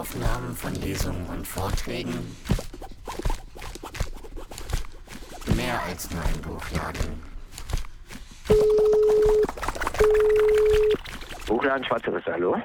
Audioaufnahmen 0.00 0.56
von 0.56 0.74
Lesungen 0.76 1.26
und 1.26 1.46
Vorträgen. 1.46 2.14
Mehr 5.54 5.82
als 5.82 6.10
nur 6.10 6.22
ein 6.24 6.40
Buchladen. 6.40 7.22
Buchladen 11.46 11.84
Schwarze 11.84 12.14
Risse, 12.14 12.32
hallo? 12.32 12.56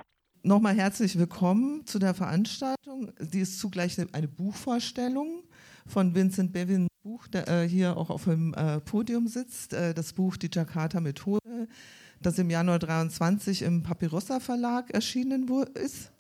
Nochmal 0.44 0.76
herzlich 0.76 1.20
willkommen 1.20 1.86
zu 1.86 2.00
der 2.00 2.14
Veranstaltung. 2.14 3.12
Die 3.20 3.42
ist 3.42 3.60
zugleich 3.60 3.98
eine 4.14 4.30
Buchvorstellung 4.30 5.44
von 5.86 6.16
Vincent 6.16 6.54
Bevin 6.54 6.88
Buch, 7.04 7.28
der 7.28 7.50
äh, 7.50 7.68
hier 7.68 7.98
auch 7.98 8.12
auf 8.12 8.24
dem 8.24 8.54
äh, 8.54 8.80
Podium 8.80 9.28
sitzt. 9.28 9.74
Äh, 9.74 9.94
das 9.94 10.14
Buch 10.14 10.38
Die 10.38 10.50
Jakarta 10.50 11.02
Methode, 11.02 11.68
das 12.22 12.40
im 12.40 12.50
Januar 12.50 12.80
23 12.80 13.64
im 13.64 13.84
Papyrossa 13.84 14.40
Verlag 14.40 14.92
erschienen 14.92 15.50
ist, 15.74 16.14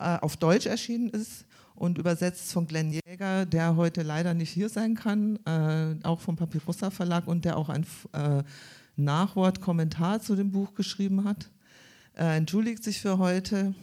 äh, 0.00 0.18
auf 0.20 0.36
Deutsch 0.36 0.66
erschienen 0.66 1.10
ist 1.10 1.44
und 1.74 1.98
übersetzt 1.98 2.52
von 2.52 2.66
Glenn 2.66 2.90
Jäger, 2.90 3.46
der 3.46 3.76
heute 3.76 4.02
leider 4.02 4.34
nicht 4.34 4.50
hier 4.50 4.68
sein 4.68 4.94
kann, 4.94 5.38
äh, 5.46 5.94
auch 6.02 6.20
vom 6.20 6.36
Papyrossa 6.36 6.90
Verlag 6.90 7.26
und 7.26 7.44
der 7.44 7.56
auch 7.56 7.68
ein 7.68 7.86
äh, 8.12 8.42
Nachwort, 8.96 9.60
Kommentar 9.60 10.20
zu 10.20 10.36
dem 10.36 10.50
Buch 10.50 10.74
geschrieben 10.74 11.24
hat 11.24 11.50
äh, 12.20 12.36
entschuldigt 12.36 12.84
sich 12.84 13.00
für 13.00 13.18
heute. 13.18 13.74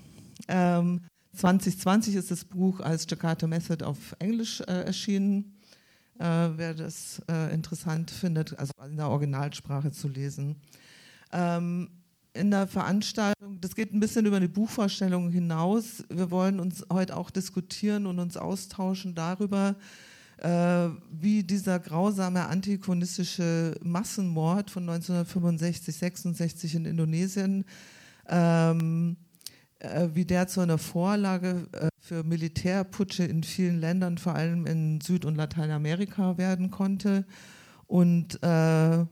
Ähm, 0.47 1.01
2020 1.33 2.15
ist 2.15 2.31
das 2.31 2.45
Buch 2.45 2.79
als 2.79 3.05
Jakarta 3.09 3.47
Method 3.47 3.83
auf 3.83 4.15
Englisch 4.19 4.61
äh, 4.61 4.85
erschienen. 4.85 5.57
Äh, 6.19 6.49
wer 6.55 6.73
das 6.73 7.21
äh, 7.29 7.53
interessant 7.53 8.09
findet, 8.09 8.57
also 8.57 8.71
in 8.87 8.97
der 8.97 9.09
Originalsprache 9.09 9.91
zu 9.91 10.07
lesen. 10.07 10.55
Ähm, 11.31 11.89
in 12.37 12.51
der 12.51 12.67
Veranstaltung, 12.67 13.59
das 13.59 13.75
geht 13.75 13.93
ein 13.93 13.99
bisschen 13.99 14.25
über 14.25 14.39
die 14.39 14.47
Buchvorstellung 14.47 15.29
hinaus. 15.29 16.03
Wir 16.09 16.31
wollen 16.31 16.59
uns 16.59 16.85
heute 16.91 17.17
auch 17.17 17.29
diskutieren 17.29 18.05
und 18.05 18.19
uns 18.19 18.37
austauschen 18.37 19.15
darüber, 19.15 19.75
äh, 20.37 20.89
wie 21.11 21.43
dieser 21.43 21.79
grausame 21.79 22.45
antikonistische 22.45 23.75
Massenmord 23.83 24.69
von 24.69 24.83
1965, 24.83 25.95
66 25.95 26.75
in 26.75 26.85
Indonesien 26.85 27.65
ähm, 28.29 29.17
äh, 29.79 30.09
wie 30.13 30.25
der 30.25 30.47
zu 30.47 30.61
einer 30.61 30.77
Vorlage 30.77 31.67
äh, 31.71 31.89
für 31.99 32.23
Militärputsche 32.23 33.23
in 33.23 33.43
vielen 33.43 33.79
Ländern, 33.79 34.17
vor 34.17 34.35
allem 34.35 34.65
in 34.65 35.01
Süd- 35.01 35.25
und 35.25 35.35
Lateinamerika 35.35 36.37
werden 36.37 36.71
konnte. 36.71 37.25
Und 37.85 38.41
äh, 38.43 39.05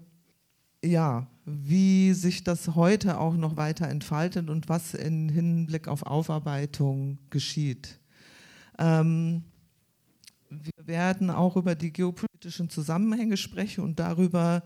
ja, 0.83 1.27
wie 1.45 2.13
sich 2.13 2.43
das 2.43 2.75
heute 2.75 3.19
auch 3.19 3.35
noch 3.35 3.55
weiter 3.55 3.87
entfaltet 3.87 4.49
und 4.49 4.67
was 4.67 4.95
im 4.95 5.29
Hinblick 5.29 5.87
auf 5.87 6.03
Aufarbeitung 6.03 7.19
geschieht. 7.29 7.99
Ähm, 8.79 9.43
wir 10.49 10.87
werden 10.87 11.29
auch 11.29 11.55
über 11.55 11.75
die 11.75 11.93
geopolitischen 11.93 12.69
Zusammenhänge 12.69 13.37
sprechen 13.37 13.83
und 13.83 13.99
darüber, 13.99 14.63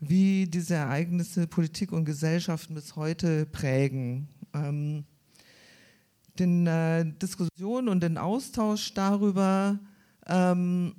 wie 0.00 0.46
diese 0.46 0.74
Ereignisse 0.74 1.46
Politik 1.46 1.92
und 1.92 2.04
Gesellschaft 2.04 2.72
bis 2.74 2.94
heute 2.94 3.46
prägen. 3.46 4.28
Ähm, 4.52 5.04
den 6.38 6.66
äh, 6.66 7.04
Diskussion 7.20 7.88
und 7.88 8.02
den 8.02 8.16
Austausch 8.16 8.94
darüber 8.94 9.78
ähm, 10.26 10.94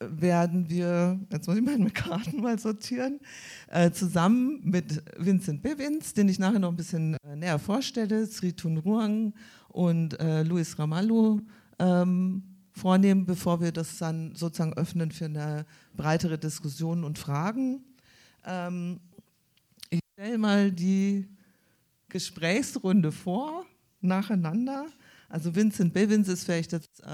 werden 0.00 0.68
wir, 0.70 1.18
jetzt 1.30 1.46
muss 1.46 1.56
ich 1.56 1.64
meine 1.64 1.90
Karten 1.90 2.40
mal 2.40 2.58
sortieren, 2.58 3.20
äh, 3.68 3.90
zusammen 3.90 4.60
mit 4.62 5.02
Vincent 5.18 5.62
Bivins, 5.62 6.14
den 6.14 6.28
ich 6.28 6.38
nachher 6.38 6.58
noch 6.58 6.70
ein 6.70 6.76
bisschen 6.76 7.16
äh, 7.24 7.36
näher 7.36 7.58
vorstelle, 7.58 8.26
Sri 8.26 8.52
Thun 8.52 8.78
Ruang 8.78 9.34
und 9.68 10.18
äh, 10.20 10.42
Luis 10.42 10.78
Ramallo 10.78 11.40
ähm, 11.78 12.42
vornehmen, 12.72 13.26
bevor 13.26 13.60
wir 13.60 13.72
das 13.72 13.98
dann 13.98 14.34
sozusagen 14.34 14.74
öffnen 14.74 15.10
für 15.10 15.26
eine 15.26 15.66
breitere 15.96 16.38
Diskussion 16.38 17.04
und 17.04 17.18
Fragen. 17.18 17.82
Ähm, 18.44 19.00
ich 19.90 20.00
stelle 20.12 20.38
mal 20.38 20.70
die 20.70 21.26
Gesprächsrunde 22.08 23.12
vor, 23.12 23.66
nacheinander. 24.00 24.86
Also 25.30 25.54
Vincent 25.54 25.92
Bevins 25.92 26.28
ist 26.28 26.44
vielleicht 26.44 26.72
jetzt 26.72 27.02
äh, 27.02 27.06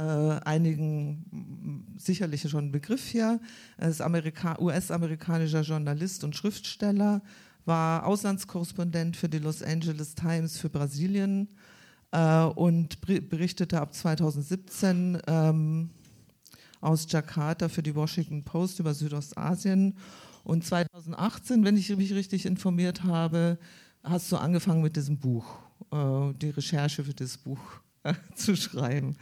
einigen 0.45 1.97
sicherlich 1.97 2.49
schon 2.49 2.67
ein 2.67 2.73
Begriff 2.73 3.05
hier. 3.05 3.41
Er 3.77 3.89
ist 3.89 4.01
US-amerikanischer 4.01 5.63
Journalist 5.63 6.23
und 6.23 6.37
Schriftsteller, 6.37 7.23
war 7.65 8.07
Auslandskorrespondent 8.07 9.17
für 9.17 9.29
die 9.29 9.39
Los 9.39 9.63
Angeles 9.63 10.15
Times 10.15 10.59
für 10.59 10.69
Brasilien 10.69 11.49
äh, 12.13 12.45
und 12.45 13.01
berichtete 13.01 13.81
ab 13.81 13.93
2017 13.93 15.19
ähm, 15.27 15.91
aus 16.81 17.07
Jakarta 17.11 17.69
für 17.69 17.83
die 17.83 17.97
Washington 17.97 18.45
Post 18.45 18.79
über 18.79 18.95
Südostasien 18.95 19.97
und 20.45 20.65
2018, 20.65 21.65
wenn 21.65 21.77
ich 21.77 21.97
mich 21.97 22.15
richtig 22.15 22.47
informiert 22.47 23.03
habe, 23.03 23.59
hast 24.05 24.31
du 24.31 24.37
angefangen 24.37 24.83
mit 24.83 24.95
diesem 24.95 25.19
Buch, 25.19 25.47
äh, 25.91 26.33
die 26.35 26.51
Recherche 26.51 27.03
für 27.03 27.15
das 27.15 27.39
Buch 27.39 27.59
zu 28.35 28.57
schreiben, 28.57 29.17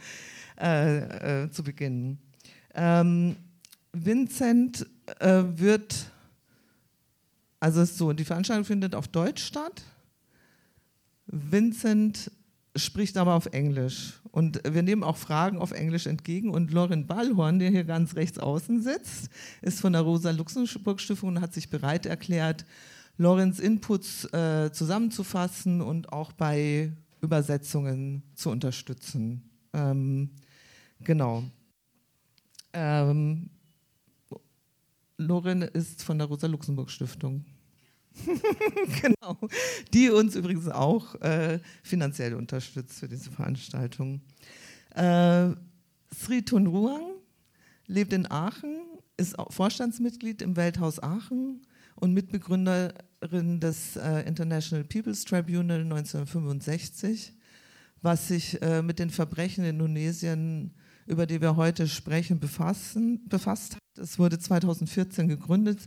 äh, 0.59 1.43
äh 1.43 1.51
zu 1.51 1.63
beginnen. 1.63 2.19
Ähm, 2.73 3.35
Vincent 3.91 4.87
äh, 5.19 5.43
wird, 5.55 6.11
also 7.59 7.81
ist 7.81 7.97
so, 7.97 8.13
die 8.13 8.25
Veranstaltung 8.25 8.65
findet 8.65 8.95
auf 8.95 9.07
Deutsch 9.07 9.43
statt. 9.43 9.83
Vincent 11.27 12.31
spricht 12.75 13.17
aber 13.17 13.35
auf 13.35 13.47
Englisch. 13.47 14.19
Und 14.31 14.61
wir 14.67 14.81
nehmen 14.81 15.03
auch 15.03 15.17
Fragen 15.17 15.59
auf 15.59 15.71
Englisch 15.71 16.07
entgegen. 16.07 16.49
Und 16.49 16.71
Lorin 16.71 17.05
Ballhorn, 17.05 17.59
der 17.59 17.69
hier 17.69 17.83
ganz 17.83 18.15
rechts 18.15 18.39
außen 18.39 18.81
sitzt, 18.81 19.29
ist 19.61 19.79
von 19.79 19.93
der 19.93 20.01
Rosa-Luxemburg-Stiftung 20.01 21.29
und 21.29 21.41
hat 21.41 21.53
sich 21.53 21.69
bereit 21.69 22.07
erklärt, 22.07 22.65
Lorens 23.17 23.59
Inputs 23.59 24.25
äh, 24.33 24.71
zusammenzufassen 24.71 25.81
und 25.81 26.11
auch 26.11 26.31
bei 26.31 26.91
Übersetzungen 27.23 28.21
zu 28.35 28.49
unterstützen. 28.49 29.49
Ähm, 29.73 30.29
genau. 30.99 31.43
Ähm, 32.73 33.49
Lorin 35.17 35.61
ist 35.61 36.03
von 36.03 36.17
der 36.17 36.27
Rosa-Luxemburg-Stiftung. 36.27 37.45
genau. 39.01 39.39
Die 39.93 40.09
uns 40.09 40.35
übrigens 40.35 40.67
auch 40.67 41.15
äh, 41.21 41.59
finanziell 41.81 42.35
unterstützt 42.35 42.99
für 42.99 43.07
diese 43.07 43.31
Veranstaltung. 43.31 44.21
Äh, 44.93 45.51
Sri 46.13 46.43
Tunruang 46.43 47.13
lebt 47.87 48.11
in 48.13 48.29
Aachen, 48.29 48.81
ist 49.17 49.35
Vorstandsmitglied 49.49 50.41
im 50.41 50.57
Welthaus 50.57 51.01
Aachen 51.01 51.61
und 52.03 52.13
Mitbegründerin 52.13 53.59
des 53.59 53.95
äh, 53.95 54.27
International 54.27 54.83
People's 54.83 55.25
Tribunal 55.25 55.81
1965, 55.81 57.33
was 58.01 58.27
sich 58.27 58.61
äh, 58.61 58.81
mit 58.81 58.99
den 58.99 59.09
Verbrechen 59.09 59.63
in 59.63 59.71
Indonesien, 59.71 60.73
über 61.05 61.25
die 61.25 61.41
wir 61.41 61.55
heute 61.55 61.87
sprechen, 61.87 62.39
befassen, 62.39 63.27
befasst 63.29 63.75
hat. 63.75 63.81
Es 63.97 64.19
wurde 64.19 64.37
2014 64.37 65.27
gegründet 65.27 65.79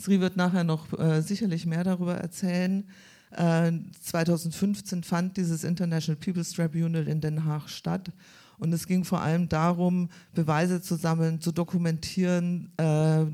Sri 0.00 0.20
wird 0.20 0.36
nachher 0.36 0.64
noch 0.64 0.96
äh, 0.98 1.22
sicherlich 1.22 1.66
mehr 1.66 1.82
darüber 1.82 2.14
erzählen. 2.14 2.88
Äh, 3.32 3.72
2015 4.00 5.02
fand 5.02 5.36
dieses 5.36 5.64
International 5.64 6.16
People's 6.16 6.52
Tribunal 6.52 7.08
in 7.08 7.20
Den 7.20 7.44
Haag 7.44 7.68
statt. 7.68 8.12
Und 8.58 8.72
es 8.72 8.86
ging 8.86 9.04
vor 9.04 9.20
allem 9.20 9.48
darum, 9.48 10.08
Beweise 10.34 10.80
zu 10.80 10.94
sammeln, 10.94 11.40
zu 11.40 11.52
dokumentieren, 11.52 12.72
äh, 12.76 13.24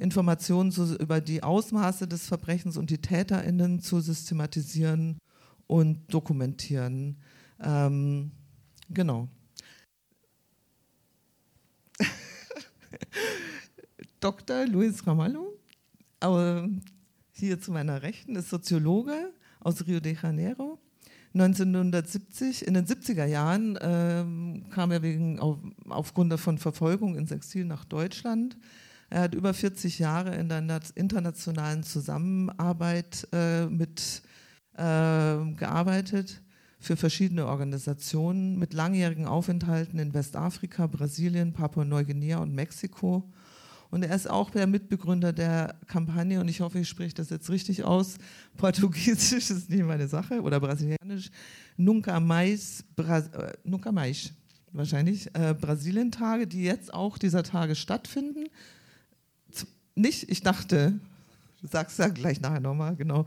Informationen 0.00 0.72
zu, 0.72 0.96
über 0.96 1.20
die 1.20 1.42
Ausmaße 1.42 2.08
des 2.08 2.26
Verbrechens 2.26 2.76
und 2.76 2.90
die 2.90 2.98
TäterInnen 2.98 3.80
zu 3.80 4.00
systematisieren 4.00 5.18
und 5.66 6.12
dokumentieren. 6.12 7.16
Ähm, 7.60 8.32
genau. 8.88 9.28
Dr. 14.20 14.66
Luis 14.66 15.06
Ramallo 15.06 15.60
aber 16.20 16.68
hier 17.32 17.58
zu 17.58 17.72
meiner 17.72 18.02
Rechten 18.02 18.36
ist 18.36 18.50
Soziologe 18.50 19.32
aus 19.58 19.86
Rio 19.86 20.00
de 20.00 20.16
Janeiro. 20.22 20.78
1970, 21.32 22.66
in 22.66 22.74
den 22.74 22.86
70er 22.86 23.24
Jahren 23.24 23.78
ähm, 23.80 24.66
kam 24.70 24.90
er 24.90 25.02
wegen, 25.02 25.38
auf, 25.38 25.58
aufgrund 25.88 26.38
von 26.38 26.58
Verfolgung 26.58 27.16
ins 27.16 27.30
Exil 27.30 27.64
nach 27.64 27.84
Deutschland. 27.84 28.56
Er 29.10 29.22
hat 29.22 29.34
über 29.34 29.52
40 29.52 29.98
Jahre 29.98 30.36
in 30.36 30.48
der 30.48 30.80
internationalen 30.94 31.82
Zusammenarbeit 31.82 33.26
äh, 33.32 33.66
mit 33.66 34.22
äh, 34.74 35.52
gearbeitet 35.56 36.40
für 36.78 36.96
verschiedene 36.96 37.46
Organisationen 37.46 38.56
mit 38.58 38.72
langjährigen 38.72 39.26
Aufenthalten 39.26 39.98
in 39.98 40.14
Westafrika, 40.14 40.86
Brasilien, 40.86 41.52
Papua-Neuguinea 41.52 42.38
und 42.38 42.54
Mexiko 42.54 43.28
Und 43.90 44.04
er 44.04 44.14
ist 44.14 44.30
auch 44.30 44.48
der 44.48 44.68
Mitbegründer 44.68 45.32
der 45.32 45.74
Kampagne, 45.88 46.40
und 46.40 46.48
ich 46.48 46.60
hoffe, 46.60 46.78
ich 46.78 46.88
spreche 46.88 47.14
das 47.14 47.30
jetzt 47.30 47.50
richtig 47.50 47.82
aus. 47.82 48.16
Portugiesisch 48.56 49.50
ist 49.50 49.68
nicht 49.68 49.84
meine 49.84 50.06
Sache, 50.06 50.40
oder 50.40 50.60
Brasilianisch. 50.60 51.30
Nunca 51.76 52.20
mais, 52.20 52.84
Bra 52.94 53.18
äh, 53.18 53.52
nunca 53.64 53.90
mais 53.90 54.32
wahrscheinlich, 54.72 55.28
äh, 55.34 55.52
Brasilien-Tage, 55.60 56.46
die 56.46 56.62
jetzt 56.62 56.94
auch 56.94 57.18
dieser 57.18 57.42
Tage 57.42 57.74
stattfinden. 57.74 58.44
Nicht, 60.00 60.30
ich 60.30 60.40
dachte, 60.40 60.98
sagst 61.62 61.98
ja 61.98 62.08
gleich 62.08 62.40
nachher 62.40 62.60
nochmal, 62.60 62.96
genau. 62.96 63.26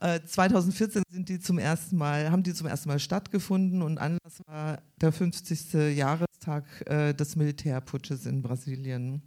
2014 0.00 1.02
äh, 1.02 1.04
sind 1.12 1.28
die 1.28 1.38
zum 1.38 1.58
ersten 1.58 1.96
Mal, 1.96 2.30
haben 2.30 2.42
die 2.42 2.54
zum 2.54 2.66
ersten 2.66 2.88
Mal 2.88 2.98
stattgefunden 2.98 3.82
und 3.82 3.98
Anlass 3.98 4.42
war 4.46 4.82
der 5.00 5.12
50. 5.12 5.96
Jahrestag 5.96 6.64
äh, 6.86 7.14
des 7.14 7.36
Militärputsches 7.36 8.26
in 8.26 8.42
Brasilien. 8.42 9.22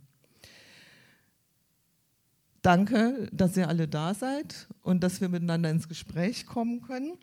Danke, 2.61 3.29
dass 3.31 3.55
ihr 3.55 3.69
alle 3.69 3.87
da 3.87 4.13
seid 4.13 4.67
und 4.81 5.01
dass 5.01 5.21
wir 5.21 5.29
miteinander 5.29 5.69
ins 5.69 5.87
Gespräch 5.87 6.45
kommen 6.45 6.81
können. 6.81 7.13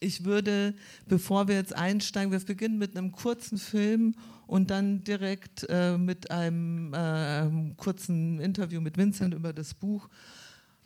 Ich 0.00 0.24
würde, 0.24 0.74
bevor 1.06 1.46
wir 1.46 1.54
jetzt 1.54 1.74
einsteigen, 1.74 2.32
wir 2.32 2.40
beginnen 2.40 2.78
mit 2.78 2.96
einem 2.96 3.12
kurzen 3.12 3.58
Film 3.58 4.16
und 4.52 4.70
dann 4.70 5.02
direkt 5.02 5.64
äh, 5.70 5.96
mit 5.96 6.30
einem 6.30 6.92
äh, 6.92 7.74
kurzen 7.78 8.38
Interview 8.38 8.82
mit 8.82 8.98
Vincent 8.98 9.32
über 9.32 9.54
das 9.54 9.72
Buch 9.72 10.10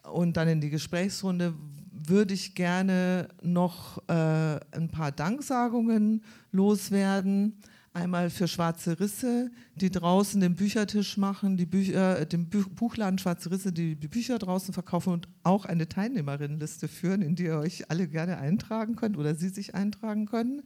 und 0.04 0.36
dann 0.36 0.46
in 0.46 0.60
die 0.60 0.70
Gesprächsrunde 0.70 1.52
würde 1.90 2.32
ich 2.32 2.54
gerne 2.54 3.26
noch 3.42 3.98
äh, 4.06 4.60
ein 4.70 4.88
paar 4.92 5.10
Danksagungen 5.10 6.22
loswerden. 6.52 7.58
Einmal 7.92 8.30
für 8.30 8.46
Schwarze 8.46 9.00
Risse, 9.00 9.50
die 9.74 9.90
draußen 9.90 10.40
den 10.40 10.54
Büchertisch 10.54 11.16
machen, 11.16 11.56
die 11.56 11.66
Bücher, 11.66 12.20
äh, 12.20 12.26
den 12.26 12.48
Buchladen 12.48 13.18
Schwarze 13.18 13.50
Risse, 13.50 13.72
die, 13.72 13.96
die 13.96 14.06
Bücher 14.06 14.38
draußen 14.38 14.74
verkaufen 14.74 15.12
und 15.12 15.28
auch 15.42 15.64
eine 15.64 15.88
Teilnehmerinnenliste 15.88 16.86
führen, 16.86 17.20
in 17.20 17.34
die 17.34 17.46
ihr 17.46 17.58
euch 17.58 17.90
alle 17.90 18.06
gerne 18.06 18.38
eintragen 18.38 18.94
könnt 18.94 19.16
oder 19.16 19.34
sie 19.34 19.48
sich 19.48 19.74
eintragen 19.74 20.26
können 20.26 20.62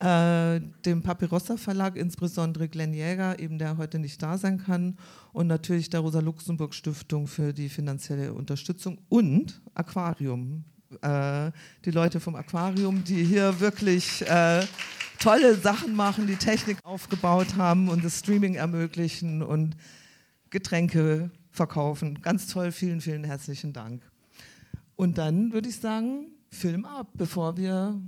äh, 0.00 0.60
dem 0.86 1.02
Papirossa 1.02 1.56
Verlag, 1.56 1.96
insbesondere 1.96 2.68
Glenn 2.68 2.94
Jäger, 2.94 3.38
eben 3.38 3.58
der 3.58 3.76
heute 3.76 3.98
nicht 3.98 4.22
da 4.22 4.38
sein 4.38 4.58
kann, 4.58 4.96
und 5.32 5.46
natürlich 5.46 5.90
der 5.90 6.00
Rosa-Luxemburg-Stiftung 6.00 7.26
für 7.26 7.52
die 7.52 7.68
finanzielle 7.68 8.32
Unterstützung 8.32 8.98
und 9.08 9.60
Aquarium. 9.74 10.64
Äh, 11.02 11.52
die 11.84 11.90
Leute 11.90 12.18
vom 12.18 12.34
Aquarium, 12.34 13.04
die 13.04 13.22
hier 13.22 13.60
wirklich 13.60 14.26
äh, 14.26 14.64
tolle 15.18 15.54
Sachen 15.54 15.94
machen, 15.94 16.26
die 16.26 16.36
Technik 16.36 16.78
aufgebaut 16.82 17.56
haben 17.56 17.88
und 17.88 18.02
das 18.02 18.18
Streaming 18.18 18.54
ermöglichen 18.54 19.42
und 19.42 19.76
Getränke 20.48 21.30
verkaufen. 21.50 22.22
Ganz 22.22 22.46
toll, 22.46 22.72
vielen, 22.72 23.00
vielen 23.00 23.24
herzlichen 23.24 23.72
Dank. 23.72 24.02
Und 24.96 25.18
dann 25.18 25.52
würde 25.52 25.68
ich 25.68 25.76
sagen, 25.76 26.28
Film 26.50 26.84
ab, 26.84 27.08
bevor 27.14 27.56
wir 27.56 28.00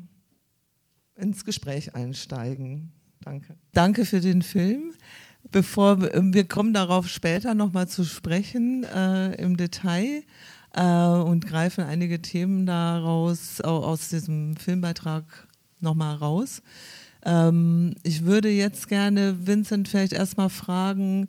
ins 1.17 1.45
Gespräch 1.45 1.95
einsteigen. 1.95 2.93
Danke. 3.21 3.55
Danke 3.73 4.05
für 4.05 4.21
den 4.21 4.43
Film. 4.43 4.93
Bevor 5.51 6.01
wir 6.01 6.45
kommen 6.45 6.73
darauf 6.73 7.09
später 7.09 7.55
nochmal 7.55 7.89
zu 7.89 8.05
sprechen 8.05 8.85
äh, 8.85 9.35
im 9.35 9.57
Detail 9.57 10.23
äh, 10.75 10.83
und 10.83 11.47
greifen 11.47 11.85
einige 11.85 12.23
Themen 12.23 12.65
daraus 12.65 13.61
aus 13.61 14.09
diesem 14.09 14.57
Filmbeitrag 14.57 15.25
nochmal 15.81 16.17
raus. 16.17 16.63
Ähm, 17.25 17.95
ich 18.03 18.25
würde 18.25 18.49
jetzt 18.51 18.89
gerne 18.89 19.47
Vincent 19.47 19.89
vielleicht 19.89 20.13
erstmal 20.13 20.49
fragen, 20.49 21.29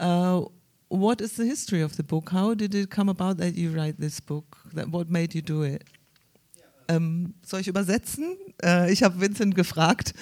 uh, 0.00 0.46
what 0.88 1.20
is 1.20 1.36
the 1.36 1.44
history 1.44 1.82
of 1.82 1.94
the 1.94 2.02
book? 2.02 2.32
How 2.32 2.54
did 2.54 2.74
it 2.74 2.90
come 2.90 3.10
about 3.10 3.34
that 3.42 3.56
you 3.56 3.72
write 3.72 3.98
this 3.98 4.20
book? 4.20 4.56
What 4.72 5.10
made 5.10 5.34
you 5.34 5.42
do 5.42 5.62
it? 5.62 5.84
Ähm, 6.90 7.34
soll 7.42 7.60
ich 7.60 7.68
übersetzen? 7.68 8.36
Äh, 8.62 8.92
ich 8.92 9.02
habe 9.02 9.20
Vincent 9.20 9.54
gefragt, 9.54 10.12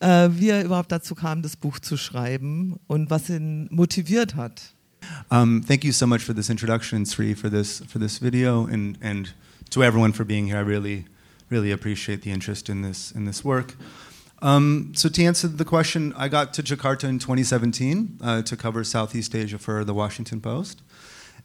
äh, 0.00 0.28
wie 0.32 0.48
er 0.48 0.64
überhaupt 0.64 0.90
dazu 0.90 1.14
kam, 1.14 1.42
das 1.42 1.56
Buch 1.56 1.78
zu 1.78 1.96
schreiben 1.96 2.76
und 2.88 3.10
was 3.10 3.28
ihn 3.28 3.68
motiviert 3.70 4.34
hat. 4.34 4.74
Um, 5.30 5.62
thank 5.64 5.84
you 5.84 5.92
so 5.92 6.06
much 6.06 6.22
for 6.22 6.34
this 6.34 6.50
introduction, 6.50 7.06
Sri, 7.06 7.34
for 7.34 7.48
this 7.48 7.82
for 7.88 8.00
this 8.00 8.18
video, 8.18 8.66
and 8.66 8.98
and 9.00 9.34
to 9.70 9.82
everyone 9.82 10.12
for 10.12 10.24
being 10.24 10.46
here. 10.46 10.58
I 10.58 10.64
really 10.64 11.04
really 11.48 11.72
appreciate 11.72 12.22
the 12.22 12.32
interest 12.32 12.68
in 12.68 12.82
this 12.82 13.12
in 13.12 13.24
this 13.24 13.44
work. 13.44 13.76
Um, 14.42 14.92
so 14.94 15.08
to 15.08 15.24
answer 15.24 15.48
the 15.48 15.64
question, 15.64 16.12
I 16.16 16.28
got 16.28 16.52
to 16.54 16.62
Jakarta 16.62 17.08
in 17.08 17.18
2017 17.18 18.18
uh, 18.20 18.42
to 18.42 18.56
cover 18.56 18.84
Southeast 18.84 19.34
Asia 19.34 19.58
for 19.58 19.84
the 19.84 19.94
Washington 19.94 20.40
Post. 20.40 20.82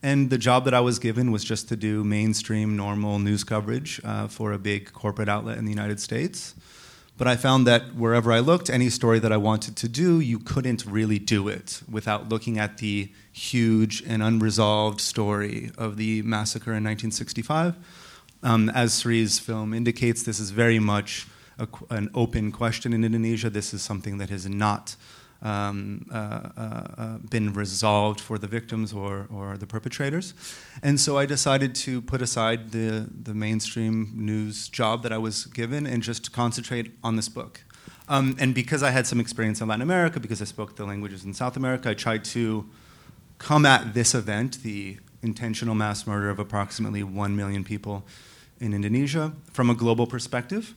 And 0.03 0.31
the 0.31 0.37
job 0.37 0.65
that 0.65 0.73
I 0.73 0.79
was 0.79 0.97
given 0.97 1.31
was 1.31 1.43
just 1.43 1.69
to 1.69 1.75
do 1.75 2.03
mainstream, 2.03 2.75
normal 2.75 3.19
news 3.19 3.43
coverage 3.43 4.01
uh, 4.03 4.27
for 4.27 4.51
a 4.51 4.57
big 4.57 4.91
corporate 4.93 5.29
outlet 5.29 5.57
in 5.57 5.65
the 5.65 5.71
United 5.71 5.99
States. 5.99 6.55
But 7.17 7.27
I 7.27 7.35
found 7.35 7.67
that 7.67 7.93
wherever 7.93 8.31
I 8.31 8.39
looked, 8.39 8.67
any 8.67 8.89
story 8.89 9.19
that 9.19 9.31
I 9.31 9.37
wanted 9.37 9.75
to 9.75 9.87
do, 9.87 10.19
you 10.19 10.39
couldn't 10.39 10.85
really 10.87 11.19
do 11.19 11.47
it 11.47 11.83
without 11.87 12.29
looking 12.29 12.57
at 12.57 12.79
the 12.79 13.11
huge 13.31 14.01
and 14.07 14.23
unresolved 14.23 14.99
story 14.99 15.69
of 15.77 15.97
the 15.97 16.23
massacre 16.23 16.71
in 16.71 16.83
1965. 16.83 17.75
Um, 18.41 18.71
as 18.71 18.93
Sri's 18.93 19.37
film 19.37 19.71
indicates, 19.71 20.23
this 20.23 20.39
is 20.39 20.49
very 20.49 20.79
much 20.79 21.27
a, 21.59 21.67
an 21.91 22.09
open 22.15 22.51
question 22.51 22.91
in 22.91 23.03
Indonesia. 23.03 23.51
This 23.51 23.71
is 23.71 23.83
something 23.83 24.17
that 24.17 24.31
has 24.31 24.49
not 24.49 24.95
um, 25.41 26.05
uh, 26.11 26.15
uh, 26.15 26.87
uh, 26.97 27.17
been 27.29 27.53
resolved 27.53 28.21
for 28.21 28.37
the 28.37 28.47
victims 28.47 28.93
or, 28.93 29.27
or 29.33 29.57
the 29.57 29.65
perpetrators. 29.65 30.33
And 30.83 30.99
so 30.99 31.17
I 31.17 31.25
decided 31.25 31.73
to 31.75 32.01
put 32.01 32.21
aside 32.21 32.71
the, 32.71 33.09
the 33.11 33.33
mainstream 33.33 34.11
news 34.15 34.69
job 34.69 35.03
that 35.03 35.11
I 35.11 35.17
was 35.17 35.45
given 35.45 35.85
and 35.87 36.03
just 36.03 36.31
concentrate 36.31 36.91
on 37.03 37.15
this 37.15 37.29
book. 37.29 37.61
Um, 38.07 38.35
and 38.39 38.53
because 38.53 38.83
I 38.83 38.91
had 38.91 39.07
some 39.07 39.19
experience 39.19 39.61
in 39.61 39.67
Latin 39.67 39.81
America, 39.81 40.19
because 40.19 40.41
I 40.41 40.45
spoke 40.45 40.75
the 40.75 40.85
languages 40.85 41.23
in 41.23 41.33
South 41.33 41.55
America, 41.55 41.89
I 41.89 41.93
tried 41.93 42.25
to 42.25 42.69
come 43.37 43.65
at 43.65 43.93
this 43.93 44.13
event, 44.13 44.61
the 44.63 44.97
intentional 45.23 45.75
mass 45.75 46.05
murder 46.05 46.29
of 46.29 46.37
approximately 46.37 47.03
1 47.03 47.35
million 47.35 47.63
people 47.63 48.03
in 48.59 48.73
Indonesia, 48.73 49.33
from 49.51 49.69
a 49.69 49.73
global 49.73 50.05
perspective. 50.05 50.75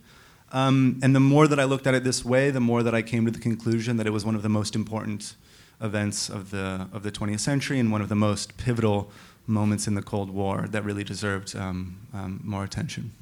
Um, 0.53 1.01
and 1.03 1.15
the 1.15 1.21
more 1.21 1.49
that 1.49 1.59
I 1.59 1.65
looked 1.65 1.87
at 1.87 1.95
it 1.95 2.05
this 2.05 2.25
way, 2.25 2.51
the 2.51 2.61
more 2.61 2.83
that 2.83 2.95
I 2.95 3.03
came 3.03 3.25
to 3.25 3.31
the 3.31 3.41
conclusion 3.41 3.97
that 3.97 4.07
it 4.07 4.11
was 4.11 4.25
one 4.25 4.35
of 4.35 4.43
the 4.43 4.49
most 4.49 4.77
important 4.77 5.35
events 5.81 6.29
of 6.29 6.51
the, 6.51 6.89
of 6.93 7.03
the 7.03 7.11
20th 7.11 7.41
century 7.41 7.79
and 7.81 7.91
one 7.91 8.01
of 8.01 8.09
the 8.09 8.15
most 8.15 8.57
pivotal 8.57 9.11
moments 9.47 9.87
in 9.87 9.95
the 9.95 10.03
Cold 10.03 10.31
War 10.31 10.67
that 10.71 10.85
really 10.85 11.05
deserved 11.05 11.55
um, 11.57 11.99
um, 12.13 12.41
more 12.45 12.65
attention. 12.65 13.13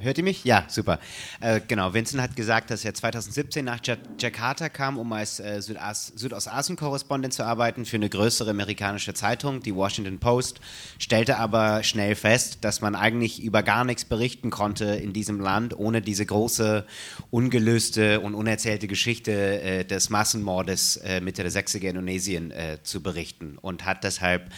Hört 0.00 0.16
ihr 0.16 0.22
mich? 0.22 0.44
Ja, 0.44 0.64
super. 0.68 1.00
Äh, 1.40 1.60
genau, 1.66 1.92
Vincent 1.92 2.22
hat 2.22 2.36
gesagt, 2.36 2.70
dass 2.70 2.84
er 2.84 2.94
2017 2.94 3.64
nach 3.64 3.80
Jakarta 4.20 4.68
kam, 4.68 4.96
um 4.96 5.12
als 5.12 5.40
äh, 5.40 5.60
Südostasien-Korrespondent 5.60 7.34
zu 7.34 7.44
arbeiten 7.44 7.84
für 7.84 7.96
eine 7.96 8.08
größere 8.08 8.50
amerikanische 8.50 9.12
Zeitung, 9.12 9.60
die 9.60 9.74
Washington 9.74 10.20
Post, 10.20 10.60
stellte 11.00 11.38
aber 11.38 11.82
schnell 11.82 12.14
fest, 12.14 12.58
dass 12.60 12.80
man 12.80 12.94
eigentlich 12.94 13.42
über 13.42 13.64
gar 13.64 13.84
nichts 13.84 14.04
berichten 14.04 14.50
konnte 14.50 14.84
in 14.84 15.12
diesem 15.12 15.40
Land, 15.40 15.76
ohne 15.76 16.00
diese 16.00 16.24
große, 16.24 16.86
ungelöste 17.32 18.20
und 18.20 18.36
unerzählte 18.36 18.86
Geschichte 18.86 19.32
äh, 19.32 19.84
des 19.84 20.10
Massenmordes 20.10 20.98
äh, 20.98 21.20
Mitte 21.20 21.42
der 21.42 21.50
60er 21.50 21.88
Indonesien 21.88 22.52
äh, 22.52 22.78
zu 22.84 23.02
berichten 23.02 23.58
und 23.60 23.84
hat 23.84 24.04
deshalb 24.04 24.48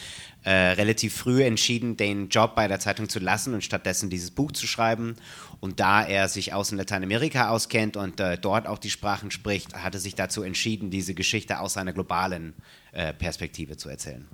äh, 0.45 0.51
relativ 0.51 1.15
früh 1.15 1.43
entschieden, 1.43 1.97
den 1.97 2.29
Job 2.29 2.55
bei 2.55 2.67
der 2.69 2.81
Zeitung 2.81 3.09
zu 3.09 3.19
lassen 3.19 3.55
und 3.55 3.63
stattdessen 3.63 4.11
dieses 4.11 4.31
Buch 4.31 4.53
zu 4.53 4.67
schreiben. 4.67 5.17
Und 5.61 5.81
da 5.81 6.03
er 6.03 6.29
sich 6.29 6.55
aus 6.55 6.73
in 6.73 6.79
Lateinamerika 6.79 7.51
auskennt 7.51 7.97
und 7.97 8.21
äh, 8.21 8.39
dort 8.39 8.67
auch 8.67 8.79
die 8.79 8.91
Sprachen 8.91 9.31
spricht, 9.31 9.75
hat 9.75 9.95
er 9.95 10.01
sich 10.01 10.15
dazu 10.15 10.43
entschieden, 10.43 10.91
diese 10.91 11.15
Geschichte 11.15 11.61
aus 11.61 11.77
einer 11.77 11.93
globalen 11.93 12.55
äh, 12.93 13.13
Perspektive 13.13 13.77
zu 13.77 13.89
erzählen. 13.89 14.27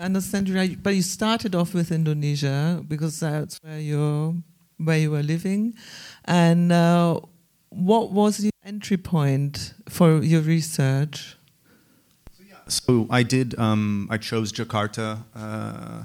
I 0.00 0.06
understand 0.06 0.48
you 0.48 0.54
right, 0.54 0.82
but 0.82 0.94
you 0.94 1.02
started 1.02 1.54
off 1.54 1.74
with 1.74 1.90
Indonesia 1.90 2.80
because 2.88 3.20
that's 3.20 3.58
where 3.62 3.78
you 3.78 4.42
where 4.78 4.98
you 4.98 5.10
were 5.10 5.22
living, 5.22 5.74
and 6.24 6.72
uh, 6.72 7.20
what 7.68 8.10
was 8.10 8.38
the 8.38 8.48
entry 8.64 8.96
point 8.96 9.74
for 9.88 10.22
your 10.22 10.40
research? 10.40 11.36
So 12.70 13.06
I 13.10 13.22
did. 13.22 13.58
Um, 13.58 14.06
I 14.10 14.16
chose 14.16 14.52
Jakarta 14.52 15.24
uh, 15.34 16.04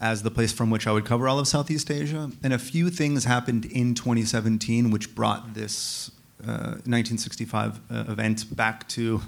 as 0.00 0.22
the 0.22 0.30
place 0.30 0.52
from 0.52 0.70
which 0.70 0.86
I 0.86 0.92
would 0.92 1.04
cover 1.04 1.28
all 1.28 1.38
of 1.38 1.48
Southeast 1.48 1.90
Asia, 1.90 2.30
and 2.42 2.52
a 2.52 2.58
few 2.58 2.88
things 2.88 3.24
happened 3.24 3.64
in 3.66 3.94
2017 3.94 4.90
which 4.90 5.14
brought 5.14 5.54
this 5.54 6.10
uh, 6.42 6.78
1965 6.86 7.80
uh, 7.90 8.04
event 8.08 8.54
back 8.56 8.88
to 8.88 9.20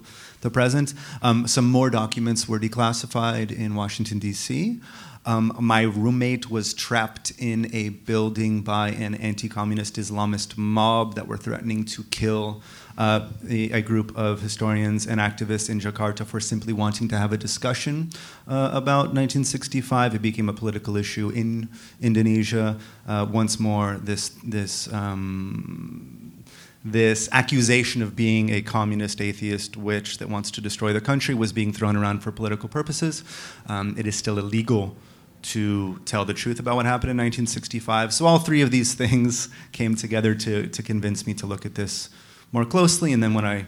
the 0.43 0.51
present. 0.51 0.95
Um, 1.23 1.49
some 1.49 1.69
more 1.69 1.91
documents 1.91 2.49
were 2.49 2.61
declassified 2.61 3.51
in 3.51 3.75
Washington, 3.75 4.21
D.C. 4.21 4.81
Um, 5.27 5.55
my 5.61 5.83
roommate 5.83 6.51
was 6.51 6.73
trapped 6.73 7.33
in 7.39 7.69
a 7.75 7.91
building 7.91 8.63
by 8.63 8.91
an 8.91 9.15
anti 9.17 9.49
communist 9.49 9.97
Islamist 9.97 10.57
mob 10.57 11.15
that 11.15 11.27
were 11.27 11.37
threatening 11.37 11.85
to 11.87 12.05
kill 12.05 12.63
uh, 13.01 13.27
a, 13.49 13.71
a, 13.73 13.81
group 13.81 14.15
of 14.15 14.43
historians 14.43 15.07
and 15.07 15.19
activists 15.21 15.71
in 15.71 15.81
Jakarta 15.81 16.27
for 16.27 16.39
simply 16.39 16.75
wanting 16.75 17.09
to 17.09 17.17
have 17.17 17.33
a 17.33 17.39
discussion 17.39 18.11
uh, 18.47 18.69
about 18.75 19.15
1965. 19.15 20.17
It 20.17 20.23
became 20.23 20.51
a 20.51 20.53
political 20.53 20.99
issue 20.99 21.31
in 21.31 21.71
Indonesia. 22.03 22.77
Uh, 23.09 23.27
once 23.31 23.59
more, 23.59 23.99
this, 24.03 24.29
this 24.45 24.93
um, 24.93 26.45
this 26.85 27.29
accusation 27.33 28.03
of 28.03 28.17
being 28.17 28.51
a 28.51 28.61
communist 28.61 29.21
atheist 29.21 29.77
witch 29.77 30.19
that 30.19 30.29
wants 30.29 30.51
to 30.51 30.61
destroy 30.61 30.93
the 30.93 31.01
country 31.01 31.35
was 31.35 31.53
being 31.53 31.73
thrown 31.73 31.97
around 31.97 32.21
for 32.21 32.33
political 32.33 32.69
purposes. 32.69 33.25
Um, 33.67 33.95
it 33.99 34.07
is 34.07 34.17
still 34.17 34.39
illegal 34.39 34.95
to 35.43 35.99
tell 36.05 36.25
the 36.27 36.35
truth 36.35 36.61
about 36.61 36.77
what 36.77 36.87
happened 36.87 37.11
in 37.11 37.17
1965. 37.17 38.13
So 38.13 38.27
all 38.27 38.39
three 38.39 38.61
of 38.61 38.71
these 38.71 38.93
things 39.03 39.49
came 39.73 39.95
together 39.95 40.35
to, 40.35 40.67
to 40.69 40.83
convince 40.83 41.27
me 41.27 41.35
to 41.35 41.47
look 41.47 41.65
at 41.65 41.75
this 41.75 42.11
more 42.53 42.65
closely. 42.65 43.13
And 43.13 43.23
then 43.23 43.35
when 43.35 43.45
I 43.45 43.67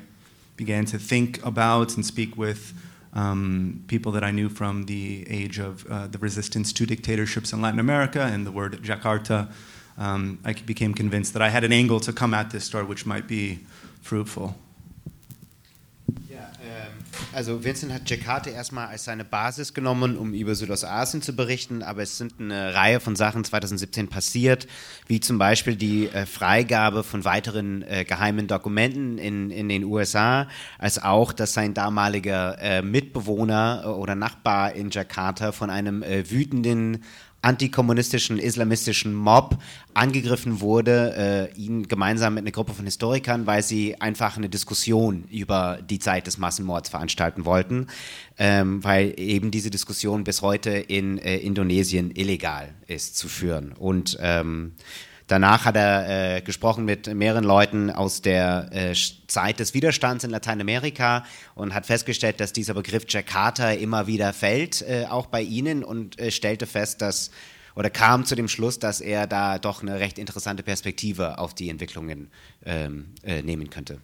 began 0.57 0.85
to 0.87 0.99
think 0.99 1.45
about 1.45 1.97
and 1.97 2.05
speak 2.05 2.37
with 2.37 2.73
um, 3.15 3.85
people 3.89 4.13
that 4.13 4.25
I 4.25 4.31
knew 4.31 4.49
from 4.49 4.87
the 4.87 5.27
age 5.29 5.59
of 5.59 5.87
uh, 5.87 6.07
the 6.07 6.19
resistance 6.19 6.73
to 6.75 6.87
dictatorships 6.87 7.53
in 7.53 7.61
Latin 7.61 7.81
America 7.81 8.23
and 8.23 8.47
the 8.47 8.53
word 8.53 8.83
Jakarta 8.83 9.51
um, 9.99 10.39
I 10.45 10.55
became 10.55 10.95
convinced 10.95 11.33
that 11.35 11.43
I 11.43 11.51
had 11.51 11.65
an 11.65 11.73
angle 11.73 12.01
to 12.01 12.13
come 12.13 12.35
at 12.35 12.51
this 12.51 12.65
story 12.65 12.85
which 12.85 13.05
might 13.05 13.29
be 13.29 13.61
fruitful. 14.01 14.57
Also 17.33 17.65
Vincent 17.65 17.93
hat 17.93 18.09
Jakarta 18.11 18.51
erstmal 18.51 18.89
als 18.89 19.05
seine 19.05 19.25
Basis 19.25 19.75
genommen, 19.75 20.17
um 20.17 20.35
über 20.35 20.55
Südostasien 20.55 21.23
zu 21.23 21.35
berichten, 21.35 21.83
aber 21.83 22.03
es 22.03 22.19
sind 22.19 22.35
eine 22.39 22.75
Reihe 22.75 23.01
von 23.01 23.17
Sachen 23.17 23.45
2017 23.45 24.09
passiert, 24.09 24.67
wie 25.07 25.21
zum 25.21 25.39
Beispiel 25.39 25.77
die 25.77 26.09
äh, 26.09 26.27
Freigabe 26.27 27.03
von 27.03 27.25
weiteren 27.25 27.83
äh, 27.83 28.05
geheimen 28.05 28.47
Dokumenten 28.47 29.19
in, 29.19 29.51
in 29.51 29.69
den 29.69 29.85
USA, 29.85 30.49
als 30.79 31.03
auch, 31.03 31.33
dass 31.33 31.55
sein 31.55 31.75
damaliger 31.75 32.59
äh, 32.61 32.83
Mitbewohner 32.83 33.83
äh, 33.85 33.89
oder 33.89 34.15
Nachbar 34.15 34.75
in 34.75 34.91
Jakarta 34.91 35.53
von 35.53 35.71
einem 35.71 36.03
äh, 36.03 36.31
wütenden 36.31 37.03
antikommunistischen 37.43 38.39
islamistischen 38.39 39.15
Mob 39.15 39.59
angegriffen 39.95 40.61
wurde, 40.61 41.51
äh, 41.55 41.61
ihn 41.61 41.89
gemeinsam 41.89 42.35
mit 42.35 42.45
einer 42.45 42.53
Gruppe 42.53 42.73
von 42.73 42.85
Historikern, 42.85 43.47
weil 43.47 43.63
sie 43.63 44.01
einfach 44.01 44.37
eine 44.37 44.49
Diskussion 44.49 45.25
über 45.31 45.81
die 45.89 45.99
Zeit 45.99 46.27
des 46.29 46.39
Massenmords 46.39 46.89
veranstalten 46.89 47.45
wollten, 47.45 47.89
ähm, 48.39 48.83
weil 48.83 49.15
eben 49.19 49.51
diese 49.51 49.71
Diskussion 49.71 50.25
bis 50.25 50.41
heute 50.41 50.71
in 50.71 51.19
äh, 51.19 51.37
Indonesien 51.37 52.13
illegal 52.13 52.73
ist 52.87 53.17
zu 53.17 53.29
führen. 53.29 53.73
Und 53.73 54.17
ähm, 54.21 54.73
Danach 55.27 55.65
hat 55.65 55.77
er 55.77 56.37
äh, 56.37 56.41
gesprochen 56.43 56.85
mit 56.85 57.13
mehreren 57.15 57.45
Leuten 57.45 57.91
aus 57.91 58.23
der 58.23 58.69
äh, 58.73 58.95
Zeit 59.27 59.61
des 59.61 59.75
Widerstands 59.75 60.25
in 60.25 60.31
Lateinamerika 60.31 61.25
und 61.55 61.75
hat 61.75 61.87
festgestellt, 61.87 62.41
dass 62.41 62.53
dieser 62.53 62.75
Begriff 62.75 63.05
Jakarta 63.09 63.71
immer 63.73 64.07
wieder 64.07 64.33
fällt, 64.33 64.83
äh, 64.83 65.07
auch 65.09 65.27
bei 65.27 65.43
Ihnen, 65.43 65.85
und 65.85 66.19
äh, 66.19 66.31
stellte 66.31 66.67
fest, 66.67 67.03
dass 67.03 67.31
oder 67.75 67.91
kam 67.91 68.25
zu 68.25 68.35
dem 68.35 68.49
Schluss, 68.49 68.79
dass 68.79 69.01
er 69.01 69.27
da 69.27 69.59
doch 69.59 69.83
eine 69.83 69.99
recht 69.99 70.19
interessante 70.19 70.63
Perspektive 70.63 71.39
auf 71.39 71.55
die 71.55 71.71
Entwicklungen 71.71 72.31
ähm, 72.67 73.15
äh, 73.23 73.43
nehmen 73.43 73.71
könnte. 73.71 74.01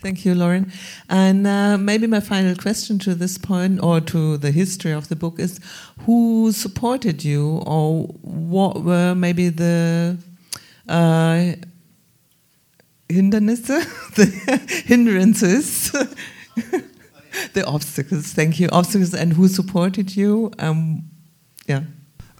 Thank 0.00 0.24
you, 0.24 0.34
Lauren. 0.34 0.70
And 1.08 1.46
uh, 1.46 1.78
maybe 1.78 2.06
my 2.06 2.20
final 2.20 2.54
question 2.54 2.98
to 3.00 3.14
this 3.14 3.38
point 3.38 3.82
or 3.82 4.00
to 4.02 4.36
the 4.36 4.50
history 4.50 4.92
of 4.92 5.08
the 5.08 5.16
book 5.16 5.40
is 5.40 5.58
who 6.00 6.52
supported 6.52 7.24
you 7.24 7.62
or 7.66 8.04
what 8.22 8.82
were 8.82 9.14
maybe 9.14 9.48
the 9.48 10.18
uh, 10.88 11.52
the 13.08 14.82
hindrances, 14.86 15.90
the 17.54 17.64
obstacles, 17.66 18.32
thank 18.32 18.60
you, 18.60 18.68
obstacles, 18.72 19.14
and 19.14 19.32
who 19.32 19.48
supported 19.48 20.14
you? 20.14 20.52
Um, 20.58 21.04
yeah. 21.66 21.82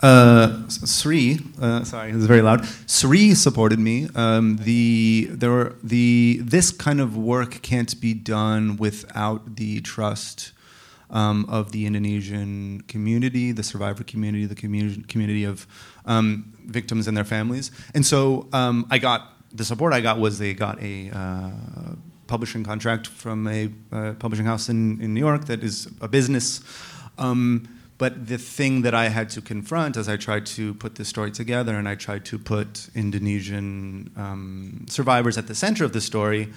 Uh, 0.02 0.68
Sri, 0.68 1.38
uh, 1.60 1.82
sorry, 1.84 2.10
it 2.10 2.16
was 2.16 2.26
very 2.26 2.42
loud. 2.42 2.66
Sri 2.86 3.34
supported 3.34 3.78
me. 3.78 4.08
Um, 4.14 4.58
the 4.58 5.28
there 5.30 5.50
were 5.50 5.76
the 5.82 6.40
this 6.42 6.70
kind 6.70 7.00
of 7.00 7.16
work 7.16 7.62
can't 7.62 7.98
be 8.00 8.12
done 8.12 8.76
without 8.76 9.56
the 9.56 9.80
trust 9.80 10.52
um, 11.08 11.46
of 11.48 11.72
the 11.72 11.86
Indonesian 11.86 12.82
community, 12.88 13.52
the 13.52 13.62
survivor 13.62 14.04
community, 14.04 14.44
the 14.44 14.54
community 14.54 15.02
community 15.02 15.44
of 15.44 15.66
um, 16.04 16.52
victims 16.66 17.08
and 17.08 17.16
their 17.16 17.24
families. 17.24 17.70
And 17.94 18.04
so 18.04 18.48
um, 18.52 18.86
I 18.90 18.98
got 18.98 19.32
the 19.52 19.64
support 19.64 19.94
I 19.94 20.00
got 20.00 20.18
was 20.18 20.38
they 20.38 20.54
got 20.54 20.80
a. 20.82 21.10
Uh, 21.10 21.50
publishing 22.26 22.64
contract 22.64 23.06
from 23.06 23.46
a 23.46 23.70
uh, 23.92 24.12
publishing 24.14 24.46
house 24.46 24.68
in, 24.68 25.00
in 25.00 25.14
New 25.14 25.20
York 25.20 25.44
that 25.44 25.62
is 25.62 25.88
a 26.00 26.08
business 26.08 26.60
um, 27.18 27.68
but 27.98 28.26
the 28.26 28.38
thing 28.38 28.82
that 28.82 28.94
I 28.94 29.08
had 29.08 29.30
to 29.30 29.40
confront 29.40 29.96
as 29.96 30.08
I 30.08 30.16
tried 30.16 30.46
to 30.46 30.74
put 30.74 30.96
this 30.96 31.08
story 31.08 31.30
together 31.30 31.76
and 31.76 31.88
I 31.88 31.94
tried 31.94 32.24
to 32.26 32.38
put 32.38 32.88
Indonesian 32.94 34.10
um, 34.16 34.86
survivors 34.88 35.38
at 35.38 35.46
the 35.46 35.54
center 35.54 35.84
of 35.84 35.92
the 35.92 36.00
story 36.00 36.52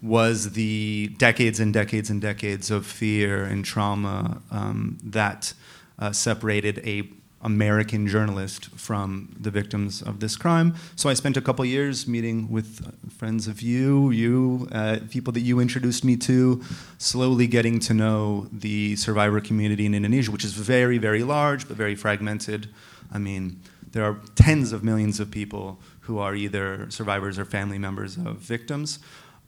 was 0.00 0.52
the 0.52 1.08
decades 1.18 1.60
and 1.60 1.74
decades 1.74 2.08
and 2.08 2.20
decades 2.20 2.70
of 2.70 2.86
fear 2.86 3.44
and 3.44 3.64
trauma 3.64 4.40
um, 4.50 4.98
that 5.02 5.52
uh, 5.98 6.12
separated 6.12 6.78
a 6.86 7.08
American 7.42 8.06
journalist 8.08 8.66
from 8.70 9.34
the 9.38 9.50
victims 9.50 10.02
of 10.02 10.20
this 10.20 10.36
crime. 10.36 10.74
So 10.96 11.08
I 11.08 11.14
spent 11.14 11.36
a 11.36 11.40
couple 11.40 11.64
years 11.64 12.08
meeting 12.08 12.50
with 12.50 12.92
friends 13.12 13.46
of 13.46 13.62
you, 13.62 14.10
you, 14.10 14.68
uh, 14.72 14.98
people 15.10 15.32
that 15.34 15.40
you 15.40 15.60
introduced 15.60 16.04
me 16.04 16.16
to, 16.16 16.62
slowly 16.98 17.46
getting 17.46 17.78
to 17.80 17.94
know 17.94 18.48
the 18.52 18.96
survivor 18.96 19.40
community 19.40 19.86
in 19.86 19.94
Indonesia, 19.94 20.32
which 20.32 20.44
is 20.44 20.52
very, 20.52 20.98
very 20.98 21.22
large 21.22 21.68
but 21.68 21.76
very 21.76 21.94
fragmented. 21.94 22.68
I 23.12 23.18
mean, 23.18 23.60
there 23.92 24.04
are 24.04 24.18
tens 24.34 24.72
of 24.72 24.82
millions 24.82 25.20
of 25.20 25.30
people 25.30 25.78
who 26.00 26.18
are 26.18 26.34
either 26.34 26.90
survivors 26.90 27.38
or 27.38 27.44
family 27.44 27.78
members 27.78 28.16
of 28.16 28.38
victims. 28.38 28.98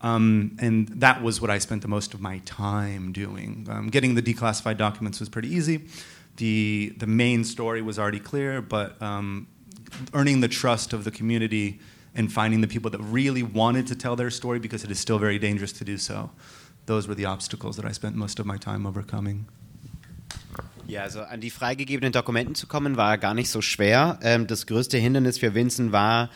Um, 0.02 0.56
and 0.60 0.88
that 1.00 1.22
was 1.22 1.42
what 1.42 1.50
I 1.50 1.58
spent 1.58 1.82
the 1.82 1.88
most 1.88 2.14
of 2.14 2.22
my 2.22 2.38
time 2.46 3.12
doing. 3.12 3.66
Um, 3.68 3.88
getting 3.88 4.14
the 4.14 4.22
declassified 4.22 4.78
documents 4.78 5.20
was 5.20 5.28
pretty 5.28 5.54
easy 5.54 5.88
the 6.40 6.92
the 6.96 7.06
main 7.06 7.44
story 7.44 7.82
was 7.82 7.98
already 7.98 8.18
clear, 8.18 8.60
but 8.62 9.00
um, 9.00 9.46
earning 10.12 10.40
the 10.40 10.48
trust 10.48 10.92
of 10.92 11.04
the 11.04 11.10
community 11.10 11.78
and 12.14 12.32
finding 12.32 12.60
the 12.60 12.66
people 12.66 12.90
that 12.90 13.00
really 13.12 13.42
wanted 13.42 13.86
to 13.86 13.94
tell 13.94 14.16
their 14.16 14.30
story 14.30 14.58
because 14.58 14.82
it 14.82 14.90
is 14.90 14.98
still 14.98 15.18
very 15.18 15.38
dangerous 15.38 15.72
to 15.72 15.84
do 15.84 15.96
so. 15.96 16.30
Those 16.86 17.06
were 17.06 17.14
the 17.14 17.26
obstacles 17.26 17.76
that 17.76 17.84
I 17.84 17.92
spent 17.92 18.16
most 18.16 18.40
of 18.40 18.46
my 18.46 18.56
time 18.56 18.86
overcoming. 18.86 19.46
Ja, 20.86 21.02
also 21.02 21.20
an 21.20 21.40
die 21.40 21.50
freigegebenen 21.50 22.12
Dokumenten 22.12 22.56
zu 22.56 22.66
kommen, 22.66 22.96
war 22.96 23.16
gar 23.18 23.34
nicht 23.34 23.50
so 23.50 23.60
schwer. 23.60 24.18
Ähm, 24.22 24.48
das 24.48 24.66
größte 24.66 24.98
Hindernis 24.98 25.38
für 25.38 25.54
Vincent 25.54 25.92
war, 25.92 26.30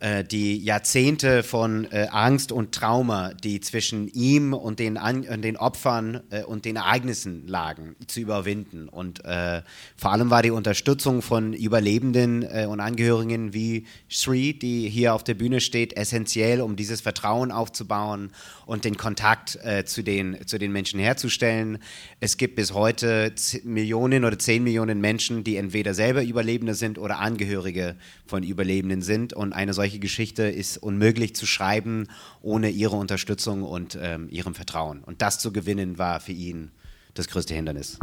äh, 0.00 0.24
die 0.24 0.58
Jahrzehnte 0.58 1.42
von 1.42 1.84
äh, 1.90 2.08
Angst 2.10 2.52
und 2.52 2.72
Trauma, 2.72 3.32
die 3.34 3.60
zwischen 3.60 4.08
ihm 4.08 4.52
und 4.52 4.78
den, 4.78 4.96
An 4.96 5.42
den 5.42 5.56
Opfern 5.56 6.22
äh, 6.30 6.42
und 6.42 6.64
den 6.64 6.76
Ereignissen 6.76 7.46
lagen, 7.46 7.96
zu 8.06 8.20
überwinden. 8.20 8.88
Und 8.88 9.24
äh, 9.24 9.62
vor 9.96 10.12
allem 10.12 10.30
war 10.30 10.42
die 10.42 10.50
Unterstützung 10.50 11.22
von 11.22 11.52
Überlebenden 11.52 12.42
äh, 12.42 12.66
und 12.66 12.80
Angehörigen 12.80 13.54
wie 13.54 13.86
Sri, 14.10 14.58
die 14.58 14.88
hier 14.88 15.14
auf 15.14 15.24
der 15.24 15.34
Bühne 15.34 15.60
steht, 15.60 15.96
essentiell, 15.96 16.60
um 16.60 16.76
dieses 16.76 17.00
Vertrauen 17.00 17.52
aufzubauen 17.52 18.32
und 18.66 18.84
den 18.84 18.96
Kontakt 18.96 19.58
äh, 19.64 19.84
zu, 19.84 20.02
den, 20.02 20.46
zu 20.46 20.58
den 20.58 20.72
Menschen 20.72 21.00
herzustellen. 21.00 21.78
Es 22.20 22.36
gibt 22.36 22.56
bis 22.56 22.74
heute 22.74 23.32
Millionen 23.62 24.24
oder 24.24 24.38
zehn 24.38 24.64
Millionen 24.64 25.00
Menschen, 25.00 25.44
die 25.44 25.56
entweder 25.56 25.94
selber 25.94 26.22
Überlebende 26.22 26.74
sind 26.74 26.98
oder 26.98 27.20
Angehörige 27.20 27.96
von 28.26 28.42
Überlebenden 28.42 29.00
sind. 29.00 29.32
Und 29.32 29.52
eine 29.52 29.72
solche 29.72 29.94
solche 29.94 29.98
Geschichte 30.00 30.44
ist 30.44 30.78
unmöglich 30.78 31.36
zu 31.36 31.46
schreiben 31.46 32.08
ohne 32.40 32.70
ihre 32.70 32.96
Unterstützung 32.96 33.62
und 33.62 33.98
ähm, 34.00 34.28
ihrem 34.30 34.54
Vertrauen. 34.54 35.04
Und 35.04 35.22
das 35.22 35.38
zu 35.38 35.52
gewinnen 35.52 35.98
war 35.98 36.20
für 36.20 36.32
ihn 36.32 36.72
das 37.12 37.28
größte 37.28 37.54
Hindernis. 37.54 37.98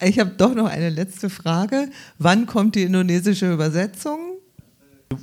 Ich 0.00 0.18
habe 0.18 0.30
doch 0.30 0.54
noch 0.54 0.66
eine 0.66 0.88
letzte 0.88 1.28
Frage. 1.28 1.90
Wann 2.18 2.46
kommt 2.46 2.76
die 2.76 2.84
indonesische 2.84 3.52
Übersetzung? 3.52 4.27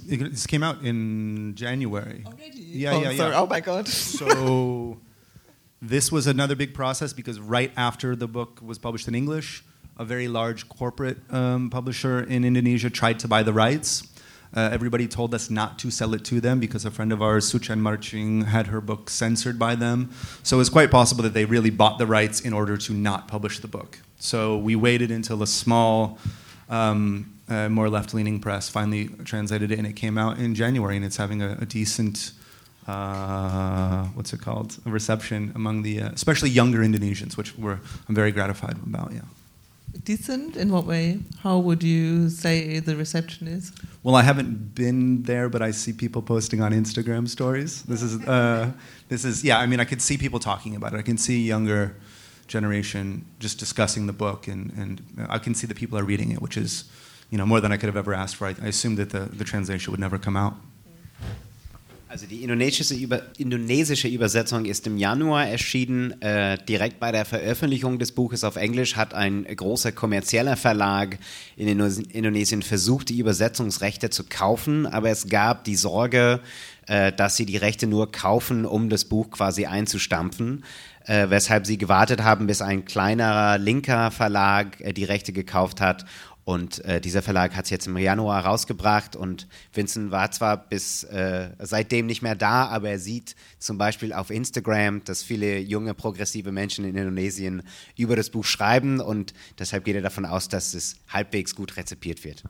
It 0.08 0.46
came 0.48 0.64
out 0.64 0.84
in 0.84 1.56
January. 1.56 2.24
Already? 2.26 2.60
Yeah, 2.60 2.92
oh, 2.94 3.02
yeah, 3.02 3.10
yeah. 3.12 3.40
Oh 3.40 3.48
my 3.48 3.60
God. 3.60 3.88
so 3.88 5.00
this 5.82 6.12
was 6.12 6.28
another 6.28 6.56
big 6.56 6.74
process 6.74 7.14
because 7.14 7.40
right 7.40 7.72
after 7.78 8.16
the 8.16 8.28
book 8.28 8.60
was 8.62 8.78
published 8.78 9.08
in 9.08 9.16
English, 9.16 9.64
a 9.98 10.06
very 10.06 10.28
large 10.28 10.68
corporate 10.70 11.18
um, 11.32 11.70
publisher 11.70 12.22
in 12.22 12.44
Indonesia 12.44 12.90
tried 12.90 13.20
to 13.20 13.28
buy 13.28 13.44
the 13.44 13.54
rights. 13.54 14.08
Uh, 14.56 14.70
everybody 14.72 15.08
told 15.08 15.34
us 15.34 15.50
not 15.50 15.78
to 15.80 15.92
sell 15.92 16.14
it 16.14 16.24
to 16.24 16.40
them 16.40 16.60
because 16.60 16.86
a 16.86 16.92
friend 16.92 17.12
of 17.12 17.22
ours, 17.22 17.52
Suchen 17.52 17.80
Marching, 17.80 18.42
had 18.46 18.68
her 18.68 18.80
book 18.80 19.10
censored 19.10 19.60
by 19.60 19.76
them. 19.76 20.12
So 20.44 20.60
it's 20.62 20.70
quite 20.70 20.92
possible 20.92 21.24
that 21.24 21.34
they 21.34 21.44
really 21.46 21.70
bought 21.70 21.98
the 21.98 22.08
rights 22.08 22.40
in 22.40 22.54
order 22.54 22.78
to 22.78 22.94
not 22.94 23.28
publish 23.28 23.60
the 23.60 23.68
book. 23.68 24.00
So 24.18 24.58
we 24.58 24.76
waited 24.76 25.12
until 25.12 25.44
a 25.44 25.48
small, 25.48 26.18
um, 26.70 27.35
uh, 27.48 27.70
more 27.70 27.90
left 27.90 28.14
leaning 28.14 28.40
press 28.40 28.70
finally 28.70 29.08
translated 29.24 29.72
it, 29.72 29.78
and 29.78 29.88
it 29.88 29.96
came 29.96 30.18
out 30.18 30.38
in 30.38 30.56
January, 30.56 30.96
and 30.96 31.06
it's 31.06 31.18
having 31.18 31.42
a, 31.42 31.58
a 31.62 31.66
decent. 31.66 32.32
Uh, 32.88 34.06
what's 34.14 34.32
it 34.32 34.42
called? 34.42 34.78
A 34.86 34.92
reception 34.92 35.52
among 35.56 35.82
the, 35.82 36.02
uh, 36.02 36.10
especially 36.10 36.52
younger 36.52 36.80
Indonesians, 36.80 37.36
which 37.36 37.58
we're, 37.58 37.80
I'm 38.08 38.14
very 38.14 38.32
gratified 38.32 38.78
about. 38.86 39.12
Yeah. 39.12 39.22
Decent 40.04 40.56
in 40.56 40.72
what 40.72 40.86
way? 40.86 41.20
How 41.40 41.58
would 41.58 41.82
you 41.82 42.30
say 42.30 42.80
the 42.80 42.96
reception 42.96 43.48
is? 43.48 43.72
Well, 44.04 44.16
I 44.16 44.22
haven't 44.22 44.76
been 44.76 45.24
there, 45.24 45.50
but 45.50 45.64
I 45.64 45.72
see 45.72 45.94
people 45.94 46.22
posting 46.22 46.62
on 46.62 46.74
Instagram 46.74 47.28
stories. 47.28 47.82
This 47.84 48.04
is, 48.04 48.24
uh, 48.28 48.72
this 49.10 49.26
is, 49.26 49.44
yeah. 49.44 49.58
I 49.58 49.66
mean, 49.66 49.80
I 49.80 49.86
could 49.86 50.02
see 50.02 50.18
people 50.18 50.40
talking 50.40 50.76
about 50.76 50.94
it. 50.94 50.98
I 50.98 51.02
can 51.02 51.18
see 51.18 51.42
younger 51.44 51.96
generation 52.48 53.26
just 53.40 53.58
discussing 53.58 54.06
the 54.06 54.14
book, 54.14 54.48
and, 54.48 54.72
and 54.78 55.28
I 55.30 55.40
can 55.40 55.56
see 55.56 55.66
that 55.66 55.78
people 55.78 55.98
are 55.98 56.04
reading 56.04 56.32
it, 56.32 56.42
which 56.42 56.58
is, 56.58 56.84
you 57.30 57.38
know, 57.38 57.46
more 57.46 57.62
than 57.62 57.72
I 57.72 57.78
could 57.78 57.90
have 57.90 57.98
ever 57.98 58.14
asked 58.14 58.36
for. 58.36 58.48
I, 58.48 58.56
I 58.62 58.68
assumed 58.68 58.98
that 58.98 59.10
the, 59.10 59.30
the 59.36 59.44
translation 59.44 59.92
would 59.92 60.00
never 60.00 60.18
come 60.18 60.38
out. 60.38 60.54
Also 62.16 62.28
die 62.28 62.44
indonesische, 62.44 62.94
Über 62.96 63.24
indonesische, 63.38 64.08
Übersetzung 64.08 64.64
ist 64.64 64.88
im 64.88 64.96
Januar 64.96 65.50
erschienen. 65.50 66.22
Äh, 66.22 66.58
direkt 66.64 66.98
bei 66.98 67.12
der 67.12 67.26
Veröffentlichung 67.26 68.00
des 68.00 68.14
Buches 68.14 68.46
auf 68.46 68.56
Englisch 68.56 68.96
hat 68.96 69.14
ein 69.14 69.44
großer 69.44 69.92
kommerzieller 69.92 70.56
Verlag 70.56 71.18
in 71.58 71.68
Indonesien 71.68 72.62
versucht, 72.62 73.10
die 73.10 73.20
Übersetzungsrechte 73.20 74.12
zu 74.12 74.24
kaufen, 74.24 74.88
aber 74.88 75.10
es 75.10 75.28
gab 75.28 75.66
die 75.66 75.76
Sorge, 75.76 76.40
äh, 76.88 77.12
dass 77.12 77.36
sie 77.36 77.46
die 77.46 77.58
Rechte 77.58 77.86
nur 77.86 78.10
kaufen, 78.10 78.66
um 78.66 78.88
das 78.90 79.04
Buch 79.04 79.30
quasi 79.32 79.66
einzustampfen. 79.66 80.64
Äh, 81.08 81.30
weshalb 81.30 81.68
sie 81.68 81.78
gewartet 81.78 82.24
haben, 82.24 82.48
bis 82.48 82.62
ein 82.62 82.86
kleinerer 82.86 83.60
linker 83.60 84.10
Verlag 84.10 84.80
äh, 84.80 84.94
die 84.94 85.04
Rechte 85.04 85.34
gekauft 85.34 85.82
hat 85.82 86.06
und 86.46 86.86
äh, 86.86 87.02
dieser 87.02 87.24
Verlag 87.24 87.56
hat 87.56 87.66
es 87.66 87.72
jetzt 87.72 87.88
im 87.88 87.98
Januar 87.98 88.46
rausgebracht 88.46 89.16
und 89.16 89.48
Vincent 89.74 90.12
war 90.12 90.30
zwar 90.30 90.58
bis 90.58 91.04
äh, 91.06 91.50
seitdem 91.60 92.06
nicht 92.06 92.22
mehr 92.22 92.36
da, 92.36 92.68
aber 92.68 92.92
er 92.92 93.00
sieht 93.00 93.36
zum 93.58 93.80
Beispiel 93.80 94.14
auf 94.14 94.30
Instagram, 94.30 95.04
dass 95.04 95.24
viele 95.24 95.58
junge 95.58 95.96
progressive 95.96 96.52
Menschen 96.52 96.86
in 96.86 96.96
Indonesien 96.96 97.64
über 97.98 98.16
das 98.16 98.30
Buch 98.30 98.46
schreiben 98.46 99.00
und 99.02 99.34
deshalb 99.58 99.86
geht 99.86 99.96
er 99.96 100.04
davon 100.04 100.26
aus, 100.26 100.48
dass 100.48 100.76
es 100.76 100.98
halbwegs 101.10 101.56
gut 101.56 101.78
rezipiert 101.78 102.24
wird. 102.24 102.44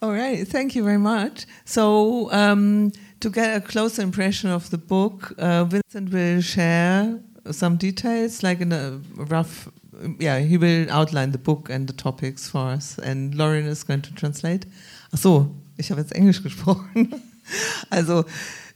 All 0.00 0.10
right, 0.10 0.50
thank 0.50 0.74
you 0.74 0.82
very 0.82 0.98
much. 0.98 1.46
So, 1.64 2.28
um, 2.32 2.90
to 3.20 3.30
get 3.30 3.54
a 3.54 3.60
closer 3.60 4.02
impression 4.02 4.50
of 4.50 4.66
the 4.70 4.78
book, 4.78 5.34
uh, 5.38 5.64
Vincent 5.64 6.10
will 6.10 6.42
share 6.42 7.20
some 7.52 7.76
details, 7.76 8.42
like 8.42 8.60
in 8.60 8.72
a 8.72 8.98
rough 9.16 9.68
yeah, 10.18 10.38
he 10.38 10.56
will 10.56 10.90
outline 10.90 11.32
the 11.32 11.38
book 11.38 11.70
and 11.70 11.88
the 11.88 11.92
topics 11.92 12.48
for 12.48 12.70
us. 12.70 12.98
And 12.98 13.34
Lauren 13.34 13.66
is 13.66 13.86
going 13.86 14.02
to 14.02 14.14
translate. 14.14 14.66
Ach 15.12 15.18
so, 15.18 15.54
ich 15.76 15.90
habe 15.90 16.00
jetzt 16.00 16.14
Englisch 16.14 16.42
gesprochen. 16.42 17.14
Also 17.90 18.24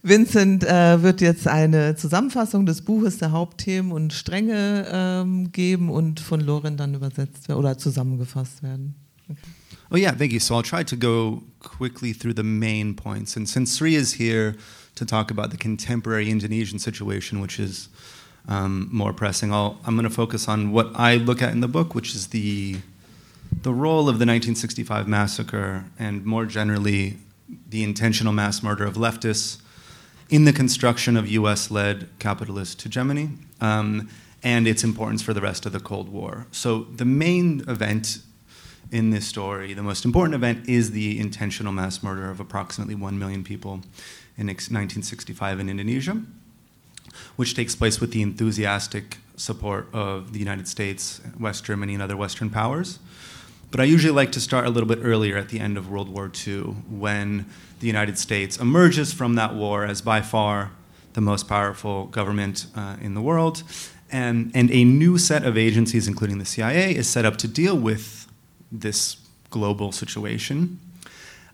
Vincent 0.03 0.65
äh, 0.65 1.03
wird 1.03 1.21
jetzt 1.21 1.49
eine 1.49 1.97
Zusammenfassung 1.97 2.67
des 2.67 2.83
Buches, 2.83 3.19
der 3.19 3.33
Hauptthemen 3.33 3.93
und 3.93 4.13
Stränge 4.13 4.87
ähm, 4.91 5.51
geben 5.53 5.91
und 5.91 6.21
von 6.21 6.41
Lauren 6.41 6.77
dann 6.77 6.95
übersetzt 6.95 7.49
oder 7.49 7.79
zusammengefasst 7.79 8.63
werden. 8.63 8.95
Okay. 9.29 9.39
Oh 9.91 9.97
yeah, 9.97 10.13
thank 10.13 10.33
you. 10.33 10.41
So 10.41 10.55
I'll 10.55 10.63
try 10.63 10.85
to 10.85 10.97
go 10.97 11.43
quickly 11.61 12.13
through 12.13 12.35
the 12.37 12.43
main 12.43 12.97
points. 12.97 13.37
And 13.37 13.49
since 13.49 13.77
Sri 13.77 13.95
is 13.95 14.13
here 14.13 14.57
to 14.97 15.05
talk 15.05 15.31
about 15.31 15.51
the 15.51 15.57
contemporary 15.57 16.29
Indonesian 16.29 16.79
situation, 16.79 17.41
which 17.41 17.59
is 17.59 17.89
um, 18.49 18.89
more 18.93 19.13
pressing. 19.13 19.53
i 19.53 19.67
am 19.87 19.95
going 19.97 20.05
to 20.05 20.11
focus 20.11 20.49
on 20.49 20.73
what 20.73 20.91
I 20.95 21.17
look 21.17 21.43
at 21.43 21.53
in 21.53 21.61
the 21.61 21.69
book, 21.69 21.95
which 21.95 22.15
is 22.15 22.29
the 22.29 22.77
the 23.63 23.73
role 23.73 24.09
of 24.09 24.19
the 24.19 24.27
1965 24.27 25.07
massacre 25.07 25.85
and 25.99 26.25
more 26.25 26.45
generally 26.45 27.19
the 27.69 27.83
intentional 27.83 28.33
mass 28.33 28.63
murder 28.63 28.85
of 28.85 28.95
leftists 28.95 29.61
in 30.29 30.45
the 30.45 30.53
construction 30.53 31.17
of 31.17 31.29
U.S.-led 31.29 32.09
capitalist 32.19 32.83
hegemony 32.83 33.31
um, 33.61 34.09
and 34.43 34.67
its 34.67 34.83
importance 34.85 35.23
for 35.23 35.33
the 35.33 35.41
rest 35.41 35.65
of 35.67 35.73
the 35.73 35.81
Cold 35.81 36.09
War. 36.09 36.47
So 36.51 36.85
the 36.85 37.05
main 37.05 37.63
event 37.69 38.19
in 38.91 39.11
this 39.11 39.27
story, 39.27 39.73
the 39.73 39.83
most 39.83 40.05
important 40.05 40.35
event, 40.35 40.69
is 40.69 40.91
the 40.91 41.19
intentional 41.19 41.73
mass 41.73 42.03
murder 42.03 42.31
of 42.31 42.41
approximately 42.41 42.95
one 42.95 43.19
million 43.19 43.45
people 43.45 43.81
in 44.37 44.47
1965 44.47 45.61
in 45.61 45.69
Indonesia 45.69 46.23
which 47.37 47.55
takes 47.55 47.75
place 47.75 48.01
with 48.01 48.13
the 48.13 48.23
enthusiastic 48.23 49.19
support 49.37 49.89
of 49.93 50.33
the 50.33 50.39
United 50.39 50.69
States, 50.69 51.21
West 51.39 51.65
Germany, 51.65 51.95
and 51.95 52.03
other 52.03 52.17
Western 52.17 52.51
powers. 52.51 52.99
But 53.71 53.81
I 53.81 53.85
usually 53.85 54.13
like 54.13 54.31
to 54.33 54.41
start 54.41 54.67
a 54.67 54.71
little 54.71 54.89
bit 54.89 55.01
earlier 55.03 55.37
at 55.37 55.49
the 55.49 55.59
end 55.59 55.77
of 55.77 55.91
World 55.91 56.09
War 56.09 56.31
II 56.47 56.77
when 56.89 57.47
the 57.81 57.89
United 57.89 58.19
States 58.19 58.57
emerges 58.57 59.13
from 59.13 59.35
that 59.35 59.55
war 59.55 59.85
as 59.85 60.01
by 60.01 60.21
far 60.21 60.71
the 61.15 61.21
most 61.21 61.49
powerful 61.49 62.07
government 62.07 62.67
uh, 62.77 62.97
in 63.01 63.15
the 63.15 63.21
world. 63.21 63.65
And, 64.13 64.53
and 64.55 64.71
a 64.71 64.85
new 64.85 65.19
set 65.19 65.45
of 65.45 65.59
agencies, 65.59 66.07
including 66.07 66.39
the 66.39 66.45
CIA, 66.45 66.95
is 66.95 67.09
set 67.09 67.25
up 67.25 67.37
to 67.39 67.49
deal 67.49 67.77
with 67.77 68.29
this 68.71 69.17
global 69.51 69.91
situation. 69.91 70.79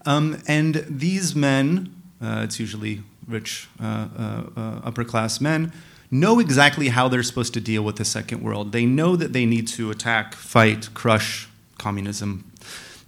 Um, 0.04 0.42
and 0.46 0.84
these 0.88 1.34
men, 1.34 1.94
uh, 2.22 2.42
it's 2.44 2.60
usually 2.60 3.02
rich 3.30 3.68
uh, 3.80 4.08
uh, 4.18 4.42
uh, 4.56 4.80
upper 4.84 5.04
class 5.04 5.40
men, 5.40 5.72
know 6.10 6.40
exactly 6.40 6.88
how 6.88 7.08
they're 7.08 7.22
supposed 7.22 7.54
to 7.54 7.60
deal 7.60 7.82
with 7.82 7.96
the 7.96 8.04
second 8.04 8.42
world. 8.42 8.72
They 8.72 8.84
know 8.84 9.16
that 9.16 9.32
they 9.32 9.46
need 9.46 9.68
to 9.68 9.90
attack, 9.90 10.34
fight, 10.34 10.92
crush 10.94 11.48
communism, 11.78 12.50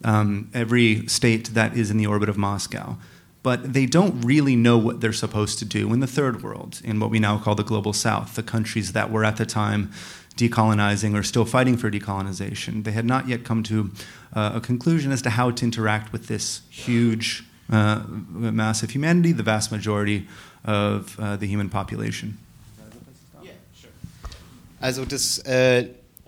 um, 0.05 0.51
every 0.55 1.07
state 1.07 1.55
that 1.55 1.77
is 1.77 1.91
in 1.91 1.97
the 1.97 2.07
orbit 2.07 2.29
of 2.29 2.39
Moscow. 2.39 2.97
But 3.43 3.73
they 3.73 3.87
don't 3.87 4.21
really 4.21 4.55
know 4.55 4.79
what 4.79 5.01
they're 5.01 5.13
supposed 5.13 5.59
to 5.59 5.65
do 5.65 5.93
in 5.93 5.99
the 5.99 6.07
third 6.07 6.45
world, 6.45 6.81
in 6.85 7.01
what 7.01 7.11
we 7.11 7.19
now 7.19 7.39
call 7.39 7.57
the 7.57 7.65
global 7.65 7.93
south, 7.93 8.37
the 8.37 8.43
countries 8.43 8.93
that 8.93 9.11
were 9.11 9.25
at 9.25 9.37
the 9.37 9.47
time 9.47 9.91
decolonizing 10.37 11.19
or 11.19 11.23
still 11.23 11.45
fighting 11.45 11.77
for 11.77 11.91
decolonization. 11.91 12.85
They 12.85 12.93
had 12.93 13.05
not 13.05 13.29
yet 13.29 13.45
come 13.45 13.63
to 13.65 13.91
uh, 14.33 14.53
a 14.55 14.61
conclusion 14.61 15.13
as 15.13 15.23
to 15.23 15.31
how 15.31 15.51
to 15.51 15.65
interact 15.65 16.13
with 16.13 16.29
this 16.29 16.63
huge 16.71 17.45
mass 17.73 18.83
of 18.83 18.91
humanity, 18.95 19.33
the 19.33 19.43
vast 19.43 19.73
majority 19.73 20.27
of 20.65 21.19
uh, 21.19 21.37
the 21.37 21.47
human 21.47 21.69
population. 21.69 22.39
Also 24.81 25.05
das, 25.05 25.39
äh, 25.39 25.87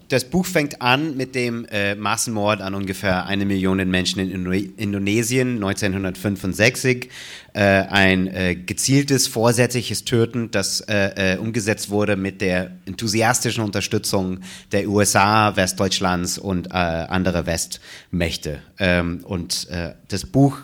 das 0.09 0.24
Buch 0.24 0.46
fängt 0.46 0.80
an 0.80 1.16
mit 1.16 1.35
dem 1.35 1.64
äh, 1.64 1.96
Massenmord 1.96 2.61
an 2.61 2.74
ungefähr 2.74 3.26
eine 3.26 3.44
Million 3.44 3.78
Menschen 3.88 4.20
in 4.20 4.30
Indo 4.30 4.52
Indonesien 4.52 5.57
1965. 5.57 7.11
Äh, 7.52 7.61
ein 7.61 8.28
äh, 8.28 8.54
gezieltes, 8.54 9.26
vorsätzliches 9.26 10.04
Töten, 10.04 10.52
das 10.52 10.83
äh, 10.83 11.35
äh, 11.35 11.38
umgesetzt 11.38 11.90
wurde 11.90 12.14
mit 12.14 12.40
der 12.40 12.70
enthusiastischen 12.87 13.64
Unterstützung 13.64 14.38
der 14.70 14.88
USA, 14.88 15.57
Westdeutschlands 15.57 16.38
und 16.38 16.70
anderer 16.70 17.46
Westmächte. 17.46 18.61
Ähm, 18.78 19.20
und 19.24 19.68
das 20.09 20.26
Buch 20.26 20.59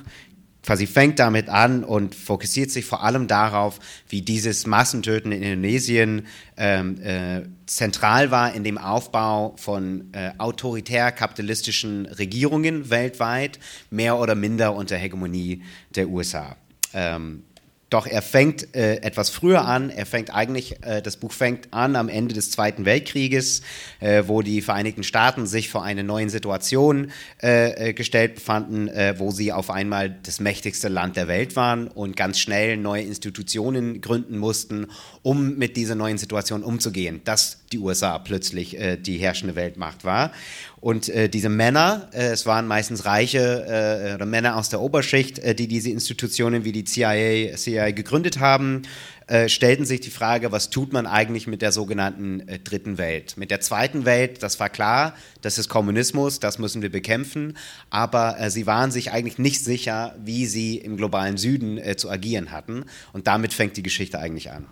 quasi 0.70 0.86
fängt 0.86 1.18
damit 1.18 1.48
an 1.48 1.82
und 1.82 2.14
fokussiert 2.14 2.70
sich 2.70 2.84
vor 2.84 3.02
allem 3.02 3.26
darauf, 3.26 3.80
wie 4.08 4.22
dieses 4.22 4.68
Massentöten 4.68 5.32
in 5.32 5.42
Indonesien 5.42 6.28
ähm, 6.56 6.96
äh, 7.02 7.42
zentral 7.66 8.30
war 8.30 8.54
in 8.54 8.62
dem 8.62 8.78
Aufbau 8.78 9.56
von 9.56 10.14
äh, 10.14 10.30
autoritär-kapitalistischen 10.38 12.06
Regierungen 12.06 12.88
weltweit, 12.88 13.58
mehr 13.90 14.16
oder 14.16 14.36
minder 14.36 14.76
unter 14.76 14.96
Hegemonie 14.96 15.64
der 15.96 16.08
USA. 16.08 16.54
Ähm, 16.94 17.42
doch 17.90 18.06
er 18.06 18.22
fängt 18.22 18.74
äh, 18.76 18.96
etwas 19.02 19.30
früher 19.30 19.64
an. 19.64 19.90
Er 19.90 20.06
fängt 20.06 20.32
eigentlich, 20.32 20.82
äh, 20.84 21.02
das 21.02 21.16
Buch 21.16 21.32
fängt 21.32 21.72
an 21.72 21.96
am 21.96 22.08
Ende 22.08 22.34
des 22.34 22.52
Zweiten 22.52 22.84
Weltkrieges, 22.84 23.62
äh, 23.98 24.22
wo 24.26 24.42
die 24.42 24.62
Vereinigten 24.62 25.02
Staaten 25.02 25.44
sich 25.46 25.68
vor 25.68 25.82
eine 25.82 26.04
neue 26.04 26.30
Situation 26.30 27.10
äh, 27.42 27.88
äh, 27.88 27.92
gestellt 27.92 28.36
befanden, 28.36 28.86
äh, 28.86 29.16
wo 29.18 29.32
sie 29.32 29.52
auf 29.52 29.70
einmal 29.70 30.16
das 30.22 30.38
mächtigste 30.38 30.88
Land 30.88 31.16
der 31.16 31.26
Welt 31.26 31.56
waren 31.56 31.88
und 31.88 32.16
ganz 32.16 32.38
schnell 32.38 32.76
neue 32.76 33.02
Institutionen 33.02 34.00
gründen 34.00 34.38
mussten, 34.38 34.86
um 35.22 35.56
mit 35.58 35.76
dieser 35.76 35.96
neuen 35.96 36.16
Situation 36.16 36.62
umzugehen, 36.62 37.20
dass 37.24 37.58
die 37.72 37.78
USA 37.78 38.18
plötzlich 38.18 38.76
die 39.00 39.18
herrschende 39.18 39.54
Weltmacht 39.54 40.04
war. 40.04 40.32
Und 40.80 41.10
äh, 41.10 41.28
diese 41.28 41.50
Männer, 41.50 42.08
äh, 42.12 42.28
es 42.28 42.46
waren 42.46 42.66
meistens 42.66 43.04
reiche 43.04 43.66
äh, 44.10 44.14
oder 44.14 44.24
Männer 44.24 44.56
aus 44.56 44.70
der 44.70 44.80
Oberschicht, 44.80 45.38
äh, 45.38 45.54
die 45.54 45.68
diese 45.68 45.90
Institutionen 45.90 46.64
wie 46.64 46.72
die 46.72 46.84
CIA, 46.84 47.54
CIA 47.54 47.90
gegründet 47.90 48.40
haben, 48.40 48.82
äh, 49.26 49.50
stellten 49.50 49.84
sich 49.84 50.00
die 50.00 50.10
Frage, 50.10 50.52
was 50.52 50.70
tut 50.70 50.94
man 50.94 51.06
eigentlich 51.06 51.46
mit 51.46 51.60
der 51.60 51.70
sogenannten 51.70 52.48
äh, 52.48 52.58
Dritten 52.58 52.96
Welt? 52.96 53.36
Mit 53.36 53.50
der 53.50 53.60
Zweiten 53.60 54.06
Welt, 54.06 54.42
das 54.42 54.58
war 54.58 54.70
klar, 54.70 55.14
das 55.42 55.58
ist 55.58 55.68
Kommunismus, 55.68 56.40
das 56.40 56.58
müssen 56.58 56.80
wir 56.80 56.90
bekämpfen, 56.90 57.58
aber 57.90 58.50
sie 58.50 58.66
waren 58.66 58.90
sich 58.90 59.12
eigentlich 59.12 59.38
nicht 59.38 59.62
sicher, 59.62 60.14
wie 60.24 60.46
sie 60.46 60.78
im 60.78 60.96
globalen 60.96 61.36
Süden 61.36 61.78
zu 61.96 62.10
agieren 62.10 62.50
hatten. 62.50 62.84
Und 63.12 63.26
damit 63.26 63.52
fängt 63.52 63.76
die 63.76 63.82
Geschichte 63.82 64.18
eigentlich 64.18 64.50
an. 64.50 64.66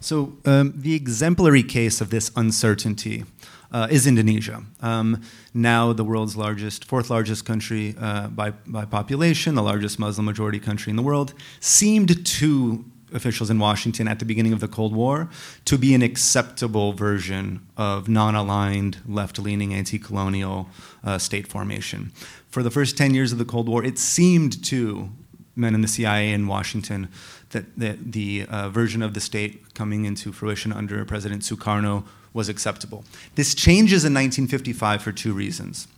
So, 0.00 0.38
um, 0.44 0.74
the 0.80 0.94
exemplary 0.94 1.64
case 1.64 2.02
of 2.02 2.10
this 2.10 2.30
uncertainty 2.30 3.24
uh, 3.72 3.88
is 3.90 4.06
Indonesia. 4.06 4.62
Um, 4.80 5.22
now, 5.52 5.92
the 5.92 6.04
world's 6.04 6.36
largest, 6.36 6.84
fourth 6.84 7.10
largest 7.10 7.44
country 7.44 7.94
uh, 7.98 8.28
by, 8.28 8.50
by 8.66 8.84
population, 8.84 9.54
the 9.54 9.62
largest 9.62 9.98
Muslim 9.98 10.24
majority 10.24 10.58
country 10.58 10.90
in 10.90 10.96
the 10.96 11.02
world, 11.02 11.34
seemed 11.60 12.24
to 12.26 12.84
officials 13.12 13.48
in 13.48 13.58
Washington 13.58 14.06
at 14.06 14.18
the 14.18 14.24
beginning 14.24 14.52
of 14.52 14.60
the 14.60 14.68
Cold 14.68 14.94
War 14.94 15.30
to 15.64 15.78
be 15.78 15.94
an 15.94 16.02
acceptable 16.02 16.92
version 16.92 17.66
of 17.76 18.08
non 18.08 18.34
aligned, 18.34 18.98
left 19.06 19.38
leaning, 19.38 19.72
anti 19.74 19.98
colonial 19.98 20.68
uh, 21.04 21.18
state 21.18 21.46
formation. 21.46 22.12
For 22.50 22.62
the 22.62 22.70
first 22.70 22.96
10 22.96 23.14
years 23.14 23.32
of 23.32 23.38
the 23.38 23.44
Cold 23.44 23.68
War, 23.68 23.84
it 23.84 23.98
seemed 23.98 24.62
to 24.64 25.10
men 25.56 25.74
in 25.74 25.80
the 25.80 25.88
CIA 25.88 26.32
in 26.32 26.46
Washington 26.46 27.08
that, 27.50 27.78
that 27.78 28.12
the 28.12 28.46
uh, 28.48 28.68
version 28.68 29.02
of 29.02 29.14
the 29.14 29.20
state 29.20 29.74
coming 29.74 30.04
into 30.04 30.32
fruition 30.32 30.72
under 30.72 31.04
President 31.04 31.42
Sukarno 31.42 32.04
was 32.32 32.48
acceptable. 32.48 33.04
This 33.34 33.54
changes 33.54 34.04
in 34.04 34.14
1955 34.14 35.02
for 35.02 35.12
two 35.12 35.32
reasons. 35.32 35.88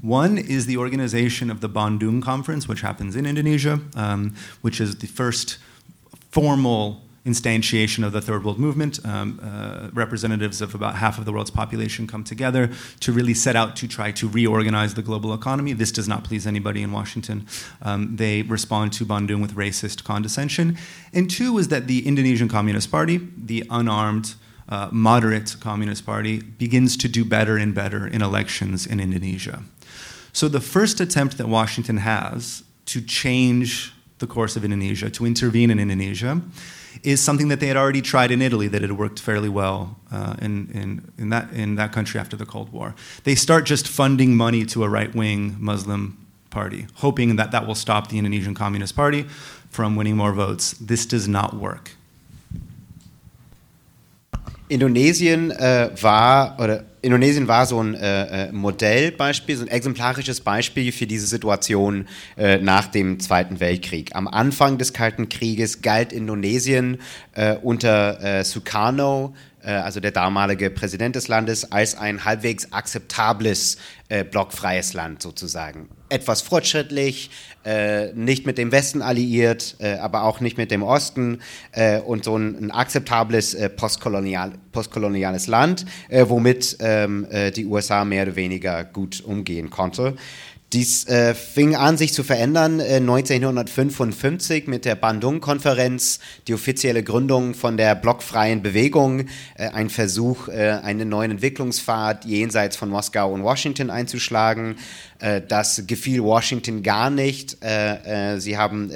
One 0.00 0.38
is 0.38 0.66
the 0.66 0.76
organization 0.76 1.50
of 1.50 1.60
the 1.60 1.68
Bandung 1.68 2.22
Conference, 2.22 2.68
which 2.68 2.82
happens 2.82 3.16
in 3.16 3.26
Indonesia, 3.26 3.80
um, 3.94 4.34
which 4.60 4.80
is 4.80 4.96
the 4.96 5.06
first 5.06 5.58
formal 6.30 7.02
instantiation 7.28 8.04
of 8.04 8.12
the 8.12 8.20
Third 8.20 8.44
World 8.44 8.58
Movement. 8.58 9.04
Um, 9.04 9.40
uh, 9.42 9.90
representatives 9.92 10.62
of 10.62 10.74
about 10.74 10.96
half 10.96 11.18
of 11.18 11.24
the 11.24 11.32
world's 11.32 11.50
population 11.50 12.06
come 12.06 12.24
together 12.24 12.70
to 13.00 13.12
really 13.12 13.34
set 13.34 13.54
out 13.54 13.76
to 13.76 13.88
try 13.88 14.10
to 14.12 14.28
reorganize 14.28 14.94
the 14.94 15.02
global 15.02 15.34
economy. 15.34 15.72
This 15.74 15.92
does 15.92 16.08
not 16.08 16.24
please 16.24 16.46
anybody 16.46 16.82
in 16.82 16.90
Washington. 16.90 17.46
Um, 17.82 18.16
they 18.16 18.42
respond 18.42 18.92
to 18.94 19.04
Bandung 19.04 19.42
with 19.42 19.54
racist 19.54 20.04
condescension. 20.04 20.78
And 21.12 21.30
two 21.30 21.58
is 21.58 21.68
that 21.68 21.86
the 21.86 22.06
Indonesian 22.06 22.48
Communist 22.48 22.90
Party, 22.90 23.20
the 23.36 23.64
unarmed, 23.68 24.34
uh, 24.68 24.88
moderate 24.92 25.56
Communist 25.60 26.04
Party, 26.04 26.40
begins 26.40 26.96
to 26.98 27.08
do 27.08 27.24
better 27.24 27.56
and 27.56 27.74
better 27.74 28.06
in 28.06 28.22
elections 28.22 28.86
in 28.86 29.00
Indonesia. 29.00 29.62
So 30.32 30.48
the 30.48 30.60
first 30.60 31.00
attempt 31.00 31.38
that 31.38 31.48
Washington 31.48 31.98
has 31.98 32.62
to 32.86 33.00
change 33.00 33.92
the 34.18 34.26
course 34.26 34.56
of 34.56 34.64
Indonesia, 34.64 35.10
to 35.10 35.26
intervene 35.26 35.70
in 35.70 35.78
Indonesia, 35.78 36.40
is 37.02 37.20
something 37.20 37.48
that 37.48 37.60
they 37.60 37.68
had 37.68 37.76
already 37.76 38.02
tried 38.02 38.30
in 38.30 38.42
Italy 38.42 38.68
that 38.68 38.82
had 38.82 38.92
worked 38.92 39.20
fairly 39.20 39.48
well 39.48 39.96
uh, 40.10 40.34
in, 40.42 40.68
in, 40.72 41.12
in, 41.18 41.28
that, 41.30 41.52
in 41.52 41.76
that 41.76 41.92
country 41.92 42.18
after 42.18 42.36
the 42.36 42.46
Cold 42.46 42.72
War. 42.72 42.94
They 43.24 43.34
start 43.34 43.66
just 43.66 43.86
funding 43.86 44.36
money 44.36 44.64
to 44.66 44.84
a 44.84 44.88
right 44.88 45.14
wing 45.14 45.56
Muslim 45.58 46.26
party, 46.50 46.86
hoping 46.94 47.36
that 47.36 47.52
that 47.52 47.66
will 47.66 47.74
stop 47.74 48.08
the 48.08 48.18
Indonesian 48.18 48.54
Communist 48.54 48.96
Party 48.96 49.24
from 49.70 49.96
winning 49.96 50.16
more 50.16 50.32
votes. 50.32 50.72
This 50.72 51.06
does 51.06 51.28
not 51.28 51.54
work. 51.54 51.92
Indonesien 54.68 55.50
äh, 55.50 55.90
war 56.00 56.58
oder 56.60 56.84
Indonesien 57.00 57.46
war 57.48 57.64
so 57.64 57.82
ein 57.82 57.94
äh, 57.94 58.50
Modellbeispiel, 58.52 59.56
so 59.56 59.62
ein 59.64 59.68
exemplarisches 59.68 60.40
Beispiel 60.40 60.90
für 60.92 61.06
diese 61.06 61.26
Situation 61.26 62.08
äh, 62.36 62.58
nach 62.58 62.88
dem 62.88 63.20
Zweiten 63.20 63.60
Weltkrieg. 63.60 64.14
Am 64.14 64.26
Anfang 64.26 64.78
des 64.78 64.92
Kalten 64.92 65.28
Krieges 65.28 65.80
galt 65.80 66.12
Indonesien 66.12 66.98
äh, 67.34 67.54
unter 67.62 68.44
Sukarno, 68.44 69.34
also 69.70 70.00
der 70.00 70.12
damalige 70.12 70.70
Präsident 70.70 71.16
des 71.16 71.28
Landes, 71.28 71.70
als 71.70 71.96
ein 71.96 72.24
halbwegs 72.24 72.72
akzeptables 72.72 73.78
blockfreies 74.30 74.94
Land 74.94 75.20
sozusagen. 75.20 75.90
Etwas 76.08 76.40
fortschrittlich, 76.40 77.30
äh, 77.68 78.12
nicht 78.14 78.46
mit 78.46 78.56
dem 78.56 78.72
Westen 78.72 79.02
alliiert, 79.02 79.76
äh, 79.78 79.96
aber 79.96 80.22
auch 80.22 80.40
nicht 80.40 80.56
mit 80.56 80.70
dem 80.70 80.82
Osten 80.82 81.40
äh, 81.72 82.00
und 82.00 82.24
so 82.24 82.36
ein, 82.36 82.56
ein 82.56 82.70
akzeptables 82.70 83.52
äh, 83.52 83.68
postkolonial, 83.68 84.52
postkoloniales 84.72 85.48
Land, 85.48 85.84
äh, 86.08 86.24
womit 86.28 86.78
ähm, 86.80 87.26
äh, 87.30 87.50
die 87.50 87.66
USA 87.66 88.06
mehr 88.06 88.22
oder 88.22 88.36
weniger 88.36 88.84
gut 88.84 89.20
umgehen 89.20 89.68
konnte. 89.68 90.14
Dies 90.74 91.06
äh, 91.08 91.34
fing 91.34 91.76
an, 91.76 91.96
sich 91.96 92.12
zu 92.12 92.22
verändern 92.22 92.78
äh, 92.78 92.96
1955 92.96 94.66
mit 94.66 94.84
der 94.84 94.96
Bandung-Konferenz, 94.96 96.18
die 96.46 96.52
offizielle 96.52 97.02
Gründung 97.02 97.54
von 97.54 97.78
der 97.78 97.94
blockfreien 97.94 98.62
Bewegung, 98.62 99.28
äh, 99.54 99.68
ein 99.68 99.88
Versuch, 99.88 100.48
äh, 100.48 100.78
einen 100.82 101.08
neuen 101.08 101.30
Entwicklungspfad 101.30 102.26
jenseits 102.26 102.76
von 102.76 102.90
Moskau 102.90 103.32
und 103.32 103.44
Washington 103.44 103.88
einzuschlagen. 103.88 104.76
Äh, 105.20 105.40
das 105.40 105.84
gefiel 105.86 106.22
Washington 106.22 106.82
gar 106.82 107.08
nicht. 107.08 107.64
Äh, 107.64 108.38
sie 108.38 108.58
haben 108.58 108.90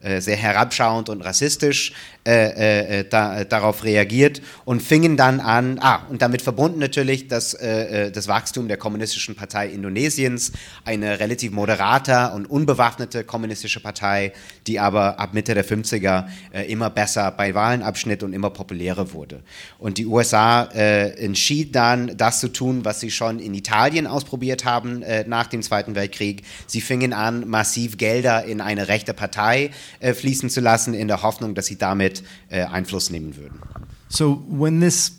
sehr 0.00 0.36
herabschauend 0.36 1.08
und 1.08 1.22
rassistisch 1.22 1.92
äh, 2.28 2.98
äh, 2.98 3.04
da, 3.08 3.44
darauf 3.44 3.84
reagiert 3.84 4.42
und 4.66 4.82
fingen 4.82 5.16
dann 5.16 5.40
an, 5.40 5.78
ah, 5.80 6.00
und 6.10 6.20
damit 6.20 6.42
verbunden 6.42 6.78
natürlich 6.78 7.26
das, 7.26 7.54
äh, 7.54 8.12
das 8.12 8.28
Wachstum 8.28 8.68
der 8.68 8.76
Kommunistischen 8.76 9.34
Partei 9.34 9.68
Indonesiens, 9.68 10.52
eine 10.84 11.20
relativ 11.20 11.52
moderater 11.52 12.34
und 12.34 12.44
unbewaffnete 12.44 13.24
kommunistische 13.24 13.80
Partei, 13.80 14.34
die 14.66 14.78
aber 14.78 15.18
ab 15.18 15.32
Mitte 15.32 15.54
der 15.54 15.64
50er 15.64 16.26
äh, 16.52 16.70
immer 16.70 16.90
besser 16.90 17.30
bei 17.30 17.54
Wahlen 17.54 17.82
abschnitt 17.82 18.22
und 18.22 18.34
immer 18.34 18.50
populärer 18.50 19.14
wurde. 19.14 19.42
Und 19.78 19.96
die 19.96 20.04
USA 20.04 20.64
äh, 20.74 21.12
entschied 21.24 21.74
dann, 21.74 22.14
das 22.14 22.40
zu 22.40 22.48
tun, 22.48 22.84
was 22.84 23.00
sie 23.00 23.10
schon 23.10 23.38
in 23.38 23.54
Italien 23.54 24.06
ausprobiert 24.06 24.66
haben 24.66 25.02
nach 25.26 25.46
dem 25.46 25.62
Zweiten 25.62 25.94
Weltkrieg. 25.94 26.42
Sie 26.66 26.82
fingen 26.82 27.14
an, 27.14 27.48
massiv 27.48 27.96
Gelder 27.96 28.44
in 28.44 28.60
eine 28.60 28.88
rechte 28.88 29.14
Partei 29.14 29.66
äh, 29.66 29.70
fließen 30.00 30.50
zu 30.50 30.60
lassen, 30.60 30.94
in 30.94 31.08
der 31.08 31.22
Hoffnung, 31.22 31.54
dass 31.54 31.66
sie 31.66 31.76
damit 31.76 32.22
äh, 32.48 32.62
Einfluss 32.64 33.10
nehmen 33.10 33.36
würden. 33.36 33.60
So 34.08 34.42
when 34.48 34.80
this 34.80 35.12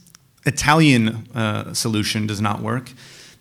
Italian 0.45 1.27
uh, 1.35 1.73
solution 1.73 2.27
does 2.27 2.41
not 2.41 2.61
work, 2.61 2.91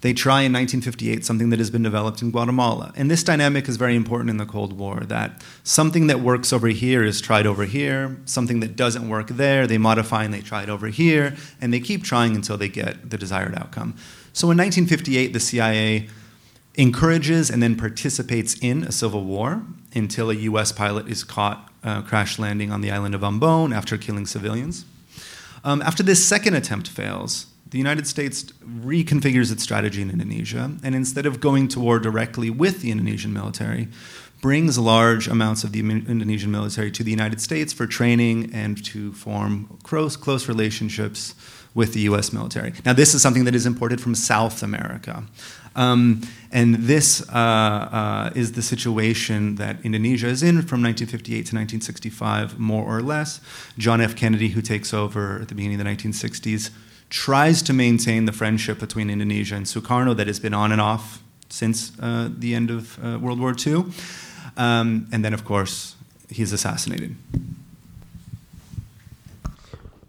they 0.01 0.13
try 0.13 0.43
in 0.43 0.53
1958 0.53 1.25
something 1.25 1.51
that 1.51 1.59
has 1.59 1.71
been 1.71 1.83
developed 1.83 2.23
in 2.23 2.31
Guatemala. 2.31 2.93
And 2.97 3.11
this 3.11 3.25
dynamic 3.25 3.69
is 3.69 3.77
very 3.77 3.97
important 3.97 4.31
in 4.31 4.37
the 4.37 4.47
Cold 4.47 4.79
War 4.79 5.01
that 5.09 5.43
something 5.65 6.07
that 6.07 6.21
works 6.21 6.53
over 6.53 6.69
here 6.69 7.03
is 7.03 7.21
tried 7.21 7.47
over 7.47 7.65
here, 7.65 8.17
something 8.25 8.61
that 8.61 8.77
doesn't 8.77 9.09
work 9.09 9.29
there, 9.29 9.67
they 9.67 9.79
modify 9.79 10.25
and 10.25 10.33
they 10.33 10.41
try 10.41 10.63
it 10.63 10.69
over 10.69 10.87
here, 10.89 11.35
and 11.61 11.73
they 11.73 11.81
keep 11.81 12.05
trying 12.05 12.37
until 12.37 12.57
they 12.57 12.69
get 12.69 13.11
the 13.11 13.19
desired 13.19 13.57
outcome. 13.57 13.97
So 14.33 14.51
in 14.51 14.59
1958, 14.59 15.33
the 15.33 15.41
CIA 15.41 16.09
encourages 16.77 17.51
and 17.51 17.61
then 17.61 17.77
participates 17.77 18.55
in 18.61 18.85
a 18.85 18.93
civil 18.93 19.25
war 19.25 19.63
until 19.95 20.31
a 20.31 20.35
US 20.35 20.73
pilot 20.73 21.09
is 21.09 21.25
caught 21.25 21.71
uh, 21.83 22.03
crash 22.03 22.39
landing 22.39 22.73
on 22.73 22.81
the 22.81 22.91
island 22.91 23.15
of 23.15 23.23
Ambon 23.23 23.75
after 23.75 23.97
killing 23.97 24.27
civilians. 24.27 24.85
Um, 25.65 25.83
after 25.83 26.03
this 26.03 26.27
second 26.27 26.55
attempt 26.55 26.89
fails, 26.89 27.47
the 27.71 27.79
United 27.79 28.07
States 28.07 28.45
reconfigures 28.65 29.53
its 29.53 29.63
strategy 29.63 30.01
in 30.01 30.11
Indonesia, 30.11 30.73
and 30.83 30.95
instead 30.95 31.27
of 31.27 31.41
going 31.41 31.69
to 31.69 31.81
war 31.81 31.99
directly 31.99 32.49
with 32.49 32.81
the 32.81 32.91
Indonesian 32.91 33.33
military, 33.33 33.89
brings 34.41 34.79
large 34.79 35.27
amounts 35.27 35.65
of 35.65 35.73
the 35.73 35.81
Indonesian 35.81 36.51
military 36.51 36.91
to 36.93 37.03
the 37.03 37.11
United 37.11 37.41
States 37.41 37.73
for 37.73 37.87
training 37.87 38.51
and 38.55 38.83
to 38.85 39.13
form 39.13 39.79
close, 39.83 40.17
close 40.17 40.49
relationships 40.49 41.35
with 41.75 41.93
the 41.93 42.01
US 42.01 42.33
military. 42.33 42.73
Now, 42.85 42.93
this 42.93 43.15
is 43.15 43.23
something 43.23 43.45
that 43.45 43.55
is 43.55 43.67
imported 43.67 44.01
from 44.01 44.15
South 44.15 44.63
America. 44.63 45.25
Um, 45.79 46.23
and 46.51 46.75
this 46.75 47.23
uh, 47.29 47.33
uh, 47.33 48.31
is 48.35 48.53
the 48.53 48.63
situation 48.63 49.55
that 49.57 49.77
Indonesia 49.85 50.27
is 50.27 50.43
in 50.43 50.63
from 50.63 50.83
1958 50.83 51.35
to 51.35 51.57
1965, 51.57 52.59
more 52.59 52.85
or 52.85 53.01
less. 53.01 53.41
John 53.79 54.01
F. 54.01 54.17
Kennedy, 54.17 54.49
who 54.49 54.61
takes 54.61 54.93
over 54.93 55.41
at 55.41 55.49
the 55.49 55.55
beginning 55.55 55.81
of 55.81 55.87
the 55.87 55.91
1960s, 55.91 56.71
tries 57.11 57.63
to 57.63 57.73
maintain 57.73 58.25
the 58.25 58.33
friendship 58.33 58.81
between 58.81 59.09
Indonesia 59.09 59.55
and 59.55 59.67
Sukarno 59.67 60.17
that 60.17 60.27
has 60.27 60.41
been 60.41 60.55
on 60.55 60.73
and 60.73 60.81
off 60.81 61.23
since 61.49 61.93
uh, 62.01 62.29
the 62.37 62.55
end 62.55 62.71
of 62.71 62.99
uh, 63.03 63.19
World 63.19 63.39
War 63.39 63.55
II. 63.55 63.85
Um, 64.57 65.07
and 65.13 65.25
then, 65.25 65.33
of 65.33 65.45
course, 65.45 65.95
he's 66.29 66.53
assassinated. 66.53 67.15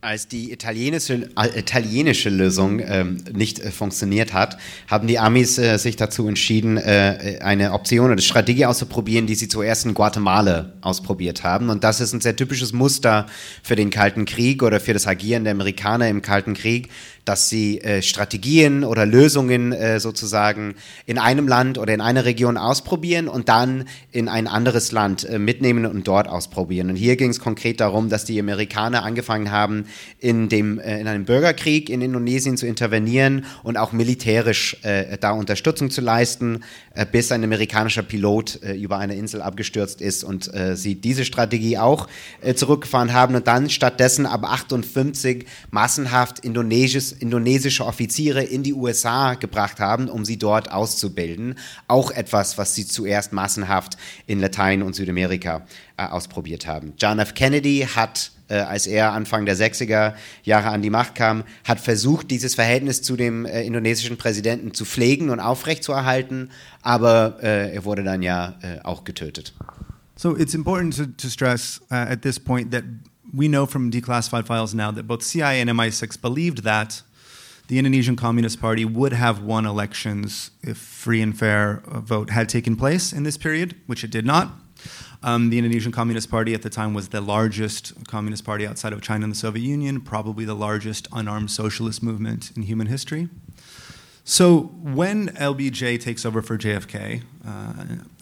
Als 0.01 0.27
die 0.29 0.51
italienische, 0.51 1.29
äh, 1.35 1.59
italienische 1.59 2.29
Lösung 2.29 2.79
ähm, 2.79 3.17
nicht 3.33 3.59
äh, 3.59 3.69
funktioniert 3.69 4.33
hat, 4.33 4.57
haben 4.87 5.07
die 5.07 5.19
Amis 5.19 5.57
äh, 5.57 5.77
sich 5.77 5.97
dazu 5.97 6.27
entschieden, 6.27 6.77
äh, 6.77 7.39
eine 7.41 7.73
Option 7.73 8.11
oder 8.11 8.21
Strategie 8.21 8.65
auszuprobieren, 8.65 9.27
die 9.27 9.35
sie 9.35 9.49
zuerst 9.49 9.85
in 9.85 9.93
Guatemala 9.93 10.71
ausprobiert 10.81 11.43
haben. 11.43 11.69
Und 11.69 11.83
das 11.83 11.99
ist 11.99 12.13
ein 12.13 12.21
sehr 12.21 12.35
typisches 12.35 12.71
Muster 12.71 13.25
für 13.61 13.75
den 13.75 13.89
Kalten 13.89 14.25
Krieg 14.25 14.63
oder 14.63 14.79
für 14.79 14.93
das 14.93 15.05
Agieren 15.05 15.43
der 15.43 15.51
Amerikaner 15.51 16.07
im 16.07 16.21
Kalten 16.21 16.53
Krieg, 16.53 16.89
dass 17.29 17.47
sie 17.47 17.79
äh, 17.81 18.01
Strategien 18.01 18.83
oder 18.83 19.05
Lösungen 19.05 19.71
äh, 19.71 19.99
sozusagen 19.99 20.73
in 21.05 21.19
einem 21.19 21.47
Land 21.47 21.77
oder 21.77 21.93
in 21.93 22.01
einer 22.01 22.25
Region 22.25 22.57
ausprobieren 22.57 23.27
und 23.27 23.49
dann 23.49 23.85
in 24.11 24.27
ein 24.27 24.47
anderes 24.47 24.91
Land 24.91 25.25
äh, 25.25 25.37
mitnehmen 25.37 25.85
und 25.85 26.07
dort 26.07 26.27
ausprobieren. 26.27 26.89
Und 26.89 26.95
hier 26.95 27.17
ging 27.17 27.29
es 27.29 27.39
konkret 27.39 27.81
darum, 27.81 28.09
dass 28.09 28.25
die 28.25 28.39
Amerikaner 28.39 29.03
angefangen 29.03 29.51
haben, 29.51 29.85
in, 30.17 30.49
dem, 30.49 30.79
äh, 30.79 30.99
in 30.99 31.07
einem 31.07 31.25
Bürgerkrieg 31.25 31.91
in 31.91 32.01
Indonesien 32.01 32.57
zu 32.57 32.65
intervenieren 32.65 33.45
und 33.61 33.77
auch 33.77 33.91
militärisch 33.91 34.77
äh, 34.81 35.19
da 35.19 35.29
Unterstützung 35.29 35.91
zu 35.91 36.01
leisten, 36.01 36.63
äh, 36.95 37.05
bis 37.05 37.31
ein 37.31 37.43
amerikanischer 37.43 38.01
Pilot 38.01 38.55
über 38.55 38.97
eine 38.97 39.15
Insel 39.15 39.43
abgestürzt 39.43 40.01
ist 40.01 40.23
und 40.23 40.51
sie 40.73 40.95
diese 40.95 41.25
Strategie 41.25 41.77
auch 41.77 42.07
zurückgefahren 42.55 43.13
haben 43.13 43.35
und 43.35 43.47
dann 43.47 43.69
stattdessen 43.69 44.25
ab 44.25 44.43
58 44.43 45.45
massenhaft 45.71 46.39
Indonesisch, 46.39 47.13
indonesische 47.19 47.85
Offiziere 47.85 48.43
in 48.43 48.63
die 48.63 48.73
USA 48.73 49.35
gebracht 49.35 49.79
haben, 49.79 50.09
um 50.09 50.25
sie 50.25 50.37
dort 50.37 50.71
auszubilden. 50.71 51.55
Auch 51.87 52.11
etwas, 52.11 52.57
was 52.57 52.75
sie 52.75 52.85
zuerst 52.85 53.33
massenhaft 53.33 53.97
in 54.27 54.39
Latein- 54.39 54.81
und 54.81 54.95
Südamerika 54.95 55.65
äh, 55.97 56.05
ausprobiert 56.05 56.67
haben. 56.67 56.93
John 56.97 57.19
F. 57.19 57.33
Kennedy 57.33 57.87
hat 57.95 58.31
äh, 58.49 58.55
als 58.55 58.87
er 58.87 59.13
Anfang 59.13 59.45
der 59.45 59.55
60er 59.55 60.13
Jahre 60.43 60.69
an 60.69 60.81
die 60.81 60.89
Macht 60.89 61.15
kam, 61.15 61.43
hat 61.63 61.79
versucht, 61.79 62.31
dieses 62.31 62.55
Verhältnis 62.55 63.01
zu 63.01 63.15
dem 63.15 63.45
äh, 63.45 63.63
indonesischen 63.63 64.17
Präsidenten 64.17 64.73
zu 64.73 64.85
pflegen 64.85 65.29
und 65.29 65.39
aufrechtzuerhalten, 65.39 66.49
aber 66.81 67.37
äh, 67.41 67.73
er 67.73 67.85
wurde 67.85 68.03
dann 68.03 68.21
ja 68.21 68.55
äh, 68.61 68.79
auch 68.83 69.03
getötet. 69.03 69.53
So 70.15 70.35
it's 70.35 70.53
important 70.53 70.97
to, 70.97 71.05
to 71.05 71.29
stress 71.29 71.79
uh, 71.91 71.95
at 71.95 72.23
this 72.23 72.39
point 72.39 72.71
that 72.71 72.83
we 73.31 73.47
know 73.47 73.65
from 73.65 73.89
declassified 73.89 74.47
files 74.47 74.73
now 74.73 74.91
that 74.91 75.07
both 75.07 75.23
CIA 75.23 75.61
and 75.61 75.69
MI6 75.69 76.19
believed 76.19 76.63
that 76.63 77.03
the 77.69 77.77
Indonesian 77.77 78.15
Communist 78.15 78.59
Party 78.59 78.83
would 78.83 79.13
have 79.13 79.43
won 79.43 79.67
elections 79.67 80.49
if 80.63 80.75
free 80.75 81.21
and 81.21 81.37
fair 81.37 81.83
uh, 81.87 81.99
vote 81.99 82.31
had 82.31 82.49
taken 82.49 82.75
place 82.75 83.13
in 83.13 83.21
this 83.21 83.37
period, 83.37 83.75
which 83.85 84.03
it 84.03 84.09
did 84.09 84.25
not. 84.25 84.51
Um, 85.21 85.51
the 85.51 85.59
Indonesian 85.59 85.91
Communist 85.91 86.31
Party 86.31 86.55
at 86.55 86.63
the 86.63 86.69
time 86.71 86.95
was 86.95 87.09
the 87.09 87.21
largest 87.21 87.93
communist 88.07 88.43
party 88.43 88.65
outside 88.65 88.91
of 88.91 89.01
China 89.03 89.25
and 89.25 89.33
the 89.33 89.37
Soviet 89.37 89.63
Union, 89.63 90.01
probably 90.01 90.45
the 90.45 90.55
largest 90.55 91.07
unarmed 91.13 91.51
socialist 91.51 92.01
movement 92.01 92.51
in 92.55 92.63
human 92.63 92.87
history. 92.87 93.29
So 94.23 94.61
when 94.81 95.29
LBJ 95.29 95.99
takes 95.99 96.25
over 96.25 96.41
for 96.41 96.57
JFK 96.57 97.23
uh, 97.47 97.73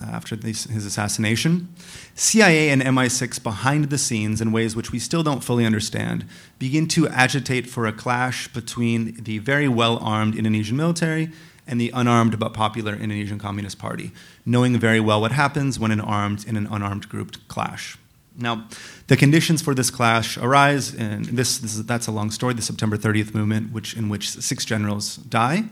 after 0.02 0.36
his 0.36 0.86
assassination, 0.86 1.74
CIA 2.16 2.70
and 2.70 2.82
MI6 2.82 3.44
behind 3.44 3.90
the 3.90 3.98
scenes 3.98 4.40
in 4.40 4.52
ways 4.52 4.76
which 4.76 4.92
we 4.92 5.00
still 5.00 5.24
don't 5.24 5.44
fully 5.44 5.66
understand 5.66 6.26
begin 6.60 6.88
to 6.90 7.08
agitate 7.10 7.68
for 7.68 7.86
a 7.86 7.92
clash 7.92 8.48
between 8.48 9.22
the 9.24 9.40
very 9.40 9.68
well 9.68 9.98
armed 9.98 10.36
Indonesian 10.36 10.78
military 10.78 11.30
and 11.68 11.82
the 11.82 11.92
unarmed 11.94 12.40
but 12.40 12.54
popular 12.54 12.94
Indonesian 12.94 13.38
Communist 13.38 13.78
Party, 13.78 14.12
knowing 14.46 14.80
very 14.80 15.02
well 15.02 15.20
what 15.20 15.34
happens 15.34 15.78
when 15.78 15.92
an 15.92 16.00
armed 16.00 16.46
and 16.48 16.58
an 16.58 16.68
unarmed 16.68 17.10
group 17.10 17.36
clash. 17.50 17.98
Now, 18.38 18.68
the 19.08 19.18
conditions 19.18 19.62
for 19.62 19.74
this 19.74 19.90
clash 19.90 20.38
arise, 20.38 20.94
and 20.94 21.26
this, 21.26 21.58
this 21.58 21.76
is, 21.76 21.86
that's 21.86 22.08
a 22.08 22.12
long 22.12 22.30
story, 22.30 22.54
the 22.54 22.62
September 22.62 22.96
30th 22.96 23.34
movement, 23.34 23.72
which, 23.72 23.96
in 23.96 24.10
which 24.10 24.30
six 24.30 24.64
generals 24.64 25.18
die. 25.18 25.64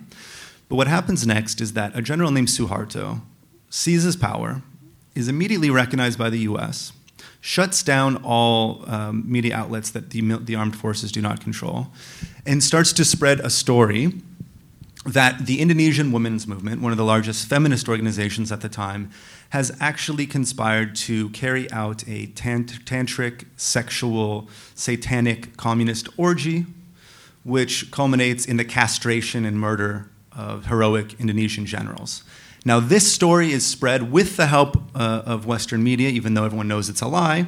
But 0.67 0.75
what 0.75 0.88
happens 0.88 1.28
next 1.28 1.62
is 1.62 1.73
that 1.73 1.95
a 1.95 2.01
general 2.01 2.32
named 2.32 2.47
Suharto 2.47 3.21
seizes 3.69 4.15
power, 4.15 4.63
is 5.13 5.28
immediately 5.28 5.69
recognized 5.69 6.17
by 6.17 6.30
the 6.30 6.39
US, 6.39 6.91
shuts 7.39 7.84
down 7.84 8.17
all 8.23 8.84
um, 8.88 9.23
media 9.32 9.56
outlets 9.56 9.91
that 9.91 10.10
the, 10.10 10.21
the 10.38 10.56
armed 10.56 10.75
forces 10.75 11.12
do 11.12 11.21
not 11.21 11.41
control, 11.41 11.88
and 12.47 12.63
starts 12.63 12.91
to 12.93 13.06
spread 13.06 13.39
a 13.41 13.49
story 13.51 14.13
that 15.06 15.45
the 15.45 15.62
Indonesian 15.62 16.12
women's 16.12 16.47
movement, 16.47 16.82
one 16.82 16.91
of 16.91 16.97
the 16.97 17.06
largest 17.06 17.47
feminist 17.47 17.88
organizations 17.88 18.51
at 18.51 18.62
the 18.62 18.69
time, 18.69 19.12
has 19.56 19.72
actually 19.80 20.28
conspired 20.28 20.94
to 20.94 21.30
carry 21.30 21.72
out 21.72 22.06
a 22.10 22.26
tant- 22.26 22.84
tantric, 22.84 23.46
sexual, 23.56 24.50
satanic 24.74 25.56
communist 25.56 26.10
orgy, 26.18 26.65
which 27.46 27.89
culminates 27.89 28.46
in 28.46 28.58
the 28.58 28.65
castration 28.65 29.46
and 29.46 29.58
murder 29.58 30.10
of 30.38 30.65
heroic 30.65 31.18
Indonesian 31.22 31.65
generals. 31.65 32.26
Now, 32.65 32.82
this 32.82 33.10
story 33.13 33.54
is 33.54 33.65
spread 33.65 34.12
with 34.12 34.36
the 34.36 34.48
help 34.48 34.76
uh, 34.94 35.22
of 35.26 35.46
Western 35.46 35.82
media, 35.82 36.10
even 36.10 36.34
though 36.34 36.44
everyone 36.44 36.68
knows 36.68 36.89
it's 36.89 37.02
a 37.02 37.08
lie, 37.08 37.46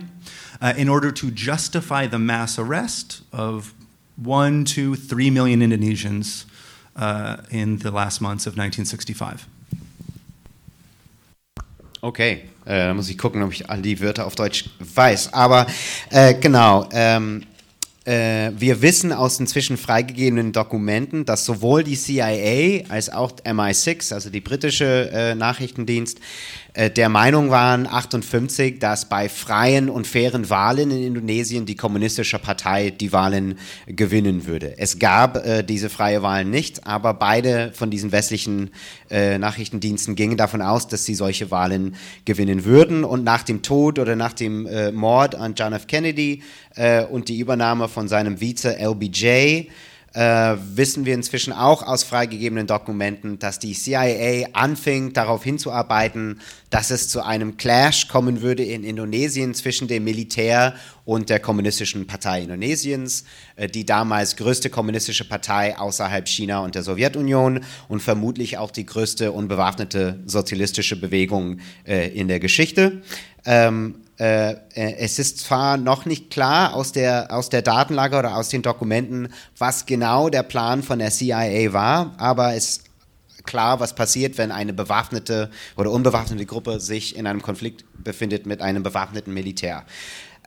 uh, 0.62 0.74
in 0.78 0.88
order 0.88 1.12
to 1.12 1.30
justify 1.30 2.08
the 2.08 2.20
mass 2.20 2.58
arrest 2.58 3.22
of 3.34 3.74
one, 4.16 4.64
two, 4.64 4.96
three 4.96 5.30
million 5.30 5.60
Indonesians 5.60 6.46
uh, 6.96 7.42
in 7.52 7.80
the 7.80 7.92
last 7.92 8.22
months 8.22 8.46
of 8.46 8.54
1965. 8.54 9.46
Okay, 12.02 12.44
äh, 12.66 12.94
muss 12.94 13.10
ich 13.10 13.18
gucken, 13.18 13.42
ob 13.42 13.52
ich 13.52 13.70
all 13.70 13.82
die 13.82 14.00
Wörter 14.00 14.28
auf 14.28 14.36
Deutsch 14.36 14.66
weiß. 14.80 15.34
Aber 15.34 15.66
äh, 16.12 16.36
genau, 16.36 16.88
ähm, 16.92 17.44
äh, 18.08 18.52
wir 18.58 18.82
wissen 18.82 19.12
aus 19.12 19.40
inzwischen 19.40 19.76
freigegebenen 19.76 20.54
Dokumenten, 20.54 21.26
dass 21.26 21.44
sowohl 21.44 21.84
die 21.84 21.98
CIA 21.98 22.86
als 22.90 23.10
auch 23.10 23.32
MI6, 23.44 24.14
also 24.14 24.30
die 24.30 24.40
britische 24.40 25.10
äh, 25.12 25.36
Nachrichtendienst, 25.36 26.20
der 26.78 27.10
Meinung 27.10 27.50
waren, 27.50 27.88
58, 27.88 28.78
dass 28.78 29.10
bei 29.10 29.30
freien 29.30 29.90
und 29.90 30.06
fairen 30.06 30.50
Wahlen 30.52 30.92
in 30.92 31.02
Indonesien 31.02 31.66
die 31.66 31.76
kommunistische 31.76 32.38
Partei 32.38 32.92
die 32.92 33.12
Wahlen 33.12 33.58
gewinnen 33.88 34.46
würde. 34.46 34.78
Es 34.78 35.00
gab 35.00 35.38
äh, 35.38 35.64
diese 35.64 35.90
freie 35.90 36.22
Wahlen 36.22 36.52
nicht, 36.52 36.86
aber 36.86 37.16
beide 37.16 37.72
von 37.74 37.90
diesen 37.90 38.12
westlichen 38.12 38.70
äh, 39.10 39.40
Nachrichtendiensten 39.40 40.16
gingen 40.16 40.38
davon 40.38 40.62
aus, 40.62 40.88
dass 40.88 41.04
sie 41.04 41.16
solche 41.16 41.50
Wahlen 41.50 41.96
gewinnen 42.26 42.64
würden. 42.64 43.04
Und 43.04 43.24
nach 43.24 43.42
dem 43.42 43.64
Tod 43.64 43.98
oder 43.98 44.16
nach 44.16 44.34
dem 44.34 44.68
äh, 44.68 44.92
Mord 44.92 45.34
an 45.34 45.56
John 45.56 45.74
F. 45.74 45.88
Kennedy 45.88 46.44
äh, 46.76 47.04
und 47.04 47.30
die 47.30 47.40
Übernahme 47.40 47.88
von 47.88 48.08
seinem 48.08 48.40
Vize 48.40 48.78
LBJ 48.80 49.68
äh, 50.18 50.58
wissen 50.74 51.06
wir 51.06 51.14
inzwischen 51.14 51.54
auch 51.54 51.84
aus 51.84 52.02
freigegebenen 52.02 52.66
Dokumenten, 52.66 53.38
dass 53.38 53.60
die 53.60 53.74
CIA 53.74 54.48
anfing 54.54 55.14
darauf 55.14 55.44
hinzuarbeiten, 55.44 56.42
dass 56.72 56.90
es 56.90 57.08
zu 57.08 57.24
einem 57.24 57.58
Clash 57.58 58.08
kommen 58.08 58.42
würde 58.42 58.64
in 58.64 58.84
Indonesien 58.84 59.54
zwischen 59.54 59.88
dem 59.88 60.06
Militär 60.06 60.74
und 61.06 61.30
der 61.30 61.40
Kommunistischen 61.40 62.08
Partei 62.08 62.42
Indonesiens, 62.42 63.26
äh, 63.58 63.68
die 63.68 63.86
damals 63.86 64.36
größte 64.38 64.72
kommunistische 64.72 65.24
Partei 65.24 65.78
außerhalb 65.78 66.28
China 66.28 66.62
und 66.62 66.74
der 66.74 66.82
Sowjetunion 66.82 67.64
und 67.88 68.02
vermutlich 68.02 68.58
auch 68.58 68.72
die 68.72 68.88
größte 68.88 69.32
unbewaffnete 69.32 70.20
sozialistische 70.26 71.00
Bewegung 71.00 71.60
äh, 71.86 72.10
in 72.10 72.28
der 72.28 72.40
Geschichte. 72.40 73.04
Ähm, 73.46 74.07
äh, 74.20 74.52
äh, 74.52 74.56
es 74.74 75.20
ist 75.20 75.40
zwar 75.40 75.78
noch 75.78 76.06
nicht 76.06 76.32
klar 76.32 76.74
aus 76.74 76.92
der, 76.92 77.28
aus 77.32 77.50
der 77.50 77.62
Datenlage 77.62 78.18
oder 78.18 78.36
aus 78.36 78.50
den 78.50 78.64
Dokumenten, 78.64 79.30
was 79.58 79.86
genau 79.86 80.30
der 80.30 80.44
Plan 80.44 80.82
von 80.82 81.00
der 81.00 81.12
CIA 81.12 81.72
war, 81.72 82.16
aber 82.18 82.56
es 82.56 82.70
ist 82.70 82.84
klar, 83.44 83.80
was 83.80 83.94
passiert, 83.94 84.38
wenn 84.38 84.52
eine 84.52 84.74
bewaffnete 84.74 85.52
oder 85.78 85.92
unbewaffnete 85.92 86.46
Gruppe 86.46 86.80
sich 86.80 87.16
in 87.16 87.28
einem 87.28 87.42
Konflikt 87.42 87.86
befindet 88.04 88.46
mit 88.46 88.62
einem 88.62 88.84
bewaffneten 88.84 89.34
Militär. 89.34 89.86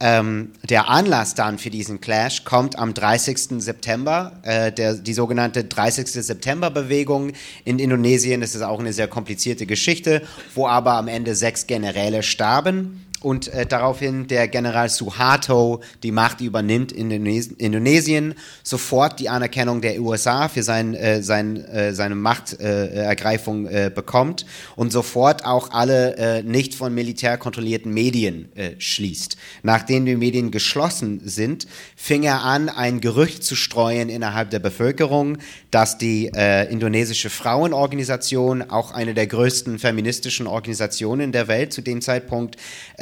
Ähm, 0.02 0.52
der 0.62 0.88
Anlass 0.88 1.34
dann 1.34 1.58
für 1.58 1.68
diesen 1.68 2.00
Clash 2.00 2.44
kommt 2.44 2.78
am 2.78 2.94
30. 2.94 3.62
September, 3.62 4.32
äh, 4.42 4.72
der, 4.72 4.94
die 4.94 5.12
sogenannte 5.12 5.64
30. 5.64 6.06
September-Bewegung 6.06 7.32
in 7.64 7.78
Indonesien. 7.78 8.40
Das 8.40 8.54
ist 8.54 8.62
auch 8.62 8.80
eine 8.80 8.94
sehr 8.94 9.08
komplizierte 9.08 9.66
Geschichte, 9.66 10.22
wo 10.54 10.66
aber 10.66 10.94
am 10.94 11.06
Ende 11.06 11.34
sechs 11.34 11.66
Generäle 11.66 12.22
starben 12.22 13.04
und 13.22 13.48
äh, 13.48 13.66
daraufhin 13.66 14.26
der 14.28 14.48
General 14.48 14.88
Suharto 14.88 15.80
die 16.02 16.12
Macht 16.12 16.40
übernimmt 16.40 16.90
in 16.92 17.10
Indonesien, 17.10 18.34
sofort 18.62 19.20
die 19.20 19.28
Anerkennung 19.28 19.80
der 19.80 20.00
USA 20.00 20.48
für 20.48 20.62
sein, 20.62 20.94
äh, 20.94 21.22
sein, 21.22 21.56
äh, 21.66 21.92
seine 21.94 22.14
Machtergreifung 22.14 23.66
äh, 23.66 23.90
bekommt 23.94 24.46
und 24.76 24.90
sofort 24.90 25.44
auch 25.44 25.70
alle 25.72 26.16
äh, 26.16 26.42
nicht 26.42 26.74
von 26.74 26.94
Militär 26.94 27.36
kontrollierten 27.36 27.92
Medien 27.92 28.50
äh, 28.56 28.72
schließt. 28.78 29.36
Nachdem 29.62 30.06
die 30.06 30.16
Medien 30.16 30.50
geschlossen 30.50 31.20
sind, 31.24 31.66
fing 31.96 32.22
er 32.22 32.42
an, 32.42 32.70
ein 32.70 33.00
Gerücht 33.00 33.44
zu 33.44 33.54
streuen 33.54 34.08
innerhalb 34.08 34.50
der 34.50 34.58
Bevölkerung, 34.60 35.38
dass 35.70 35.98
die 35.98 36.30
indonesische 36.70 37.30
Frauenorganisation, 37.30 38.70
auch 38.70 38.92
eine 38.92 39.14
der 39.14 39.26
größten 39.26 39.78
feministischen 39.78 40.46
Organisationen 40.46 41.32
der 41.32 41.48
Welt 41.48 41.72
zu 41.72 41.82
dem 41.82 42.00
Zeitpunkt, 42.00 42.56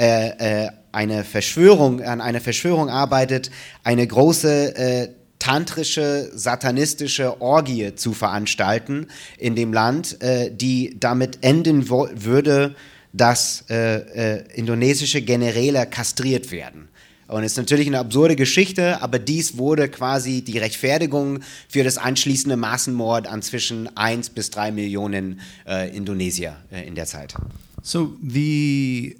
äh, 0.09 0.64
äh, 0.64 0.71
eine 0.92 1.25
Verschwörung, 1.25 2.01
an 2.03 2.21
einer 2.21 2.40
Verschwörung 2.40 2.88
arbeitet, 2.88 3.51
eine 3.85 4.07
große 4.07 4.77
äh, 4.77 5.09
tantrische, 5.38 6.31
satanistische 6.35 7.40
Orgie 7.40 7.94
zu 7.94 8.12
veranstalten 8.12 9.07
in 9.37 9.55
dem 9.55 9.73
Land, 9.73 10.21
äh, 10.23 10.51
die 10.51 10.97
damit 10.99 11.38
enden 11.42 11.88
würde, 11.88 12.75
dass 13.12 13.64
äh, 13.71 14.37
äh, 14.37 14.44
indonesische 14.55 15.23
Generäle 15.23 15.87
kastriert 15.87 16.51
werden. 16.51 16.88
Und 17.29 17.42
es 17.42 17.53
ist 17.53 17.59
natürlich 17.59 17.87
eine 17.87 17.99
absurde 17.99 18.37
Geschichte, 18.37 19.03
aber 19.03 19.18
dies 19.18 19.59
wurde 19.59 19.90
quasi 19.90 20.40
die 20.40 20.57
Rechtfertigung 20.57 21.40
für 21.68 21.85
das 21.85 21.99
anschließende 21.99 22.57
Massenmord 22.57 23.27
an 23.27 23.42
zwischen 23.42 23.94
1 23.97 24.31
bis 24.31 24.49
3 24.51 24.73
Millionen 24.73 25.40
äh, 25.66 25.94
Indonesier 25.94 26.57
in 26.87 26.94
der 26.94 27.05
Zeit. 27.05 27.35
So 27.83 28.16
the 28.27 29.16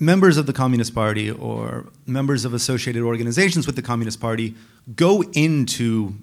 members 0.00 0.36
of 0.38 0.46
the 0.46 0.52
Communist 0.52 0.94
Party 0.94 1.30
or 1.30 1.86
members 2.06 2.44
of 2.44 2.54
associated 2.54 3.02
organizations 3.02 3.66
with 3.66 3.76
the 3.76 3.82
Communist 3.82 4.20
Party 4.20 4.54
go 4.96 5.22
into 5.34 6.14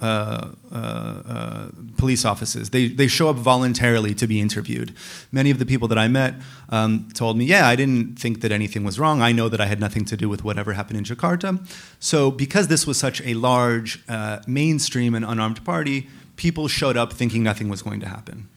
uh, 0.00 0.48
uh, 0.72 0.76
uh, 0.76 1.68
police 1.96 2.24
offices. 2.24 2.70
They, 2.70 2.88
they 2.88 3.06
show 3.06 3.28
up 3.28 3.36
voluntarily 3.36 4.14
to 4.14 4.26
be 4.26 4.40
interviewed. 4.40 4.94
Many 5.30 5.50
of 5.50 5.58
the 5.58 5.66
people 5.66 5.86
that 5.88 5.98
I 5.98 6.08
met 6.08 6.34
um, 6.68 7.08
told 7.14 7.36
me, 7.36 7.44
yeah, 7.44 7.68
I 7.68 7.76
didn't 7.76 8.18
think 8.18 8.40
that 8.40 8.50
anything 8.50 8.82
was 8.82 8.98
wrong. 8.98 9.22
I 9.22 9.32
know 9.32 9.48
that 9.48 9.60
I 9.60 9.66
had 9.66 9.78
nothing 9.78 10.04
to 10.06 10.16
do 10.16 10.28
with 10.28 10.42
whatever 10.42 10.72
happened 10.72 10.98
in 10.98 11.04
Jakarta. 11.04 11.64
So, 12.00 12.30
because 12.30 12.68
this 12.68 12.86
was 12.86 12.98
such 12.98 13.20
a 13.22 13.34
large, 13.34 14.02
uh, 14.08 14.40
mainstream, 14.46 15.14
and 15.14 15.24
unarmed 15.24 15.64
party, 15.64 16.08
people 16.36 16.66
showed 16.66 16.96
up 16.96 17.12
thinking 17.12 17.42
nothing 17.42 17.68
was 17.68 17.82
going 17.82 18.00
to 18.00 18.08
happen. 18.08 18.48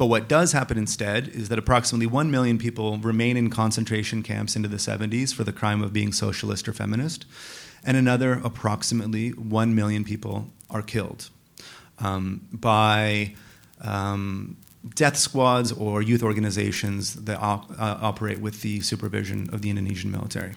But 0.00 0.06
what 0.06 0.28
does 0.28 0.52
happen 0.52 0.78
instead 0.78 1.28
is 1.28 1.50
that 1.50 1.58
approximately 1.58 2.06
1 2.06 2.30
million 2.30 2.56
people 2.56 2.96
remain 2.96 3.36
in 3.36 3.50
concentration 3.50 4.22
camps 4.22 4.56
into 4.56 4.66
the 4.66 4.78
70s 4.78 5.34
for 5.34 5.44
the 5.44 5.52
crime 5.52 5.82
of 5.82 5.92
being 5.92 6.10
socialist 6.10 6.66
or 6.66 6.72
feminist, 6.72 7.26
and 7.84 7.98
another 7.98 8.40
approximately 8.42 9.28
1 9.32 9.74
million 9.74 10.02
people 10.02 10.48
are 10.70 10.80
killed 10.80 11.28
um, 11.98 12.40
by 12.50 13.34
um, 13.82 14.56
death 14.94 15.18
squads 15.18 15.70
or 15.70 16.00
youth 16.00 16.22
organizations 16.22 17.16
that 17.26 17.38
op- 17.38 17.70
uh, 17.72 17.98
operate 18.00 18.40
with 18.40 18.62
the 18.62 18.80
supervision 18.80 19.50
of 19.52 19.60
the 19.60 19.68
Indonesian 19.68 20.10
military. 20.10 20.54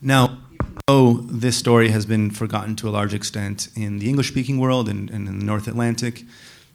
Now, 0.00 0.38
though 0.88 1.12
this 1.12 1.58
story 1.58 1.90
has 1.90 2.06
been 2.06 2.32
forgotten 2.32 2.74
to 2.74 2.88
a 2.88 2.90
large 2.90 3.14
extent 3.14 3.68
in 3.76 4.00
the 4.00 4.08
English 4.08 4.26
speaking 4.26 4.58
world 4.58 4.88
and, 4.88 5.08
and 5.10 5.28
in 5.28 5.38
the 5.38 5.44
North 5.44 5.68
Atlantic, 5.68 6.24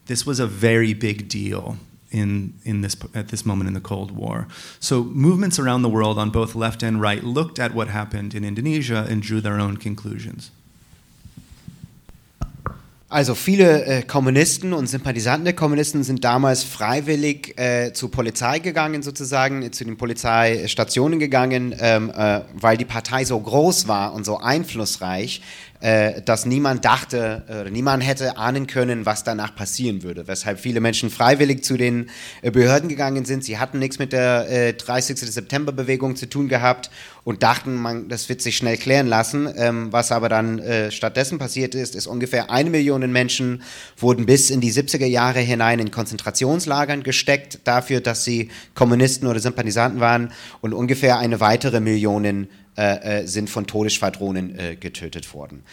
this 0.07 0.25
was 0.25 0.39
a 0.39 0.47
very 0.47 0.93
big 0.93 1.27
deal 1.27 1.77
in, 2.11 2.53
in 2.63 2.81
this, 2.81 2.95
at 3.13 3.29
this 3.29 3.45
moment 3.45 3.67
in 3.67 3.73
the 3.73 3.81
Cold 3.81 4.11
War. 4.11 4.47
So, 4.79 5.03
movements 5.03 5.59
around 5.59 5.81
the 5.81 5.89
world 5.89 6.17
on 6.17 6.29
both 6.29 6.55
left 6.55 6.81
and 6.83 7.01
right 7.01 7.23
looked 7.23 7.59
at 7.59 7.73
what 7.73 7.89
happened 7.89 8.33
in 8.33 8.43
Indonesia 8.43 9.05
and 9.09 9.21
drew 9.21 9.41
their 9.41 9.59
own 9.59 9.77
conclusions. 9.77 10.51
Also 13.09 13.35
viele 13.35 13.85
äh, 13.85 14.01
Kommunisten 14.01 14.73
und 14.73 14.87
Sympathisanten 14.87 15.45
der 15.45 15.53
Kommunisten 15.53 16.03
sind 16.03 16.25
damals 16.25 16.65
freiwillig 16.65 17.57
äh, 17.57 17.93
zur 17.93 18.11
Polizei 18.11 18.59
gegangen, 18.59 19.01
sozusagen, 19.01 19.71
zu 19.71 19.85
den 19.85 19.95
Polizeistationen 19.95 21.17
gegangen, 21.17 21.73
ähm, 21.79 22.11
äh, 22.13 22.41
weil 22.53 22.75
die 22.75 22.83
Partei 22.83 23.23
so 23.23 23.39
groß 23.39 23.87
war 23.87 24.13
und 24.13 24.25
so 24.25 24.39
einflussreich, 24.39 25.41
äh, 25.79 26.21
dass 26.21 26.45
niemand 26.45 26.83
dachte 26.83 27.45
äh, 27.47 27.69
niemand 27.69 28.05
hätte 28.05 28.37
ahnen 28.37 28.67
können, 28.67 29.05
was 29.05 29.23
danach 29.23 29.55
passieren 29.55 30.03
würde. 30.03 30.27
Weshalb 30.27 30.59
viele 30.59 30.81
Menschen 30.81 31.09
freiwillig 31.09 31.63
zu 31.63 31.77
den 31.77 32.09
Behörden 32.41 32.89
gegangen 32.89 33.23
sind. 33.23 33.41
Sie 33.45 33.57
hatten 33.57 33.79
nichts 33.79 33.99
mit 33.99 34.11
der 34.11 34.49
äh, 34.49 34.73
30. 34.73 35.17
September-Bewegung 35.17 36.17
zu 36.17 36.27
tun 36.27 36.49
gehabt 36.49 36.89
und 37.27 37.43
dachten, 37.43 37.75
man, 37.75 38.07
das 38.07 38.29
wird 38.29 38.41
sich 38.41 38.55
schnell 38.55 38.77
klären 38.77 39.05
lassen. 39.05 39.53
Ähm, 39.57 39.91
was 39.91 40.13
aber 40.13 40.29
dann 40.29 40.59
äh, 40.59 40.91
stattdessen 40.91 41.39
passiert 41.39 41.75
ist, 41.75 41.93
ist 41.93 42.07
ungefähr 42.07 42.49
eine 42.49 42.69
Million 42.69 43.01
Menschen 43.11 43.63
wurden 43.97 44.25
bis 44.25 44.49
in 44.49 44.61
die 44.61 44.71
70er 44.71 45.07
Jahre 45.07 45.41
hinein 45.41 45.79
in 45.79 45.91
Konzentrationslagern 45.91 47.03
gesteckt, 47.03 47.59
dafür, 47.65 47.99
dass 47.99 48.23
sie 48.23 48.49
Kommunisten 48.75 49.27
oder 49.27 49.41
Sympathisanten 49.41 49.99
waren 49.99 50.31
und 50.61 50.73
ungefähr 50.73 51.19
eine 51.19 51.41
weitere 51.41 51.81
Million 51.81 52.47
äh, 52.77 53.23
äh, 53.23 53.27
sind 53.27 53.49
von 53.49 53.67
Todesschwadronen 53.67 54.57
äh, 54.57 54.75
getötet 54.77 55.33
worden. 55.33 55.63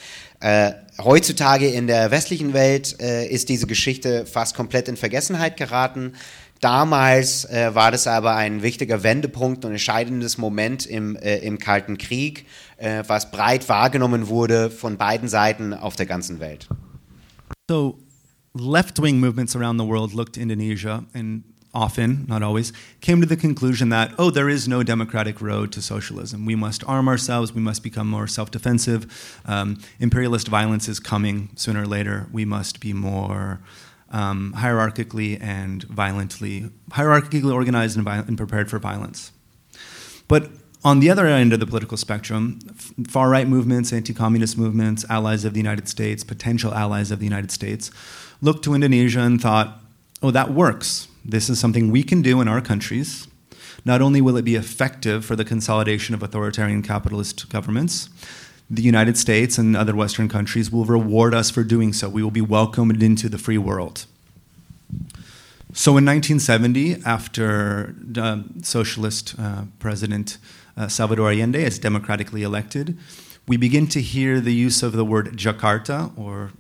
Äh, 0.41 0.73
heutzutage 0.99 1.69
in 1.69 1.87
der 1.87 2.11
westlichen 2.11 2.53
Welt 2.53 3.01
äh, 3.01 3.27
ist 3.29 3.49
diese 3.49 3.67
Geschichte 3.67 4.27
fast 4.27 4.57
komplett 4.57 4.89
in 4.89 4.97
Vergessenheit 4.97 5.57
geraten. 5.57 6.15
Damals 6.65 7.45
äh, 7.45 7.75
war 7.75 7.91
das 7.91 8.07
aber 8.07 8.37
ein 8.37 8.63
wichtiger 8.63 9.03
Wendepunkt 9.03 9.67
und 9.67 9.73
entscheidendes 9.73 10.39
Moment 10.39 10.87
im, 10.87 11.15
im 11.17 11.59
Kalten 11.59 11.99
Krieg, 11.99 12.47
was 13.07 13.31
breit 13.31 13.69
wahrgenommen 13.69 14.29
wurde 14.29 14.71
von 14.71 14.97
beiden 14.97 15.29
Seiten 15.29 15.75
auf 15.75 15.95
der 15.95 16.07
ganzen 16.07 16.41
Welt. 16.41 16.67
So, 17.69 17.99
left 18.55 19.01
wing 19.03 19.21
movements 19.21 19.55
around 19.55 19.79
the 19.79 19.87
world 19.87 20.15
looked 20.15 20.37
to 20.37 20.41
Indonesia 20.41 21.05
and 21.13 21.45
often, 21.75 22.25
not 22.29 22.43
always, 22.43 22.73
came 23.01 23.21
to 23.21 23.27
the 23.27 23.37
conclusion 23.37 23.91
that, 23.91 24.13
oh, 24.19 24.31
there 24.31 24.49
is 24.49 24.67
no 24.67 24.83
democratic 24.83 25.41
road 25.41 25.73
to 25.73 25.83
socialism. 25.83 26.47
We 26.47 26.55
must 26.55 26.85
arm 26.85 27.09
ourselves, 27.09 27.53
we 27.53 27.61
must 27.61 27.83
become 27.83 28.09
more 28.09 28.27
self 28.27 28.51
defensive. 28.51 29.07
Um, 29.45 29.79
imperialist 29.99 30.49
violence 30.49 30.89
is 30.89 31.01
coming 31.01 31.51
sooner 31.57 31.83
or 31.83 31.87
later. 31.87 32.27
We 32.33 32.45
must 32.45 32.81
be 32.81 32.93
more 32.93 33.61
um, 34.15 34.55
hierarchically 34.57 35.43
and 35.43 35.83
violently, 35.85 36.71
hierarchically 36.91 37.53
organized 37.53 37.99
and, 37.99 38.07
and 38.07 38.39
prepared 38.39 38.71
for 38.71 38.79
violence. 38.79 39.33
But 40.29 40.51
on 40.85 41.01
the 41.01 41.11
other 41.11 41.27
end 41.27 41.53
of 41.53 41.61
the 41.61 41.67
political 41.67 41.97
spectrum, 41.97 42.61
far 43.09 43.29
right 43.29 43.49
movements, 43.49 43.93
anti 43.93 44.15
communist 44.15 44.57
movements, 44.57 45.05
allies 45.11 45.45
of 45.45 45.53
the 45.53 45.59
United 45.59 45.89
States, 45.89 46.23
potential 46.23 46.73
allies 46.73 47.11
of 47.11 47.19
the 47.19 47.27
United 47.27 47.51
States, 47.51 47.91
looked 48.41 48.63
to 48.65 48.75
Indonesia 48.75 49.21
and 49.21 49.41
thought, 49.41 49.81
oh, 50.23 50.31
that 50.31 50.53
works. 50.53 51.09
This 51.25 51.51
is 51.51 51.59
something 51.59 51.91
we 51.91 52.05
can 52.05 52.23
do 52.23 52.41
in 52.41 52.47
our 52.49 52.61
countries. 52.61 53.27
Not 53.85 54.01
only 54.01 54.21
will 54.21 54.37
it 54.37 54.45
be 54.45 54.55
effective 54.55 55.25
for 55.25 55.37
the 55.37 55.45
consolidation 55.45 56.15
of 56.15 56.23
authoritarian 56.23 56.83
capitalist 56.83 57.49
governments, 57.49 58.09
the 58.71 58.83
United 58.83 59.17
States 59.17 59.59
and 59.59 59.77
other 59.77 59.95
Western 59.95 60.29
countries 60.29 60.71
will 60.71 60.85
reward 60.85 61.35
us 61.35 61.51
for 61.51 61.63
doing 61.63 61.93
so. 61.93 62.09
We 62.09 62.23
will 62.23 62.31
be 62.31 62.41
welcomed 62.41 63.03
into 63.03 63.29
the 63.29 63.39
free 63.39 63.59
world. 63.59 64.07
So 65.73 65.97
in 65.97 66.05
1970, 66.05 67.03
after 67.05 67.95
uh, 68.17 68.43
socialist 68.63 69.35
uh, 69.39 69.65
President 69.81 70.39
uh, 70.77 70.89
Salvador 70.89 71.31
Allende 71.31 71.63
is 71.63 71.79
democratically 71.79 72.43
elected, 72.43 72.97
we 73.47 73.57
begin 73.57 73.87
to 73.89 74.01
hear 74.01 74.41
the 74.41 74.55
use 74.55 74.83
of 74.83 74.93
the 74.93 75.05
word 75.05 75.37
Jakarta 75.37 76.17
or 76.17 76.53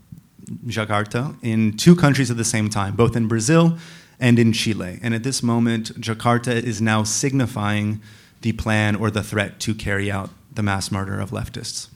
Jakarta 0.67 1.37
in 1.43 1.77
two 1.77 1.97
countries 1.97 2.31
at 2.31 2.37
the 2.37 2.45
same 2.45 2.69
time, 2.69 2.97
both 2.97 3.17
in 3.17 3.29
Brazil 3.29 3.79
and 4.21 4.39
in 4.39 4.53
Chile. 4.53 4.99
And 5.03 5.15
at 5.15 5.23
this 5.23 5.43
moment, 5.43 5.99
Jakarta 6.01 6.53
is 6.53 6.81
now 6.81 7.05
signifying 7.05 8.03
the 8.43 8.53
plan 8.53 8.95
or 8.97 9.11
the 9.11 9.23
threat 9.23 9.59
to 9.61 9.75
carry 9.75 10.11
out 10.11 10.31
the 10.53 10.63
mass 10.63 10.91
murder 10.91 11.21
of 11.21 11.31
leftists. 11.31 11.89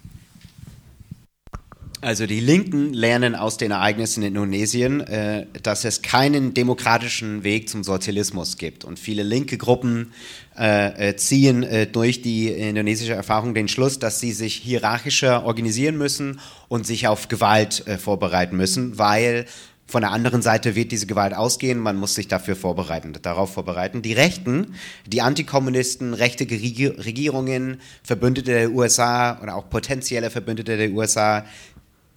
Also 2.01 2.27
die 2.27 2.39
Linken 2.39 2.93
lernen 2.95 3.35
aus 3.35 3.57
den 3.57 3.73
Ereignissen 3.73 4.23
in 4.23 4.29
Indonesien, 4.29 5.01
äh, 5.01 5.47
dass 5.65 5.85
es 5.85 6.01
keinen 6.01 6.55
demokratischen 6.55 7.43
Weg 7.43 7.69
zum 7.69 7.83
Sozialismus 7.83 8.57
gibt. 8.57 8.85
Und 8.85 9.01
viele 9.01 9.25
linke 9.25 9.59
Gruppen 9.59 10.13
äh, 10.57 11.09
äh 11.09 11.17
ziehen 11.17 11.65
äh, 11.65 11.89
durch 11.89 12.23
die 12.23 12.49
indonesische 12.49 13.15
Erfahrung 13.15 13.53
den 13.53 13.67
Schluss, 13.67 13.99
dass 13.99 14.21
sie 14.21 14.31
sich 14.31 14.55
hierarchischer 14.55 15.45
organisieren 15.45 15.99
müssen 15.99 16.39
und 16.69 16.87
sich 16.87 17.09
auf 17.09 17.27
Gewalt 17.27 17.85
äh, 17.89 17.99
vorbereiten 17.99 18.57
müssen, 18.57 18.97
weil 18.99 19.47
von 19.89 20.03
der 20.03 20.13
anderen 20.13 20.43
Seite 20.43 20.77
wird 20.77 20.93
diese 20.93 21.07
Gewalt 21.07 21.35
ausgehen, 21.35 21.79
man 21.79 21.97
muss 21.97 22.15
sich 22.15 22.29
dafür 22.29 22.57
vorbereiten, 22.57 23.15
darauf 23.23 23.55
vorbereiten. 23.55 24.03
Die 24.03 24.13
Rechten, 24.13 24.75
die 25.07 25.23
Antikommunisten, 25.23 26.13
rechte 26.13 26.45
Regierungen, 26.45 27.81
Verbündete 28.03 28.53
der 28.53 28.71
USA 28.71 29.41
oder 29.43 29.57
auch 29.57 29.71
potenzielle 29.71 30.29
Verbündete 30.29 30.77
der 30.77 30.91
USA 30.91 31.47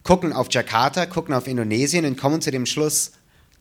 gucken 0.04 0.34
auf 0.34 0.48
Jakarta, 0.52 1.06
gucken 1.06 1.34
auf 1.34 1.48
Indonesien 1.48 2.06
und 2.06 2.18
kommen 2.18 2.42
zu 2.42 2.52
dem 2.52 2.66
Schluss, 2.66 3.12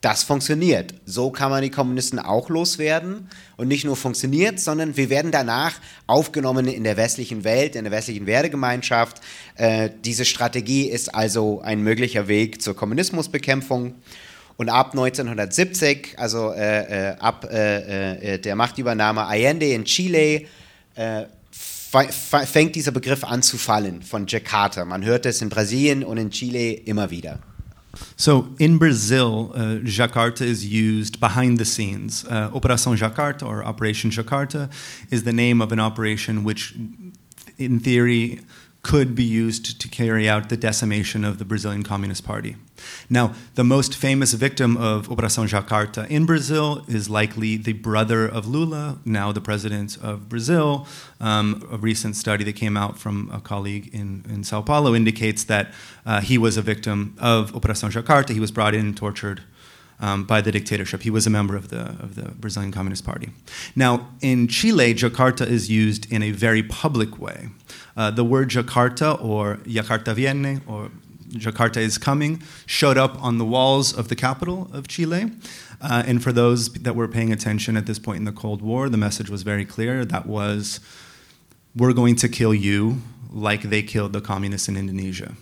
das 0.01 0.23
funktioniert. 0.23 0.95
So 1.05 1.31
kann 1.31 1.51
man 1.51 1.63
die 1.63 1.71
Kommunisten 1.71 2.19
auch 2.19 2.49
loswerden. 2.49 3.29
Und 3.59 3.69
nicht 3.69 3.85
nur 3.85 3.97
funktioniert, 3.97 4.59
sondern 4.59 4.97
wir 4.97 5.11
werden 5.11 5.31
danach 5.31 5.75
aufgenommen 6.07 6.67
in 6.69 6.85
der 6.85 6.97
westlichen 6.97 7.45
Welt, 7.45 7.77
in 7.77 7.85
der 7.85 7.93
westlichen 7.93 8.27
Wertegemeinschaft. 8.27 9.21
Äh, 9.57 9.91
diese 10.03 10.25
Strategie 10.25 10.85
ist 10.89 11.15
also 11.15 11.61
ein 11.61 11.83
möglicher 11.83 12.29
Weg 12.29 12.63
zur 12.63 12.75
Kommunismusbekämpfung. 12.75 13.95
Und 14.57 14.71
ab 14.71 14.93
1970, 14.93 16.19
also 16.19 16.53
äh, 16.53 17.11
äh, 17.11 17.17
ab 17.19 17.47
äh, 17.51 18.35
äh, 18.35 18.39
der 18.39 18.57
Machtübernahme 18.57 19.27
Allende 19.27 19.67
in 19.67 19.85
Chile, 19.85 20.47
äh, 20.95 21.25
fängt 21.91 22.77
dieser 22.77 22.93
Begriff 22.93 23.25
an 23.25 23.43
zu 23.43 23.59
fallen 23.59 24.03
von 24.03 24.27
Jakarta. 24.27 24.85
Man 24.85 25.05
hört 25.05 25.27
es 25.27 25.43
in 25.43 25.49
Brasilien 25.49 26.05
und 26.05 26.19
in 26.19 26.31
Chile 26.31 26.73
immer 26.73 27.11
wieder. 27.11 27.41
So 28.17 28.49
in 28.59 28.79
Brazil, 28.79 29.51
uh, 29.53 29.81
Jakarta 29.85 30.43
is 30.43 30.65
used 30.65 31.19
behind 31.19 31.59
the 31.59 31.65
scenes. 31.65 32.25
Uh, 32.25 32.49
Operação 32.53 32.97
Jakarta 32.97 33.45
or 33.45 33.65
Operation 33.65 34.11
Jakarta 34.11 34.71
is 35.11 35.25
the 35.25 35.33
name 35.33 35.61
of 35.61 35.73
an 35.73 35.81
operation 35.81 36.45
which, 36.45 36.75
in 37.59 37.81
theory, 37.81 38.41
could 38.83 39.15
be 39.15 39.25
used 39.25 39.81
to 39.81 39.89
carry 39.89 40.29
out 40.29 40.49
the 40.49 40.57
decimation 40.57 41.25
of 41.25 41.39
the 41.39 41.45
Brazilian 41.45 41.83
Communist 41.83 42.25
Party. 42.25 42.57
Now, 43.09 43.35
the 43.55 43.65
most 43.65 43.95
famous 43.95 44.33
victim 44.35 44.77
of 44.77 45.09
Operação 45.09 45.49
Jacarta 45.49 46.09
in 46.09 46.27
Brazil 46.27 46.85
is 46.89 47.09
likely 47.09 47.57
the 47.57 47.73
brother 47.73 48.27
of 48.27 48.47
Lula, 48.47 48.99
now 49.05 49.33
the 49.33 49.41
president 49.41 49.97
of 50.03 50.29
Brazil. 50.29 50.87
Um, 51.21 51.67
a 51.71 51.77
recent 51.77 52.17
study 52.17 52.45
that 52.45 52.57
came 52.57 52.77
out 52.77 52.99
from 52.99 53.31
a 53.33 53.41
colleague 53.41 53.91
in, 53.93 54.25
in 54.29 54.45
Sao 54.45 54.63
Paulo 54.63 54.95
indicates 54.95 55.45
that 55.45 55.73
uh, 56.05 56.21
he 56.21 56.39
was 56.39 56.57
a 56.57 56.63
victim 56.63 57.15
of 57.19 57.53
Operação 57.53 57.91
Jacarta. 57.91 58.31
He 58.31 58.41
was 58.41 58.51
brought 58.51 58.75
in 58.75 58.87
and 58.87 58.97
tortured 58.97 59.43
um, 60.01 60.25
by 60.25 60.41
the 60.41 60.51
dictatorship. 60.51 61.03
He 61.03 61.11
was 61.11 61.27
a 61.27 61.31
member 61.31 61.57
of 61.57 61.69
the, 61.69 61.81
of 62.03 62.15
the 62.15 62.31
Brazilian 62.33 62.73
Communist 62.73 63.05
Party. 63.05 63.31
Now, 63.77 64.09
in 64.21 64.49
Chile, 64.49 64.95
Jakarta 64.95 65.47
is 65.47 65.71
used 65.71 66.11
in 66.13 66.23
a 66.23 66.31
very 66.31 66.63
public 66.63 67.19
way. 67.19 67.49
Uh, 67.97 68.11
the 68.11 68.25
word 68.25 68.49
Jakarta 68.49 69.23
or 69.23 69.57
Jakarta 69.65 70.15
viene 70.15 70.61
or 70.67 70.91
Jakarta 71.31 71.79
is 71.79 71.99
coming 71.99 72.43
showed 72.67 72.99
up 72.99 73.23
on 73.23 73.39
the 73.39 73.45
walls 73.45 73.97
of 73.97 74.09
the 74.09 74.17
capital 74.17 74.69
of 74.73 74.89
Chile. 74.89 75.33
Uh, 75.81 76.03
and 76.07 76.23
for 76.23 76.33
those 76.33 76.73
that 76.73 76.95
were 76.95 77.09
paying 77.09 77.33
attention 77.33 77.77
at 77.77 77.87
this 77.87 77.99
point 77.99 78.19
in 78.19 78.25
the 78.25 78.33
Cold 78.33 78.63
War, 78.63 78.89
the 78.89 78.99
message 78.99 79.31
was 79.31 79.43
very 79.43 79.65
clear. 79.65 80.05
That 80.05 80.27
was, 80.27 80.81
we're 81.75 81.93
going 81.93 82.17
to 82.17 82.29
kill 82.29 82.53
you 82.53 83.01
like 83.33 83.63
they 83.63 83.83
killed 83.83 84.13
the 84.13 84.21
communists 84.21 84.69
in 84.69 84.77
Indonesia. 84.77 85.35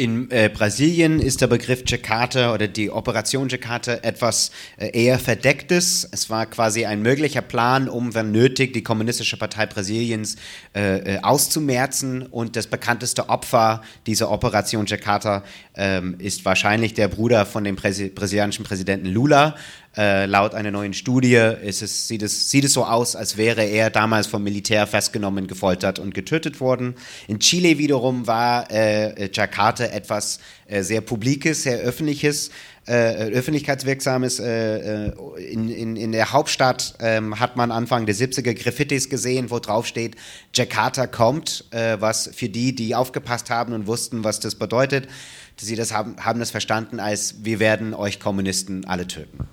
In 0.00 0.30
äh, 0.30 0.48
Brasilien 0.48 1.20
ist 1.20 1.42
der 1.42 1.46
Begriff 1.46 1.82
Jakarta 1.86 2.54
oder 2.54 2.68
die 2.68 2.90
Operation 2.90 3.50
Jakarta 3.50 3.96
etwas 3.96 4.50
äh, 4.78 4.88
eher 4.98 5.18
Verdecktes. 5.18 6.08
Es 6.10 6.30
war 6.30 6.46
quasi 6.46 6.86
ein 6.86 7.02
möglicher 7.02 7.42
Plan, 7.42 7.86
um, 7.86 8.14
wenn 8.14 8.32
nötig, 8.32 8.72
die 8.72 8.82
Kommunistische 8.82 9.36
Partei 9.36 9.66
Brasiliens 9.66 10.36
äh, 10.74 11.16
äh 11.16 11.18
auszumerzen. 11.20 12.22
Und 12.22 12.56
das 12.56 12.66
bekannteste 12.66 13.28
Opfer 13.28 13.82
dieser 14.06 14.30
Operation 14.30 14.86
Jakarta 14.86 15.44
ähm, 15.74 16.14
ist 16.18 16.46
wahrscheinlich 16.46 16.94
der 16.94 17.08
Bruder 17.08 17.44
von 17.44 17.62
dem 17.64 17.76
Präsi 17.76 18.08
brasilianischen 18.08 18.64
Präsidenten 18.64 19.06
Lula. 19.06 19.54
Äh, 19.96 20.26
laut 20.26 20.54
einer 20.54 20.70
neuen 20.70 20.94
Studie 20.94 21.34
es, 21.34 21.80
sieht, 22.06 22.22
es, 22.22 22.48
sieht 22.48 22.64
es 22.64 22.74
so 22.74 22.84
aus, 22.84 23.16
als 23.16 23.36
wäre 23.36 23.64
er 23.64 23.90
damals 23.90 24.28
vom 24.28 24.44
Militär 24.44 24.86
festgenommen, 24.86 25.48
gefoltert 25.48 25.98
und 25.98 26.14
getötet 26.14 26.60
worden. 26.60 26.94
In 27.26 27.40
Chile 27.40 27.76
wiederum 27.76 28.28
war 28.28 28.70
äh, 28.70 29.28
Jakarta 29.32 29.84
etwas 29.84 30.38
äh, 30.68 30.82
sehr 30.82 31.00
Publikes, 31.00 31.64
sehr 31.64 31.78
Öffentliches. 31.78 32.50
Äh, 32.86 33.30
öffentlichkeitswirksames. 33.32 34.40
Äh, 34.40 35.06
äh, 35.06 35.12
in, 35.52 35.68
in, 35.68 35.96
in 35.96 36.12
der 36.12 36.32
Hauptstadt 36.32 36.94
ähm, 36.98 37.38
hat 37.38 37.54
man 37.56 37.70
Anfang 37.70 38.06
der 38.06 38.14
70er 38.14 38.54
Graffitis 38.54 39.08
gesehen, 39.08 39.50
wo 39.50 39.58
drauf 39.58 39.86
steht, 39.86 40.16
Jakarta 40.54 41.06
kommt, 41.06 41.66
was 41.70 42.30
für 42.34 42.48
die, 42.48 42.74
die 42.74 42.94
aufgepasst 42.94 43.50
haben 43.50 43.74
und 43.74 43.86
wussten, 43.86 44.24
was 44.24 44.40
das 44.40 44.54
bedeutet, 44.56 45.08
sie 45.56 45.76
das 45.76 45.92
haben, 45.92 46.16
haben 46.18 46.40
das 46.40 46.50
verstanden 46.50 46.98
als, 46.98 47.44
wir 47.44 47.60
werden 47.60 47.94
euch 47.94 48.18
Kommunisten 48.18 48.84
alle 48.86 49.06
töten. 49.06 49.46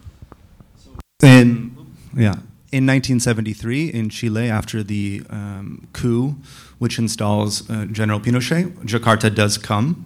In, 1.24 1.76
yeah. 2.15 2.36
In 2.72 2.86
1973, 2.86 3.88
in 3.88 4.09
Chile, 4.09 4.49
after 4.49 4.84
the 4.84 5.24
um, 5.30 5.88
coup 5.93 6.36
which 6.78 6.99
installs 6.99 7.68
uh, 7.72 7.86
General 7.86 8.20
Pinochet, 8.20 8.72
Jakarta 8.86 9.34
does 9.34 9.57
come. 9.57 10.05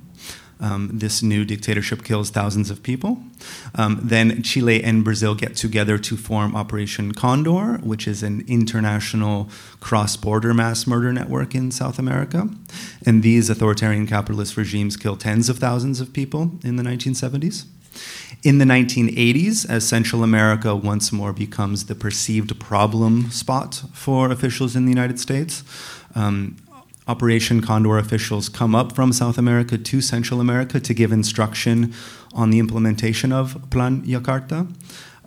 Um, 0.61 0.91
this 0.93 1.23
new 1.23 1.43
dictatorship 1.43 2.03
kills 2.03 2.29
thousands 2.29 2.69
of 2.69 2.83
people. 2.83 3.17
Um, 3.75 3.99
then 4.03 4.43
Chile 4.43 4.81
and 4.81 5.03
Brazil 5.03 5.33
get 5.33 5.55
together 5.55 5.97
to 5.97 6.15
form 6.15 6.55
Operation 6.55 7.13
Condor, 7.13 7.79
which 7.79 8.07
is 8.07 8.21
an 8.21 8.45
international 8.47 9.49
cross 9.79 10.15
border 10.15 10.53
mass 10.53 10.85
murder 10.85 11.11
network 11.11 11.55
in 11.55 11.71
South 11.71 11.97
America. 11.97 12.47
And 13.05 13.23
these 13.23 13.49
authoritarian 13.49 14.05
capitalist 14.05 14.55
regimes 14.55 14.95
kill 14.95 15.17
tens 15.17 15.49
of 15.49 15.57
thousands 15.57 15.99
of 15.99 16.13
people 16.13 16.51
in 16.63 16.75
the 16.75 16.83
1970s. 16.83 17.65
In 18.43 18.57
the 18.57 18.65
1980s, 18.65 19.69
as 19.69 19.87
Central 19.87 20.23
America 20.23 20.75
once 20.75 21.11
more 21.11 21.31
becomes 21.31 21.85
the 21.85 21.95
perceived 21.95 22.59
problem 22.59 23.29
spot 23.29 23.83
for 23.93 24.31
officials 24.31 24.75
in 24.75 24.85
the 24.85 24.91
United 24.91 25.19
States, 25.19 25.63
um, 26.15 26.57
Operation 27.07 27.61
Condor 27.61 27.97
officials 27.97 28.49
come 28.49 28.73
up 28.73 28.93
from 28.93 29.11
South 29.11 29.37
America 29.37 29.77
to 29.77 30.01
Central 30.01 30.39
America 30.39 30.79
to 30.79 30.93
give 30.93 31.11
instruction 31.11 31.93
on 32.33 32.49
the 32.51 32.59
implementation 32.59 33.31
of 33.31 33.69
Plan 33.69 34.01
Jakarta. 34.03 34.73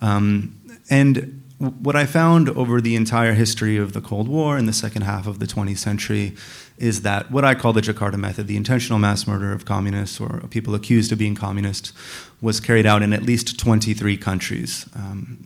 Um, 0.01 0.59
and 0.89 1.43
what 1.59 1.97
I 1.97 2.07
found 2.07 2.49
over 2.51 2.81
the 2.81 2.97
entire 2.97 3.35
history 3.35 3.77
of 3.77 3.93
the 3.93 4.01
Cold 4.01 4.29
War 4.29 4.57
and 4.57 4.69
the 4.69 4.73
second 4.73 5.03
half 5.03 5.27
of 5.27 5.39
the 5.39 5.47
20th 5.47 5.79
century 5.79 6.35
is 6.79 7.03
that 7.03 7.31
what 7.31 7.45
I 7.45 7.55
call 7.55 7.73
the 7.73 7.81
Jakarta 7.81 8.17
method, 8.17 8.47
the 8.47 8.57
intentional 8.57 8.99
mass 8.99 9.27
murder 9.27 9.53
of 9.53 9.65
communists 9.65 10.21
or 10.21 10.41
people 10.51 10.75
accused 10.75 11.13
of 11.13 11.19
being 11.19 11.35
communists, 11.35 11.93
was 12.41 12.61
carried 12.61 12.85
out 12.85 13.03
in 13.03 13.13
at 13.13 13.23
least 13.23 13.59
23 13.59 14.17
countries 14.17 14.87
um, 14.97 15.39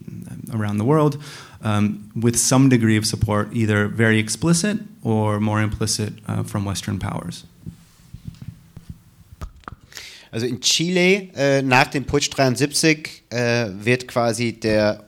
around 0.52 0.78
the 0.78 0.84
world 0.84 1.22
um, 1.62 2.10
with 2.14 2.36
some 2.36 2.68
degree 2.68 2.96
of 2.96 3.06
support, 3.06 3.48
either 3.52 3.88
very 3.88 4.18
explicit 4.18 4.78
or 5.02 5.38
more 5.38 5.60
implicit 5.60 6.14
uh, 6.26 6.42
from 6.42 6.64
Western 6.64 6.98
powers. 6.98 7.44
Also 10.30 10.46
in 10.46 10.60
Chile 10.60 11.28
äh, 11.34 11.62
nach 11.62 11.86
dem 11.86 12.04
Putsch 12.04 12.30
73 12.30 13.24
äh, 13.30 13.66
wird 13.80 14.08
quasi 14.08 14.52
der 14.52 15.04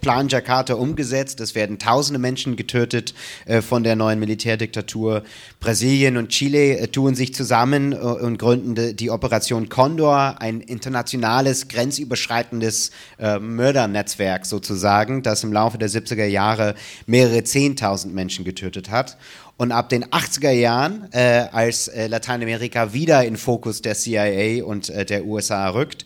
Plan 0.00 0.28
Jakarta 0.28 0.74
umgesetzt. 0.74 1.40
Es 1.40 1.54
werden 1.54 1.78
tausende 1.78 2.18
Menschen 2.18 2.56
getötet 2.56 3.14
äh, 3.46 3.62
von 3.62 3.82
der 3.82 3.96
neuen 3.96 4.20
Militärdiktatur. 4.20 5.22
Brasilien 5.60 6.16
und 6.16 6.28
Chile 6.28 6.78
äh, 6.78 6.88
tun 6.88 7.14
sich 7.14 7.34
zusammen 7.34 7.92
äh, 7.92 7.96
und 7.96 8.38
gründen 8.38 8.96
die 8.96 9.10
Operation 9.10 9.68
Condor, 9.68 10.40
ein 10.40 10.60
internationales, 10.60 11.68
grenzüberschreitendes 11.68 12.90
äh, 13.18 13.38
Mördernetzwerk 13.38 14.46
sozusagen, 14.46 15.22
das 15.22 15.44
im 15.44 15.52
Laufe 15.52 15.78
der 15.78 15.88
70er 15.90 16.26
Jahre 16.26 16.74
mehrere 17.06 17.44
Zehntausend 17.44 18.14
Menschen 18.14 18.44
getötet 18.44 18.90
hat. 18.90 19.16
Und 19.56 19.70
ab 19.70 19.88
den 19.88 20.04
80er 20.04 20.50
Jahren, 20.50 21.08
äh, 21.12 21.46
als 21.52 21.86
äh, 21.88 22.08
Lateinamerika 22.08 22.92
wieder 22.92 23.24
in 23.24 23.36
Fokus 23.36 23.82
der 23.82 23.94
CIA 23.94 24.64
und 24.64 24.90
äh, 24.90 25.04
der 25.04 25.24
USA 25.26 25.68
rückt, 25.68 26.04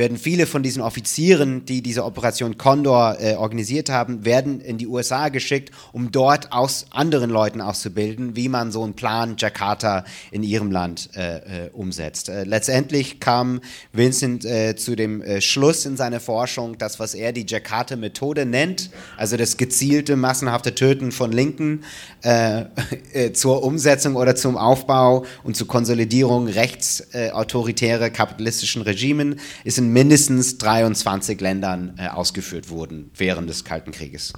werden 0.00 0.16
viele 0.16 0.46
von 0.46 0.62
diesen 0.62 0.80
Offizieren, 0.80 1.66
die 1.66 1.82
diese 1.82 2.06
Operation 2.06 2.56
Condor 2.56 3.18
äh, 3.20 3.34
organisiert 3.34 3.90
haben, 3.90 4.24
werden 4.24 4.62
in 4.62 4.78
die 4.78 4.86
USA 4.86 5.28
geschickt, 5.28 5.72
um 5.92 6.10
dort 6.10 6.52
aus 6.52 6.86
anderen 6.90 7.28
Leuten 7.28 7.60
auszubilden, 7.60 8.34
wie 8.34 8.48
man 8.48 8.72
so 8.72 8.82
einen 8.82 8.94
Plan 8.94 9.34
Jakarta 9.36 10.06
in 10.30 10.42
ihrem 10.42 10.70
Land 10.70 11.10
äh, 11.16 11.66
äh, 11.66 11.70
umsetzt. 11.74 12.30
Äh, 12.30 12.44
letztendlich 12.44 13.20
kam 13.20 13.60
Vincent 13.92 14.46
äh, 14.46 14.74
zu 14.74 14.96
dem 14.96 15.20
äh, 15.20 15.42
Schluss 15.42 15.84
in 15.84 15.98
seiner 15.98 16.18
Forschung, 16.18 16.78
dass 16.78 16.98
was 16.98 17.12
er 17.12 17.34
die 17.34 17.44
Jakarta-Methode 17.46 18.46
nennt, 18.46 18.88
also 19.18 19.36
das 19.36 19.58
gezielte 19.58 20.16
massenhafte 20.16 20.74
Töten 20.74 21.12
von 21.12 21.30
Linken 21.30 21.84
zur 23.32 23.62
Umsetzung 23.62 24.16
oder 24.16 24.36
zum 24.36 24.56
Aufbau 24.56 25.24
und 25.42 25.56
zur 25.56 25.66
Konsolidierung 25.66 26.48
rechtsautoritäre 26.48 28.10
kapitalistischen 28.10 28.82
Regimen, 28.82 29.40
ist 29.64 29.78
in 29.90 29.92
mindestens 29.92 30.58
23 30.58 31.40
Ländern 31.40 31.94
äh, 31.98 32.08
ausgeführt 32.08 32.68
wurden 32.70 33.10
während 33.16 33.48
des 33.48 33.64
Kalten 33.64 33.92
Krieges. 33.92 34.32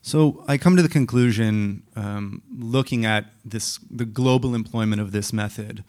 So 0.00 0.44
I 0.48 0.58
come 0.58 0.76
to 0.76 0.82
the 0.82 0.88
conclusion, 0.88 1.82
um, 1.96 2.42
looking 2.56 3.04
at 3.04 3.24
this, 3.44 3.80
the 3.90 4.06
global 4.06 4.54
employment 4.54 5.02
of 5.02 5.10
this 5.10 5.32
method, 5.32 5.82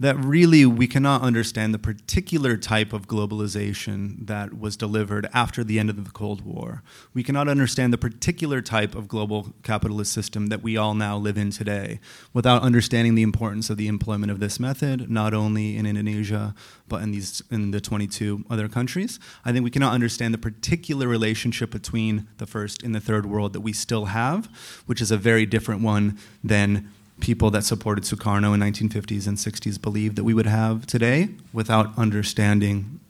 that 0.00 0.16
really 0.16 0.64
we 0.64 0.86
cannot 0.86 1.22
understand 1.22 1.74
the 1.74 1.78
particular 1.78 2.56
type 2.56 2.92
of 2.92 3.08
globalization 3.08 4.26
that 4.26 4.58
was 4.58 4.76
delivered 4.76 5.28
after 5.34 5.64
the 5.64 5.78
end 5.78 5.90
of 5.90 6.04
the 6.04 6.10
Cold 6.10 6.42
War. 6.42 6.82
We 7.14 7.24
cannot 7.24 7.48
understand 7.48 7.92
the 7.92 7.98
particular 7.98 8.60
type 8.60 8.94
of 8.94 9.08
global 9.08 9.54
capitalist 9.64 10.12
system 10.12 10.46
that 10.46 10.62
we 10.62 10.76
all 10.76 10.94
now 10.94 11.16
live 11.16 11.36
in 11.36 11.50
today 11.50 11.98
without 12.32 12.62
understanding 12.62 13.16
the 13.16 13.22
importance 13.22 13.70
of 13.70 13.76
the 13.76 13.88
employment 13.88 14.30
of 14.30 14.38
this 14.38 14.60
method, 14.60 15.10
not 15.10 15.34
only 15.34 15.76
in 15.76 15.84
Indonesia, 15.84 16.54
but 16.86 17.02
in, 17.02 17.10
these, 17.10 17.42
in 17.50 17.72
the 17.72 17.80
22 17.80 18.44
other 18.48 18.68
countries. 18.68 19.18
I 19.44 19.52
think 19.52 19.64
we 19.64 19.70
cannot 19.70 19.94
understand 19.94 20.32
the 20.32 20.38
particular 20.38 21.08
relationship 21.08 21.72
between 21.72 22.28
the 22.38 22.46
first 22.46 22.84
and 22.84 22.94
the 22.94 23.00
third 23.00 23.26
world 23.26 23.52
that 23.52 23.60
we 23.60 23.72
still 23.72 24.06
have, 24.06 24.46
which 24.86 25.00
is 25.00 25.10
a 25.10 25.16
very 25.16 25.44
different 25.44 25.82
one 25.82 26.18
than 26.44 26.92
people 27.20 27.50
that 27.50 27.64
supported 27.64 28.04
Sukarno 28.04 28.54
in 28.54 28.60
1950s 28.60 29.26
and 29.26 29.36
60s 29.36 29.80
believed 29.80 30.16
that 30.16 30.24
we 30.24 30.34
would 30.34 30.46
have 30.46 30.86
today 30.86 31.30
without 31.52 31.96
understanding 31.98 33.00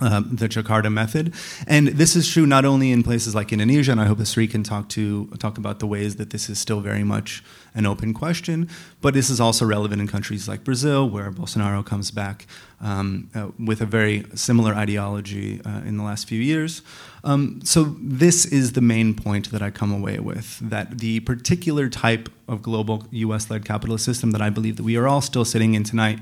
uh, 0.00 0.20
the 0.20 0.48
Jakarta 0.48 0.92
method. 0.92 1.34
And 1.66 1.88
this 1.88 2.16
is 2.16 2.30
true 2.30 2.46
not 2.46 2.64
only 2.64 2.92
in 2.92 3.02
places 3.02 3.34
like 3.34 3.52
Indonesia, 3.52 3.92
and 3.92 4.00
I 4.00 4.06
hope 4.06 4.24
Sri 4.26 4.46
can 4.46 4.62
talk 4.62 4.88
to 4.90 5.26
talk 5.38 5.58
about 5.58 5.78
the 5.78 5.86
ways 5.86 6.16
that 6.16 6.30
this 6.30 6.48
is 6.48 6.58
still 6.58 6.80
very 6.80 7.04
much 7.04 7.42
an 7.74 7.86
open 7.86 8.14
question, 8.14 8.68
but 9.02 9.12
this 9.12 9.28
is 9.28 9.38
also 9.38 9.66
relevant 9.66 10.00
in 10.00 10.08
countries 10.08 10.48
like 10.48 10.64
Brazil, 10.64 11.08
where 11.08 11.30
Bolsonaro 11.30 11.84
comes 11.84 12.10
back 12.10 12.46
um, 12.80 13.30
uh, 13.34 13.48
with 13.58 13.80
a 13.80 13.86
very 13.86 14.24
similar 14.34 14.74
ideology 14.74 15.60
uh, 15.64 15.82
in 15.84 15.96
the 15.96 16.02
last 16.02 16.26
few 16.26 16.40
years. 16.40 16.82
Um, 17.22 17.60
so 17.64 17.96
this 18.00 18.46
is 18.46 18.72
the 18.72 18.80
main 18.80 19.14
point 19.14 19.50
that 19.50 19.60
I 19.60 19.70
come 19.70 19.92
away 19.92 20.18
with, 20.18 20.58
that 20.60 20.98
the 20.98 21.20
particular 21.20 21.88
type 21.88 22.30
of 22.48 22.62
global 22.62 23.04
US-led 23.10 23.64
capitalist 23.64 24.04
system 24.04 24.30
that 24.30 24.40
I 24.40 24.48
believe 24.50 24.76
that 24.76 24.84
we 24.84 24.96
are 24.96 25.06
all 25.06 25.20
still 25.20 25.44
sitting 25.44 25.74
in 25.74 25.84
tonight 25.84 26.20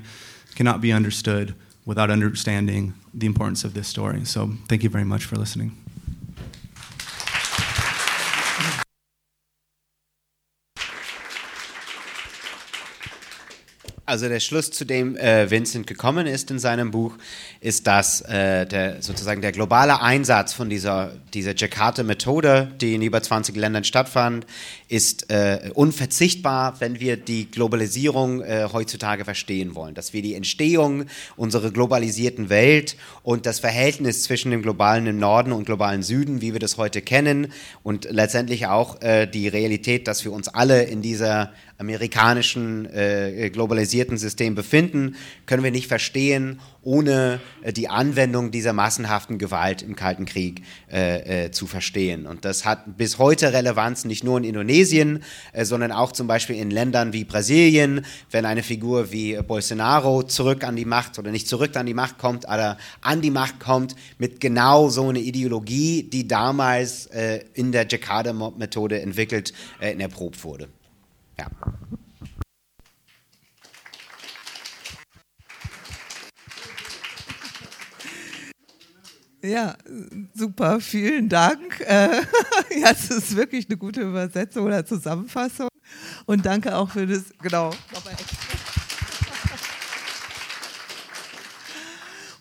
cannot 0.55 0.81
be 0.81 0.91
understood 0.91 1.53
without 1.85 2.09
understanding 2.09 2.93
the 3.13 3.25
importance 3.25 3.63
of 3.63 3.73
this 3.73 3.87
story. 3.87 4.25
So 4.25 4.53
thank 4.67 4.83
you 4.83 4.89
very 4.89 5.05
much 5.05 5.25
for 5.25 5.35
listening. 5.35 5.84
Also 14.07 14.29
der 14.29 14.39
Schluss, 14.39 14.69
zu 14.69 14.85
dem 14.85 15.17
äh, 15.17 15.49
Vincent 15.49 15.87
gekommen 15.87 16.27
ist 16.27 16.51
in 16.51 16.59
seinem 16.59 16.91
Buch, 16.91 17.17
ist, 17.59 17.87
dass 17.87 18.21
äh, 18.21 18.67
der, 18.67 19.01
sozusagen 19.01 19.41
der 19.41 19.51
globale 19.51 19.99
Einsatz 19.99 20.53
von 20.53 20.69
dieser, 20.69 21.13
dieser 21.33 21.55
Jakarta-Methode, 21.55 22.71
die 22.79 22.93
in 22.93 23.01
über 23.01 23.23
20 23.23 23.55
Ländern 23.55 23.83
stattfand, 23.83 24.45
ist 24.89 25.31
äh, 25.31 25.71
unverzichtbar, 25.73 26.79
wenn 26.79 26.99
wir 26.99 27.17
die 27.17 27.49
Globalisierung 27.49 28.43
äh, 28.43 28.69
heutzutage 28.71 29.25
verstehen 29.25 29.73
wollen. 29.73 29.95
Dass 29.95 30.13
wir 30.13 30.21
die 30.21 30.35
Entstehung 30.35 31.05
unserer 31.35 31.71
globalisierten 31.71 32.51
Welt 32.51 32.97
und 33.23 33.47
das 33.47 33.59
Verhältnis 33.59 34.21
zwischen 34.21 34.51
dem 34.51 34.61
globalen 34.61 35.17
Norden 35.17 35.51
und 35.51 35.65
globalen 35.65 36.03
Süden, 36.03 36.41
wie 36.41 36.53
wir 36.53 36.59
das 36.59 36.77
heute 36.77 37.01
kennen, 37.01 37.51
und 37.81 38.07
letztendlich 38.11 38.67
auch 38.67 39.01
äh, 39.01 39.25
die 39.25 39.47
Realität, 39.47 40.07
dass 40.07 40.23
wir 40.23 40.31
uns 40.31 40.47
alle 40.47 40.83
in 40.83 41.01
dieser 41.01 41.53
amerikanischen 41.77 42.85
äh, 42.85 43.49
globalisierten 43.51 44.17
System 44.17 44.55
befinden, 44.55 45.15
können 45.45 45.63
wir 45.63 45.71
nicht 45.71 45.87
verstehen, 45.87 46.61
ohne 46.81 47.41
äh, 47.63 47.73
die 47.73 47.89
Anwendung 47.89 48.51
dieser 48.51 48.71
massenhaften 48.71 49.37
Gewalt 49.37 49.81
im 49.81 49.95
Kalten 49.95 50.25
Krieg 50.25 50.61
äh, 50.89 51.45
äh, 51.45 51.51
zu 51.51 51.67
verstehen. 51.67 52.27
Und 52.27 52.45
das 52.45 52.63
hat 52.63 52.97
bis 52.97 53.17
heute 53.17 53.51
Relevanz 53.51 54.05
nicht 54.05 54.23
nur 54.23 54.37
in 54.37 54.45
Indonesien, 54.45 55.21
äh, 55.51 55.65
sondern 55.65 55.91
auch 55.91 56.13
zum 56.13 56.27
Beispiel 56.27 56.55
in 56.55 56.71
Ländern 56.71 57.11
wie 57.11 57.25
Brasilien, 57.25 58.05
wenn 58.31 58.45
eine 58.45 58.63
Figur 58.63 59.11
wie 59.11 59.35
Bolsonaro 59.41 60.23
zurück 60.23 60.63
an 60.63 60.77
die 60.77 60.85
Macht 60.85 61.19
oder 61.19 61.31
nicht 61.31 61.47
zurück 61.47 61.75
an 61.75 61.85
die 61.85 61.93
Macht 61.93 62.17
kommt, 62.17 62.47
aber 62.47 62.77
an 63.01 63.21
die 63.21 63.31
Macht 63.31 63.59
kommt 63.59 63.95
mit 64.17 64.39
genau 64.39 64.87
so 64.89 65.09
einer 65.09 65.19
Ideologie, 65.19 66.03
die 66.03 66.27
damals 66.27 67.07
äh, 67.07 67.41
in 67.53 67.73
der 67.73 67.85
Jakarta-Methode 67.85 69.01
entwickelt, 69.01 69.51
äh, 69.81 69.93
erprobt 69.99 70.43
wurde. 70.43 70.69
Ja. 71.37 71.47
Ja, 79.45 79.75
super, 80.33 80.79
vielen 80.79 81.29
Dank. 81.29 81.79
Äh, 81.81 82.21
ja, 82.79 82.89
es 82.89 83.11
ist 83.11 83.35
wirklich 83.35 83.67
eine 83.69 83.77
gute 83.77 84.01
Übersetzung 84.01 84.65
oder 84.65 84.83
Zusammenfassung. 84.85 85.67
Und 86.25 86.45
danke 86.47 86.75
auch 86.75 86.89
für 86.89 87.05
das, 87.05 87.25
genau. 87.41 87.69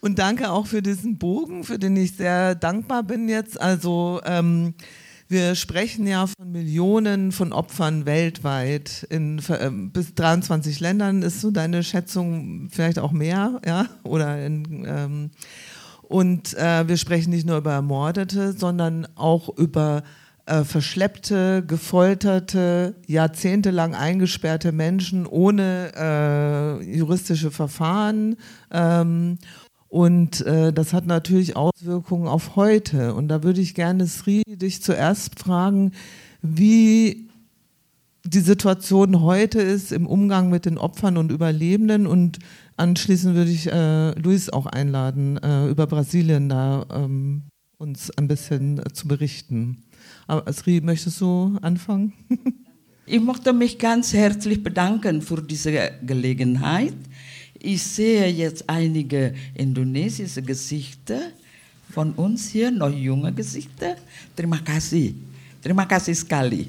Und 0.01 0.18
danke 0.18 0.51
auch 0.51 0.66
für 0.66 0.80
diesen 0.80 1.18
Bogen, 1.18 1.64
für 1.64 1.78
den 1.78 1.97
ich 1.97 2.16
sehr 2.16 2.55
dankbar 2.55 3.03
bin 3.03 3.28
jetzt. 3.28 3.61
Also 3.61 4.22
ähm, 4.24 4.74
wir 5.29 5.55
sprechen 5.55 6.07
ja 6.07 6.27
von 6.27 6.53
Millionen 6.53 7.33
von 7.33 7.53
Opfern 7.53 8.07
weltweit. 8.07 9.07
In 9.11 9.39
äh, 9.49 9.70
bis 9.70 10.14
23 10.14 10.81
Ländern 10.81 11.22
ist 11.22 11.41
so 11.41 11.51
deine 11.51 11.83
Schätzung 11.83 12.68
vielleicht 12.70 12.99
auch 12.99 13.12
mehr, 13.12 13.61
ja? 13.66 13.87
Oder 14.03 14.45
in, 14.45 14.85
ähm, 14.87 15.31
und 16.03 16.55
äh, 16.55 16.87
wir 16.87 16.97
sprechen 16.97 17.31
nicht 17.31 17.47
nur 17.47 17.59
über 17.59 17.72
Ermordete, 17.72 18.53
sondern 18.53 19.09
auch 19.16 19.49
über 19.57 20.03
äh, 20.47 20.64
verschleppte, 20.64 21.64
gefolterte, 21.66 22.95
jahrzehntelang 23.07 23.95
eingesperrte 23.95 24.72
Menschen 24.72 25.27
ohne 25.27 25.93
äh, 25.97 26.97
juristische 26.97 27.51
Verfahren. 27.51 28.37
Ähm, 28.70 29.39
und 29.95 30.40
äh, 30.40 30.72
das 30.72 30.92
hat 30.92 31.07
natürlich 31.07 31.57
Auswirkungen 31.57 32.26
auf 32.26 32.57
heute. 32.57 33.14
Und 33.14 33.28
da 33.28 33.42
würde 33.45 33.61
ich 33.61 33.74
gerne, 33.74 34.07
Sri, 34.07 34.42
dich 34.47 34.82
zuerst 34.82 35.38
fragen, 35.38 35.92
wie 36.42 37.28
die 38.24 38.40
Situation 38.40 39.20
heute 39.20 39.61
ist 39.61 39.92
im 39.92 40.07
Umgang 40.07 40.51
mit 40.51 40.64
den 40.64 40.78
Opfern 40.78 41.16
und 41.16 41.30
Überlebenden 41.30 42.07
und 42.07 42.38
Anschließend 42.76 43.36
würde 43.36 43.51
ich 43.51 43.70
äh, 43.70 44.18
Luis 44.18 44.51
auch 44.51 44.66
einladen, 44.66 45.38
äh, 45.38 45.68
über 45.68 45.86
Brasilien 45.86 46.49
da 46.49 46.84
ähm, 46.92 47.45
uns 47.78 48.11
ein 48.11 48.26
bisschen 48.26 48.78
äh, 48.78 48.92
zu 48.92 49.07
berichten. 49.07 49.84
Aber 50.26 50.53
Sri, 50.53 50.80
möchtest 50.80 51.20
du 51.20 51.57
anfangen? 51.62 52.12
ich 53.07 53.20
möchte 53.20 53.53
mich 53.53 53.78
ganz 53.78 54.12
herzlich 54.12 54.64
bedanken 54.64 55.22
für 55.22 55.40
diese 55.40 55.92
Gelegenheit. 56.03 56.95
Ich 57.65 57.81
sehe 57.83 58.29
jetzt 58.29 58.69
einige 58.69 59.33
indonesische 59.57 60.43
Gesichter 60.43 61.33
von 61.89 62.12
uns 62.12 62.53
hier, 62.53 62.71
noch 62.71 62.93
junge 62.93 63.33
Gesichter. 63.33 63.97
Terima 64.37 64.61
kasih. 64.61 65.17
Terima 65.65 65.89
kasih 65.89 66.12
sekali. 66.12 66.69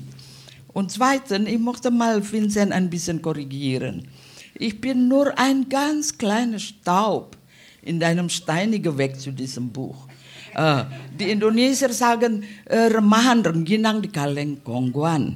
Und 0.72 0.96
zweitens, 0.96 1.52
ich 1.52 1.60
möchte 1.60 1.92
mal 1.92 2.24
Vincent 2.24 2.72
ein 2.72 2.88
bisschen 2.88 3.20
korrigieren. 3.22 4.08
Ich 4.56 4.80
bin 4.80 5.12
nur 5.12 5.36
ein 5.36 5.68
ganz 5.68 6.16
kleiner 6.16 6.60
Staub 6.64 7.36
in 7.84 8.00
deinem 8.00 8.32
steinigen 8.32 8.98
Weg 8.98 9.20
zu 9.20 9.36
diesem 9.36 9.68
Buch. 9.68 10.08
Uh, 10.56 10.88
die 11.12 11.28
Indonesier 11.28 11.92
sagen 11.92 12.48
uh, 12.72 12.88
remahan 12.88 13.44
rengginang 13.44 14.00
di 14.00 14.08
kaleng 14.08 14.64
kongguan. 14.64 15.36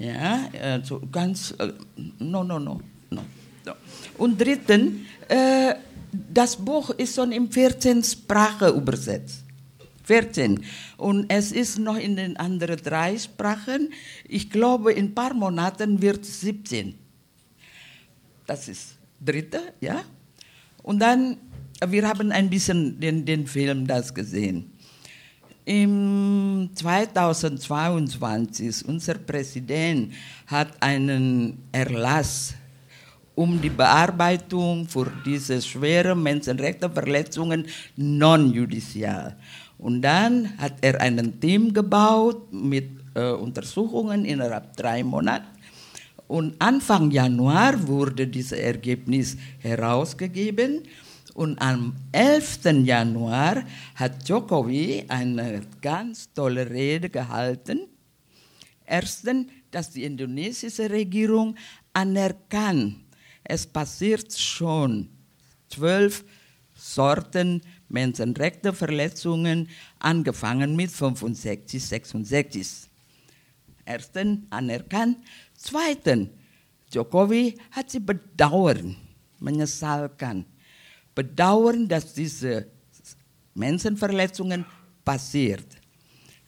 Ja, 0.00 0.48
uh, 0.56 0.80
so 0.80 1.04
ganz, 1.12 1.52
no, 2.16 2.40
no, 2.40 2.56
no, 2.56 2.80
no. 2.80 2.95
Und 4.18 4.40
drittens, 4.40 5.06
das 6.32 6.56
Buch 6.56 6.90
ist 6.90 7.14
schon 7.14 7.32
in 7.32 7.50
14 7.50 8.02
Sprachen 8.02 8.74
übersetzt. 8.74 9.44
14. 10.04 10.64
Und 10.96 11.26
es 11.28 11.52
ist 11.52 11.78
noch 11.78 11.96
in 11.96 12.16
den 12.16 12.36
anderen 12.36 12.82
drei 12.82 13.18
Sprachen. 13.18 13.92
Ich 14.28 14.50
glaube, 14.50 14.92
in 14.92 15.06
ein 15.06 15.14
paar 15.14 15.34
Monaten 15.34 16.00
wird 16.00 16.22
es 16.22 16.40
17. 16.40 16.94
Das 18.46 18.68
ist 18.68 18.94
dritte, 19.20 19.60
ja. 19.80 20.02
Und 20.82 21.00
dann, 21.00 21.36
wir 21.84 22.08
haben 22.08 22.30
ein 22.30 22.48
bisschen 22.48 23.00
den, 23.00 23.24
den 23.24 23.48
Film 23.48 23.86
das 23.86 24.14
gesehen. 24.14 24.70
Im 25.64 26.70
2022 26.72 28.86
unser 28.86 29.14
Präsident 29.14 30.14
hat 30.46 30.80
einen 30.80 31.58
Erlass 31.72 32.54
um 33.36 33.60
die 33.60 33.70
Bearbeitung 33.70 34.88
für 34.88 35.12
diese 35.24 35.62
schweren 35.62 36.22
Menschenrechtsverletzungen 36.22 37.66
non-judizial. 37.96 39.36
Und 39.78 40.02
dann 40.02 40.56
hat 40.58 40.78
er 40.80 41.00
ein 41.00 41.38
Team 41.38 41.72
gebaut 41.72 42.52
mit 42.52 42.88
äh, 43.14 43.30
Untersuchungen 43.30 44.24
innerhalb 44.24 44.74
drei 44.76 45.04
Monaten. 45.04 45.46
Und 46.26 46.56
Anfang 46.58 47.10
Januar 47.10 47.86
wurde 47.86 48.26
dieses 48.26 48.52
Ergebnis 48.52 49.36
herausgegeben. 49.60 50.82
Und 51.34 51.60
am 51.60 51.94
11. 52.12 52.84
Januar 52.84 53.62
hat 53.94 54.26
Jokowi 54.26 55.04
eine 55.08 55.60
ganz 55.82 56.32
tolle 56.32 56.68
Rede 56.70 57.10
gehalten. 57.10 57.80
Erstens, 58.86 59.46
dass 59.70 59.90
die 59.90 60.04
indonesische 60.04 60.88
Regierung 60.88 61.54
anerkannt, 61.92 63.05
es 63.48 63.66
passiert 63.66 64.32
schon 64.36 65.08
zwölf 65.68 66.24
Sorten 66.74 67.62
Menschenrechtsverletzungen, 67.88 69.68
angefangen 69.98 70.76
mit 70.76 70.90
65, 70.90 71.82
66. 71.82 72.90
Erstens 73.84 74.40
anerkannt, 74.50 75.18
Zweitens, 75.56 76.28
Jokowi 76.92 77.56
hat 77.70 77.90
sie 77.90 78.00
bedauern, 78.00 78.96
menyesalkan. 79.40 80.44
Bedauern, 81.14 81.88
dass 81.88 82.12
diese 82.12 82.66
Menschenverletzungen 83.54 84.64
passiert. 85.04 85.66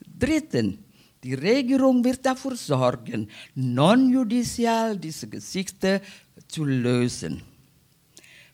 Drittens, 0.07 0.79
die 1.23 1.35
Regierung 1.35 2.05
wird 2.05 2.25
dafür 2.25 2.55
sorgen, 2.55 3.29
non-judicial 3.55 4.97
diese 4.97 5.27
Geschichte 5.27 6.01
zu 6.49 6.65
lösen. 6.65 7.43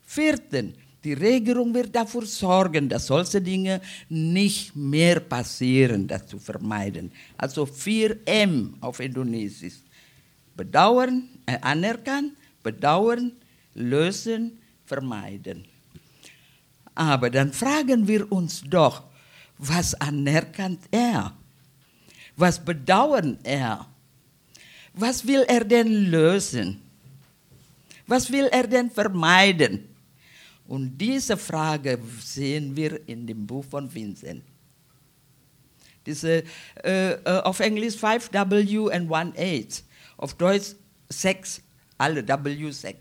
Viertens, 0.03 0.75
Die 1.05 1.13
Regierung 1.13 1.71
wird 1.71 1.95
dafür 1.95 2.25
sorgen, 2.25 2.89
dass 2.89 3.05
solche 3.05 3.39
Dinge 3.39 3.79
nicht 4.09 4.75
mehr 4.75 5.19
passieren, 5.19 6.07
das 6.07 6.25
zu 6.25 6.39
vermeiden. 6.39 7.11
Also 7.37 7.63
4M 7.65 8.73
auf 8.81 8.99
Indonesisch. 8.99 9.75
Bedauern, 10.55 11.29
äh, 11.45 11.59
anerkennen, 11.61 12.35
bedauern, 12.63 13.33
lösen, 13.75 14.57
vermeiden. 14.83 15.65
Aber 16.95 17.29
dann 17.29 17.53
fragen 17.53 18.07
wir 18.07 18.31
uns 18.31 18.63
doch, 18.67 19.03
was 19.59 19.93
anerkennt 19.93 20.85
er? 20.89 21.37
Was 22.35 22.57
bedauert 22.57 23.37
er? 23.43 23.85
Was 24.95 25.27
will 25.27 25.45
er 25.47 25.63
denn 25.63 26.09
lösen? 26.09 26.81
Was 28.07 28.31
will 28.31 28.47
er 28.51 28.67
denn 28.67 28.91
vermeiden? 28.91 29.89
Und 30.67 30.97
diese 30.97 31.37
Frage 31.37 31.99
sehen 32.21 32.75
wir 32.75 33.07
in 33.07 33.27
dem 33.27 33.45
Buch 33.45 33.65
von 33.65 33.93
Vincent. 33.93 34.43
Diese, 36.05 36.43
äh, 36.83 37.13
äh, 37.13 37.41
auf 37.41 37.59
Englisch 37.59 37.95
5W 37.95 38.91
and 38.91 39.09
1H, 39.09 39.83
auf 40.17 40.33
Deutsch 40.35 40.75
6, 41.09 41.61
alle 41.97 42.21
W6. 42.21 42.95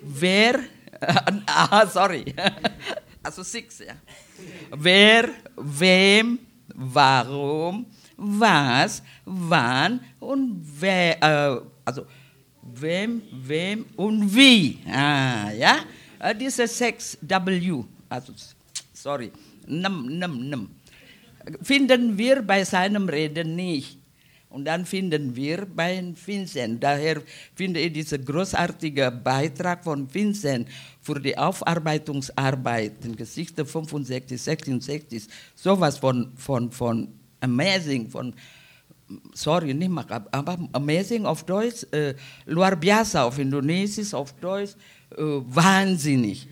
Wer, 0.00 0.60
ah, 1.46 1.86
sorry, 1.86 2.34
also 3.22 3.42
6, 3.42 3.80
ja. 3.80 3.94
Wer, 4.76 5.30
wem, 5.56 6.38
warum, 6.74 7.86
was, 8.16 9.02
wann 9.24 10.00
und 10.20 10.60
wer, 10.80 11.22
äh, 11.22 11.60
also 11.84 12.06
wem, 12.80 13.22
wem 13.32 13.86
und 13.96 14.34
wie. 14.34 14.78
Ah, 14.86 15.50
ja? 15.52 15.84
Diese 16.40 16.66
6 16.66 17.18
W, 17.20 17.84
also 18.08 18.32
sorry, 18.92 19.30
nem, 19.66 20.18
nem, 20.18 20.48
nem, 20.48 20.70
finden 21.62 22.16
wir 22.16 22.42
bei 22.42 22.64
seinem 22.64 23.08
Reden 23.08 23.56
nicht. 23.56 23.98
Und 24.54 24.66
dann 24.66 24.86
finden 24.86 25.34
wir 25.34 25.66
bei 25.66 26.14
Vincent. 26.24 26.80
Daher 26.80 27.20
finde 27.56 27.80
ich 27.80 27.92
diesen 27.92 28.24
großartigen 28.24 29.20
Beitrag 29.20 29.82
von 29.82 30.06
Vincent 30.14 30.68
für 31.02 31.18
die 31.18 31.36
Aufarbeitungsarbeit 31.36 33.04
in 33.04 33.16
Gesichter 33.16 33.66
65, 33.66 34.40
66, 34.40 35.26
sowas 35.56 35.98
von, 35.98 36.32
von, 36.36 36.70
von 36.70 37.08
amazing, 37.40 38.08
von, 38.08 38.32
sorry, 39.34 39.74
nicht 39.74 39.90
mal, 39.90 40.04
aber 40.08 40.58
amazing 40.72 41.26
auf 41.26 41.44
Deutsch, 41.44 41.86
äh, 41.92 42.14
luar 42.46 42.76
biasa 42.76 43.24
auf 43.24 43.38
Indonesisch, 43.38 44.14
auf 44.14 44.32
Deutsch, 44.40 44.72
äh, 45.12 45.22
wahnsinnig. 45.22 46.48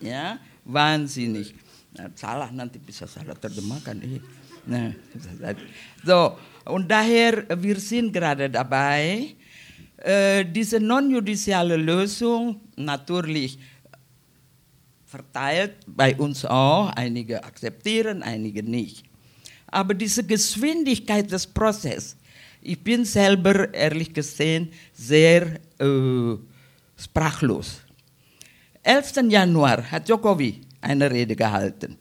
Ja, 0.00 0.38
wahnsinnig. 0.64 1.54
Nah, 1.92 2.10
salah 2.14 2.50
nanti 2.52 2.78
bisa 2.78 3.06
salah 3.06 3.34
terjemahkan. 3.34 4.00
Nah, 4.66 4.94
so, 6.04 6.38
und 6.64 6.88
daher, 6.88 7.44
wir 7.60 7.76
sind 7.80 8.12
gerade 8.12 8.48
dabei, 8.48 9.34
äh, 9.96 10.44
diese 10.44 10.78
non-judiziale 10.78 11.76
Lösung 11.76 12.60
natürlich 12.76 13.58
verteilt 15.04 15.82
bei 15.86 16.14
uns 16.14 16.44
auch, 16.44 16.90
einige 16.94 17.42
akzeptieren, 17.42 18.22
einige 18.22 18.62
nicht. 18.62 19.09
Aber 19.70 19.94
diese 19.94 20.24
Geschwindigkeit 20.24 21.30
des 21.30 21.46
Prozesses, 21.46 22.16
ich 22.60 22.82
bin 22.82 23.04
selber 23.04 23.72
ehrlich 23.72 24.12
gesehen 24.12 24.70
sehr 24.92 25.60
äh, 25.78 26.36
sprachlos. 26.96 27.80
11. 28.82 29.28
Januar 29.28 29.90
hat 29.90 30.08
Jokowi 30.08 30.60
eine 30.80 31.10
Rede 31.10 31.36
gehalten. 31.36 31.96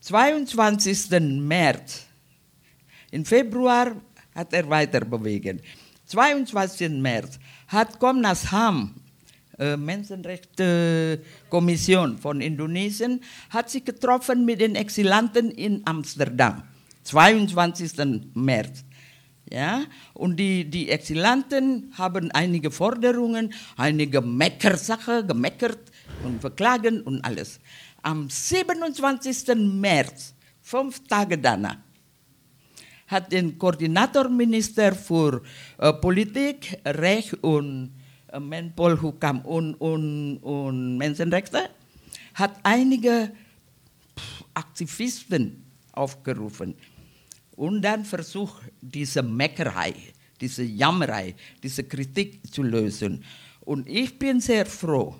22. 0.00 1.10
März, 1.40 2.06
im 3.10 3.24
Februar 3.24 3.94
hat 4.34 4.52
er 4.52 4.68
weiter 4.68 5.00
bewegen. 5.04 5.60
22. 6.06 6.90
März 6.90 7.38
hat 7.68 7.98
Komnas 7.98 8.50
Ham, 8.50 8.94
äh, 9.62 9.76
Menschenrechtskommission 9.76 12.18
von 12.18 12.40
Indonesien, 12.40 13.20
hat 13.50 13.70
sich 13.70 13.84
getroffen 13.84 14.44
mit 14.44 14.60
den 14.60 14.74
Exilanten 14.74 15.52
in 15.52 15.82
Amsterdam. 15.84 16.64
22. 17.04 17.92
März. 18.34 18.84
Ja, 19.50 19.82
und 20.14 20.36
die, 20.36 20.68
die 20.68 20.88
Exilanten 20.88 21.92
haben 21.96 22.32
einige 22.32 22.72
Forderungen, 22.72 23.54
einige 23.76 24.20
Meckersachen 24.20 25.28
gemeckert 25.28 25.78
und 26.24 26.40
verklagen 26.40 27.02
und 27.02 27.24
alles. 27.24 27.60
Am 28.02 28.28
27. 28.30 29.54
März, 29.56 30.34
fünf 30.60 31.06
Tage 31.06 31.38
danach, 31.38 31.76
hat 33.06 33.30
der 33.30 33.52
Koordinatorminister 33.52 34.92
für 34.94 35.42
äh, 35.78 35.92
Politik, 35.92 36.80
Recht 36.84 37.34
und 37.44 38.01
äh, 38.32 38.40
Menpolhukam 38.40 39.40
und, 39.42 39.74
und, 39.74 40.38
und 40.38 40.96
Menschenrechte, 40.98 41.68
hat 42.34 42.58
einige 42.62 43.32
Aktivisten 44.54 45.62
aufgerufen 45.92 46.74
und 47.56 47.82
dann 47.82 48.04
versucht, 48.04 48.62
diese 48.80 49.22
Meckerei, 49.22 49.94
diese 50.40 50.62
Jammerei, 50.62 51.34
diese 51.62 51.84
Kritik 51.84 52.40
zu 52.52 52.62
lösen. 52.62 53.22
Und 53.60 53.88
ich 53.88 54.18
bin 54.18 54.40
sehr 54.40 54.66
froh. 54.66 55.14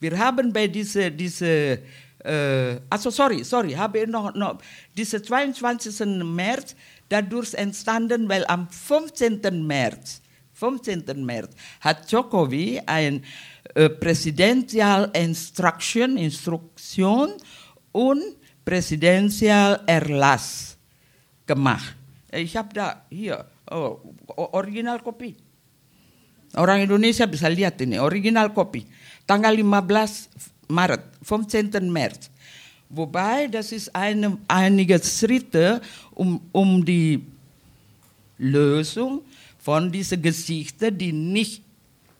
Wir 0.00 0.18
haben 0.18 0.52
bei 0.52 0.68
dieser, 0.68 1.10
diese, 1.10 1.80
äh, 2.24 2.80
also 2.90 3.10
sorry, 3.10 3.42
sorry, 3.44 3.72
habe 3.72 4.00
ich 4.00 4.06
noch, 4.08 4.34
noch, 4.34 4.58
diese 4.96 5.22
22. 5.22 6.06
März 6.24 6.76
dadurch 7.08 7.54
entstanden, 7.54 8.28
weil 8.28 8.44
am 8.46 8.68
15. 8.68 9.66
März, 9.66 10.20
15. 10.58 11.04
März 11.24 11.54
hat 11.80 12.10
Jokowi 12.10 12.80
ein 12.84 13.22
äh, 13.74 13.88
Presidential 13.88 15.10
Instruction, 15.14 16.18
Instruktion 16.18 17.30
und 17.92 18.22
Presidential 18.64 19.80
Erlass 19.86 20.76
gemacht. 21.46 21.94
Ich 22.32 22.56
habe 22.56 22.74
da 22.74 23.06
hier 23.08 23.46
oh, 23.70 23.98
Originalkopie. 24.52 25.36
Orang 26.56 26.80
Indonesia 26.80 27.28
bisa 27.28 27.48
lihat 27.48 27.76
ini, 27.84 28.00
original 28.00 28.48
kopi. 28.56 28.88
Tanggal 29.28 29.52
15 29.52 30.72
Maret, 30.72 31.04
15. 31.22 31.92
März. 31.92 32.30
Wobei, 32.88 33.48
das 33.48 33.72
ist 33.72 33.92
eine, 33.94 34.38
einige 34.48 34.96
Schritte, 34.96 35.80
um, 36.16 36.40
um 36.52 36.80
die 36.80 37.20
Lösung 38.38 39.27
von 39.58 39.92
diesen 39.92 40.22
Geschichten, 40.22 40.96
die 40.96 41.12
nicht 41.12 41.64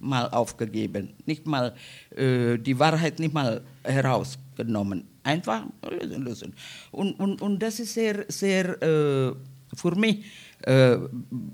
mal 0.01 0.28
aufgegeben, 0.30 1.14
nicht 1.26 1.47
mal 1.47 1.74
äh, 2.14 2.59
die 2.59 2.78
Wahrheit 2.78 3.18
nicht 3.18 3.34
mal 3.34 3.62
herausgenommen. 3.82 5.05
Einfach 5.22 5.64
lösen, 5.89 6.22
lösen. 6.22 6.55
Und, 6.91 7.18
und, 7.18 7.43
und 7.43 7.62
das 7.62 7.80
ist 7.80 7.95
sehr, 7.95 8.24
sehr 8.28 8.80
äh, 8.82 9.32
für 9.74 9.95
mich, 9.97 10.24
äh, 10.62 10.97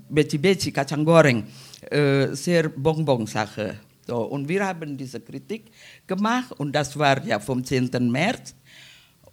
Beci 0.09 0.37
Beci, 0.37 0.71
Kacang 0.71 1.03
Goreng, 1.03 1.45
äh, 1.89 2.27
sehr 2.33 2.69
Bonbon-Sache. 2.69 3.79
So, 4.07 4.17
und 4.23 4.47
wir 4.47 4.65
haben 4.65 4.95
diese 4.95 5.19
Kritik 5.19 5.71
gemacht 6.05 6.51
und 6.59 6.73
das 6.73 6.97
war 6.97 7.25
ja 7.25 7.39
vom 7.39 7.63
10. 7.63 7.89
März. 8.11 8.55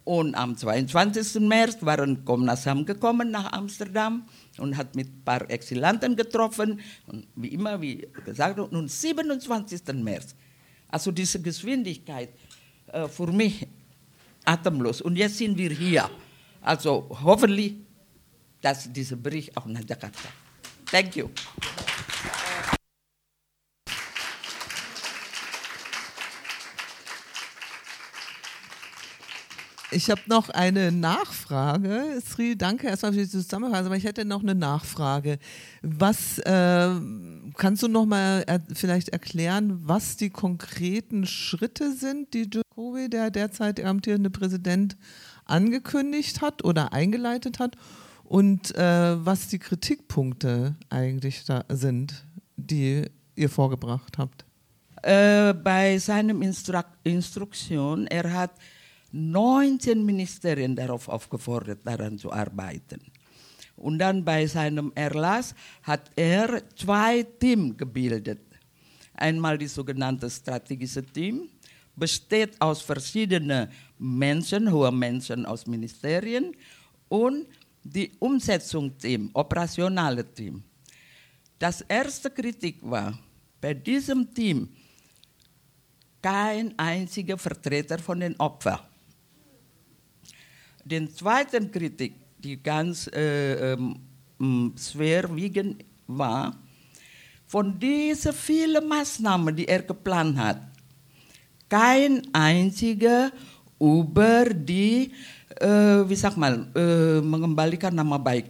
Und 0.05 0.34
am 0.34 0.57
22. 0.57 1.40
März 1.40 1.78
waren 1.80 2.24
Komnas 2.24 2.64
gekommen 2.64 3.30
nach 3.30 3.53
Amsterdam 3.53 4.24
und 4.59 4.76
hat 4.76 4.96
mit 4.96 5.09
ein 5.09 5.24
paar 5.24 5.48
Exilanten 5.48 6.16
getroffen. 6.16 6.80
Und 7.07 7.26
wie 7.36 7.48
immer, 7.48 7.80
wie 7.80 8.09
gesagt, 8.24 8.59
und 8.59 8.74
am 8.74 8.88
27. 8.88 9.82
März. 9.94 10.34
Also 10.88 11.12
diese 11.12 11.40
Geschwindigkeit 11.40 12.30
äh, 12.88 13.07
für 13.07 13.30
mich 13.30 13.66
atemlos. 14.44 15.00
Und 15.00 15.16
jetzt 15.16 15.38
sind 15.38 15.57
wir 15.57 15.70
hier. 15.70 16.11
Also 16.61 17.09
hoffentlich, 17.22 17.76
dass 18.61 18.92
dieser 18.92 19.16
Bericht 19.16 19.57
auch 19.57 19.66
nach 19.66 19.82
Jakarta. 19.88 20.28
Thank 20.90 21.16
you. 21.16 21.28
Ich 29.93 30.11
habe 30.11 30.20
noch 30.26 30.49
eine 30.49 30.90
Nachfrage. 30.90 32.20
Sri, 32.26 32.57
danke 32.57 32.88
erstmal 32.88 33.12
für 33.12 33.20
die 33.20 33.28
Zusammenfassung, 33.28 33.86
aber 33.86 33.97
ich 33.97 34.05
hätte 34.05 34.24
noch 34.24 34.43
eine 34.43 34.55
Nachfrage. 34.55 35.38
Was 35.82 36.38
äh, 36.38 36.90
kannst 37.57 37.82
du 37.82 37.88
noch 37.88 38.07
mal 38.07 38.45
er, 38.47 38.61
vielleicht 38.74 39.11
erklären, 39.11 39.80
was 39.82 40.16
die 40.16 40.30
konkreten 40.30 41.26
Schritte 41.26 41.93
sind, 41.93 42.32
die 42.34 42.49
Jokowi, 42.51 43.11
der 43.11 43.30
derzeit 43.30 43.84
amtierende 43.84 44.30
Präsident, 44.30 44.97
angekündigt 45.45 46.40
hat 46.40 46.64
oder 46.64 46.93
eingeleitet 46.93 47.59
hat 47.59 47.76
und 48.24 48.74
äh, 48.76 49.24
was 49.24 49.49
die 49.49 49.59
Kritikpunkte 49.59 50.76
eigentlich 50.88 51.45
da 51.45 51.64
sind, 51.68 52.24
die 52.57 53.05
ihr 53.34 53.51
vorgebracht 53.51 54.18
habt? 54.18 54.47
äh, 55.03 55.53
bei 55.53 55.99
seinem 55.99 56.43
Instru 56.43 56.80
Instruktion, 57.03 58.07
er 58.07 58.32
hat 58.32 58.53
19 59.12 60.04
Ministerien 60.04 60.74
darauf 60.74 61.08
aufgefordert, 61.08 61.80
daran 61.84 62.18
zu 62.18 62.32
arbeiten. 62.32 63.00
Und 63.76 63.98
dann 63.98 64.24
bei 64.24 64.46
seinem 64.46 64.92
Erlass 64.94 65.54
hat 65.82 66.10
er 66.16 66.62
zwei 66.76 67.22
Teams 67.22 67.76
gebildet. 67.76 68.40
Einmal 69.14 69.58
die 69.58 69.66
sogenannte 69.66 70.28
strategische 70.30 71.04
Team, 71.04 71.48
besteht 71.94 72.60
aus 72.60 72.82
verschiedenen 72.82 73.68
Menschen, 73.98 74.70
hohen 74.72 74.98
Menschen 74.98 75.46
aus 75.46 75.66
Ministerien 75.66 76.56
und 77.08 77.46
die 77.84 78.12
Umsetzungsteam, 78.18 79.30
operationale 79.34 80.24
Team. 80.32 80.62
Das 81.58 81.82
erste 81.82 82.30
Kritik 82.30 82.78
war, 82.82 83.18
bei 83.60 83.74
diesem 83.74 84.32
Team 84.32 84.68
kein 86.20 86.76
einziger 86.78 87.36
Vertreter 87.36 87.98
von 87.98 88.20
den 88.20 88.38
Opfern. 88.38 88.80
Den 90.85 91.11
zweiten 91.14 91.70
Kritik, 91.70 92.14
die 92.39 92.61
ganz 92.62 93.07
äh, 93.09 93.72
ähm, 93.72 94.74
schwerwiegend 94.76 95.85
war, 96.07 96.57
von 97.47 97.78
diesen 97.78 98.33
vielen 98.33 98.89
Maßnahmen, 98.89 99.55
die 99.55 99.68
er 99.68 99.83
geplant 99.83 100.37
hat, 100.39 100.61
kein 101.68 102.22
einziger 102.33 103.30
über 103.78 104.45
die, 104.47 105.12
äh, 105.61 106.09
wie 106.09 106.16
sag 106.16 106.37
mal, 106.37 106.66
äh, 106.74 107.20
mengembalikan 107.20 107.95
nama 107.95 108.18
baik, 108.18 108.47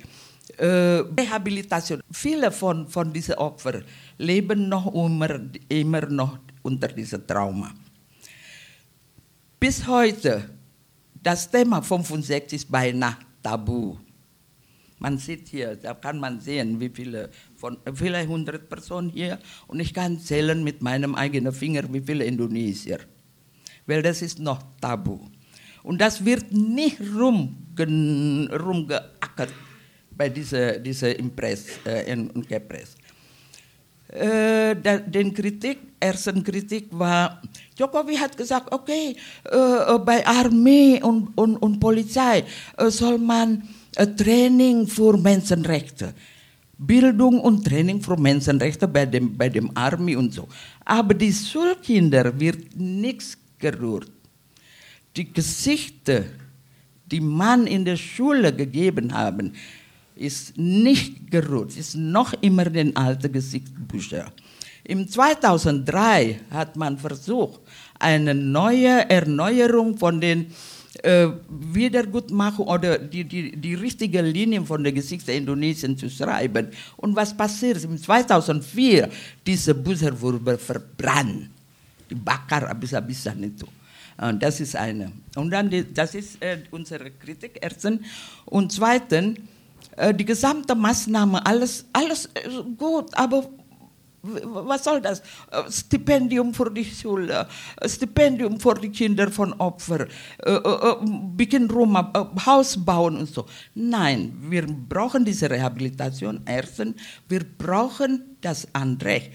äh, 0.57 1.03
Rehabilitation. 1.19 2.01
Viele 2.11 2.51
von, 2.51 2.89
von 2.89 3.13
diesen 3.13 3.35
Opfern 3.35 3.85
leben 4.19 4.69
noch 4.69 4.93
immer, 4.95 5.41
immer 5.69 6.07
noch 6.07 6.39
unter 6.63 6.89
diesem 6.89 7.27
Trauma. 7.27 7.73
Bis 9.59 9.87
heute, 9.87 10.51
das 11.23 11.51
Thema 11.51 11.83
65 11.83 12.57
ist 12.57 12.71
beinahe 12.71 13.17
tabu. 13.43 13.97
Man 14.99 15.19
sieht 15.19 15.49
hier, 15.49 15.75
da 15.75 15.95
kann 15.95 16.21
man 16.21 16.41
sehen, 16.41 16.79
wie 16.79 16.89
viele, 16.89 17.31
von 17.57 17.77
vielleicht 17.93 18.29
100 18.29 18.69
Personen 18.69 19.11
hier 19.11 19.39
und 19.67 19.81
ich 19.81 19.93
kann 19.93 20.21
zählen 20.21 20.63
mit 20.63 20.81
meinem 20.81 21.15
eigenen 21.17 21.53
Finger, 21.53 21.83
wie 21.93 22.01
viele 22.01 22.25
Indonesier. 22.25 23.01
Weil 23.87 24.03
das 24.03 24.23
ist 24.23 24.39
noch 24.39 24.63
tabu. 24.81 25.19
Und 25.83 26.01
das 26.01 26.25
wird 26.25 26.53
nicht 26.53 27.01
rumge 27.01 28.49
rumgeackert 28.53 29.53
bei 30.17 30.29
dieser, 30.29 30.79
dieser 30.79 31.19
Impress 31.19 31.67
äh, 31.85 32.13
und 32.15 32.47
Kepres. 32.47 32.95
Äh, 34.13 34.77
den 35.07 35.33
Kritik, 35.33 35.79
ersten 35.99 36.45
Kritik 36.45 36.89
war, 36.91 37.41
Jokowi 37.79 38.17
hat 38.17 38.37
gesagt, 38.37 38.71
okay, 38.71 39.17
äh, 39.45 39.99
bei 40.05 40.27
Armee 40.27 41.01
und, 41.03 41.33
und, 41.35 41.57
und 41.57 41.81
Polizei 41.81 42.45
äh, 42.77 42.91
soll 42.91 43.17
man 43.17 43.63
Training 44.19 44.87
für 44.87 45.17
Menschenrechte, 45.17 46.13
Bildung 46.77 47.41
und 47.41 47.65
Training 47.65 48.03
für 48.03 48.19
Menschenrechte 48.19 48.87
bei 48.87 49.07
dem, 49.07 49.37
bei 49.37 49.49
dem 49.49 49.75
Armee 49.75 50.17
und 50.17 50.35
so. 50.35 50.47
Aber 50.85 51.15
die 51.15 51.33
Schulkinder 51.33 52.39
wird 52.39 52.77
nichts 52.77 53.39
gerührt. 53.59 54.11
Die 55.17 55.33
Gesichter, 55.33 56.25
die 57.07 57.21
man 57.21 57.67
in 57.67 57.87
der 57.87 57.97
Schule 57.97 58.55
gegeben 58.55 59.13
haben, 59.13 59.55
ist 60.15 60.57
nicht 60.59 61.31
gerührt, 61.31 61.77
ist 61.77 61.97
noch 61.97 62.33
immer 62.41 62.65
den 62.67 62.97
alten 62.97 63.33
Gesichtsbücher. 63.33 64.33
Im 64.85 65.09
2003 65.09 66.41
hat 66.51 66.77
man 66.77 66.99
versucht, 66.99 67.61
eine 67.99 68.35
neue 68.35 69.09
Erneuerung 69.09 69.97
von 69.97 70.21
den 70.21 70.53
äh, 71.03 71.29
Wiedergutmachung 71.49 72.67
oder 72.67 72.99
die, 72.99 73.25
die, 73.25 73.57
die 73.57 73.75
richtige 73.75 74.21
Linie 74.21 74.65
von 74.67 74.83
der 74.83 74.93
Geschichte 74.93 75.33
Indonesien 75.33 75.97
zu 75.97 76.11
schreiben. 76.11 76.69
Und 76.97 77.17
was 77.17 77.35
passiert? 77.35 77.83
Im 77.85 77.97
2004, 77.97 79.09
diese 79.47 79.75
Bücher 79.75 80.21
wurden 80.21 80.59
verbrannt, 80.59 81.49
dibakar 82.11 82.69
habis-habisan 82.69 83.43
itu. 83.45 83.67
Und 84.19 84.43
das 84.43 84.61
ist 84.61 84.77
eine. 84.77 85.13
Und 85.37 85.51
dann, 85.51 85.71
die, 85.71 85.93
das 85.93 86.15
ist 86.15 86.43
äh, 86.43 86.59
unsere 86.71 87.11
Kritik, 87.13 87.59
erstens. 87.61 88.01
Und 88.45 88.71
zweitens, 88.71 89.39
äh, 89.39 89.41
die 90.15 90.25
gesamte 90.25 90.75
Maßnahme, 90.75 91.45
alles, 91.45 91.85
alles 91.93 92.29
gut, 92.79 93.15
aber 93.15 93.49
was 94.23 94.85
soll 94.85 95.01
das? 95.01 95.21
Äh, 95.51 95.71
Stipendium 95.71 96.55
für 96.55 96.71
die 96.71 96.85
Schule, 96.85 97.47
äh, 97.81 97.89
Stipendium 97.89 98.61
für 98.61 98.75
die 98.75 98.91
Kinder 98.91 99.31
von 99.31 99.53
Opfern, 99.55 100.09
bikin 101.37 101.69
rumah, 101.71 102.13
Haus 102.47 102.77
bauen 102.77 103.17
und 103.17 103.29
so. 103.29 103.47
Nein, 103.75 104.37
wir 104.49 104.67
brauchen 104.67 105.25
diese 105.25 105.51
Rehabilitation. 105.51 106.43
Erstens, 106.47 106.95
wir 107.29 107.45
brauchen 107.59 108.37
das 108.41 108.67
Anrecht, 108.73 109.33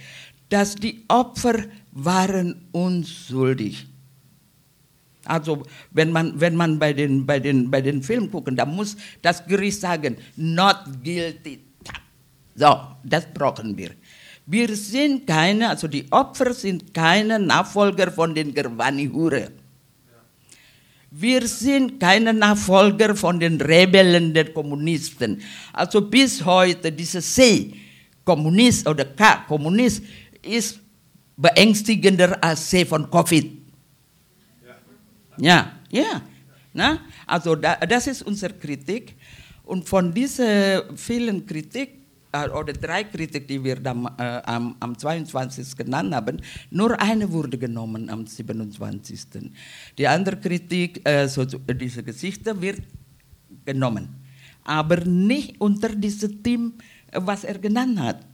dass 0.50 0.76
die 0.76 1.04
Opfer 1.10 1.66
waren 1.92 2.68
unschuldig. 2.72 3.88
Also 5.28 5.64
wenn 5.92 6.12
man, 6.12 6.40
wenn 6.40 6.56
man 6.56 6.80
bei, 6.80 6.94
den, 6.94 7.26
bei, 7.26 7.40
den, 7.40 7.70
bei 7.70 7.82
den 7.82 8.02
Filmen 8.04 8.32
gucken, 8.32 8.56
da 8.56 8.66
muss 8.66 8.98
das 9.22 9.46
Gericht 9.46 9.82
sagen, 9.82 10.18
not 10.36 10.78
guilty. 11.04 11.60
So, 12.56 12.80
das 13.04 13.28
brauchen 13.34 13.78
wir. 13.78 13.92
Wir 14.46 14.76
sind 14.76 15.28
keine, 15.28 15.70
also 15.70 15.88
die 15.88 16.10
Opfer 16.12 16.54
sind 16.54 16.94
keine 16.94 17.38
Nachfolger 17.38 18.12
von 18.12 18.34
den 18.34 18.54
Gerwani-Hure. 18.54 19.52
Wir 21.12 21.48
sind 21.48 22.00
keine 22.00 22.34
Nachfolger 22.34 23.16
von 23.16 23.40
den 23.40 23.60
Rebellen 23.60 24.34
der 24.34 24.54
Kommunisten. 24.54 25.42
Also 25.74 26.02
bis 26.02 26.44
heute, 26.44 26.92
diese 26.92 27.22
C, 27.22 27.74
Kommunist 28.24 28.88
oder 28.88 29.06
K, 29.06 29.46
Kommunist, 29.48 30.04
ist 30.42 30.80
beängstigender 31.38 32.42
als 32.44 32.70
C 32.70 32.86
von 32.86 33.10
Covid. 33.10 33.67
Ja, 35.38 35.72
ja. 35.90 36.22
Na? 36.74 37.00
Also 37.26 37.56
da, 37.56 37.76
das 37.78 38.08
ist 38.08 38.22
unsere 38.24 38.54
Kritik. 38.54 39.16
Und 39.64 39.88
von 39.88 40.14
dieser 40.14 40.96
vielen 40.96 41.46
Kritik, 41.46 41.98
äh, 42.32 42.50
oder 42.50 42.74
drei 42.74 43.04
Kritik, 43.04 43.48
die 43.48 43.64
wir 43.64 43.78
dann, 43.78 44.06
äh, 44.18 44.42
am, 44.46 44.76
am 44.80 44.98
22. 44.98 45.76
genannt 45.76 46.14
haben, 46.14 46.42
nur 46.72 47.00
eine 47.00 47.32
wurde 47.32 47.58
genommen 47.58 48.10
am 48.10 48.26
27. 48.26 49.52
Die 49.98 50.08
andere 50.08 50.38
Kritik, 50.38 51.02
äh, 51.08 51.28
so, 51.28 51.46
diese 51.46 52.04
Gesichter, 52.04 52.60
wird 52.62 52.82
genommen. 53.66 54.10
Aber 54.64 54.98
nicht 55.06 55.60
unter 55.60 55.90
diesem 55.90 56.44
Team, 56.44 56.74
was 57.14 57.44
er 57.44 57.58
genannt 57.58 58.00
hat. 58.00 58.26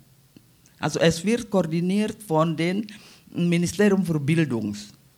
Also 0.79 0.99
es 0.99 1.23
wird 1.23 1.49
koordiniert 1.49 2.21
von 2.23 2.57
dem 2.57 2.85
Ministerium 3.31 4.05
für 4.05 4.19
Bildung. 4.19 4.75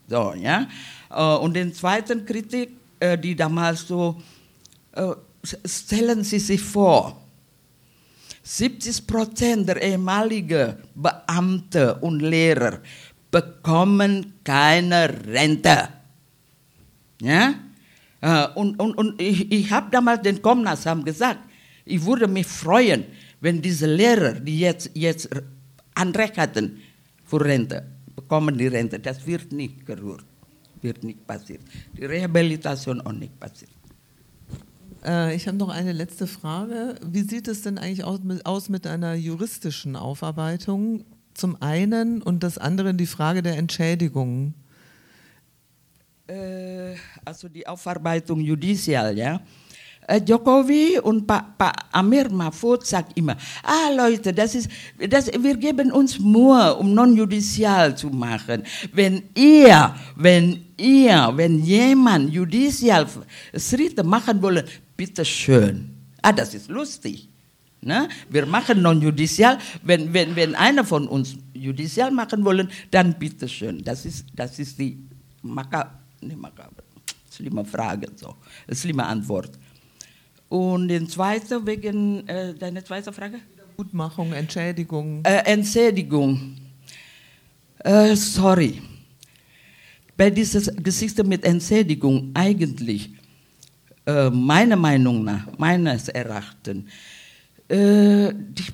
So, 0.07 0.33
ja. 0.33 0.67
Äh, 1.09 1.35
und 1.37 1.55
den 1.55 1.73
zweiten 1.73 2.25
Kritik, 2.25 2.71
äh, 2.99 3.17
die 3.17 3.35
damals 3.35 3.87
so, 3.87 4.21
äh, 4.93 5.11
stellen 5.65 6.23
Sie 6.23 6.39
sich 6.39 6.61
vor, 6.61 7.21
70 8.43 9.07
Prozent 9.07 9.67
der 9.67 9.81
ehemaligen 9.81 10.75
Beamte 10.93 11.95
und 11.95 12.19
Lehrer 12.19 12.79
bekommen 13.31 14.35
keine 14.43 15.09
Rente. 15.25 15.89
Ja? 17.21 17.55
Und, 18.53 18.79
und, 18.79 18.97
und 18.97 19.21
ich, 19.21 19.51
ich 19.51 19.71
habe 19.71 19.89
damals 19.91 20.21
den 20.21 20.41
Komnas 20.41 20.85
haben 20.85 21.03
gesagt, 21.03 21.39
ich 21.85 22.05
würde 22.05 22.27
mich 22.27 22.45
freuen, 22.45 23.05
wenn 23.41 23.61
diese 23.61 23.87
Lehrer, 23.87 24.33
die 24.33 24.59
jetzt, 24.59 24.91
jetzt 24.93 25.29
Anrecht 25.95 26.37
hatten 26.37 26.81
für 27.23 27.43
Rente, 27.43 27.94
bekommen 28.15 28.57
die 28.57 28.67
Rente. 28.67 28.99
Das 28.99 29.25
wird 29.25 29.51
nicht 29.51 29.85
gerührt 29.85 30.25
wird 30.85 31.03
nicht 31.03 31.27
passiert. 31.27 31.61
Die 31.97 32.05
Rehabilitation 32.05 33.01
auch 33.01 33.11
nicht 33.11 33.37
passiert. 33.39 33.71
Äh, 35.03 35.35
ich 35.35 35.47
habe 35.47 35.57
noch 35.57 35.69
eine 35.69 35.91
letzte 35.91 36.27
Frage. 36.27 36.95
Wie 37.03 37.23
sieht 37.23 37.47
es 37.49 37.63
denn 37.63 37.77
eigentlich 37.77 38.05
aus 38.05 38.21
mit, 38.23 38.45
aus 38.45 38.69
mit 38.69 38.87
einer 38.87 39.15
juristischen 39.15 39.97
Aufarbeitung? 39.97 41.03
Zum 41.33 41.61
einen 41.61 42.21
und 42.21 42.43
das 42.43 42.57
andere 42.57 42.93
die 42.93 43.07
Frage 43.07 43.43
der 43.43 43.57
Entschädigung. 43.57 44.53
Äh, 46.27 46.95
also 47.25 47.49
die 47.49 47.67
Aufarbeitung 47.67 48.39
judicial, 48.39 49.17
ja. 49.17 49.41
Äh, 50.07 50.21
Jokowi 50.25 50.99
und 50.99 51.25
Pak, 51.25 51.57
Pak 51.57 51.85
Amir 51.91 52.29
Mahfud 52.29 52.85
sagt 52.85 53.17
immer, 53.17 53.35
ah 53.63 53.89
Leute, 53.95 54.33
das 54.33 54.53
ist, 54.53 54.69
das, 55.09 55.27
wir 55.27 55.57
geben 55.57 55.91
uns 55.91 56.19
Mühe, 56.19 56.75
um 56.75 56.93
non-judicial 56.93 57.97
zu 57.97 58.09
machen. 58.09 58.63
Wenn 58.93 59.23
ihr, 59.35 59.95
wenn 60.15 60.65
ihr, 60.77 61.31
wenn 61.35 61.59
jemand 61.63 62.31
judicial 62.31 63.07
Schritte 63.57 64.03
machen 64.03 64.41
wollen, 64.41 64.65
bitte 64.95 65.25
schön. 65.25 65.89
Ah, 66.21 66.31
das 66.31 66.53
ist 66.53 66.69
lustig. 66.69 67.27
Ne? 67.81 68.07
Wir 68.29 68.45
machen 68.45 68.81
non-judizial. 68.81 69.57
Wenn, 69.83 70.13
wenn, 70.13 70.35
wenn 70.35 70.55
einer 70.55 70.83
von 70.83 71.07
uns 71.07 71.35
judizial 71.53 72.11
machen 72.11 72.45
wollen, 72.45 72.69
dann 72.91 73.13
bitteschön. 73.17 73.83
Das 73.83 74.05
ist, 74.05 74.25
das 74.35 74.59
ist 74.59 74.77
die 74.77 74.97
maka, 75.41 75.99
nicht 76.21 76.37
makaber, 76.37 76.83
schlimme 77.31 77.63
Frage, 77.65 78.07
so, 78.15 78.35
schlimme 78.71 79.05
Antwort. 79.05 79.51
Und 80.55 80.87
den 80.87 81.09
zweiten, 81.09 81.67
wegen 81.67 82.25
äh, 82.29 82.53
deine 82.53 82.81
zweite 82.81 83.11
Frage? 83.11 83.39
Gutmachung, 83.75 84.31
Entschädigung. 84.31 85.21
Äh, 85.25 85.43
Entschädigung. 85.51 86.55
Äh, 87.79 88.15
sorry. 88.15 88.81
Bei 90.15 90.29
dieser 90.29 90.71
Geschichte 90.75 91.25
mit 91.25 91.43
Entschädigung 91.43 92.31
eigentlich, 92.33 93.09
äh, 94.05 94.29
meiner 94.29 94.77
Meinung 94.77 95.25
nach, 95.25 95.45
meines 95.57 96.07
Erachtens, 96.07 96.85
äh, 97.67 98.31
die, 98.33 98.71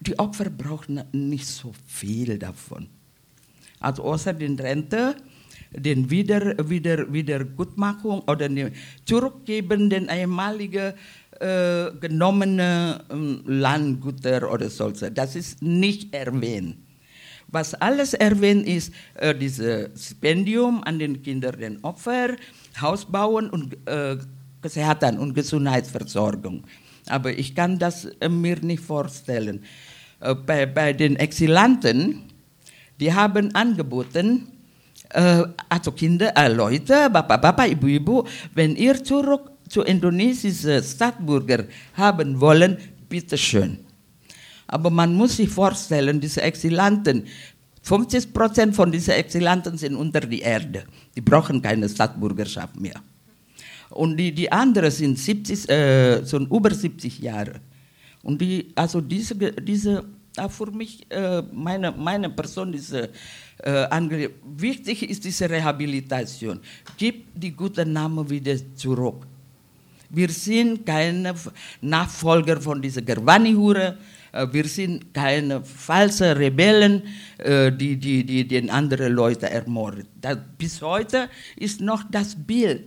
die 0.00 0.18
Opfer 0.18 0.48
brauchen 0.48 1.04
nicht 1.12 1.46
so 1.46 1.74
viel 1.86 2.38
davon. 2.38 2.88
Also 3.80 4.02
außer 4.02 4.32
den 4.32 4.58
Rente, 4.58 5.14
den 5.72 6.10
Wieder, 6.10 6.54
Wieder, 6.68 7.12
Wiedergutmachung 7.12 8.20
oder 8.22 8.48
den 8.48 8.72
Zurückgeben 9.04 9.90
den 9.90 10.08
einmaligen 10.08 10.94
äh, 11.40 11.90
genommene 12.00 13.04
ähm, 13.10 13.42
Landgüter 13.46 14.50
oder 14.50 14.70
solche. 14.70 15.10
Das 15.10 15.36
ist 15.36 15.62
nicht 15.62 16.14
erwähnt. 16.14 16.76
Was 17.50 17.74
alles 17.74 18.12
erwähnt 18.12 18.66
ist, 18.66 18.92
äh, 19.14 19.34
dieses 19.34 20.06
Stipendium 20.06 20.82
an 20.84 20.98
den 20.98 21.22
Kinder, 21.22 21.52
den 21.52 21.82
Opfer, 21.82 22.36
Haus 22.80 23.04
bauen 23.04 23.48
und 23.48 23.76
äh, 23.86 24.16
Kesehatan 24.60 25.18
und 25.18 25.34
Gesundheitsversorgung. 25.34 26.64
Aber 27.06 27.30
ich 27.32 27.54
kann 27.54 27.78
das 27.78 28.04
äh, 28.20 28.28
mir 28.28 28.58
nicht 28.60 28.82
vorstellen. 28.82 29.64
Äh, 30.20 30.34
bei, 30.34 30.66
bei 30.66 30.92
den 30.92 31.16
Exilanten, 31.16 32.24
die 33.00 33.14
haben 33.14 33.54
angeboten, 33.54 34.48
äh, 35.10 35.44
also 35.68 35.92
Kinder, 35.92 36.32
äh, 36.36 36.48
Leute, 36.52 37.08
Bapak, 37.10 37.40
Bapak, 37.40 37.70
Ibu, 37.70 37.86
Ibu, 37.86 38.24
wenn 38.54 38.76
ihr 38.76 39.02
zurück 39.02 39.50
zu 39.68 39.82
indonesischen 39.82 40.82
Stadtbürger 40.82 41.64
haben 41.94 42.40
wollen, 42.40 42.78
bitteschön. 43.08 43.78
Aber 44.66 44.90
man 44.90 45.14
muss 45.14 45.36
sich 45.36 45.48
vorstellen, 45.48 46.20
diese 46.20 46.42
Exilanten, 46.42 47.26
50 47.82 48.34
Prozent 48.34 48.74
von 48.76 48.92
diesen 48.92 49.14
Exilanten 49.14 49.78
sind 49.78 49.94
unter 49.96 50.20
die 50.20 50.40
Erde. 50.40 50.84
Die 51.16 51.22
brauchen 51.22 51.62
keine 51.62 51.88
Stadtbürgerschaft 51.88 52.78
mehr. 52.78 53.00
Und 53.88 54.18
die, 54.18 54.32
die 54.32 54.52
anderen 54.52 54.90
sind, 54.90 55.18
70, 55.18 55.68
äh, 55.70 56.22
sind 56.22 56.50
über 56.50 56.74
70 56.74 57.18
Jahre. 57.20 57.60
Und 58.22 58.40
die, 58.42 58.72
also 58.74 59.00
diese, 59.00 59.34
diese 59.34 60.04
für 60.50 60.70
mich, 60.70 61.10
äh, 61.10 61.42
meine, 61.52 61.90
meine 61.92 62.30
Person 62.30 62.74
ist 62.74 62.94
äh, 63.58 64.28
wichtig 64.56 65.08
ist 65.08 65.24
diese 65.24 65.50
Rehabilitation. 65.50 66.60
Gib 66.96 67.26
die 67.34 67.52
guten 67.52 67.92
Namen 67.92 68.28
wieder 68.28 68.56
zurück. 68.74 69.26
Wir 70.10 70.30
sind 70.30 70.86
keine 70.86 71.34
Nachfolger 71.80 72.60
von 72.60 72.80
dieser 72.80 73.02
Gerwani-Hure. 73.02 73.98
Äh, 74.32 74.46
wir 74.52 74.64
sind 74.64 75.12
keine 75.12 75.62
falschen 75.64 76.36
Rebellen, 76.36 77.02
äh, 77.38 77.72
die, 77.72 77.96
die, 77.96 78.24
die 78.24 78.46
den 78.46 78.70
anderen 78.70 79.12
Leuten 79.12 79.46
ermorden. 79.46 80.06
Das, 80.20 80.38
bis 80.56 80.80
heute 80.80 81.28
ist 81.56 81.80
noch 81.80 82.04
das 82.10 82.34
Bild. 82.34 82.84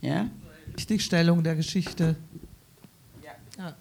Ja? 0.00 0.28
Richtigstellung 0.76 1.42
der 1.42 1.56
Geschichte. 1.56 2.16
Ja. 3.56 3.74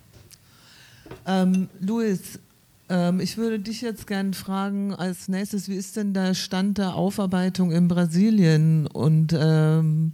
Ähm, 1.25 1.69
Luis, 1.79 2.39
ähm, 2.89 3.19
ich 3.19 3.37
würde 3.37 3.59
dich 3.59 3.81
jetzt 3.81 4.07
gerne 4.07 4.33
fragen 4.33 4.93
als 4.93 5.27
nächstes, 5.27 5.69
wie 5.69 5.75
ist 5.75 5.95
denn 5.95 6.13
der 6.13 6.33
Stand 6.33 6.77
der 6.77 6.95
Aufarbeitung 6.95 7.71
in 7.71 7.87
Brasilien 7.87 8.87
und 8.87 9.35
ähm, 9.37 10.13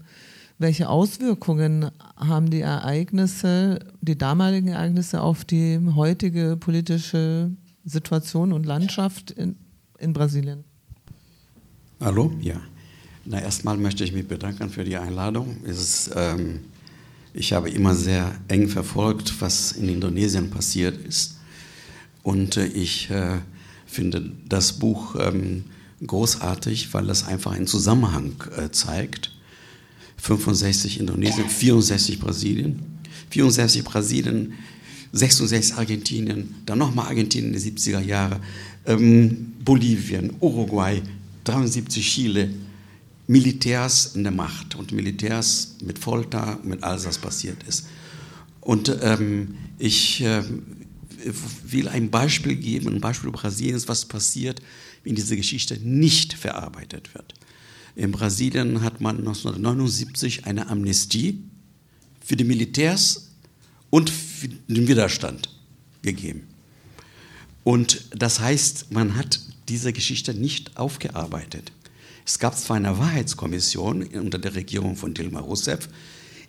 welche 0.59 0.87
Auswirkungen 0.89 1.91
haben 2.15 2.49
die 2.49 2.61
Ereignisse, 2.61 3.79
die 4.01 4.17
damaligen 4.17 4.69
Ereignisse 4.69 5.21
auf 5.21 5.45
die 5.45 5.79
heutige 5.95 6.57
politische 6.57 7.51
Situation 7.83 8.53
und 8.53 8.65
Landschaft 8.65 9.31
in, 9.31 9.55
in 9.99 10.13
Brasilien? 10.13 10.63
Hallo, 11.99 12.31
ja. 12.41 12.61
Na, 13.25 13.41
erstmal 13.41 13.77
möchte 13.77 14.03
ich 14.03 14.13
mich 14.13 14.27
bedanken 14.27 14.69
für 14.69 14.83
die 14.83 14.97
Einladung. 14.97 15.63
Ist, 15.63 16.11
ähm, 16.15 16.59
ich 17.33 17.53
habe 17.53 17.69
immer 17.69 17.95
sehr 17.95 18.33
eng 18.47 18.67
verfolgt, 18.67 19.41
was 19.41 19.73
in 19.73 19.89
Indonesien 19.89 20.49
passiert 20.49 20.97
ist. 21.05 21.32
Und 22.23 22.57
äh, 22.57 22.65
ich 22.65 23.09
äh, 23.11 23.39
finde 23.85 24.31
das 24.47 24.73
Buch 24.73 25.15
ähm, 25.19 25.65
großartig, 26.05 26.93
weil 26.93 27.09
es 27.09 27.25
einfach 27.25 27.51
einen 27.51 27.67
Zusammenhang 27.67 28.33
äh, 28.57 28.71
zeigt. 28.71 29.31
65 30.17 30.99
Indonesien, 31.01 31.49
64 31.49 32.19
Brasilien, 32.19 32.79
64 33.29 33.83
Brasilien, 33.83 34.53
66 35.11 35.75
Argentinien, 35.75 36.55
dann 36.65 36.77
nochmal 36.77 37.07
Argentinien 37.07 37.53
in 37.53 37.59
den 37.59 37.75
70er 37.75 37.99
Jahren, 37.99 38.39
ähm, 38.85 39.53
Bolivien, 39.63 40.33
Uruguay, 40.39 41.01
73 41.43 42.07
Chile, 42.07 42.49
Militärs 43.27 44.15
in 44.15 44.23
der 44.23 44.31
Macht 44.31 44.75
und 44.75 44.91
Militärs 44.91 45.75
mit 45.83 45.99
Folter, 45.99 46.59
mit 46.63 46.83
alles, 46.83 47.05
was 47.05 47.17
passiert 47.17 47.63
ist. 47.63 47.85
Und 48.59 48.97
ähm, 49.01 49.55
ich 49.77 50.21
äh, 50.21 50.41
will 51.23 51.87
ein 51.87 52.09
Beispiel 52.09 52.55
geben, 52.55 52.89
ein 52.89 53.01
Beispiel 53.01 53.31
Brasiliens, 53.31 53.87
was 53.87 54.05
passiert, 54.05 54.61
wenn 55.03 55.15
diese 55.15 55.35
Geschichte 55.35 55.77
nicht 55.77 56.33
verarbeitet 56.33 57.13
wird. 57.13 57.33
In 57.95 58.11
Brasilien 58.11 58.81
hat 58.81 59.01
man 59.01 59.17
1979 59.17 60.45
eine 60.45 60.67
Amnestie 60.67 61.43
für 62.23 62.35
die 62.35 62.43
Militärs 62.43 63.29
und 63.89 64.09
für 64.09 64.47
den 64.47 64.87
Widerstand 64.87 65.49
gegeben. 66.01 66.47
Und 67.63 68.05
das 68.11 68.39
heißt, 68.39 68.91
man 68.91 69.15
hat 69.15 69.39
diese 69.69 69.93
Geschichte 69.93 70.33
nicht 70.33 70.77
aufgearbeitet. 70.77 71.71
Es 72.25 72.39
gab 72.39 72.57
zwar 72.57 72.77
eine 72.77 72.97
Wahrheitskommission 72.97 74.03
unter 74.03 74.39
der 74.39 74.55
Regierung 74.55 74.95
von 74.95 75.13
Dilma 75.13 75.39
Rousseff, 75.39 75.89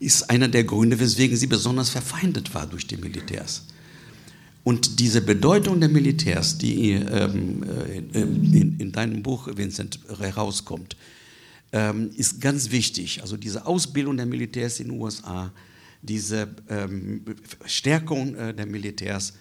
ist 0.00 0.30
einer 0.30 0.48
der 0.48 0.64
Gründe, 0.64 0.98
weswegen 0.98 1.36
sie 1.36 1.46
besonders 1.46 1.90
verfeindet 1.90 2.54
war 2.54 2.66
durch 2.66 2.86
die 2.86 2.96
Militärs. 2.96 3.64
Und 4.64 4.98
diese 4.98 5.20
Bedeutung 5.20 5.78
der 5.78 5.90
Militärs, 5.90 6.56
die 6.56 6.92
ähm, 6.92 7.62
äh, 7.62 7.98
in, 7.98 8.80
in, 8.80 8.92
deinem 8.92 9.22
Buch, 9.22 9.46
Vincent, 9.54 10.00
herauskommt, 10.18 10.96
ähm, 11.72 12.10
ist 12.16 12.40
ganz 12.40 12.70
wichtig. 12.70 13.20
Also 13.20 13.36
diese 13.36 13.66
Ausbildung 13.66 14.16
der 14.16 14.24
Militärs 14.24 14.80
in 14.80 14.88
den 14.88 14.98
USA, 14.98 15.52
diese 16.00 16.48
ähm, 16.70 17.22
Stärkung 17.66 18.34
äh, 18.36 18.54
der 18.54 18.64
Militärs, 18.64 19.34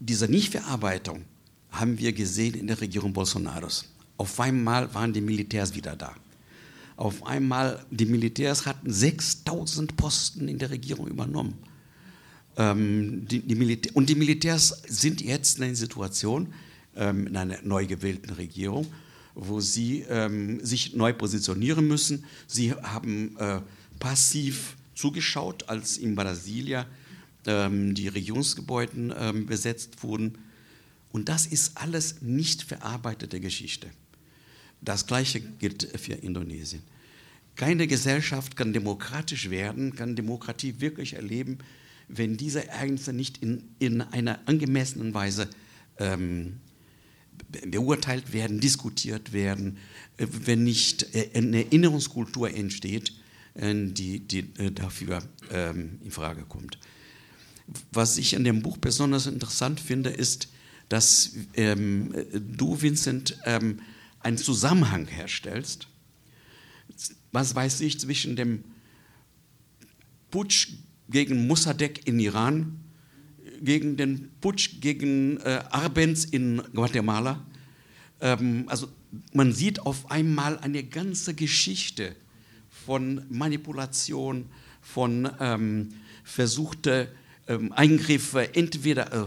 diese 0.00 0.26
Nichtverarbeitung 0.26 1.24
haben 1.70 1.98
wir 1.98 2.14
gesehen 2.14 2.54
in 2.54 2.66
der 2.66 2.80
Regierung 2.80 3.12
Bolsonaros. 3.12 3.84
Auf 4.16 4.40
einmal 4.40 4.92
waren 4.94 5.12
die 5.12 5.20
Militärs 5.20 5.74
wieder 5.74 5.96
da. 5.96 6.14
Auf 6.96 7.26
einmal, 7.26 7.84
die 7.90 8.06
Militärs 8.06 8.64
hatten 8.64 8.90
6000 8.90 9.96
Posten 9.96 10.48
in 10.48 10.58
der 10.58 10.70
Regierung 10.70 11.08
übernommen. 11.08 11.58
Ähm, 12.56 13.26
die, 13.26 13.40
die 13.40 13.90
und 13.92 14.08
die 14.08 14.14
Militärs 14.14 14.82
sind 14.88 15.20
jetzt 15.20 15.58
in 15.58 15.64
einer 15.64 15.74
Situation, 15.74 16.52
ähm, 16.96 17.26
in 17.26 17.36
einer 17.36 17.58
neu 17.62 17.86
gewählten 17.86 18.30
Regierung, 18.30 18.86
wo 19.34 19.60
sie 19.60 20.06
ähm, 20.08 20.64
sich 20.64 20.94
neu 20.94 21.12
positionieren 21.12 21.86
müssen. 21.86 22.24
Sie 22.46 22.72
haben 22.72 23.36
äh, 23.38 23.60
passiv 23.98 24.76
zugeschaut, 24.94 25.68
als 25.68 25.98
in 25.98 26.14
Brasilia 26.14 26.86
ähm, 27.46 27.94
die 27.94 28.08
Regierungsgebäude 28.08 29.14
ähm, 29.18 29.46
besetzt 29.46 30.02
wurden. 30.02 30.38
Und 31.12 31.28
das 31.28 31.46
ist 31.46 31.76
alles 31.76 32.22
nicht 32.22 32.62
verarbeitete 32.62 33.40
Geschichte. 33.40 33.88
Das 34.80 35.06
Gleiche 35.06 35.40
gilt 35.40 35.88
für 35.98 36.14
Indonesien. 36.14 36.82
Keine 37.54 37.86
Gesellschaft 37.86 38.56
kann 38.56 38.72
demokratisch 38.72 39.48
werden, 39.48 39.94
kann 39.94 40.14
Demokratie 40.14 40.80
wirklich 40.80 41.14
erleben, 41.14 41.58
wenn 42.08 42.36
diese 42.36 42.66
Ereignisse 42.66 43.12
nicht 43.12 43.42
in, 43.42 43.64
in 43.78 44.00
einer 44.00 44.40
angemessenen 44.46 45.14
Weise 45.14 45.48
ähm, 45.98 46.60
beurteilt 47.70 48.32
werden, 48.32 48.60
diskutiert 48.60 49.32
werden, 49.32 49.78
äh, 50.16 50.26
wenn 50.30 50.64
nicht 50.64 51.14
äh, 51.14 51.30
eine 51.34 51.64
Erinnerungskultur 51.64 52.52
entsteht, 52.52 53.12
äh, 53.54 53.74
die, 53.74 54.20
die 54.20 54.52
dafür 54.74 55.22
ähm, 55.50 55.98
in 56.04 56.10
Frage 56.10 56.42
kommt. 56.42 56.78
Was 57.92 58.16
ich 58.18 58.34
in 58.34 58.44
dem 58.44 58.62
Buch 58.62 58.76
besonders 58.76 59.26
interessant 59.26 59.80
finde, 59.80 60.10
ist, 60.10 60.48
dass 60.88 61.32
ähm, 61.54 62.14
du, 62.32 62.80
Vincent, 62.80 63.38
ähm, 63.44 63.80
einen 64.20 64.38
Zusammenhang 64.38 65.06
herstellst. 65.06 65.88
Was 67.32 67.54
weiß 67.54 67.80
ich 67.80 67.98
zwischen 67.98 68.36
dem 68.36 68.64
Putsch 70.30 70.68
gegen 71.08 71.46
Mossadegh 71.46 72.00
in 72.04 72.18
Iran 72.20 72.80
gegen 73.62 73.96
den 73.96 74.30
Putsch 74.40 74.80
gegen 74.80 75.38
äh, 75.38 75.62
Arbenz 75.70 76.24
in 76.24 76.62
Guatemala. 76.74 77.44
Ähm, 78.20 78.64
also 78.68 78.88
man 79.32 79.52
sieht 79.52 79.80
auf 79.80 80.10
einmal 80.10 80.58
eine 80.58 80.82
ganze 80.82 81.34
Geschichte 81.34 82.16
von 82.68 83.22
Manipulation, 83.28 84.46
von 84.80 85.30
ähm, 85.40 85.88
versuchte 86.24 87.08
ähm, 87.48 87.72
Eingriffe, 87.72 88.54
entweder, 88.54 89.12
äh, 89.12 89.26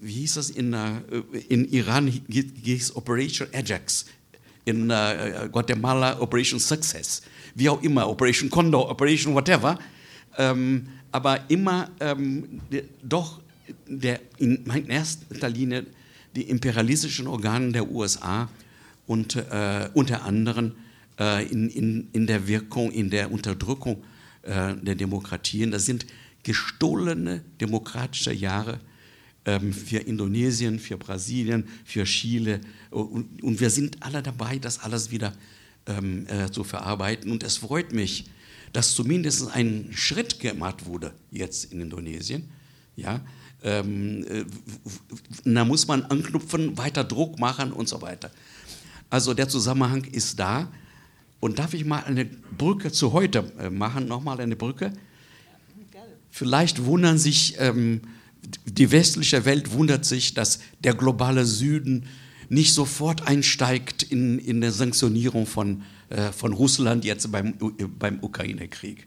wie 0.00 0.12
hieß 0.12 0.34
das 0.34 0.50
in, 0.50 0.72
äh, 0.72 1.00
in 1.48 1.66
Iran, 1.66 2.06
hieß 2.06 2.96
Operation 2.96 3.48
Ajax, 3.52 4.06
in 4.64 4.90
äh, 4.90 5.48
Guatemala 5.50 6.20
Operation 6.20 6.58
Success, 6.58 7.22
wie 7.54 7.68
auch 7.68 7.82
immer, 7.82 8.08
Operation 8.08 8.50
Condor, 8.50 8.90
Operation 8.90 9.34
whatever, 9.34 9.78
ähm, 10.38 10.88
aber 11.16 11.48
immer 11.48 11.88
ähm, 12.00 12.60
doch 13.02 13.40
der, 13.88 14.20
in 14.36 14.66
erster 14.86 15.48
Linie 15.48 15.86
die 16.34 16.42
imperialistischen 16.42 17.26
Organe 17.26 17.72
der 17.72 17.90
USA 17.90 18.50
und 19.06 19.34
äh, 19.34 19.88
unter 19.94 20.24
anderem 20.24 20.72
äh, 21.18 21.46
in, 21.46 21.70
in, 21.70 22.08
in 22.12 22.26
der 22.26 22.46
Wirkung, 22.46 22.92
in 22.92 23.08
der 23.08 23.32
Unterdrückung 23.32 24.04
äh, 24.42 24.74
der 24.74 24.94
Demokratien. 24.94 25.70
Das 25.70 25.86
sind 25.86 26.04
gestohlene 26.42 27.42
demokratische 27.62 28.34
Jahre 28.34 28.78
ähm, 29.46 29.72
für 29.72 30.00
Indonesien, 30.00 30.78
für 30.78 30.98
Brasilien, 30.98 31.64
für 31.86 32.04
Chile. 32.04 32.60
Und, 32.90 33.42
und, 33.42 33.58
wir 33.58 33.70
sind 33.70 34.02
alle 34.02 34.22
dabei, 34.22 34.58
das 34.58 34.80
alles 34.80 35.10
wieder 35.10 35.32
ähm, 35.86 36.26
äh, 36.26 36.50
zu 36.50 36.62
verarbeiten. 36.62 37.32
Und 37.32 37.42
es 37.42 37.56
freut 37.56 37.94
mich, 37.94 38.26
dass 38.76 38.94
zumindest 38.94 39.50
ein 39.52 39.88
Schritt 39.94 40.38
gemacht 40.38 40.84
wurde 40.84 41.14
jetzt 41.30 41.72
in 41.72 41.80
Indonesien. 41.80 42.50
Ja, 42.94 43.22
ähm, 43.62 44.22
äh, 44.28 44.44
da 45.46 45.64
muss 45.64 45.88
man 45.88 46.02
anknüpfen, 46.02 46.76
weiter 46.76 47.02
Druck 47.02 47.38
machen 47.38 47.72
und 47.72 47.88
so 47.88 48.02
weiter. 48.02 48.30
Also 49.08 49.32
der 49.32 49.48
Zusammenhang 49.48 50.04
ist 50.04 50.38
da. 50.38 50.70
Und 51.40 51.58
darf 51.58 51.72
ich 51.72 51.86
mal 51.86 52.04
eine 52.04 52.26
Brücke 52.26 52.92
zu 52.92 53.14
heute 53.14 53.50
äh, 53.58 53.70
machen? 53.70 54.08
Nochmal 54.08 54.42
eine 54.42 54.56
Brücke. 54.56 54.92
Vielleicht 56.30 56.84
wundern 56.84 57.16
sich, 57.16 57.54
ähm, 57.58 58.02
die 58.66 58.90
westliche 58.90 59.46
Welt 59.46 59.72
wundert 59.72 60.04
sich, 60.04 60.34
dass 60.34 60.58
der 60.84 60.92
globale 60.92 61.46
Süden 61.46 62.04
nicht 62.50 62.74
sofort 62.74 63.26
einsteigt 63.26 64.02
in, 64.02 64.38
in 64.38 64.60
der 64.60 64.72
Sanktionierung 64.72 65.46
von, 65.46 65.82
von 66.32 66.52
Russland 66.52 67.04
jetzt 67.04 67.30
beim, 67.32 67.54
beim 67.98 68.18
Ukraine-Krieg. 68.22 69.06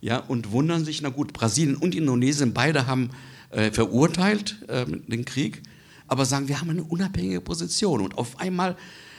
Ja, 0.00 0.18
und 0.18 0.52
wundern 0.52 0.84
sich, 0.84 1.00
na 1.00 1.08
gut, 1.08 1.32
Brasilien 1.32 1.76
und 1.76 1.94
Indonesien, 1.94 2.52
beide 2.52 2.86
haben 2.86 3.10
äh, 3.50 3.70
verurteilt 3.70 4.62
äh, 4.68 4.84
den 4.84 5.24
Krieg, 5.24 5.62
aber 6.06 6.26
sagen, 6.26 6.48
wir 6.48 6.60
haben 6.60 6.68
eine 6.68 6.84
unabhängige 6.84 7.40
Position. 7.40 8.02
Und 8.02 8.18
auf 8.18 8.38
einmal 8.38 8.76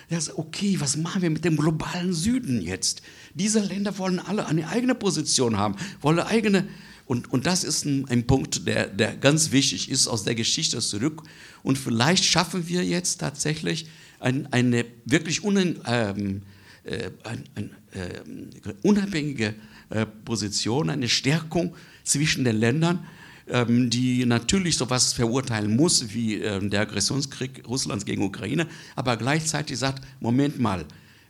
ja, 0.09 0.19
okay, 0.35 0.79
was 0.79 0.97
machen 0.97 1.21
wir 1.21 1.29
mit 1.29 1.43
dem 1.43 1.57
globalen 1.57 2.13
Süden 2.13 2.61
jetzt? 2.61 3.01
Diese 3.33 3.59
Länder 3.59 3.97
wollen 3.97 4.19
alle 4.19 4.45
eine 4.45 4.67
eigene 4.67 4.93
Position 4.93 5.57
haben, 5.57 5.75
wollen 6.01 6.19
eigene. 6.19 6.67
Und, 7.05 7.31
und 7.31 7.45
das 7.45 7.63
ist 7.63 7.85
ein, 7.85 8.07
ein 8.09 8.27
Punkt, 8.27 8.67
der, 8.67 8.87
der 8.87 9.15
ganz 9.15 9.51
wichtig 9.51 9.89
ist 9.89 10.07
aus 10.07 10.23
der 10.23 10.35
Geschichte 10.35 10.79
zurück. 10.79 11.23
Und 11.63 11.77
vielleicht 11.77 12.23
schaffen 12.23 12.67
wir 12.67 12.83
jetzt 12.83 13.17
tatsächlich 13.17 13.87
ein, 14.19 14.51
eine 14.53 14.85
wirklich 15.05 15.43
un, 15.43 15.79
ähm, 15.85 16.43
äh, 16.85 17.11
ein, 17.23 17.43
ein, 17.55 17.71
äh, 17.91 18.73
unabhängige 18.83 19.55
äh, 19.89 20.05
Position, 20.05 20.89
eine 20.89 21.09
Stärkung 21.09 21.75
zwischen 22.03 22.43
den 22.43 22.57
Ländern 22.57 23.05
ähm, 23.47 23.91
die 23.91 24.25
natürlich 24.25 24.75
sowas 24.75 25.13
verurteilen 25.13 25.75
muss 25.75 26.15
wie 26.15 26.35
ähm, 26.35 26.71
der 26.71 26.81
Aggressionskrieg 26.81 27.63
Russlands 27.67 28.03
gegen 28.03 28.23
Ukraine, 28.23 28.67
aber 28.95 29.17
gleichzeitig 29.17 29.77
sagt, 29.77 30.03
Moment 30.19 30.59
mal, 30.59 30.85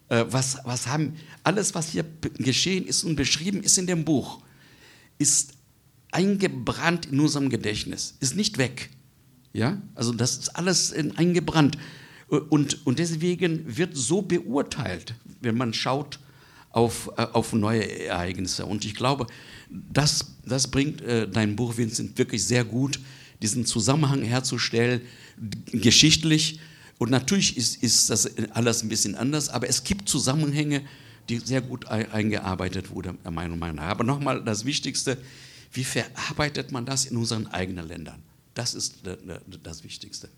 äh, 0.07 0.23
was, 0.29 0.59
was 0.63 0.87
haben, 0.87 1.15
alles, 1.43 1.75
was 1.75 1.89
hier 1.89 2.05
geschehen 2.37 2.85
ist 2.85 3.03
und 3.03 3.17
beschrieben 3.17 3.63
ist 3.63 3.77
in 3.77 3.85
dem 3.85 4.05
Buch, 4.05 4.39
ist 5.17 5.55
eingebrannt 6.11 7.07
in 7.07 7.19
unserem 7.19 7.49
Gedächtnis, 7.49 8.15
ist 8.21 8.37
nicht 8.37 8.57
weg. 8.57 8.89
Ja? 9.51 9.81
Also 9.93 10.13
das 10.13 10.37
ist 10.37 10.55
alles 10.55 10.93
eingebrannt. 10.93 11.77
Und, 12.27 12.85
und 12.85 12.99
deswegen 12.99 13.77
wird 13.77 13.95
so 13.95 14.21
beurteilt, 14.21 15.13
wenn 15.41 15.55
man 15.55 15.73
schaut 15.73 16.19
auf, 16.71 17.11
äh, 17.17 17.21
auf 17.21 17.53
neue 17.53 18.05
Ereignisse. 18.05 18.65
Und 18.65 18.83
ich 18.83 18.95
glaube, 18.95 19.27
das, 19.69 20.35
das 20.45 20.67
bringt 20.67 21.01
äh, 21.01 21.27
dein 21.27 21.55
Buch, 21.55 21.77
Vincent, 21.77 22.17
wirklich 22.17 22.43
sehr 22.43 22.65
gut, 22.65 22.99
diesen 23.41 23.65
Zusammenhang 23.65 24.23
herzustellen, 24.23 25.01
geschichtlich. 25.71 26.59
Und 26.97 27.11
natürlich 27.11 27.57
ist, 27.57 27.83
ist 27.83 28.09
das 28.09 28.37
alles 28.51 28.83
ein 28.83 28.89
bisschen 28.89 29.15
anders, 29.15 29.49
aber 29.49 29.69
es 29.69 29.83
gibt 29.83 30.09
Zusammenhänge, 30.09 30.81
die 31.29 31.39
sehr 31.39 31.61
gut 31.61 31.87
eingearbeitet 31.87 32.91
wurden, 32.91 33.17
meiner 33.29 33.55
Meinung 33.55 33.77
nach. 33.77 33.89
Aber 33.89 34.03
nochmal 34.03 34.43
das 34.43 34.63
Wichtigste, 34.65 35.17
wie 35.73 35.83
verarbeitet 35.83 36.71
man 36.71 36.85
das 36.85 37.05
in 37.05 37.17
unseren 37.17 37.47
eigenen 37.47 37.87
Ländern? 37.87 38.21
Das 38.53 38.73
ist 38.73 38.99
das 39.63 39.83
Wichtigste. 39.83 40.29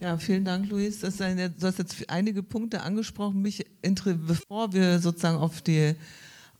Ja, 0.00 0.16
vielen 0.16 0.44
Dank, 0.44 0.70
Luis. 0.70 1.00
Das 1.00 1.20
eine, 1.20 1.50
du 1.50 1.66
hast 1.66 1.78
jetzt 1.78 2.08
einige 2.08 2.44
Punkte 2.44 2.82
angesprochen. 2.82 3.42
Mich 3.42 3.66
bevor 4.04 4.72
wir 4.72 5.00
sozusagen 5.00 5.38
auf 5.38 5.60
die 5.60 5.94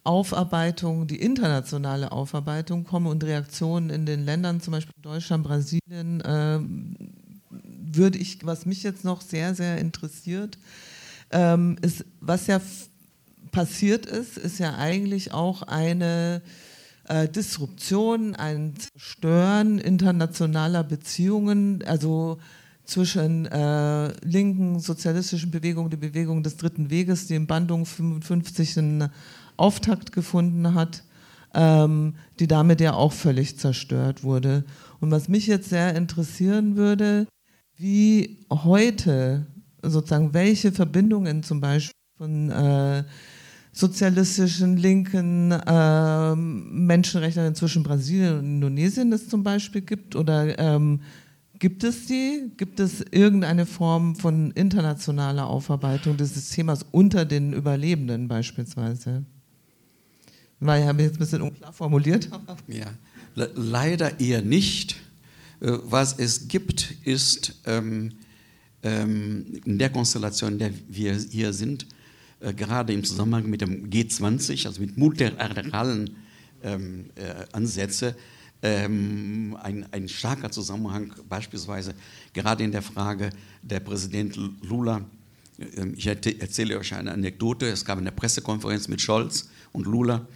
Aufarbeitung, 0.03 1.07
die 1.07 1.21
internationale 1.21 2.11
Aufarbeitung 2.11 2.83
komme 2.83 3.11
und 3.11 3.23
Reaktionen 3.23 3.91
in 3.91 4.07
den 4.07 4.25
Ländern, 4.25 4.61
zum 4.61 4.73
Beispiel 4.73 4.95
Deutschland, 5.03 5.45
Brasilien, 5.45 6.21
äh, 6.21 6.59
würde 7.93 8.19
ich, 8.19 8.45
was 8.45 8.67
mich 8.67 8.83
jetzt 8.83 9.05
noch 9.05 9.21
sehr, 9.21 9.55
sehr 9.55 9.79
interessiert, 9.79 10.59
ähm, 11.31 11.77
ist, 11.81 12.05
was 12.21 12.49
ja 12.49 12.61
passiert 13.53 14.07
ist, 14.07 14.37
ist 14.37 14.59
ja 14.59 14.77
eigentlich 14.77 15.33
auch 15.33 15.63
eine 15.63 16.43
äh, 17.05 17.29
Disruption, 17.29 18.35
ein 18.35 18.75
Zerstören 18.77 19.79
internationaler 19.79 20.83
Beziehungen, 20.83 21.85
also 21.87 22.39
zwischen 22.89 23.45
äh, 23.47 24.09
linken 24.25 24.81
sozialistischen 24.81 25.51
Bewegungen, 25.51 25.91
der 25.91 25.99
Bewegung 25.99 26.43
des 26.43 26.57
Dritten 26.57 26.89
Weges, 26.91 27.27
die 27.27 27.35
in 27.35 27.47
Bandung 27.47 27.85
55 27.85 28.79
einen 28.79 29.11
Auftakt 29.59 30.11
gefunden 30.11 30.75
hat, 30.75 31.05
ähm, 31.55 32.15
die 32.41 32.47
damit 32.47 32.81
ja 32.81 32.95
auch 32.95 33.13
völlig 33.13 33.59
zerstört 33.59 34.25
wurde. 34.25 34.65
Und 35.01 35.11
was 35.11 35.29
mich 35.29 35.47
jetzt 35.47 35.69
sehr 35.69 35.95
interessieren 35.97 36.77
würde, 36.77 37.27
wie 37.77 38.39
heute 38.51 39.47
sozusagen 39.83 40.33
welche 40.33 40.73
Verbindungen 40.73 41.43
zum 41.43 41.61
Beispiel 41.61 41.93
von 42.17 42.51
äh, 42.51 43.05
sozialistischen, 43.71 44.79
linken 44.79 45.53
äh, 45.53 46.35
Menschenrechtlern 46.35 47.55
zwischen 47.55 47.83
Brasilien 47.83 48.39
und 48.39 48.47
Indonesien 48.47 49.13
es 49.13 49.29
zum 49.29 49.43
Beispiel 49.43 49.83
gibt 49.83 50.17
oder 50.17 50.59
ähm, 50.59 51.01
Gibt 51.59 51.83
es 51.83 52.07
die? 52.07 52.53
Gibt 52.57 52.79
es 52.79 53.05
irgendeine 53.11 53.67
Form 53.67 54.15
von 54.15 54.53
internationaler 54.53 55.47
Aufarbeitung 55.47 56.17
dieses 56.17 56.51
Themas 56.51 56.87
unter 56.93 57.25
den 57.25 57.53
Überlebenden 57.53 58.29
beispielsweise? 58.29 59.25
Weil 60.61 60.83
ich 60.83 60.89
habe 60.89 61.03
jetzt 61.03 61.17
ein 61.17 61.19
bisschen 61.19 61.43
unklar 61.43 61.73
formuliert. 61.73 62.29
Ja, 62.69 62.87
Le 63.35 63.51
leider 63.55 64.21
eher 64.21 64.43
nicht. 64.43 64.97
Äh, 65.61 65.73
was 65.85 66.19
es 66.19 66.49
gibt, 66.49 66.95
ist 67.05 67.61
ähm, 67.67 68.13
ähm, 68.83 69.61
in 69.65 69.79
der 69.79 69.91
Konstellation, 69.91 70.53
in 70.53 70.59
der 70.59 70.73
wir 70.89 71.15
hier 71.15 71.53
sind, 71.53 71.87
äh, 72.41 72.53
gerade 72.53 72.93
im 72.93 73.05
Zusammenhang 73.05 73.49
mit 73.49 73.61
dem 73.61 73.91
G20, 73.91 74.67
also 74.67 74.81
mit 74.81 74.97
multilateralen 74.97 76.17
ähm, 76.63 77.11
äh, 77.17 77.47
Ansätzen, 77.53 78.15
ähm, 78.63 79.57
ein, 79.63 79.87
ein 79.93 80.09
starker 80.09 80.51
Zusammenhang, 80.51 81.13
beispielsweise 81.29 81.95
gerade 82.33 82.65
in 82.65 82.73
der 82.73 82.83
Frage 82.83 83.31
der 83.63 83.81
Präsident 83.81 84.37
Lula. 84.63 85.05
Ähm, 85.77 85.95
ich 85.97 86.07
erzähle 86.07 86.79
euch 86.79 86.95
eine 86.95 87.13
Anekdote. 87.13 87.67
Es 87.67 87.85
gab 87.85 87.99
eine 87.99 88.13
Pressekonferenz 88.13 88.89
mit 88.89 89.01
Scholz 89.01 89.51
und 89.73 89.87
Lula. 89.87 90.27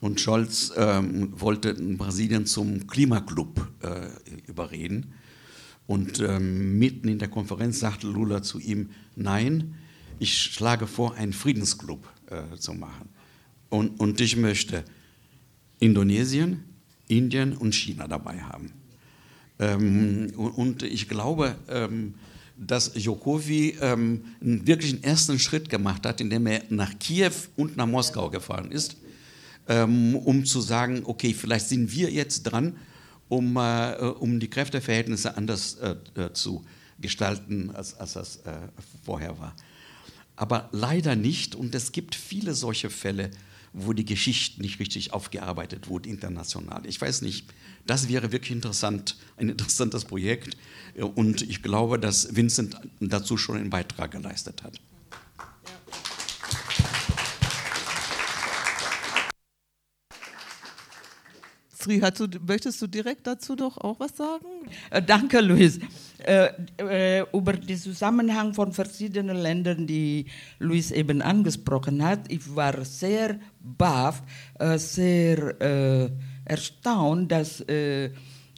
Und 0.00 0.20
Scholz 0.20 0.72
ähm, 0.76 1.32
wollte 1.40 1.74
Brasilien 1.74 2.46
zum 2.46 2.86
Klimaclub 2.86 3.66
äh, 3.82 4.48
überreden. 4.48 5.14
Und 5.86 6.20
ähm, 6.20 6.78
mitten 6.78 7.08
in 7.08 7.18
der 7.18 7.28
Konferenz 7.28 7.80
sagte 7.80 8.06
Lula 8.06 8.42
zu 8.42 8.58
ihm, 8.58 8.90
nein, 9.14 9.76
ich 10.18 10.36
schlage 10.38 10.86
vor, 10.86 11.14
einen 11.14 11.32
Friedensclub 11.32 12.08
äh, 12.26 12.56
zu 12.56 12.74
machen. 12.74 13.08
Und, 13.68 14.00
und 14.00 14.20
ich 14.20 14.36
möchte 14.36 14.84
Indonesien, 15.78 16.64
Indien 17.08 17.56
und 17.56 17.74
China 17.74 18.08
dabei 18.08 18.40
haben. 18.40 18.72
Ähm, 19.58 20.32
und 20.36 20.82
ich 20.82 21.08
glaube, 21.08 21.56
ähm, 21.68 22.14
dass 22.56 22.92
Jokowi 22.94 23.76
ähm, 23.80 24.24
einen 24.40 25.02
ersten 25.02 25.38
Schritt 25.38 25.68
gemacht 25.68 26.06
hat, 26.06 26.20
indem 26.20 26.46
er 26.46 26.62
nach 26.70 26.98
Kiew 26.98 27.32
und 27.56 27.76
nach 27.76 27.86
Moskau 27.86 28.30
gefahren 28.30 28.70
ist, 28.70 28.96
ähm, 29.68 30.14
um 30.16 30.44
zu 30.44 30.60
sagen, 30.60 31.02
okay, 31.04 31.34
vielleicht 31.34 31.68
sind 31.68 31.92
wir 31.92 32.10
jetzt 32.10 32.44
dran 32.44 32.76
um, 33.28 33.56
äh, 33.56 33.96
um 34.18 34.40
die 34.40 34.48
Kräfteverhältnisse 34.48 35.36
anders 35.36 35.74
äh, 35.74 35.96
äh, 36.14 36.32
zu 36.32 36.64
gestalten, 37.00 37.70
als, 37.74 37.94
als 37.94 38.14
das 38.14 38.36
äh, 38.38 38.52
vorher 39.04 39.38
war. 39.38 39.54
Aber 40.36 40.68
leider 40.72 41.16
nicht, 41.16 41.54
und 41.54 41.74
es 41.74 41.92
gibt 41.92 42.14
viele 42.14 42.54
solche 42.54 42.90
Fälle, 42.90 43.30
wo 43.78 43.92
die 43.92 44.06
Geschichte 44.06 44.62
nicht 44.62 44.80
richtig 44.80 45.12
aufgearbeitet 45.12 45.88
wurde 45.88 46.08
international. 46.08 46.86
Ich 46.86 46.98
weiß 46.98 47.20
nicht, 47.20 47.46
das 47.86 48.08
wäre 48.08 48.32
wirklich 48.32 48.52
interessant, 48.52 49.16
ein 49.36 49.50
interessantes 49.50 50.06
Projekt 50.06 50.56
und 50.96 51.42
ich 51.42 51.62
glaube, 51.62 51.98
dass 51.98 52.34
Vincent 52.34 52.80
dazu 53.00 53.36
schon 53.36 53.56
einen 53.56 53.70
Beitrag 53.70 54.10
geleistet 54.12 54.62
hat. 54.62 54.80
Sri, 61.86 62.00
du, 62.00 62.26
möchtest 62.44 62.82
du 62.82 62.88
direkt 62.88 63.28
dazu 63.28 63.54
doch 63.54 63.78
auch 63.78 64.00
was 64.00 64.16
sagen? 64.16 64.44
Äh, 64.90 65.00
danke, 65.00 65.40
Luis. 65.40 65.78
Äh, 66.18 66.48
äh, 66.78 67.24
über 67.32 67.52
den 67.52 67.78
Zusammenhang 67.78 68.54
von 68.54 68.72
verschiedenen 68.72 69.36
Ländern, 69.36 69.86
die 69.86 70.26
Luis 70.58 70.90
eben 70.90 71.22
angesprochen 71.22 72.04
hat, 72.04 72.20
ich 72.28 72.56
war 72.56 72.84
sehr 72.84 73.38
baff, 73.60 74.20
äh, 74.58 74.78
sehr 74.78 75.60
äh, 75.60 76.10
erstaunt, 76.44 77.30
dass 77.30 77.60
äh, 77.60 78.10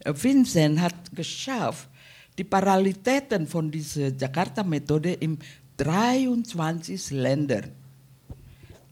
Vincent 0.06 0.80
hat 0.80 1.14
geschafft, 1.14 1.90
die 2.38 2.44
Parallelitäten 2.44 3.46
von 3.46 3.70
dieser 3.70 4.08
Jakarta-Methode 4.08 5.12
in 5.12 5.38
23 5.76 7.10
Ländern 7.10 7.72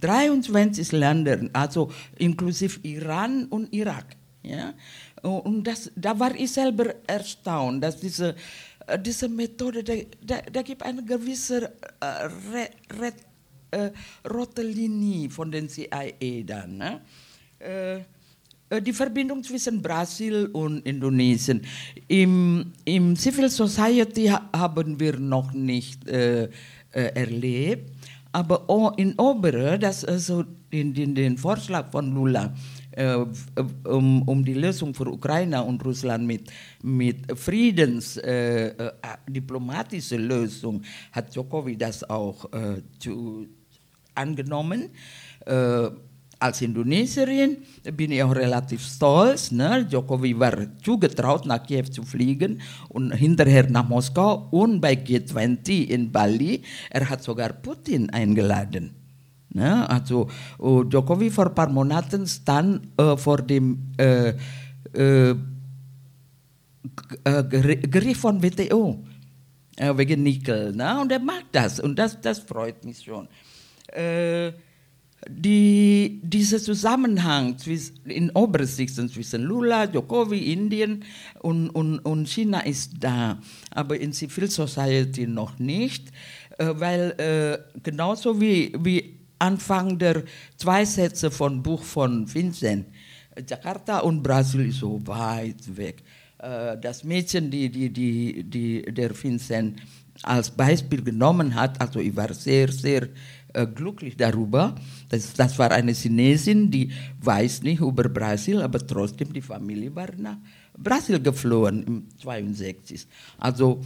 23 0.01 0.93
Ländern, 0.93 1.49
also 1.55 1.91
inklusive 2.18 2.80
Iran 2.82 3.47
und 3.47 3.72
Irak. 3.72 4.16
Ja? 4.47 4.74
Und 5.22 5.64
das, 5.64 5.90
da 5.97 6.18
war 6.18 6.34
ich 6.34 6.53
selber 6.53 6.94
erstaunt, 7.07 7.82
dass 7.82 7.99
diese, 7.99 8.34
äh, 8.86 8.99
diese 8.99 9.28
Methode, 9.28 9.82
da, 9.82 9.94
da, 10.53 10.62
gibt 10.62 10.82
eine 10.82 11.05
gewisse 11.05 11.72
äh, 12.01 12.28
re, 12.53 13.12
äh, 13.70 13.90
rote 14.28 14.62
Linie 14.62 15.30
von 15.30 15.51
den 15.51 15.68
CIA 15.68 16.42
dann. 16.44 16.76
Ne? 16.76 17.01
Äh, 17.59 18.01
äh, 18.68 18.82
die 18.82 18.92
Verbindung 18.92 19.42
zwischen 19.42 19.80
Brasil 19.80 20.47
und 20.53 20.84
Indonesien. 20.86 21.62
Im, 22.09 22.72
im 22.84 23.16
Civil 23.16 23.49
Society 23.49 24.26
haben 24.53 24.99
wir 24.99 25.18
noch 25.18 25.53
nicht 25.53 26.07
äh, 26.09 26.49
erlebt, 26.90 27.92
aber 28.32 28.94
in 28.97 29.18
Obere, 29.18 29.78
das 29.78 30.05
also 30.05 30.44
in, 30.70 30.94
in 30.94 31.14
den 31.14 31.38
Vorschlag 31.38 31.90
von 31.90 32.12
Lula, 32.12 32.55
äh, 32.97 33.14
um, 33.84 34.22
um, 34.22 34.44
die 34.44 34.55
Lösung 34.55 34.92
für 34.92 35.07
Ukraine 35.07 35.62
und 35.62 35.84
Russland 35.84 36.26
mit, 36.26 36.51
mit 36.82 37.38
Friedens, 37.38 38.16
äh, 38.16 38.68
äh, 38.68 38.92
diplomatische 39.28 40.16
Lösung, 40.16 40.82
hat 41.12 41.32
Djokovic 41.32 41.78
das 41.78 42.03
auch 42.09 42.53
äh, 42.53 42.82
zu, 42.99 43.47
angenommen. 44.14 44.90
Äh, 45.44 45.90
als 46.38 46.61
Indonesierin 46.61 47.59
bin 47.94 48.12
ich 48.12 48.22
auch 48.22 48.34
relativ 48.34 48.82
stolz. 48.82 49.51
Ne? 49.51 49.86
Jokowi 49.88 50.38
war 50.38 50.66
zugetraut, 50.82 51.47
nach 51.47 51.62
Kiew 51.62 51.84
zu 51.84 52.03
fliegen 52.03 52.61
und 52.88 53.12
hinterher 53.12 53.68
nach 53.70 53.88
Moskau 53.88 54.49
und 54.51 54.80
bei 54.80 54.92
G20 54.92 55.88
in 55.88 56.12
Bali. 56.12 56.62
Er 56.90 57.09
hat 57.09 57.22
sogar 57.22 57.53
Putin 57.55 58.11
eingeladen. 58.11 59.05
Ne? 59.57 59.88
Also 59.88 60.28
uh, 60.59 60.82
Jokowi 60.84 61.30
vor 61.30 61.46
ein 61.46 61.54
paar 61.54 61.70
Monaten 61.70 62.26
stand 62.26 62.88
uh, 63.00 63.16
vor 63.16 63.38
dem 63.38 63.78
uh, 63.98 65.34
Gericht 67.24 68.20
von 68.20 68.42
WTO 68.42 69.02
wegen 69.78 70.22
Nickel. 70.22 70.72
Ne? 70.72 71.00
Und 71.00 71.11
er 71.11 71.20
macht 71.20 71.46
das 71.52 71.80
und 71.80 71.98
das, 71.98 72.20
das 72.20 72.38
freut 72.38 72.84
mich 72.84 73.02
schon. 73.02 73.28
Die, 75.28 76.20
dieser 76.22 76.59
Zusammenhang 76.59 77.57
in 78.04 78.30
Obersichten 78.30 79.09
zwischen 79.09 79.42
Lula, 79.42 79.84
Jokowi, 79.84 80.52
Indien 80.52 81.04
und, 81.40 81.70
und, 81.70 81.98
und 82.00 82.28
China 82.28 82.61
ist 82.61 82.92
da, 83.00 83.38
aber 83.70 83.98
in 83.98 84.12
Civil 84.12 84.50
Society 84.50 85.26
noch 85.26 85.59
nicht, 85.59 86.11
weil 86.59 87.14
äh, 87.18 87.80
genauso 87.82 88.40
wie, 88.40 88.72
wie 88.78 89.15
Anfang 89.39 89.99
der 89.99 90.24
zwei 90.57 90.84
Sätze 90.84 91.30
von 91.30 91.62
Buch 91.62 91.82
von 91.82 92.32
Vincent. 92.32 92.87
Jakarta 93.49 93.99
und 93.99 94.22
Brasil 94.22 94.68
ist 94.68 94.78
so 94.78 95.01
weit 95.07 95.76
weg. 95.76 96.03
Äh, 96.39 96.78
das 96.78 97.05
Mädchen, 97.05 97.51
die, 97.51 97.70
die, 97.70 97.93
die, 97.93 98.45
die 98.45 98.82
der 98.82 99.11
Vincent 99.22 99.80
als 100.22 100.51
Beispiel 100.51 101.03
genommen 101.03 101.55
hat, 101.55 101.78
also 101.80 102.01
ich 102.01 102.16
war 102.16 102.32
sehr, 102.32 102.72
sehr 102.72 103.09
äh, 103.53 103.66
glücklich 103.66 104.16
darüber. 104.16 104.74
Das, 105.09 105.32
das 105.34 105.59
war 105.59 105.70
eine 105.70 105.93
Chinesin, 105.93 106.70
die 106.70 106.91
weiß 107.20 107.62
nicht 107.62 107.80
über 107.80 108.09
Brasil, 108.09 108.62
aber 108.62 108.87
trotzdem 108.87 109.32
die 109.32 109.43
Familie 109.43 109.95
war 109.95 110.09
nach 110.16 110.39
Brasil 110.76 111.20
geflohen 111.20 111.82
im 111.84 112.09
62. 112.18 113.07
Also 113.39 113.82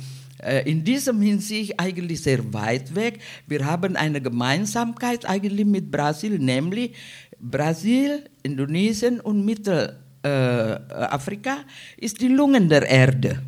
in 0.64 0.84
diesem 0.84 1.20
Hinsicht 1.20 1.78
eigentlich 1.78 2.22
sehr 2.22 2.40
weit 2.52 2.94
weg. 2.94 3.18
Wir 3.46 3.66
haben 3.66 3.96
eine 3.96 4.20
Gemeinsamkeit 4.20 5.28
eigentlich 5.28 5.66
mit 5.66 5.90
Brasil, 5.90 6.38
nämlich 6.38 6.94
Brasil, 7.38 8.24
Indonesien 8.42 9.20
und 9.20 9.44
Mittelafrika 9.44 11.52
äh, 11.52 12.04
ist 12.04 12.20
die 12.20 12.28
Lungen 12.28 12.68
der 12.68 12.88
Erde. 12.88 13.42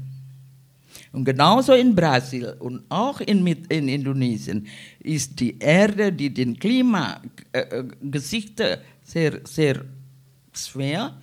Und 1.12 1.24
genauso 1.24 1.74
in 1.74 1.94
Brasil 1.94 2.56
und 2.58 2.82
auch 2.88 3.20
in, 3.20 3.46
in 3.46 3.88
Indonesien 3.88 4.66
ist 5.00 5.38
die 5.40 5.58
Erde, 5.58 6.10
die 6.10 6.32
den 6.32 6.58
Klimagesichter 6.58 8.72
äh, 8.72 8.78
sehr, 9.04 9.40
sehr 9.44 9.84
schwer 10.54 11.14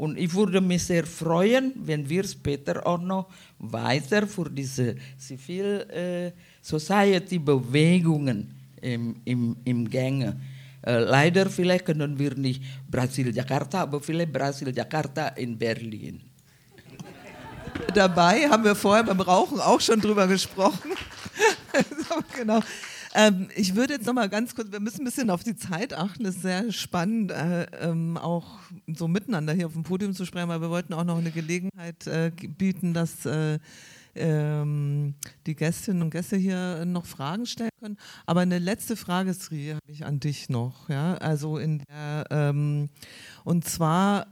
und 0.00 0.16
ich 0.16 0.32
würde 0.32 0.62
mich 0.62 0.82
sehr 0.84 1.04
freuen, 1.04 1.74
wenn 1.76 2.08
wir 2.08 2.24
später 2.24 2.86
auch 2.86 3.02
noch 3.02 3.28
weiter 3.58 4.26
für 4.26 4.48
diese 4.48 4.96
Civil 5.18 5.84
äh, 5.92 6.32
Society 6.62 7.38
Bewegungen 7.38 8.48
im, 8.80 9.16
im, 9.26 9.56
im 9.62 9.90
Gänge. 9.90 10.40
Äh, 10.80 11.00
leider 11.00 11.50
vielleicht 11.50 11.84
können 11.84 12.18
wir 12.18 12.34
nicht 12.34 12.62
Brasil-Jakarta, 12.90 13.82
aber 13.82 14.00
vielleicht 14.00 14.32
Brasil-Jakarta 14.32 15.28
in 15.36 15.58
Berlin. 15.58 16.22
Dabei 17.92 18.48
haben 18.48 18.64
wir 18.64 18.74
vorher 18.74 19.04
beim 19.04 19.20
Rauchen 19.20 19.60
auch 19.60 19.82
schon 19.82 20.00
drüber 20.00 20.26
gesprochen. 20.26 20.92
genau. 22.34 22.60
Ähm, 23.14 23.48
ich 23.56 23.74
würde 23.74 23.94
jetzt 23.94 24.06
noch 24.06 24.12
mal 24.12 24.28
ganz 24.28 24.54
kurz, 24.54 24.70
wir 24.70 24.78
müssen 24.78 25.00
ein 25.00 25.04
bisschen 25.04 25.30
auf 25.30 25.42
die 25.42 25.56
Zeit 25.56 25.94
achten. 25.94 26.24
Es 26.24 26.36
ist 26.36 26.42
sehr 26.42 26.70
spannend, 26.72 27.32
äh, 27.32 27.64
ähm, 27.80 28.16
auch 28.16 28.60
so 28.86 29.08
miteinander 29.08 29.52
hier 29.52 29.66
auf 29.66 29.72
dem 29.72 29.82
Podium 29.82 30.14
zu 30.14 30.24
sprechen, 30.24 30.48
weil 30.48 30.60
wir 30.60 30.70
wollten 30.70 30.92
auch 30.92 31.04
noch 31.04 31.18
eine 31.18 31.32
Gelegenheit 31.32 32.06
äh, 32.06 32.30
bieten, 32.30 32.94
dass 32.94 33.26
äh, 33.26 33.58
ähm, 34.14 35.14
die 35.46 35.56
Gästinnen 35.56 36.02
und 36.02 36.10
Gäste 36.10 36.36
hier 36.36 36.84
noch 36.84 37.06
Fragen 37.06 37.46
stellen 37.46 37.70
können. 37.80 37.96
Aber 38.26 38.40
eine 38.40 38.58
letzte 38.58 38.96
Frage, 38.96 39.34
Sri, 39.34 39.70
habe 39.70 39.92
ich 39.92 40.04
an 40.04 40.20
dich 40.20 40.48
noch. 40.48 40.88
Ja? 40.88 41.14
Also 41.14 41.58
in 41.58 41.82
der, 41.88 42.26
ähm, 42.30 42.90
und 43.44 43.64
zwar 43.64 44.26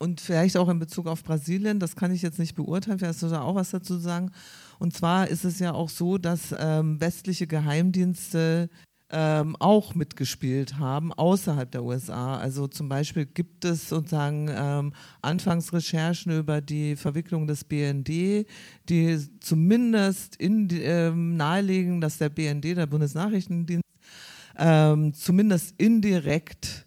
und 0.00 0.22
vielleicht 0.22 0.56
auch 0.56 0.70
in 0.70 0.78
Bezug 0.78 1.06
auf 1.06 1.22
Brasilien, 1.22 1.78
das 1.78 1.94
kann 1.94 2.10
ich 2.10 2.22
jetzt 2.22 2.38
nicht 2.38 2.54
beurteilen, 2.54 2.98
vielleicht 2.98 3.16
hast 3.16 3.22
du 3.22 3.28
da 3.28 3.42
auch 3.42 3.54
was 3.54 3.70
dazu 3.70 3.98
sagen. 3.98 4.32
Und 4.80 4.94
zwar 4.94 5.28
ist 5.28 5.44
es 5.44 5.58
ja 5.58 5.74
auch 5.74 5.90
so, 5.90 6.16
dass 6.16 6.54
ähm, 6.58 6.98
westliche 7.02 7.46
Geheimdienste 7.46 8.70
ähm, 9.10 9.54
auch 9.58 9.94
mitgespielt 9.94 10.78
haben 10.78 11.12
außerhalb 11.12 11.70
der 11.70 11.84
USA. 11.84 12.38
Also 12.38 12.66
zum 12.66 12.88
Beispiel 12.88 13.26
gibt 13.26 13.66
es 13.66 13.90
sozusagen 13.90 14.48
ähm, 14.50 14.94
Anfangsrecherchen 15.20 16.32
über 16.32 16.62
die 16.62 16.96
Verwicklung 16.96 17.46
des 17.46 17.64
BND, 17.64 18.46
die 18.88 19.18
zumindest 19.40 20.36
in, 20.36 20.68
ähm, 20.72 21.36
nahelegen, 21.36 22.00
dass 22.00 22.16
der 22.16 22.30
BND, 22.30 22.64
der 22.76 22.86
Bundesnachrichtendienst, 22.86 23.84
ähm, 24.56 25.12
zumindest 25.12 25.74
indirekt 25.76 26.86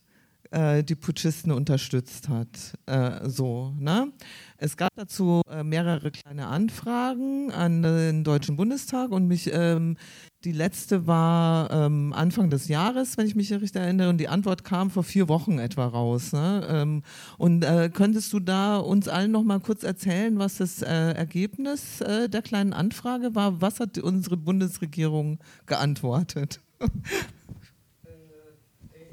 äh, 0.53 0.83
die 0.83 0.95
Putschisten 0.95 1.51
unterstützt 1.51 2.29
hat. 2.29 2.47
Äh, 2.85 3.27
so, 3.27 3.73
ne? 3.79 4.11
Es 4.57 4.77
gab 4.77 4.91
dazu 4.95 5.41
äh, 5.49 5.63
mehrere 5.63 6.11
kleine 6.11 6.47
Anfragen 6.47 7.51
an 7.51 7.81
den 7.81 8.23
Deutschen 8.23 8.55
Bundestag 8.55 9.11
und 9.11 9.27
mich, 9.27 9.51
ähm, 9.51 9.97
die 10.43 10.51
letzte 10.51 11.07
war 11.07 11.71
ähm, 11.71 12.13
Anfang 12.13 12.49
des 12.49 12.67
Jahres, 12.67 13.17
wenn 13.17 13.25
ich 13.25 13.35
mich 13.35 13.51
richtig 13.51 13.81
erinnere, 13.81 14.09
und 14.09 14.19
die 14.19 14.29
Antwort 14.29 14.63
kam 14.63 14.89
vor 14.89 15.03
vier 15.03 15.27
Wochen 15.27 15.57
etwa 15.57 15.87
raus. 15.87 16.31
Ne? 16.31 16.65
Ähm, 16.69 17.03
und 17.37 17.65
äh, 17.65 17.89
könntest 17.91 18.31
du 18.31 18.39
da 18.39 18.77
uns 18.77 19.07
allen 19.07 19.31
noch 19.31 19.43
mal 19.43 19.59
kurz 19.59 19.83
erzählen, 19.83 20.37
was 20.37 20.57
das 20.57 20.81
äh, 20.81 21.11
Ergebnis 21.13 21.99
äh, 22.01 22.29
der 22.29 22.41
kleinen 22.41 22.73
Anfrage 22.73 23.35
war? 23.35 23.59
Was 23.59 23.79
hat 23.79 23.97
unsere 23.97 24.37
Bundesregierung 24.37 25.39
geantwortet? 25.65 26.61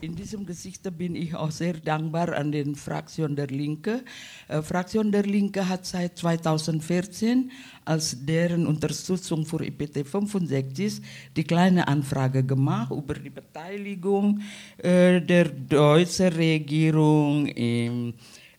in 0.02 0.14
diesem 0.14 0.46
Gesicht 0.46 0.82
bin 0.96 1.14
ich 1.14 1.34
auch 1.34 1.50
sehr 1.50 1.74
dankbar 1.74 2.34
an 2.34 2.52
den 2.52 2.74
Fraktion 2.74 3.36
der 3.36 3.48
Linke. 3.48 4.02
Äh, 4.48 4.62
Fraktion 4.62 5.12
der 5.12 5.24
Linke 5.24 5.68
hat 5.68 5.84
seit 5.84 6.16
2014 6.16 7.50
als 7.84 8.24
deren 8.24 8.66
Unterstützung 8.66 9.44
für 9.44 9.64
IPT 9.64 10.06
65 10.06 11.02
die 11.36 11.44
kleine 11.44 11.86
Anfrage 11.86 12.44
gemacht 12.44 12.90
über 12.90 13.14
die 13.14 13.30
Beteiligung 13.30 14.40
äh, 14.78 15.20
der 15.20 15.48
deutschen 15.48 16.32
Regierung 16.32 17.46
im 17.46 18.14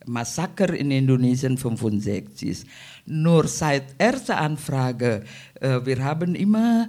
Massaker 0.05 0.73
in 0.73 0.91
Indonesien 0.91 1.57
65. 1.57 2.65
Nur 3.05 3.47
seit 3.47 3.95
erster 3.97 4.37
Anfrage, 4.37 5.23
äh, 5.59 5.79
wir 5.83 6.03
haben 6.03 6.35
immer, 6.35 6.87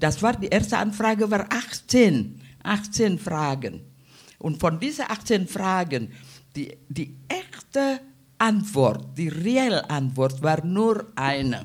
das 0.00 0.22
war 0.22 0.34
die 0.34 0.48
erste 0.48 0.76
Anfrage, 0.76 1.30
war 1.30 1.46
18, 1.50 2.40
18 2.62 3.18
Fragen. 3.18 3.93
Und 4.44 4.60
von 4.60 4.78
diesen 4.78 5.06
18 5.08 5.48
Fragen, 5.48 6.12
die, 6.54 6.76
die 6.90 7.16
echte 7.28 8.00
Antwort, 8.36 9.16
die 9.16 9.28
reelle 9.28 9.88
Antwort 9.88 10.42
war 10.42 10.62
nur 10.62 11.06
eine. 11.16 11.64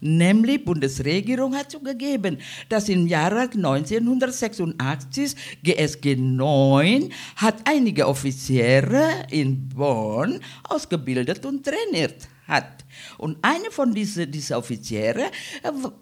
Nämlich 0.00 0.64
Bundesregierung 0.64 1.54
hat 1.54 1.70
zugegeben, 1.70 2.38
dass 2.70 2.88
im 2.88 3.06
Jahre 3.08 3.40
1986 3.40 5.34
GSG 5.62 6.16
9 6.16 7.10
hat 7.36 7.56
einige 7.68 8.08
Offiziere 8.08 9.26
in 9.30 9.68
Bonn 9.68 10.40
ausgebildet 10.70 11.44
und 11.44 11.62
trainiert 11.62 12.26
hat. 12.46 12.84
Und 13.18 13.38
einer 13.42 13.70
von 13.70 13.92
diesen 13.92 14.30
diese 14.30 14.56
Offiziere 14.56 15.30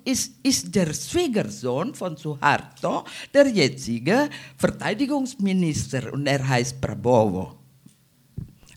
ist, 0.05 0.35
ist 0.43 0.75
der 0.75 0.93
Schwiegersohn 0.93 1.95
von 1.95 2.17
Suharto, 2.17 3.05
der 3.33 3.49
jetzige 3.49 4.29
Verteidigungsminister, 4.57 6.13
und 6.13 6.27
er 6.27 6.47
heißt 6.47 6.81
Prabowo. 6.81 7.62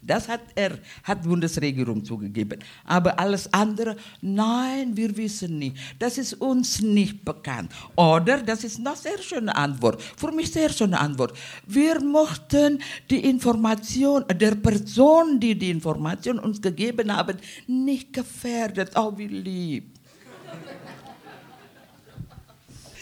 Das 0.05 0.27
hat 0.27 0.41
er, 0.53 0.77
hat 1.03 1.23
Bundesregierung 1.23 2.03
zugegeben. 2.03 2.59
Aber 2.85 3.19
alles 3.19 3.51
andere, 3.51 3.95
nein, 4.21 4.95
wir 4.95 5.15
wissen 5.17 5.57
nicht. 5.57 5.77
Das 5.97 6.17
ist 6.17 6.33
uns 6.33 6.81
nicht 6.81 7.25
bekannt. 7.25 7.71
Oder, 7.95 8.41
das 8.41 8.63
ist 8.63 8.79
noch 8.79 8.95
sehr 8.95 9.17
schöne 9.19 9.55
Antwort. 9.55 10.01
Für 10.01 10.31
mich 10.31 10.51
sehr 10.51 10.69
schöne 10.69 10.99
Antwort. 10.99 11.35
Wir 11.65 11.99
mochten 12.01 12.79
die 13.09 13.25
Information 13.27 14.25
der 14.31 14.55
Person, 14.55 15.39
die 15.39 15.57
die 15.57 15.71
Information 15.71 16.37
uns 16.39 16.61
gegeben 16.61 17.15
haben, 17.15 17.37
nicht 17.67 18.13
gefährdet. 18.13 18.91
Oh, 18.95 19.11
wie 19.15 19.27
lieb. 19.27 19.91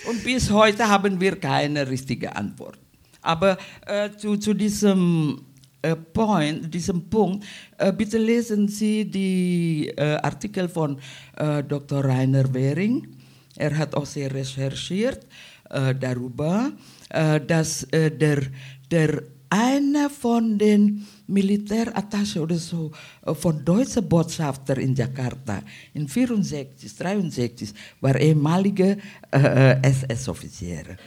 Und 0.10 0.24
bis 0.24 0.50
heute 0.52 0.88
haben 0.88 1.20
wir 1.20 1.40
keine 1.40 1.90
richtige 1.90 2.36
Antwort. 2.36 2.78
Aber 3.22 3.58
äh, 3.86 4.10
zu, 4.18 4.36
zu 4.38 4.54
diesem 4.54 5.42
Point, 6.14 6.74
diesem 6.74 7.10
Punkt, 7.10 7.46
äh, 7.78 7.92
bitte 7.92 8.18
lesen 8.18 8.68
Sie 8.68 9.06
die 9.06 9.92
äh, 9.96 10.16
Artikel 10.16 10.70
von 10.70 10.98
Dr. 11.68 12.06
Rainer 12.06 12.54
Wehring. 12.54 13.08
Er 13.58 13.76
hat 13.78 13.96
auch 13.96 14.06
sehr 14.06 14.32
recherchiert 14.34 15.26
darüber, 16.00 16.72
dass 17.48 17.88
der, 17.92 18.42
der 18.92 19.24
einer 19.50 20.10
von 20.12 20.58
den 20.58 21.08
Militärattaché 21.28 22.40
oder 22.40 22.58
so 22.58 22.92
von 23.34 23.66
deutschen 23.66 24.08
Botschafter 24.08 24.78
in 24.78 24.94
Jakarta 24.94 25.64
in 25.94 26.08
64, 26.08 26.96
63 26.96 27.74
war 28.00 28.16
ehemalige 28.20 28.98
SS-Offiziere. 29.32 30.98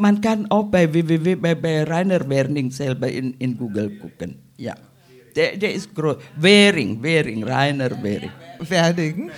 Man 0.00 0.20
kann 0.20 0.50
auch 0.50 0.64
bei 0.64 0.92
www, 0.92 1.36
bei, 1.36 1.54
bei 1.54 1.84
Rainer 1.84 2.28
Werning 2.28 2.70
selber 2.70 3.08
in, 3.08 3.34
in 3.34 3.56
Google 3.56 3.98
gucken. 3.98 4.36
Ja. 4.56 4.74
Der, 5.36 5.56
der 5.56 5.74
ist 5.74 5.94
groß. 5.94 6.16
Wering, 6.36 7.02
Wering, 7.02 7.44
Rainer 7.44 8.02
Wering. 8.02 8.32
Werding. 8.58 9.30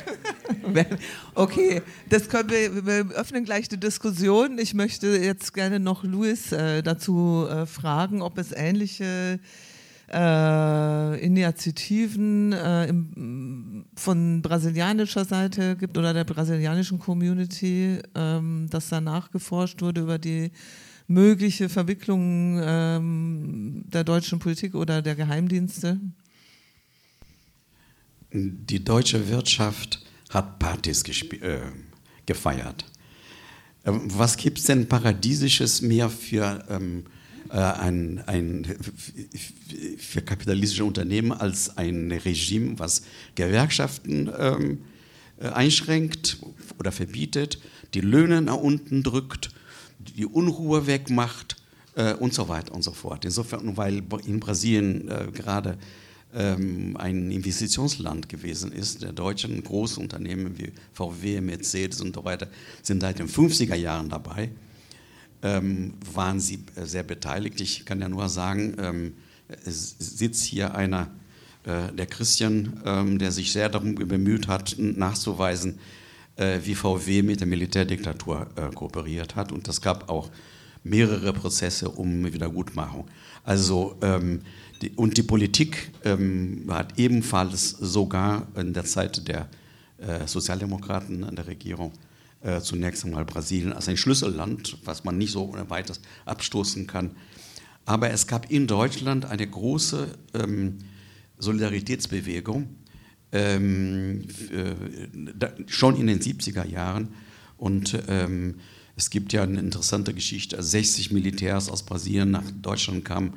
okay, 1.35 1.83
das 2.09 2.29
können 2.29 2.51
wir, 2.51 2.87
wir 2.87 3.15
öffnen 3.15 3.45
gleich 3.45 3.69
die 3.69 3.79
Diskussion. 3.79 4.59
Ich 4.59 4.73
möchte 4.73 5.09
jetzt 5.09 5.53
gerne 5.53 5.79
noch 5.79 6.03
Luis 6.03 6.53
äh, 6.53 6.83
dazu 6.83 7.47
äh, 7.51 7.67
fragen, 7.67 8.23
ob 8.23 8.39
es 8.39 8.53
ähnliche 8.53 9.05
äh, 9.05 9.39
Initiativen 11.25 12.53
äh, 12.53 12.87
im, 12.87 13.87
von 13.97 14.43
brasilianischer 14.43 15.25
Seite 15.25 15.77
gibt 15.77 15.97
oder 15.97 16.13
der 16.13 16.25
brasilianischen 16.25 16.99
Community, 16.99 17.99
ähm, 18.15 18.67
dass 18.71 18.91
da 18.91 19.01
nachgeforscht 19.01 19.81
wurde 19.81 20.03
über 20.03 20.19
die 20.19 20.51
mögliche 21.07 21.69
Verwicklung 21.69 22.61
ähm, 22.63 23.85
der 23.87 24.05
deutschen 24.05 24.39
Politik 24.39 24.75
oder 24.75 25.03
der 25.03 25.15
Geheimdienste? 25.15 25.99
Die 28.33 28.85
deutsche 28.85 29.29
Wirtschaft 29.29 30.05
hat 30.31 30.59
Partys 30.59 31.05
äh, 31.05 31.61
gefeiert. 32.27 32.85
Ähm, 33.85 34.03
was 34.07 34.37
gibt 34.37 34.59
es 34.59 34.65
denn 34.65 34.89
Paradiesisches 34.89 35.83
mehr 35.83 36.09
für 36.09 36.65
ähm, 36.69 37.05
äh, 37.07 37.11
ein, 37.59 38.23
ein, 38.27 38.67
für 39.99 40.23
kapitalistische 40.23 40.85
Unternehmen 40.85 41.33
als 41.33 41.77
ein 41.77 42.11
Regime, 42.11 42.79
was 42.79 43.03
Gewerkschaften 43.35 44.31
ähm, 44.39 44.79
äh, 45.39 45.49
einschränkt 45.49 46.39
oder 46.79 46.93
verbietet, 46.93 47.59
die 47.95 48.01
Löhne 48.01 48.43
nach 48.43 48.57
unten 48.57 49.03
drückt, 49.03 49.51
die 49.99 50.25
Unruhe 50.25 50.87
wegmacht 50.87 51.57
äh, 51.95 52.15
und 52.15 52.33
so 52.33 52.49
weiter 52.49 52.75
und 52.75 52.83
so 52.83 52.93
fort. 52.93 53.25
Insofern, 53.25 53.77
weil 53.77 54.03
in 54.25 54.41
Brasilien 54.41 55.09
äh, 55.09 55.29
gerade 55.33 55.79
ähm, 56.35 56.97
ein 56.97 57.31
Investitionsland 57.31 58.29
gewesen 58.29 58.73
ist, 58.73 59.03
der 59.03 59.13
deutschen 59.13 59.63
Großunternehmen 59.63 60.59
wie 60.59 60.73
VW, 60.93 61.41
Mercedes 61.41 62.01
und 62.01 62.15
so 62.15 62.25
weiter 62.25 62.49
sind 62.83 63.03
seit 63.03 63.19
den 63.19 63.29
50er 63.29 63.75
Jahren 63.75 64.09
dabei 64.09 64.51
ähm, 65.43 65.95
waren 66.15 66.41
Sie 66.41 66.65
äh, 66.77 66.85
sehr 66.85 67.03
beteiligt. 67.03 67.61
Ich 67.61 67.85
kann 67.85 68.01
ja 68.01 68.09
nur 68.09 68.29
sagen, 68.29 68.77
ähm, 68.79 69.15
sitzt 69.65 70.45
hier 70.45 70.75
einer, 70.75 71.11
äh, 71.65 71.93
der 71.93 72.07
Christian, 72.07 72.81
ähm, 72.85 73.19
der 73.19 73.33
sich 73.33 73.53
sehr 73.53 73.69
darum 73.69 73.95
bemüht 73.95 74.49
hat, 74.49 74.77
nachzuweisen, 74.79 75.79
äh, 76.37 76.61
wie 76.65 76.75
VW 76.75 77.23
mit 77.23 77.41
der 77.41 77.47
Militärdiktatur 77.47 78.47
äh, 78.57 78.75
kooperiert 78.75 79.37
hat. 79.37 79.53
Und 79.53 79.69
es 79.69 79.81
gab 79.81 80.09
auch 80.09 80.31
mehrere 80.85 81.33
Prozesse 81.33 81.89
um 81.89 82.33
Wiedergutmachung. 82.33 83.07
Also, 83.45 83.97
ähm, 84.03 84.41
die, 84.81 84.91
und 84.91 85.17
die 85.17 85.23
Politik 85.23 85.93
ähm, 86.05 86.65
hat 86.69 86.99
ebenfalls 86.99 87.71
sogar 87.71 88.49
in 88.57 88.73
der 88.73 88.85
Zeit 88.85 89.29
der 89.29 89.49
äh, 89.99 90.27
Sozialdemokraten 90.27 91.23
an 91.23 91.37
der 91.37 91.47
Regierung 91.47 91.93
äh, 92.43 92.61
zunächst 92.61 93.05
einmal 93.05 93.25
Brasilien 93.25 93.73
als 93.73 93.89
ein 93.89 93.97
Schlüsselland, 93.97 94.79
was 94.85 95.05
man 95.05 95.19
nicht 95.19 95.33
so 95.33 95.45
ohne 95.45 95.71
weiteres 95.71 96.01
abstoßen 96.25 96.87
kann. 96.87 97.13
Aber 97.85 98.11
es 98.11 98.27
gab 98.27 98.51
in 98.51 98.67
Deutschland 98.67 99.25
eine 99.25 99.47
große 99.47 100.09
ähm, 100.35 100.79
Solidaritätsbewegung, 101.39 102.77
ähm, 103.33 104.23
äh, 104.53 104.75
da, 105.37 105.53
schon 105.67 105.97
in 105.97 106.07
den 106.07 106.21
70er 106.21 106.67
Jahren. 106.67 107.09
Und 107.57 107.99
ähm, 108.09 108.57
es 108.97 109.11
gibt 109.11 109.33
ja 109.33 109.43
eine 109.43 109.61
interessante 109.61 110.15
Geschichte, 110.15 110.63
60 110.63 111.13
Militärs 111.13 111.69
aus 111.69 111.83
Brasilien 111.85 112.31
nach 112.31 112.49
Deutschland 112.61 113.05
kamen 113.05 113.35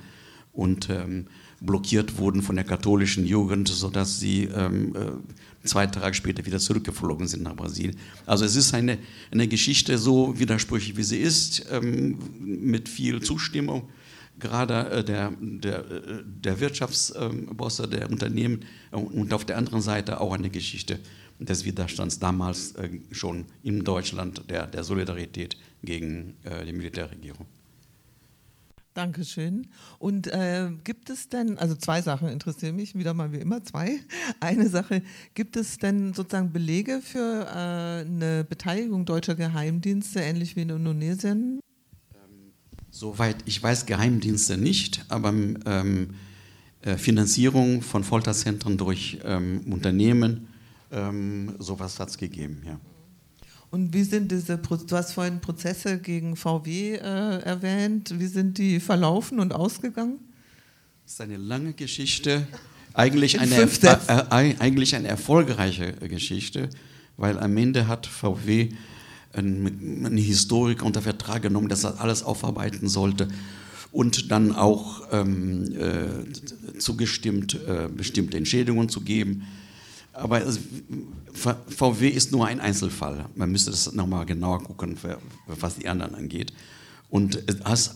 und 0.52 0.90
ähm, 0.90 1.28
blockiert 1.62 2.18
wurden 2.18 2.42
von 2.42 2.56
der 2.56 2.66
katholischen 2.66 3.26
Jugend, 3.26 3.68
sodass 3.68 4.20
sie 4.20 4.44
ähm, 4.46 4.96
äh, 4.96 5.12
zwei 5.66 5.88
Tage 5.88 6.14
später 6.14 6.46
wieder 6.46 6.60
zurückgeflogen 6.60 7.28
sind 7.28 7.44
nach 7.44 7.56
Brasilien. 7.56 7.98
Also 8.26 8.46
es 8.46 8.56
ist 8.56 8.74
eine, 8.74 8.98
eine 9.32 9.48
Geschichte 9.48 9.98
so 9.98 10.38
widersprüchlich, 10.40 10.98
wie 10.98 11.04
sie 11.04 11.20
ist, 11.20 11.66
ähm, 11.72 12.18
mit 12.40 12.90
viel 12.90 13.22
Zustimmung, 13.22 13.90
gerade 14.40 14.90
äh, 14.90 15.04
der, 15.04 15.34
der, 15.40 15.80
äh, 15.80 16.24
der 16.26 16.60
Wirtschaftsbosse, 16.60 17.88
der 17.88 18.10
Unternehmen 18.10 18.66
und 18.92 19.34
auf 19.34 19.46
der 19.46 19.58
anderen 19.58 19.82
Seite 19.82 20.22
auch 20.22 20.34
eine 20.34 20.50
Geschichte 20.50 21.00
des 21.40 21.66
Widerstands 21.66 22.20
damals 22.20 22.74
äh, 22.76 22.90
schon 23.12 23.46
in 23.64 23.84
Deutschland, 23.84 24.50
der, 24.50 24.68
der 24.68 24.84
Solidarität 24.84 25.58
gegen 25.84 26.36
äh, 26.44 26.66
die 26.66 26.74
Militärregierung. 26.74 27.46
Dankeschön. 28.96 29.68
Und 30.00 30.28
äh, 30.28 30.70
gibt 30.86 31.10
es 31.10 31.28
denn, 31.28 31.58
also 31.58 31.76
zwei 31.76 32.02
Sachen 32.02 32.30
interessieren 32.30 32.78
mich, 32.78 32.96
wieder 32.96 33.14
mal 33.14 33.34
wie 33.34 33.40
immer 33.40 33.62
zwei. 33.64 34.00
Eine 34.40 34.70
Sache, 34.70 35.04
gibt 35.34 35.58
es 35.58 35.78
denn 35.78 36.14
sozusagen 36.14 36.54
Belege 36.54 37.02
für 37.04 37.46
äh, 37.46 38.08
eine 38.08 38.46
Beteiligung 38.48 39.06
deutscher 39.06 39.36
Geheimdienste, 39.36 40.22
ähnlich 40.22 40.56
wie 40.56 40.62
in 40.62 40.70
Indonesien? 40.70 41.60
Ähm, 42.14 42.54
soweit 42.90 43.36
ich 43.46 43.62
weiß, 43.62 43.86
Geheimdienste 43.86 44.58
nicht, 44.58 45.06
aber 45.10 45.30
ähm, 45.30 46.16
äh, 46.82 46.96
Finanzierung 46.96 47.82
von 47.82 48.06
Folterzentren 48.06 48.78
durch 48.78 49.20
ähm, 49.26 49.62
Unternehmen, 49.70 50.48
ähm, 50.92 51.56
sowas 51.60 52.00
hat 52.00 52.10
es 52.10 52.18
gegeben, 52.18 52.62
ja. 52.66 52.80
Und 53.76 53.94
wie 53.94 54.04
sind 54.04 54.32
diese, 54.32 54.58
du 54.58 54.96
hast 54.96 55.12
vorhin 55.12 55.42
Prozesse 55.42 56.00
gegen 56.00 56.38
VW 56.38 56.94
äh, 56.94 56.98
erwähnt, 57.42 58.18
wie 58.18 58.28
sind 58.28 58.58
die 58.58 58.80
verlaufen 58.80 59.38
und 59.38 59.54
ausgegangen? 59.54 60.18
Das 61.04 61.16
ist 61.16 61.20
eine 61.20 61.36
lange 61.36 61.74
Geschichte, 61.74 62.48
eigentlich 62.94 63.34
In 63.34 63.42
eine, 63.42 63.56
äh, 63.58 63.98
äh, 64.08 64.56
eigentlich 64.60 64.96
eine 64.96 65.10
erfolgreiche 65.10 65.92
Geschichte, 65.92 66.70
weil 67.18 67.38
am 67.38 67.58
Ende 67.58 67.90
hat 67.90 68.08
VW 68.08 68.70
einen, 69.34 70.06
einen 70.06 70.18
Historiker 70.20 70.86
unter 70.86 71.02
Vertrag 71.02 71.42
genommen, 71.42 71.68
dass 71.68 71.84
er 71.84 72.00
alles 72.00 72.24
aufarbeiten 72.24 72.88
sollte 72.88 73.28
und 73.92 74.32
dann 74.32 74.56
auch 74.56 75.06
ähm, 75.12 75.66
äh, 75.78 76.80
zugestimmt, 76.80 77.60
äh, 77.68 77.90
bestimmte 77.94 78.38
Entschädigungen 78.38 78.88
zu 78.88 79.02
geben. 79.02 79.46
Aber 80.16 80.42
VW 81.34 82.08
ist 82.08 82.32
nur 82.32 82.48
ein 82.48 82.60
Einzelfall. 82.60 83.26
Man 83.36 83.52
müsste 83.52 83.72
das 83.72 83.92
nochmal 83.94 84.26
genauer 84.26 84.64
gucken, 84.64 84.98
was 85.46 85.76
die 85.76 85.88
anderen 85.88 86.16
angeht. 86.16 86.54
Und 87.10 87.44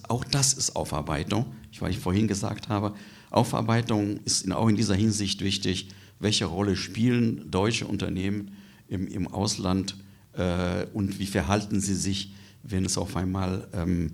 auch 0.09 0.23
das 0.25 0.53
ist 0.53 0.75
Aufarbeitung. 0.75 1.45
Ich, 1.71 1.81
weil 1.81 1.91
ich 1.91 1.99
vorhin 1.99 2.27
gesagt 2.27 2.69
habe, 2.69 2.93
Aufarbeitung 3.31 4.19
ist 4.25 4.51
auch 4.51 4.67
in 4.67 4.75
dieser 4.75 4.95
Hinsicht 4.95 5.41
wichtig. 5.41 5.89
Welche 6.19 6.45
Rolle 6.45 6.75
spielen 6.75 7.49
deutsche 7.49 7.87
Unternehmen 7.87 8.51
im, 8.87 9.07
im 9.07 9.27
Ausland 9.27 9.95
äh, 10.33 10.85
und 10.93 11.19
wie 11.19 11.27
verhalten 11.27 11.79
sie 11.79 11.95
sich, 11.95 12.33
wenn 12.63 12.85
es 12.85 12.97
auf 12.97 13.15
einmal 13.15 13.67
ähm, 13.73 14.11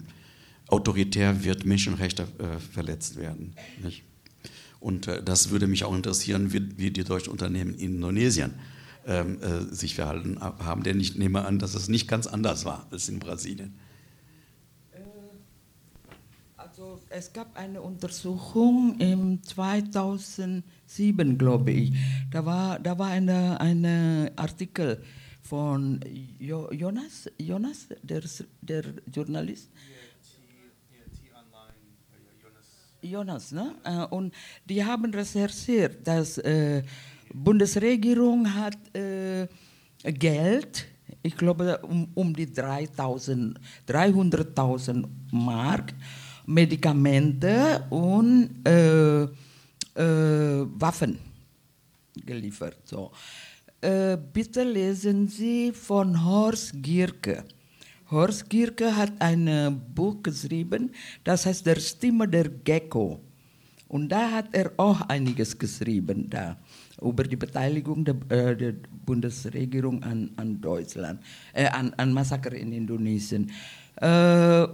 autoritär 0.68 1.44
wird, 1.44 1.66
Menschenrechte 1.66 2.24
äh, 2.38 2.60
verletzt 2.60 3.18
werden? 3.18 3.54
Nicht? 3.84 4.04
Und 4.86 5.08
äh, 5.08 5.24
das 5.24 5.50
würde 5.50 5.66
mich 5.66 5.84
auch 5.84 5.96
interessieren, 5.96 6.54
wie, 6.54 6.78
wie 6.78 6.92
die 6.92 7.04
deutschen 7.04 7.32
Unternehmen 7.32 7.74
in 7.74 7.96
Indonesien 7.96 8.54
ähm, 9.08 9.42
äh, 9.42 9.74
sich 9.74 9.96
verhalten 9.96 10.40
haben. 10.40 10.84
Denn 10.84 11.00
ich 11.00 11.16
nehme 11.16 11.44
an, 11.44 11.58
dass 11.58 11.74
es 11.74 11.90
nicht 11.90 12.08
ganz 12.08 12.28
anders 12.28 12.66
war 12.66 12.86
als 12.92 13.10
in 13.10 13.18
Brasilien. 13.18 13.74
Also 16.56 17.00
es 17.10 17.34
gab 17.34 17.58
eine 17.58 17.82
Untersuchung 17.82 19.00
im 19.00 19.42
2007, 19.42 21.40
glaube 21.40 21.72
ich. 21.72 21.94
Da 22.30 22.46
war, 22.46 22.78
da 22.78 23.00
war 23.00 23.08
eine, 23.08 23.60
eine 23.60 24.34
Artikel 24.36 25.02
von 25.42 26.00
jo 26.38 26.72
Jonas, 26.72 27.28
Jonas 27.40 27.88
der, 28.04 28.22
der 28.62 28.84
Journalist. 29.12 29.72
Jonas, 33.06 33.52
ne? 33.52 33.76
Äh, 33.84 34.06
Und 34.16 34.34
die 34.66 34.84
haben 34.84 35.14
recherchiert, 35.14 36.06
dass 36.08 36.38
äh, 36.40 36.84
Bundesregierung 37.34 38.54
hat 38.54 38.78
äh, 38.96 39.48
Geld, 40.04 40.86
ich 41.22 41.36
glaube 41.36 41.80
um, 41.80 42.08
um 42.14 42.34
die 42.34 42.48
3.000 42.48 43.56
300.000 43.88 45.06
Mark, 45.32 45.94
Medikamente 46.46 47.86
und 47.90 48.50
äh, 48.68 49.24
äh, 49.24 50.68
Waffen 50.80 51.18
geliefert. 52.26 52.78
So. 52.86 53.12
Äh, 53.82 54.18
bitte 54.18 54.64
lesen 54.64 55.28
Sie 55.28 55.72
von 55.72 56.24
Horst 56.24 56.74
Gierke. 56.82 57.44
Horst 58.12 58.50
Gierke 58.50 58.96
hat 58.96 59.14
ein 59.20 59.82
Buch 59.94 60.22
geschrieben, 60.22 60.92
das 61.24 61.46
heißt 61.46 61.66
Der 61.66 61.80
Stimme 61.80 62.28
der 62.28 62.50
Gecko. 62.50 63.20
Und 63.88 64.10
da 64.10 64.32
hat 64.32 64.50
er 64.52 64.72
auch 64.78 65.02
einiges 65.02 65.58
geschrieben 65.58 66.30
da 66.30 66.58
über 67.02 67.24
die 67.24 67.36
Beteiligung 67.36 68.04
der, 68.04 68.16
äh, 68.30 68.56
der 68.56 68.74
Bundesregierung 69.06 70.02
an, 70.04 70.32
an 70.38 70.60
Deutschland, 70.60 71.20
äh, 71.54 71.68
an, 71.68 71.94
an 71.98 72.14
Massaker 72.14 72.54
in 72.54 72.72
Indonesien. 72.72 73.52
Äh, 74.02 74.68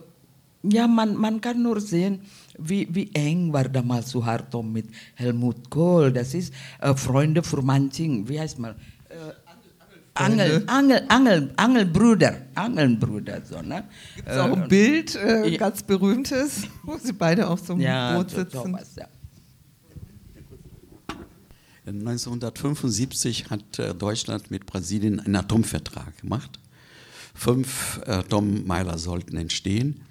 ja, 0.63 0.87
man, 0.87 1.15
man 1.15 1.41
kann 1.41 1.61
nur 1.61 1.81
sehen, 1.81 2.21
wie, 2.57 2.87
wie 2.91 3.09
eng 3.13 3.51
war 3.51 3.67
damals 3.67 4.11
Suharto 4.11 4.61
mit 4.61 4.85
Helmut 5.15 5.69
Kohl. 5.69 6.11
Das 6.11 6.33
ist 6.33 6.53
äh, 6.79 6.93
Freunde 6.93 7.41
für 7.41 7.61
Manching, 7.61 8.27
wie 8.29 8.39
heißt 8.39 8.59
man? 8.59 8.75
Äh, 10.13 10.23
Angel, 10.23 10.63
Angel, 10.67 11.05
Angel, 11.07 11.53
Angelbrüder, 11.55 12.41
Angelbrüder, 12.55 13.41
so, 13.49 13.61
ne? 13.61 13.85
Gibt 14.15 14.27
es 14.27 14.37
auch 14.37 14.57
ein 14.57 14.67
Bild, 14.67 15.15
äh, 15.15 15.55
ganz 15.57 15.83
berühmtes, 15.83 16.63
wo 16.83 16.97
sie 16.97 17.13
beide 17.13 17.47
auf 17.47 17.61
so 17.61 17.73
einem 17.73 17.81
ja, 17.81 18.15
Boot 18.17 18.29
so, 18.29 18.37
sitzen? 18.37 18.57
sowas, 18.57 18.89
ja. 18.97 19.07
1975 21.85 23.49
hat 23.49 23.79
äh, 23.79 23.93
Deutschland 23.93 24.51
mit 24.51 24.65
Brasilien 24.65 25.19
einen 25.19 25.35
Atomvertrag 25.35 26.17
gemacht. 26.19 26.59
Fünf 27.33 28.01
äh, 28.05 28.11
Atommeiler 28.11 28.97
sollten 28.97 29.37
entstehen. 29.37 30.01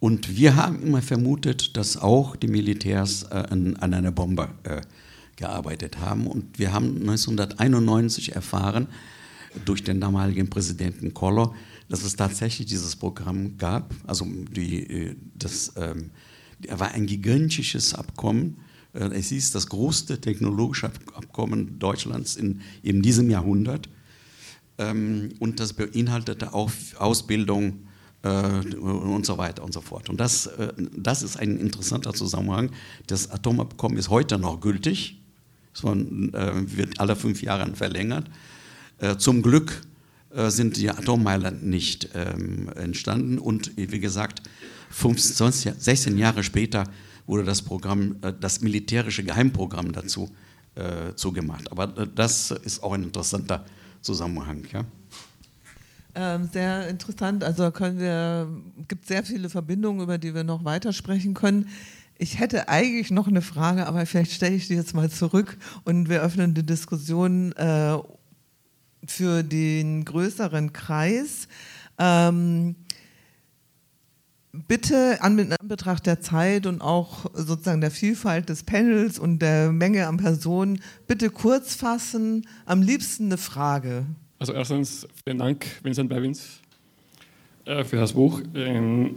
Und 0.00 0.36
wir 0.36 0.56
haben 0.56 0.82
immer 0.82 1.02
vermutet, 1.02 1.76
dass 1.76 1.96
auch 1.96 2.36
die 2.36 2.48
Militärs 2.48 3.24
äh, 3.24 3.34
an, 3.34 3.76
an 3.76 3.94
einer 3.94 4.12
Bombe 4.12 4.48
äh, 4.62 4.80
gearbeitet 5.36 5.98
haben. 5.98 6.26
Und 6.26 6.58
wir 6.58 6.72
haben 6.72 7.00
1991 7.00 8.34
erfahren, 8.34 8.88
durch 9.64 9.84
den 9.84 10.00
damaligen 10.00 10.48
Präsidenten 10.50 11.14
Collor, 11.14 11.54
dass 11.88 12.02
es 12.02 12.16
tatsächlich 12.16 12.66
dieses 12.66 12.96
Programm 12.96 13.56
gab. 13.58 13.94
Also 14.06 14.26
die, 14.26 14.82
äh, 14.82 15.16
das 15.34 15.72
ähm, 15.76 16.10
war 16.68 16.92
ein 16.92 17.06
gigantisches 17.06 17.94
Abkommen. 17.94 18.56
Äh, 18.94 19.10
Es 19.18 19.28
hieß 19.28 19.52
das 19.52 19.66
größte 19.68 20.20
technologische 20.20 20.90
Abkommen 21.14 21.78
Deutschlands 21.78 22.36
in, 22.36 22.60
in 22.82 23.02
diesem 23.02 23.30
Jahrhundert. 23.30 23.88
Ähm, 24.78 25.30
Und 25.38 25.60
das 25.60 25.72
beinhaltete 25.72 26.52
auch 26.54 26.70
Ausbildung 26.98 27.86
äh, 28.22 28.28
und 28.28 29.26
so 29.26 29.38
weiter 29.38 29.62
und 29.62 29.72
so 29.72 29.80
fort. 29.80 30.08
Und 30.08 30.18
das, 30.18 30.46
äh, 30.46 30.72
das 30.96 31.22
ist 31.22 31.36
ein 31.36 31.58
interessanter 31.58 32.12
Zusammenhang. 32.14 32.70
Das 33.06 33.30
Atomabkommen 33.30 33.98
ist 33.98 34.08
heute 34.08 34.38
noch 34.38 34.60
gültig. 34.60 35.20
Von, 35.74 36.32
äh, 36.34 36.76
wird 36.76 37.00
alle 37.00 37.16
fünf 37.16 37.42
Jahre 37.42 37.74
verlängert. 37.74 38.30
Äh, 38.98 39.16
Zum 39.16 39.42
Glück 39.42 39.82
äh, 40.30 40.50
sind 40.50 40.76
die 40.76 40.90
Atommeiler 40.90 41.50
nicht 41.50 42.10
ähm, 42.14 42.68
entstanden 42.74 43.38
und 43.38 43.76
wie 43.76 44.00
gesagt, 44.00 44.42
15, 44.90 45.74
16 45.78 46.18
Jahre 46.18 46.42
später 46.42 46.84
wurde 47.26 47.44
das 47.44 47.62
Programm, 47.62 48.16
äh, 48.22 48.32
das 48.38 48.60
militärische 48.60 49.24
Geheimprogramm 49.24 49.92
dazu 49.92 50.30
äh, 50.74 51.14
zugemacht. 51.14 51.70
Aber 51.70 51.86
das 51.86 52.50
ist 52.50 52.82
auch 52.82 52.92
ein 52.92 53.04
interessanter 53.04 53.64
Zusammenhang. 54.00 54.64
Ja? 54.72 54.84
Ähm, 56.14 56.48
sehr 56.52 56.88
interessant. 56.88 57.42
Also 57.42 57.70
können 57.70 57.98
wir, 57.98 58.48
gibt 58.88 59.06
sehr 59.06 59.24
viele 59.24 59.48
Verbindungen, 59.48 60.02
über 60.02 60.18
die 60.18 60.34
wir 60.34 60.44
noch 60.44 60.64
weitersprechen 60.64 61.34
können. 61.34 61.68
Ich 62.16 62.38
hätte 62.38 62.68
eigentlich 62.68 63.10
noch 63.10 63.26
eine 63.26 63.42
Frage, 63.42 63.86
aber 63.86 64.06
vielleicht 64.06 64.32
stelle 64.32 64.54
ich 64.54 64.68
die 64.68 64.74
jetzt 64.74 64.94
mal 64.94 65.10
zurück 65.10 65.56
und 65.84 66.08
wir 66.08 66.22
öffnen 66.22 66.54
die 66.54 66.64
Diskussion 66.64 67.52
äh, 67.52 67.98
für 69.06 69.42
den 69.42 70.04
größeren 70.04 70.72
Kreis. 70.72 71.48
Ähm, 71.98 72.76
bitte 74.68 75.18
an 75.20 75.52
Anbetracht 75.60 76.06
der 76.06 76.20
Zeit 76.20 76.66
und 76.66 76.80
auch 76.80 77.26
sozusagen 77.34 77.80
der 77.80 77.90
Vielfalt 77.90 78.48
des 78.48 78.62
Panels 78.62 79.18
und 79.18 79.40
der 79.40 79.72
Menge 79.72 80.06
an 80.06 80.16
Personen, 80.16 80.80
bitte 81.06 81.30
kurz 81.30 81.74
fassen, 81.74 82.46
am 82.66 82.82
liebsten 82.82 83.26
eine 83.26 83.38
Frage. 83.38 84.06
Also 84.38 84.52
erstens 84.52 85.06
vielen 85.24 85.38
Dank, 85.38 85.66
Vincent 85.82 86.08
Bevins, 86.08 86.60
äh, 87.64 87.84
für 87.84 87.96
das 87.96 88.12
Buch. 88.12 88.42
Ähm, 88.54 89.16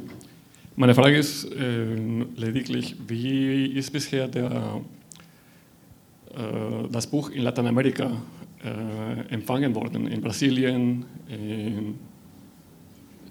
meine 0.76 0.96
Frage 0.96 1.18
ist 1.18 1.46
äh, 1.52 1.96
lediglich, 2.36 2.96
wie 3.08 3.66
ist 3.66 3.92
bisher 3.92 4.28
der, 4.28 4.82
äh, 6.36 6.88
das 6.92 7.08
Buch 7.08 7.30
in 7.30 7.44
Lateinamerika 7.44 8.12
äh, 8.68 9.34
empfangen 9.34 9.76
worden? 9.76 10.08
In 10.08 10.22
Brasilien, 10.22 11.06
in 11.28 11.96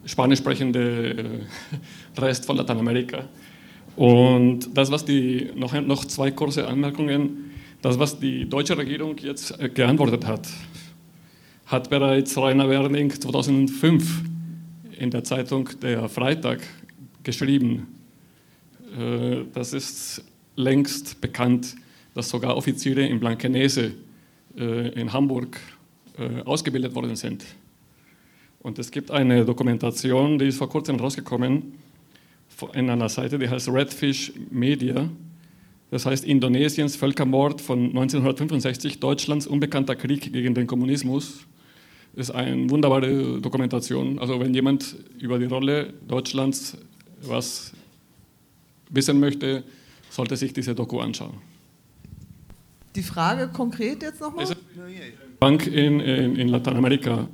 spanisch 0.04 0.38
sprechende 0.38 1.44
äh, 2.16 2.20
Rest 2.20 2.46
von 2.46 2.56
Lateinamerika. 2.56 3.24
Und 3.96 4.76
das, 4.76 4.90
was 4.90 5.04
die, 5.04 5.50
noch, 5.54 5.72
noch 5.80 6.04
zwei 6.04 6.30
kurze 6.30 6.66
Anmerkungen, 6.66 7.50
das, 7.82 7.98
was 7.98 8.18
die 8.18 8.48
deutsche 8.48 8.76
Regierung 8.76 9.16
jetzt 9.18 9.58
äh, 9.60 9.68
geantwortet 9.68 10.26
hat, 10.26 10.48
hat 11.66 11.90
bereits 11.90 12.36
Rainer 12.38 12.68
Werning 12.68 13.10
2005 13.10 14.22
in 14.98 15.10
der 15.10 15.24
Zeitung 15.24 15.68
Der 15.82 16.08
Freitag 16.08 16.60
geschrieben. 17.22 17.88
Äh, 18.98 19.44
Das 19.52 19.72
ist 19.72 20.24
längst 20.54 21.20
bekannt, 21.20 21.74
dass 22.14 22.30
sogar 22.30 22.56
Offiziere 22.56 23.02
in 23.02 23.20
Blankenese 23.20 23.92
in 24.60 25.12
Hamburg 25.12 25.58
äh, 26.18 26.42
ausgebildet 26.44 26.94
worden 26.94 27.16
sind. 27.16 27.44
Und 28.60 28.78
es 28.78 28.90
gibt 28.90 29.10
eine 29.10 29.44
Dokumentation, 29.44 30.38
die 30.38 30.46
ist 30.46 30.58
vor 30.58 30.68
kurzem 30.68 30.96
rausgekommen, 30.96 31.74
in 32.72 32.88
einer 32.88 33.08
Seite, 33.08 33.38
die 33.38 33.48
heißt 33.48 33.68
Redfish 33.68 34.32
Media. 34.50 35.08
Das 35.90 36.06
heißt 36.06 36.24
Indonesiens 36.24 36.96
Völkermord 36.96 37.60
von 37.60 37.86
1965, 37.86 38.98
Deutschlands 38.98 39.46
unbekannter 39.46 39.94
Krieg 39.94 40.32
gegen 40.32 40.54
den 40.54 40.66
Kommunismus. 40.66 41.46
ist 42.14 42.30
eine 42.30 42.68
wunderbare 42.70 43.40
Dokumentation. 43.40 44.18
Also 44.18 44.40
wenn 44.40 44.54
jemand 44.54 44.96
über 45.20 45.38
die 45.38 45.44
Rolle 45.44 45.92
Deutschlands 46.08 46.78
was 47.22 47.72
wissen 48.90 49.20
möchte, 49.20 49.64
sollte 50.10 50.36
sich 50.36 50.52
diese 50.52 50.74
Doku 50.74 50.98
anschauen. 50.98 51.34
Die 52.96 53.02
Frage 53.02 53.48
konkret 53.48 54.02
jetzt 54.02 54.20
nochmal? 54.20 54.46
Bank 55.38 55.66
in, 55.66 56.00
in, 56.00 56.36
in 56.36 56.48
Lateinamerika 56.48 57.28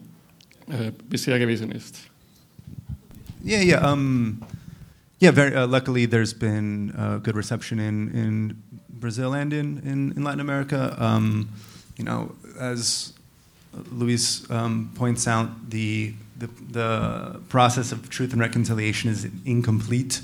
äh, 0.68 0.90
bisher 1.08 1.38
gewesen 1.38 1.70
ist. 1.70 1.98
Yeah, 3.44 3.62
yeah. 3.62 3.92
Um, 3.92 4.42
yeah, 5.20 5.30
very 5.30 5.54
uh, 5.54 5.66
luckily 5.68 6.06
there's 6.06 6.34
been 6.34 6.92
uh, 6.96 7.18
good 7.22 7.36
reception 7.36 7.78
in, 7.78 8.10
in 8.10 8.62
Brazil 8.88 9.34
and 9.34 9.52
in, 9.52 9.78
in, 9.78 10.12
in 10.16 10.24
Latin 10.24 10.40
America. 10.40 10.96
Um, 10.98 11.48
you 11.96 12.04
know, 12.04 12.34
as 12.58 13.12
Luis 13.92 14.50
um, 14.50 14.90
points 14.96 15.28
out, 15.28 15.70
the, 15.70 16.12
the, 16.38 16.48
the 16.72 17.40
process 17.48 17.92
of 17.92 18.10
truth 18.10 18.32
and 18.32 18.40
reconciliation 18.40 19.10
is 19.10 19.28
incomplete 19.44 20.22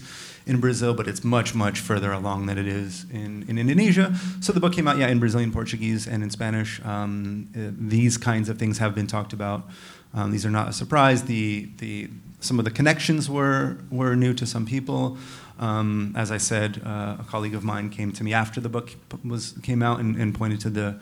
in 0.48 0.60
Brazil, 0.60 0.94
but 0.94 1.06
it's 1.06 1.22
much, 1.22 1.54
much 1.54 1.78
further 1.78 2.10
along 2.10 2.46
than 2.46 2.56
it 2.56 2.66
is 2.66 3.04
in, 3.12 3.44
in 3.48 3.58
Indonesia. 3.58 4.14
So 4.40 4.52
the 4.52 4.60
book 4.60 4.72
came 4.72 4.88
out, 4.88 4.96
yeah, 4.96 5.08
in 5.08 5.18
Brazilian 5.20 5.52
Portuguese 5.52 6.08
and 6.08 6.22
in 6.22 6.30
Spanish. 6.30 6.82
Um, 6.84 7.48
uh, 7.54 7.70
these 7.78 8.16
kinds 8.16 8.48
of 8.48 8.58
things 8.58 8.78
have 8.78 8.94
been 8.94 9.06
talked 9.06 9.34
about. 9.34 9.68
Um, 10.14 10.32
these 10.32 10.46
are 10.46 10.50
not 10.50 10.68
a 10.68 10.72
surprise. 10.72 11.24
The, 11.24 11.68
the, 11.76 12.08
some 12.40 12.58
of 12.58 12.64
the 12.64 12.70
connections 12.70 13.28
were, 13.28 13.76
were 13.90 14.16
new 14.16 14.32
to 14.34 14.46
some 14.46 14.64
people. 14.64 15.18
Um, 15.58 16.14
as 16.16 16.32
I 16.32 16.38
said, 16.38 16.80
uh, 16.84 17.16
a 17.20 17.24
colleague 17.28 17.54
of 17.54 17.62
mine 17.62 17.90
came 17.90 18.10
to 18.12 18.24
me 18.24 18.32
after 18.32 18.58
the 18.58 18.70
book 18.70 18.96
was, 19.22 19.54
came 19.62 19.82
out 19.82 20.00
and, 20.00 20.16
and 20.16 20.34
pointed 20.34 20.60
to 20.60 20.70
the, 20.70 20.98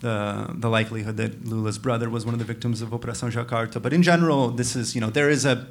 the, 0.00 0.54
the 0.54 0.70
likelihood 0.70 1.18
that 1.18 1.44
Lula's 1.44 1.76
brother 1.76 2.08
was 2.08 2.24
one 2.24 2.32
of 2.32 2.38
the 2.38 2.46
victims 2.46 2.80
of 2.80 2.90
Operação 2.90 3.30
Jakarta. 3.30 3.82
But 3.82 3.92
in 3.92 4.02
general, 4.02 4.48
this 4.48 4.74
is, 4.74 4.94
you 4.94 5.02
know, 5.02 5.10
there 5.10 5.28
is 5.28 5.44
a 5.44 5.66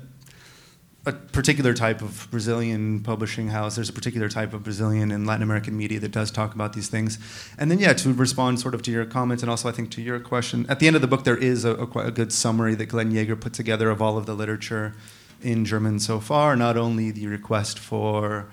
a 1.05 1.13
particular 1.13 1.73
type 1.73 2.01
of 2.01 2.27
Brazilian 2.29 2.99
publishing 3.01 3.47
house. 3.49 3.75
There's 3.75 3.89
a 3.89 3.93
particular 3.93 4.27
type 4.27 4.53
of 4.53 4.63
Brazilian 4.63 5.11
and 5.11 5.25
Latin 5.25 5.43
American 5.43 5.77
media 5.77 5.99
that 6.01 6.11
does 6.11 6.29
talk 6.29 6.53
about 6.53 6.73
these 6.73 6.89
things. 6.89 7.17
And 7.57 7.71
then, 7.71 7.79
yeah, 7.79 7.93
to 7.93 8.13
respond 8.13 8.59
sort 8.59 8.75
of 8.75 8.81
to 8.83 8.91
your 8.91 9.05
comments 9.05 9.41
and 9.41 9.49
also 9.49 9.69
I 9.69 9.71
think 9.71 9.91
to 9.91 10.01
your 10.01 10.19
question, 10.19 10.65
at 10.67 10.79
the 10.79 10.87
end 10.87 10.95
of 10.95 11.01
the 11.01 11.07
book, 11.07 11.23
there 11.23 11.37
is 11.37 11.63
a, 11.63 11.71
a 11.75 11.87
quite 11.87 12.07
a 12.07 12.11
good 12.11 12.33
summary 12.33 12.75
that 12.75 12.87
Glenn 12.87 13.11
Yeager 13.11 13.39
put 13.39 13.53
together 13.53 13.89
of 13.89 14.01
all 14.01 14.17
of 14.17 14.25
the 14.25 14.35
literature 14.35 14.93
in 15.41 15.63
German 15.63 15.99
so 15.99 16.19
far, 16.19 16.57
not 16.57 16.75
only 16.75 17.11
the 17.11 17.27
request 17.27 17.79
for 17.79 18.49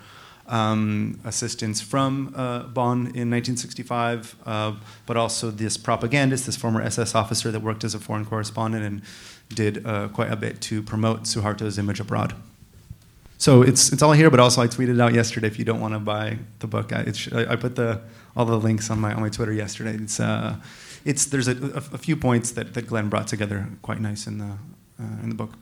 um, 0.48 1.20
assistance 1.24 1.80
from 1.80 2.32
uh, 2.36 2.62
Bonn 2.64 2.98
in 2.98 3.30
1965, 3.30 4.36
uh, 4.46 4.74
but 5.04 5.16
also 5.16 5.50
this 5.50 5.76
propagandist, 5.76 6.46
this 6.46 6.56
former 6.56 6.80
SS 6.82 7.14
officer 7.14 7.50
that 7.50 7.60
worked 7.60 7.84
as 7.84 7.94
a 7.94 7.98
foreign 7.98 8.24
correspondent 8.24 8.84
and 8.84 9.02
did 9.48 9.86
uh, 9.86 10.08
quite 10.08 10.30
a 10.30 10.36
bit 10.36 10.60
to 10.62 10.82
promote 10.82 11.22
Suharto's 11.22 11.78
image 11.78 12.00
abroad. 12.00 12.34
So 13.38 13.62
it's, 13.62 13.92
it's 13.92 14.02
all 14.02 14.12
here, 14.12 14.30
but 14.30 14.40
also 14.40 14.62
I 14.62 14.66
tweeted 14.66 15.00
out 15.00 15.12
yesterday 15.12 15.46
if 15.46 15.58
you 15.58 15.64
don't 15.64 15.80
want 15.80 15.94
to 15.94 16.00
buy 16.00 16.38
the 16.60 16.66
book. 16.66 16.92
I, 16.92 17.12
I, 17.32 17.52
I, 17.52 17.56
put 17.56 17.76
the, 17.76 18.00
all 18.34 18.46
the 18.46 18.58
links 18.58 18.90
on 18.90 18.98
my, 18.98 19.12
on 19.12 19.20
my 19.20 19.28
Twitter 19.28 19.52
yesterday. 19.52 19.94
It's, 19.94 20.18
uh, 20.18 20.56
it's, 21.04 21.26
there's 21.26 21.46
a, 21.46 21.52
a, 21.52 21.82
a, 21.94 21.98
few 21.98 22.16
points 22.16 22.52
that, 22.52 22.74
that 22.74 22.86
Glenn 22.86 23.08
brought 23.08 23.26
together 23.26 23.68
quite 23.82 24.00
nice 24.00 24.26
in 24.26 24.38
the, 24.38 24.56
uh, 24.98 25.22
in 25.22 25.28
the 25.28 25.34
book. 25.34 25.52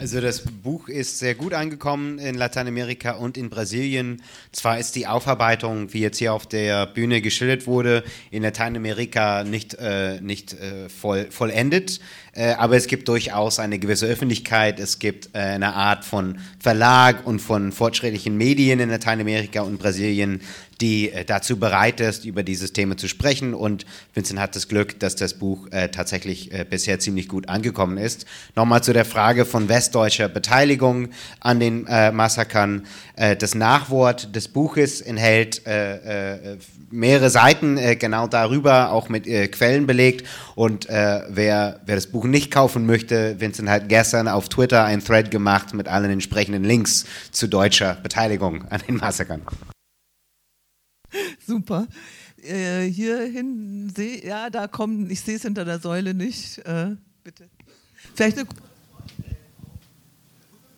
Also 0.00 0.22
das 0.22 0.40
Buch 0.40 0.88
ist 0.88 1.18
sehr 1.18 1.34
gut 1.34 1.52
angekommen 1.52 2.18
in 2.18 2.34
Lateinamerika 2.34 3.10
und 3.10 3.36
in 3.36 3.50
Brasilien. 3.50 4.22
Zwar 4.50 4.78
ist 4.78 4.96
die 4.96 5.06
Aufarbeitung, 5.06 5.92
wie 5.92 6.00
jetzt 6.00 6.16
hier 6.16 6.32
auf 6.32 6.46
der 6.46 6.86
Bühne 6.86 7.20
geschildert 7.20 7.66
wurde, 7.66 8.02
in 8.30 8.42
Lateinamerika 8.42 9.44
nicht, 9.44 9.74
äh, 9.74 10.18
nicht 10.22 10.54
äh, 10.54 10.88
voll, 10.88 11.26
vollendet, 11.30 12.00
äh, 12.32 12.52
aber 12.54 12.78
es 12.78 12.86
gibt 12.86 13.08
durchaus 13.08 13.58
eine 13.58 13.78
gewisse 13.78 14.06
Öffentlichkeit. 14.06 14.80
Es 14.80 15.00
gibt 15.00 15.34
äh, 15.34 15.38
eine 15.38 15.74
Art 15.74 16.06
von 16.06 16.38
Verlag 16.58 17.26
und 17.26 17.40
von 17.40 17.70
fortschrittlichen 17.70 18.38
Medien 18.38 18.80
in 18.80 18.88
Lateinamerika 18.88 19.60
und 19.60 19.78
Brasilien, 19.78 20.40
die 20.80 21.10
äh, 21.10 21.24
dazu 21.24 21.58
bereit 21.58 22.00
ist, 22.00 22.24
über 22.24 22.42
dieses 22.42 22.72
Thema 22.72 22.96
zu 22.96 23.08
sprechen. 23.08 23.54
Und 23.54 23.84
Vincent 24.14 24.40
hat 24.40 24.56
das 24.56 24.68
Glück, 24.68 24.98
dass 25.00 25.16
das 25.16 25.34
Buch 25.34 25.68
äh, 25.70 25.88
tatsächlich 25.88 26.52
äh, 26.52 26.64
bisher 26.68 26.98
ziemlich 26.98 27.28
gut 27.28 27.48
angekommen 27.48 27.98
ist. 27.98 28.26
Nochmal 28.56 28.82
zu 28.82 28.92
der 28.92 29.04
Frage 29.04 29.44
von 29.44 29.68
westdeutscher 29.68 30.28
Beteiligung 30.28 31.08
an 31.40 31.60
den 31.60 31.86
äh, 31.86 32.12
Massakern. 32.12 32.86
Äh, 33.16 33.36
das 33.36 33.54
Nachwort 33.54 34.34
des 34.34 34.48
Buches 34.48 35.00
enthält 35.00 35.66
äh, 35.66 36.56
mehrere 36.90 37.30
Seiten 37.30 37.78
genau 37.98 38.26
darüber, 38.26 38.90
auch 38.90 39.08
mit 39.08 39.24
Quellen 39.24 39.86
belegt. 39.86 40.26
Und 40.56 40.88
wer, 40.88 41.80
wer 41.84 41.94
das 41.94 42.08
Buch 42.08 42.24
nicht 42.24 42.50
kaufen 42.50 42.84
möchte, 42.84 43.40
Vincent 43.40 43.68
hat 43.68 43.88
gestern 43.88 44.26
auf 44.26 44.48
Twitter 44.48 44.84
ein 44.84 45.02
Thread 45.02 45.30
gemacht 45.30 45.72
mit 45.72 45.86
allen 45.86 46.10
entsprechenden 46.10 46.64
Links 46.64 47.04
zu 47.30 47.46
deutscher 47.46 47.96
Beteiligung 48.02 48.64
an 48.70 48.80
den 48.86 48.96
Massakern. 48.96 49.42
Super. 51.46 51.86
Äh, 52.42 52.84
hier 52.86 53.20
hin 53.22 53.92
sehe, 53.94 54.24
ja, 54.24 54.50
da 54.50 54.66
kommen, 54.66 55.10
ich 55.10 55.20
sehe 55.20 55.36
es 55.36 55.42
hinter 55.42 55.64
der 55.64 55.78
Säule 55.78 56.14
nicht. 56.14 56.58
Äh, 56.58 56.96
bitte. 57.24 57.48
Vielleicht 58.14 58.38
eine. 58.38 58.48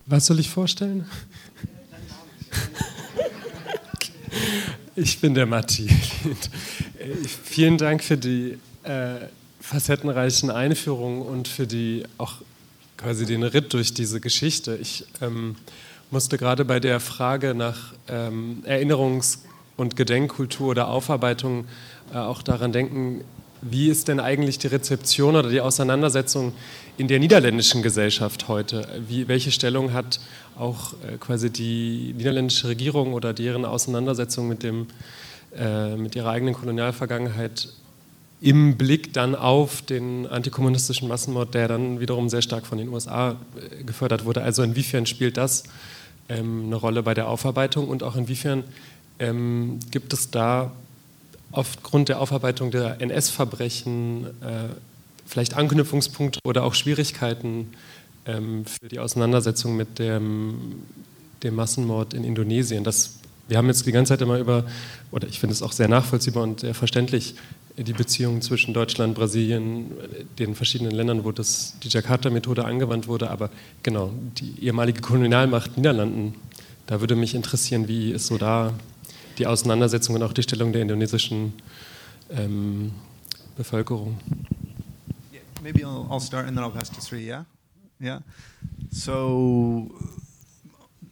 Was 0.07 0.27
soll 0.27 0.41
ich 0.41 0.49
vorstellen? 0.49 1.07
Ich 4.95 5.21
bin 5.21 5.35
der 5.35 5.47
Matti. 5.47 5.89
Vielen 7.45 7.79
Dank 7.79 8.03
für 8.03 8.19
die 8.19 8.59
äh, 8.83 9.21
facettenreichen 9.61 10.51
Einführungen 10.51 11.23
und 11.23 11.49
für 11.49 11.67
die 11.67 12.05
auch 12.19 12.43
quasi 12.99 13.25
den 13.25 13.43
Ritt 13.43 13.73
durch 13.73 13.95
diese 13.95 14.21
Geschichte. 14.21 14.77
Ich 14.77 15.07
ähm, 15.21 15.57
musste 16.11 16.37
gerade 16.37 16.65
bei 16.65 16.79
der 16.79 17.01
Frage 17.01 17.55
nach 17.55 17.95
ähm, 18.09 18.63
Erinnerungs- 18.67 19.39
und 19.77 19.97
Gedenkkultur 19.97 20.69
oder 20.69 20.89
Aufarbeitung 20.89 21.67
äh, 22.13 22.19
auch 22.19 22.43
daran 22.43 22.73
denken, 22.73 23.25
wie 23.63 23.89
ist 23.89 24.09
denn 24.09 24.19
eigentlich 24.19 24.59
die 24.59 24.67
Rezeption 24.67 25.37
oder 25.37 25.49
die 25.49 25.61
Auseinandersetzung 25.61 26.53
in 26.99 27.07
der 27.07 27.21
niederländischen 27.21 27.83
Gesellschaft 27.83 28.49
heute? 28.49 28.89
Wie, 29.07 29.29
welche 29.29 29.53
Stellung 29.53 29.93
hat 29.93 30.19
auch 30.59 30.95
äh, 30.95 31.17
quasi 31.19 31.51
die 31.51 32.13
niederländische 32.17 32.69
Regierung 32.69 33.15
oder 33.15 33.33
deren 33.33 33.65
Auseinandersetzung 33.65 34.49
mit, 34.49 34.65
dem, 34.65 34.89
äh, 35.57 35.97
mit 35.97 36.17
ihrer 36.17 36.31
eigenen 36.31 36.55
Kolonialvergangenheit 36.55 37.69
im 38.41 38.77
Blick 38.77 39.13
dann 39.13 39.37
auf 39.37 39.83
den 39.83 40.27
antikommunistischen 40.27 41.07
Massenmord, 41.07 41.55
der 41.55 41.69
dann 41.69 42.01
wiederum 42.01 42.29
sehr 42.29 42.43
stark 42.43 42.67
von 42.67 42.79
den 42.79 42.89
USA 42.89 43.37
äh, 43.81 43.85
gefördert 43.85 44.25
wurde? 44.25 44.43
Also 44.43 44.65
inwiefern 44.65 45.07
spielt 45.07 45.37
das 45.37 45.63
ähm, 46.29 46.65
eine 46.67 46.77
Rolle 46.77 47.05
bei 47.05 47.15
der 47.15 47.29
Aufarbeitung 47.29 47.89
und 47.89 48.03
auch 48.03 48.17
inwiefern 48.17 48.65
ähm, 49.19 49.79
gibt 49.91 50.13
es 50.13 50.31
da 50.31 50.73
aufgrund 51.53 52.09
der 52.09 52.21
Aufarbeitung 52.21 52.71
der 52.71 53.01
NS-Verbrechen 53.01 54.27
äh, 54.27 54.69
vielleicht 55.27 55.55
Anknüpfungspunkte 55.55 56.41
oder 56.45 56.65
auch 56.65 56.75
Schwierigkeiten 56.75 57.73
ähm, 58.27 58.65
für 58.65 58.89
die 58.89 58.99
Auseinandersetzung 58.99 59.77
mit 59.77 59.99
dem, 59.99 60.83
dem 61.43 61.55
Massenmord 61.55 62.15
in 62.15 62.25
Indonesien? 62.25 62.85
Das, 62.85 63.19
wir 63.49 63.59
haben 63.59 63.67
jetzt 63.67 63.87
die 63.87 63.93
ganze 63.93 64.11
Zeit 64.15 64.23
immer 64.23 64.39
über, 64.39 64.65
oder 65.11 65.29
ich 65.29 65.41
finde 65.41 65.55
es 65.55 65.63
auch 65.63 65.73
sehr 65.73 65.89
nachvollziehbar 65.89 66.43
und 66.43 66.61
sehr 66.61 66.75
verständlich, 66.75 67.35
die 67.77 67.93
Beziehungen 67.93 68.43
zwischen 68.43 68.75
Deutschland, 68.75 69.15
Brasilien, 69.15 69.93
den 70.39 70.55
verschiedenen 70.55 70.93
Ländern, 70.93 71.25
wo 71.25 71.33
das, 71.33 71.75
die 71.83 71.89
Jakarta-Methode 71.89 72.65
angewandt 72.65 73.09
wurde, 73.09 73.31
aber 73.31 73.51
genau, 73.83 74.13
die 74.39 74.65
ehemalige 74.65 75.01
Kolonialmacht 75.01 75.77
Niederlanden, 75.79 76.35
da 76.87 77.01
würde 77.01 77.17
mich 77.17 77.35
interessieren, 77.35 77.89
wie 77.89 78.13
ist 78.13 78.27
so 78.27 78.37
da 78.37 78.75
die 79.39 79.47
Auseinandersetzung 79.47 80.15
und 80.17 80.23
auch 80.23 80.33
die 80.33 80.43
Stellung 80.43 80.73
der 80.73 80.83
indonesischen 80.83 81.53
ähm, 82.31 82.93
Bevölkerung. 83.57 84.19
Yeah, 85.33 85.41
maybe 85.63 85.81
I'll, 85.81 86.07
I'll 86.11 86.21
start 86.21 86.47
and 86.47 86.57
then 86.57 86.65
I'll 86.65 86.71
pass 86.71 86.91
to 86.91 87.01
Sri. 87.01 87.27
Yeah, 87.27 87.45
yeah. 88.01 88.21
So, 88.91 89.91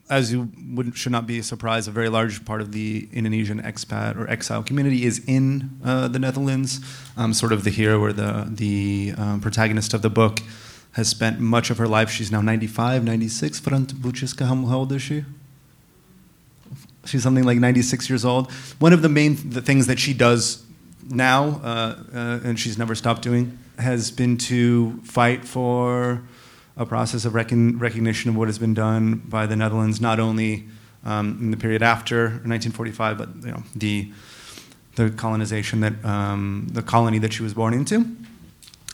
as 0.09 0.33
you 0.33 0.49
would, 0.75 0.97
should 0.97 1.13
not 1.13 1.27
be 1.27 1.43
surprised, 1.43 1.89
a 1.89 1.91
very 1.91 2.09
large 2.09 2.45
part 2.45 2.61
of 2.61 2.73
the 2.73 3.09
Indonesian 3.13 3.63
expat 3.63 4.17
or 4.17 4.29
exile 4.29 4.63
community 4.63 5.05
is 5.05 5.23
in 5.27 5.71
uh, 5.85 6.09
the 6.09 6.19
Netherlands. 6.19 6.81
Um, 7.17 7.33
sort 7.33 7.53
of 7.53 7.65
the 7.65 7.71
hero 7.71 8.01
or 8.01 8.13
the 8.13 8.47
the 8.49 9.15
um, 9.17 9.41
protagonist 9.41 9.95
of 9.95 10.03
the 10.03 10.11
book 10.11 10.41
has 10.93 11.09
spent 11.09 11.41
much 11.41 11.71
of 11.71 11.79
her 11.79 11.87
life. 11.87 12.11
She's 12.11 12.33
now 12.33 12.41
95, 12.41 13.05
96. 13.05 13.61
Frant 13.61 13.95
Buchiska, 13.95 14.47
how 14.47 14.77
old 14.77 14.93
is 14.93 15.03
she? 15.03 15.25
She's 17.11 17.23
something 17.23 17.45
like 17.45 17.59
96 17.59 18.09
years 18.09 18.25
old. 18.25 18.51
One 18.79 18.93
of 18.93 19.03
the 19.03 19.09
main 19.09 19.37
th- 19.37 19.65
things 19.65 19.87
that 19.89 19.99
she 19.99 20.15
does 20.15 20.65
now, 21.09 21.61
uh, 21.65 22.03
uh, 22.15 22.41
and 22.45 22.59
she's 22.59 22.79
never 22.79 22.95
stopped 22.95 23.23
doing, 23.23 23.59
has 23.79 24.11
been 24.11 24.37
to 24.37 25.01
fight 25.03 25.45
for 25.45 26.23
a 26.77 26.87
process 26.87 27.25
of 27.25 27.35
recon- 27.35 27.79
recognition 27.79 28.31
of 28.31 28.37
what 28.37 28.49
has 28.49 28.59
been 28.59 28.75
done 28.75 29.17
by 29.27 29.47
the 29.47 29.57
Netherlands, 29.57 30.01
not 30.01 30.21
only 30.21 30.69
um, 31.05 31.39
in 31.41 31.51
the 31.51 31.57
period 31.57 31.83
after 31.83 32.25
1945, 32.45 33.19
but 33.19 33.29
you 33.45 33.51
know, 33.51 33.63
the 33.75 34.13
the 34.97 35.11
colonization 35.11 35.81
that 35.81 36.05
um, 36.05 36.67
the 36.73 36.83
colony 36.83 37.19
that 37.19 37.33
she 37.33 37.43
was 37.43 37.55
born 37.55 37.73
into. 37.73 38.05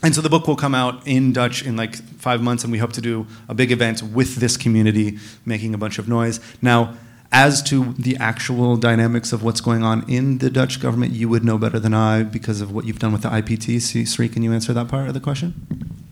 And 0.02 0.14
so 0.14 0.20
the 0.20 0.28
book 0.28 0.46
will 0.46 0.56
come 0.56 0.74
out 0.74 1.06
in 1.06 1.32
Dutch 1.32 1.64
in 1.64 1.76
like 1.76 1.96
five 1.96 2.42
months, 2.42 2.62
and 2.64 2.70
we 2.70 2.78
hope 2.78 2.92
to 2.92 3.00
do 3.00 3.26
a 3.48 3.54
big 3.54 3.72
event 3.72 4.02
with 4.02 4.36
this 4.36 4.56
community 4.56 5.18
making 5.44 5.74
a 5.74 5.78
bunch 5.78 5.98
of 5.98 6.06
noise. 6.06 6.38
Now, 6.60 6.96
as 7.32 7.62
to 7.64 7.92
the 7.94 8.16
actual 8.16 8.76
dynamics 8.76 9.32
of 9.32 9.42
what's 9.42 9.60
going 9.60 9.82
on 9.82 10.08
in 10.08 10.38
the 10.38 10.50
Dutch 10.50 10.80
government, 10.80 11.12
you 11.12 11.28
would 11.28 11.44
know 11.44 11.58
better 11.58 11.78
than 11.78 11.94
I 11.94 12.22
because 12.22 12.60
of 12.60 12.72
what 12.72 12.84
you've 12.84 12.98
done 12.98 13.12
with 13.12 13.22
the 13.22 13.28
IPT. 13.28 14.06
Sri, 14.06 14.28
can 14.28 14.42
you 14.42 14.52
answer 14.52 14.72
that 14.72 14.88
part 14.88 15.08
of 15.08 15.14
the 15.14 15.20
question? 15.20 16.05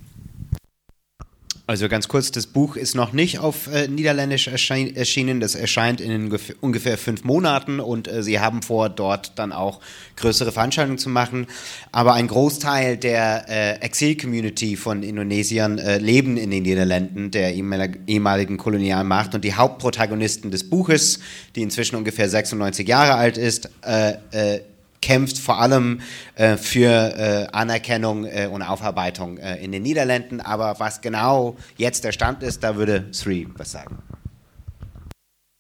Also 1.67 1.89
ganz 1.89 2.09
kurz, 2.09 2.31
das 2.31 2.47
Buch 2.47 2.77
ist 2.77 2.95
noch 2.95 3.15
nicht 3.15 3.39
auf 3.39 3.69
äh, 3.69 3.89
Niederländisch 3.89 4.49
erschein, 4.49 4.95
erschienen. 4.95 5.41
Das 5.41 5.55
erscheint 5.55 5.99
in 5.99 6.31
ungefähr 6.61 6.99
fünf 6.99 7.25
Monaten 7.25 7.81
und 7.81 8.07
äh, 8.07 8.23
sie 8.23 8.39
haben 8.39 8.61
vor, 8.61 8.91
dort 8.91 9.39
dann 9.39 9.51
auch 9.51 9.81
größere 10.17 10.53
Veranstaltungen 10.53 10.99
zu 10.99 11.09
machen. 11.09 11.47
Aber 11.91 12.13
ein 12.13 12.27
Großteil 12.29 12.99
der 12.99 13.47
äh, 13.49 13.81
Exil-Community 13.81 14.77
von 14.77 15.03
Indonesiern 15.03 15.79
äh, 15.79 15.97
leben 15.97 16.37
in 16.37 16.51
den 16.51 16.65
Niederlanden, 16.65 17.31
der 17.31 17.55
ehemaligen 17.55 18.59
Kolonialmacht. 18.59 19.35
Und 19.35 19.43
die 19.43 19.55
Hauptprotagonisten 19.55 20.51
des 20.51 20.69
Buches, 20.69 21.21
die 21.57 21.63
inzwischen 21.63 21.97
ungefähr 21.97 22.29
96 22.29 22.87
Jahre 22.87 23.15
alt 23.15 23.39
ist, 23.39 23.71
äh, 23.87 24.17
äh, 24.33 24.61
kämpft 25.05 25.39
vor 25.39 25.61
allem 25.61 26.01
äh, 26.35 26.57
für 26.57 26.89
äh, 26.89 27.47
Anerkennung 27.53 28.25
äh, 28.25 28.49
und 28.51 28.63
Aufarbeitung 28.63 29.37
äh, 29.37 29.63
in 29.63 29.71
den 29.71 29.83
Niederlanden. 29.83 30.41
Aber 30.41 30.81
was 30.81 31.03
genau 31.03 31.57
jetzt 31.77 32.05
der 32.05 32.13
Stand 32.13 32.43
ist, 32.43 32.65
da 32.65 32.75
würde 32.75 33.09
Sri 33.13 33.47
was 33.55 33.73
sagen. 33.73 33.99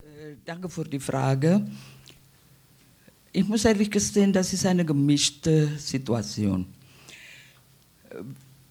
Äh, 0.03 0.37
danke 0.47 0.71
für 0.71 0.85
die 0.85 0.99
Frage. 0.99 1.61
Ich 3.33 3.47
muss 3.47 3.67
ehrlich 3.67 3.91
gestehen, 3.91 4.33
das 4.33 4.55
ist 4.55 4.65
eine 4.65 4.85
gemischte 4.85 5.77
Situation. 5.77 6.67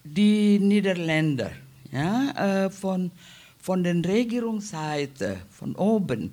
Die 0.04 0.58
Niederländer, 0.58 1.52
ja, 1.92 2.66
äh, 2.66 2.70
von, 2.72 3.12
von 3.60 3.84
der 3.84 3.96
Regierungsseite, 4.04 5.38
von 5.52 5.76
oben, 5.76 6.32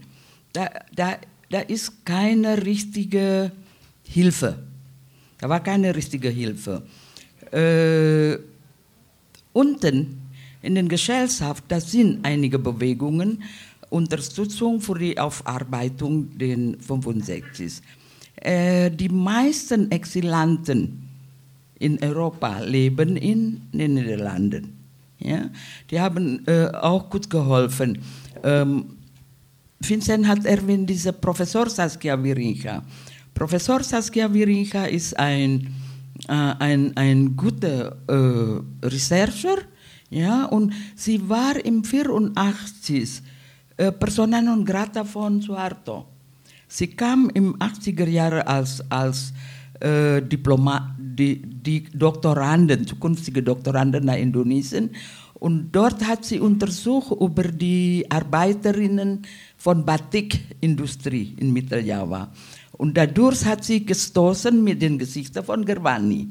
da, 0.55 0.71
da, 0.95 1.19
da 1.51 1.61
ist 1.61 2.07
keine 2.07 2.65
richtige 2.65 3.53
Hilfe. 4.13 4.59
Da 5.39 5.49
war 5.49 5.63
keine 5.63 5.95
richtige 5.95 6.29
Hilfe. 6.29 6.83
Äh, 7.53 8.39
unten 9.53 10.21
in 10.63 10.75
den 10.75 10.89
Gesellschaft, 10.89 11.65
da 11.69 11.81
sind 11.81 12.25
einige 12.25 12.59
Bewegungen, 12.59 13.43
Unterstützung 13.89 14.81
für 14.81 14.99
die 14.99 15.19
Aufarbeitung 15.19 16.37
den 16.37 16.79
65. 16.81 17.81
Äh, 18.37 18.91
die 18.91 19.09
meisten 19.09 19.91
Exilanten 19.91 21.09
in 21.79 22.03
Europa 22.03 22.61
leben 22.61 23.17
in 23.17 23.63
den 23.73 23.95
Niederlanden. 23.95 24.77
Ja? 25.19 25.51
Die 25.91 26.01
haben 26.01 26.47
äh, 26.47 26.67
auch 26.67 27.09
gut 27.09 27.31
geholfen. 27.31 27.99
Ähm, 28.43 28.97
Vincent 29.81 30.27
hat 30.27 30.45
erwähnt, 30.45 30.91
dieser 30.91 31.13
Professor 31.13 31.69
Saskia 31.69 32.23
Wiringa. 32.23 32.83
Professor 33.41 33.83
Saskia 33.83 34.29
Wiringa 34.29 34.85
ist 34.85 35.19
ein, 35.19 35.73
äh, 36.29 36.33
ein, 36.59 36.95
ein 36.95 37.35
guter 37.35 37.97
äh, 38.07 38.87
Researcher, 38.87 39.57
ja, 40.11 40.45
und 40.45 40.75
sie 40.95 41.27
war 41.27 41.57
im 41.65 41.83
84 41.83 43.23
äh, 43.79 43.93
Persona 43.93 44.43
non 44.43 44.63
grata 44.63 45.07
von 45.07 45.41
Suharto. 45.41 46.05
Sie 46.69 46.89
kam 46.89 47.31
im 47.33 47.57
80er 47.57 48.07
Jahre 48.09 48.47
als, 48.47 48.85
als 48.91 49.33
äh, 49.81 50.21
Diploma, 50.21 50.95
die, 50.99 51.41
die 51.41 51.85
Doktoranden, 51.85 52.87
zukünftige 52.87 53.43
Doktoranden 53.43 54.05
nach 54.05 54.17
Indonesien. 54.17 54.91
Und 55.33 55.73
dort 55.73 56.07
hat 56.07 56.27
sie 56.27 56.39
untersucht 56.39 57.13
über 57.19 57.45
die 57.45 58.05
Arbeiterinnen 58.11 59.23
von 59.57 59.87
Batikindustrie 59.87 61.35
in 61.41 61.55
Mitteljava. 61.55 62.31
Und 62.81 62.97
dadurch 62.97 63.45
hat 63.45 63.63
sie 63.63 63.85
gestoßen 63.85 64.65
mit 64.65 64.81
den 64.81 64.99
Gesichtern 64.99 65.45
von 65.45 65.67
Gervani. 65.67 66.31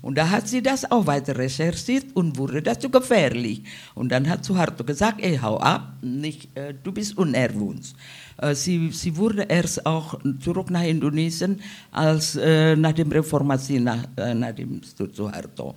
Und 0.00 0.16
da 0.16 0.30
hat 0.30 0.48
sie 0.48 0.62
das 0.62 0.90
auch 0.90 1.06
weiter 1.06 1.36
recherchiert 1.36 2.16
und 2.16 2.38
wurde 2.38 2.62
dazu 2.62 2.88
gefährlich. 2.88 3.64
Und 3.94 4.10
dann 4.10 4.26
hat 4.26 4.42
Suharto 4.42 4.82
gesagt, 4.82 5.20
ey, 5.20 5.36
hau 5.36 5.58
ab, 5.58 5.98
nicht, 6.00 6.56
äh, 6.56 6.72
du 6.72 6.90
bist 6.90 7.18
unerwünscht. 7.18 7.94
Äh, 8.38 8.54
sie, 8.54 8.90
sie 8.92 9.14
wurde 9.14 9.42
erst 9.42 9.84
auch 9.84 10.18
zurück 10.40 10.70
nach 10.70 10.84
Indonesien 10.84 11.60
als 11.92 12.34
äh, 12.36 12.76
nach 12.76 12.92
dem 12.92 13.12
Reformation, 13.12 13.84
nach, 13.84 14.04
äh, 14.16 14.32
nach 14.32 14.54
dem 14.54 14.80
Suharto. 15.12 15.74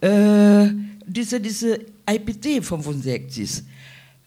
Äh, 0.00 0.70
diese, 1.06 1.38
diese 1.40 1.78
IPT 2.10 2.64
65, 2.64 3.62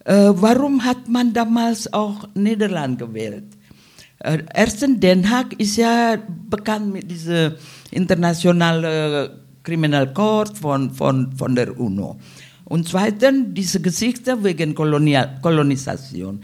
äh, 0.02 0.30
warum 0.32 0.82
hat 0.82 1.10
man 1.10 1.34
damals 1.34 1.92
auch 1.92 2.26
Niederland 2.34 2.98
gewählt? 2.98 3.59
Äh, 4.20 4.44
erstens, 4.54 5.00
Den 5.00 5.28
Haag 5.28 5.54
ist 5.58 5.76
ja 5.76 6.16
bekannt 6.48 6.92
mit 6.92 7.10
diesem 7.10 7.54
internationalen 7.90 9.30
Criminal 9.62 10.12
Court 10.12 10.56
von, 10.56 10.90
von, 10.90 11.32
von 11.36 11.54
der 11.54 11.78
UNO. 11.78 12.18
Und 12.64 12.88
zweitens, 12.88 13.48
diese 13.52 13.80
Geschichte 13.80 14.42
wegen 14.44 14.74
Kolonial 14.74 15.38
Kolonisation. 15.42 16.40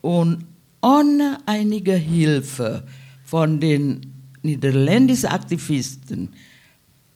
Und 0.00 0.44
ohne 0.82 1.38
einige 1.46 1.94
Hilfe 1.94 2.84
von 3.24 3.58
den 3.58 4.00
niederländischen 4.42 5.30
Aktivisten 5.30 6.28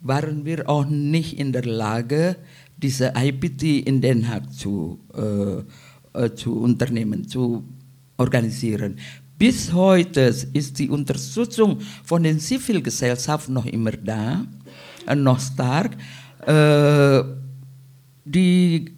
waren 0.00 0.44
wir 0.44 0.68
auch 0.68 0.86
nicht 0.86 1.38
in 1.38 1.52
der 1.52 1.64
Lage, 1.64 2.36
diese 2.76 3.12
IPT 3.16 3.86
in 3.86 4.00
Den 4.00 4.26
Haag 4.28 4.52
zu, 4.52 4.98
äh, 5.14 6.18
äh, 6.18 6.34
zu 6.34 6.58
unternehmen, 6.58 7.28
zu 7.28 7.62
organisieren. 8.16 8.98
Bis 9.40 9.72
heute 9.72 10.36
ist 10.52 10.78
die 10.78 10.90
Unterstützung 10.90 11.80
von 12.04 12.22
der 12.22 12.36
Zivilgesellschaft 12.36 13.48
noch 13.48 13.64
immer 13.64 13.92
da, 13.92 14.44
äh, 15.06 15.14
noch 15.14 15.40
stark. 15.40 15.96
Äh, 16.44 17.24
die 18.26 18.96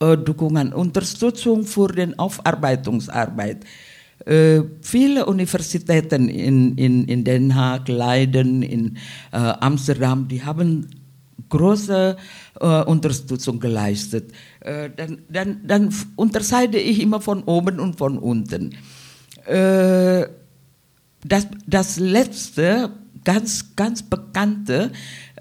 äh, 0.00 0.16
Unterstützung 0.72 1.64
für 1.64 1.88
die 1.88 2.18
Aufarbeitungsarbeit. 2.18 3.66
Äh, 4.24 4.62
viele 4.80 5.26
Universitäten 5.26 6.30
in, 6.30 6.78
in, 6.78 7.04
in 7.04 7.22
Den 7.22 7.54
Haag, 7.54 7.88
Leiden, 7.88 8.62
in 8.62 8.96
Amsterdam, 9.30 10.26
die 10.26 10.42
haben 10.42 10.88
große 11.48 12.16
äh, 12.60 12.82
Unterstützung 12.84 13.60
geleistet. 13.60 14.32
Äh, 14.60 14.90
dann, 14.96 15.18
dann, 15.28 15.60
dann 15.66 15.94
unterscheide 16.16 16.78
ich 16.78 17.00
immer 17.00 17.20
von 17.20 17.42
oben 17.44 17.80
und 17.80 17.96
von 17.96 18.18
unten. 18.18 18.74
Äh, 19.46 20.26
das, 21.24 21.46
das 21.66 21.98
letzte, 21.98 22.90
ganz, 23.24 23.74
ganz 23.74 24.02
bekannte, 24.02 24.92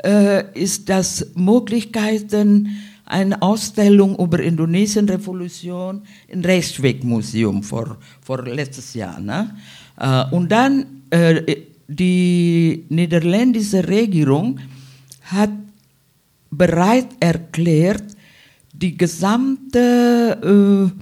äh, 0.03 0.43
ist 0.59 0.89
das 0.89 1.27
Möglichkeiten, 1.35 2.69
eine 3.07 3.39
Ausstellung 3.39 4.17
über 4.17 4.39
Indonesien-Revolution 4.39 6.01
im 6.27 6.41
Rechtswegmuseum 6.41 7.61
vor, 7.61 7.97
vor 8.21 8.43
letztes 8.43 8.95
Jahr. 8.95 9.19
Ne? 9.19 9.55
Äh, 9.97 10.25
und 10.31 10.51
dann 10.51 10.87
die 11.87 12.85
niederländische 12.89 13.87
Regierung 13.87 14.59
hat 15.21 15.51
bereit 16.57 17.07
erklärt, 17.19 18.03
die 18.73 18.97
gesamte, 18.97 20.37
äh, 20.43 21.01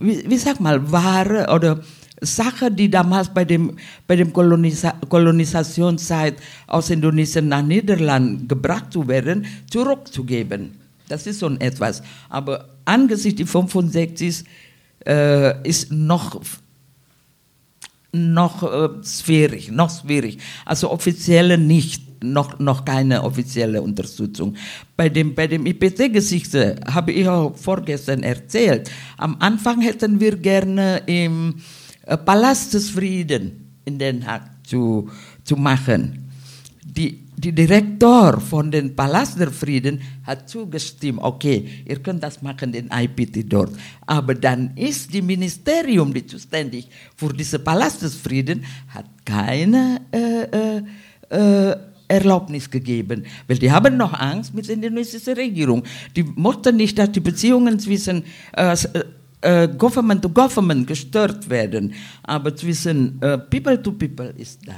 wie, 0.00 0.28
wie 0.28 0.38
sag 0.38 0.60
mal, 0.60 0.90
Ware 0.90 1.48
oder 1.52 1.80
Sache, 2.20 2.70
die 2.70 2.88
damals 2.88 3.28
bei 3.28 3.44
dem, 3.44 3.76
bei 4.06 4.14
dem 4.14 4.32
Kolonisa 4.32 4.94
Kolonisationszeit 5.08 6.36
aus 6.68 6.90
Indonesien 6.90 7.48
nach 7.48 7.62
Niederland 7.62 8.48
gebracht 8.48 8.92
zu 8.92 9.08
werden, 9.08 9.44
zurückzugeben. 9.68 10.72
Das 11.08 11.26
ist 11.26 11.40
so 11.40 11.50
etwas. 11.50 12.02
Aber 12.28 12.68
angesichts 12.84 13.38
die 13.38 13.44
65 13.44 14.44
äh, 15.06 15.68
ist 15.68 15.90
noch 15.90 16.40
noch 18.12 18.62
äh, 18.62 18.88
schwierig, 19.04 19.70
noch 19.70 19.90
schwierig. 19.90 20.38
Also 20.66 20.90
offizielle 20.90 21.56
nicht 21.58 22.02
noch, 22.22 22.58
noch 22.58 22.84
keine 22.84 23.22
offizielle 23.22 23.82
Unterstützung. 23.82 24.54
Bei 24.96 25.08
dem, 25.08 25.34
bei 25.34 25.46
dem 25.46 25.66
IPT-Geschichte 25.66 26.76
habe 26.86 27.12
ich 27.12 27.28
auch 27.28 27.56
vorgestern 27.56 28.22
erzählt. 28.22 28.90
Am 29.16 29.36
Anfang 29.40 29.80
hätten 29.80 30.20
wir 30.20 30.36
gerne 30.36 31.02
im 31.06 31.56
äh, 32.06 32.16
Palast 32.16 32.74
des 32.74 32.90
Frieden 32.90 33.80
in 33.84 33.98
Den 33.98 34.26
Haag 34.26 34.42
zu, 34.64 35.10
zu 35.44 35.56
machen. 35.56 36.30
Die, 36.84 37.22
die 37.36 37.52
Direktor 37.52 38.40
von 38.40 38.70
dem 38.70 38.94
Palast 38.94 39.38
der 39.40 39.50
Frieden 39.50 40.00
hat 40.24 40.48
zugestimmt, 40.48 41.18
okay, 41.22 41.66
ihr 41.86 41.98
könnt 41.98 42.22
das 42.22 42.42
machen, 42.42 42.70
den 42.72 42.88
IPT 42.92 43.52
dort. 43.52 43.72
Aber 44.06 44.34
dann 44.34 44.76
ist 44.76 45.12
die 45.12 45.22
Ministerium, 45.22 46.14
die 46.14 46.26
zuständig 46.26 46.88
für 47.16 47.32
diesen 47.32 47.64
Palast 47.64 48.02
des 48.02 48.14
Frieden, 48.14 48.64
hat 48.88 49.06
keine 49.24 50.00
äh, 50.12 50.78
äh, 51.30 51.70
äh 51.70 51.76
Erlaubnis 52.12 52.70
gegeben, 52.70 53.24
weil 53.48 53.58
die 53.58 53.72
haben 53.72 53.96
noch 53.96 54.12
Angst 54.12 54.54
mit 54.54 54.68
der 54.68 54.74
indonesischen 54.74 55.34
Regierung. 55.34 55.82
Die 56.14 56.22
mochten 56.22 56.76
nicht, 56.76 56.98
dass 56.98 57.10
die 57.10 57.20
Beziehungen 57.20 57.78
zwischen 57.78 58.24
äh, 58.52 58.76
äh, 59.40 59.68
Government 59.68 60.20
to 60.20 60.28
Government 60.28 60.86
gestört 60.86 61.48
werden, 61.48 61.94
aber 62.22 62.54
zwischen 62.54 63.20
äh, 63.22 63.38
People 63.38 63.82
to 63.82 63.92
People 63.92 64.32
ist 64.36 64.60
da. 64.66 64.74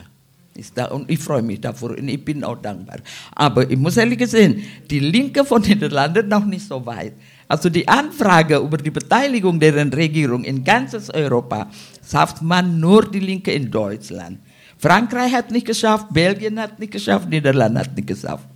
Ist 0.57 0.79
da 0.79 0.85
und 0.87 1.11
ich 1.11 1.19
freue 1.19 1.43
mich 1.43 1.61
davor 1.61 1.91
und 1.91 2.07
ich 2.07 2.25
bin 2.25 2.45
auch 2.45 2.63
dankbar. 2.63 2.99
Aber 3.35 3.69
ich 3.69 3.77
muss 3.77 3.97
ehrlich 3.97 4.25
sagen, 4.31 4.63
die 4.89 5.01
Linke 5.01 5.45
von 5.45 5.61
Niederlanden 5.63 6.29
noch 6.29 6.45
nicht 6.45 6.69
so 6.69 6.87
weit. 6.87 7.15
Also 7.49 7.69
die 7.69 7.87
Anfrage 7.89 8.59
über 8.59 8.77
die 8.77 8.93
Beteiligung 8.93 9.59
der 9.59 9.75
Regierung 9.75 10.45
in 10.45 10.63
ganzes 10.63 11.11
Europa 11.11 11.69
schafft 12.09 12.41
man 12.41 12.79
nur 12.79 13.11
die 13.11 13.19
Linke 13.19 13.51
in 13.53 13.69
Deutschland. 13.69 14.39
Frankreich 14.85 15.33
hat 15.33 15.51
nicht 15.51 15.67
geschafft, 15.67 16.09
Belgien 16.11 16.61
hat 16.61 16.79
nicht 16.79 16.93
geschafft, 16.93 17.31
Niederlande 17.31 17.81
hat 17.81 17.97
nicht 17.97 18.07
geschafft. 18.07 18.47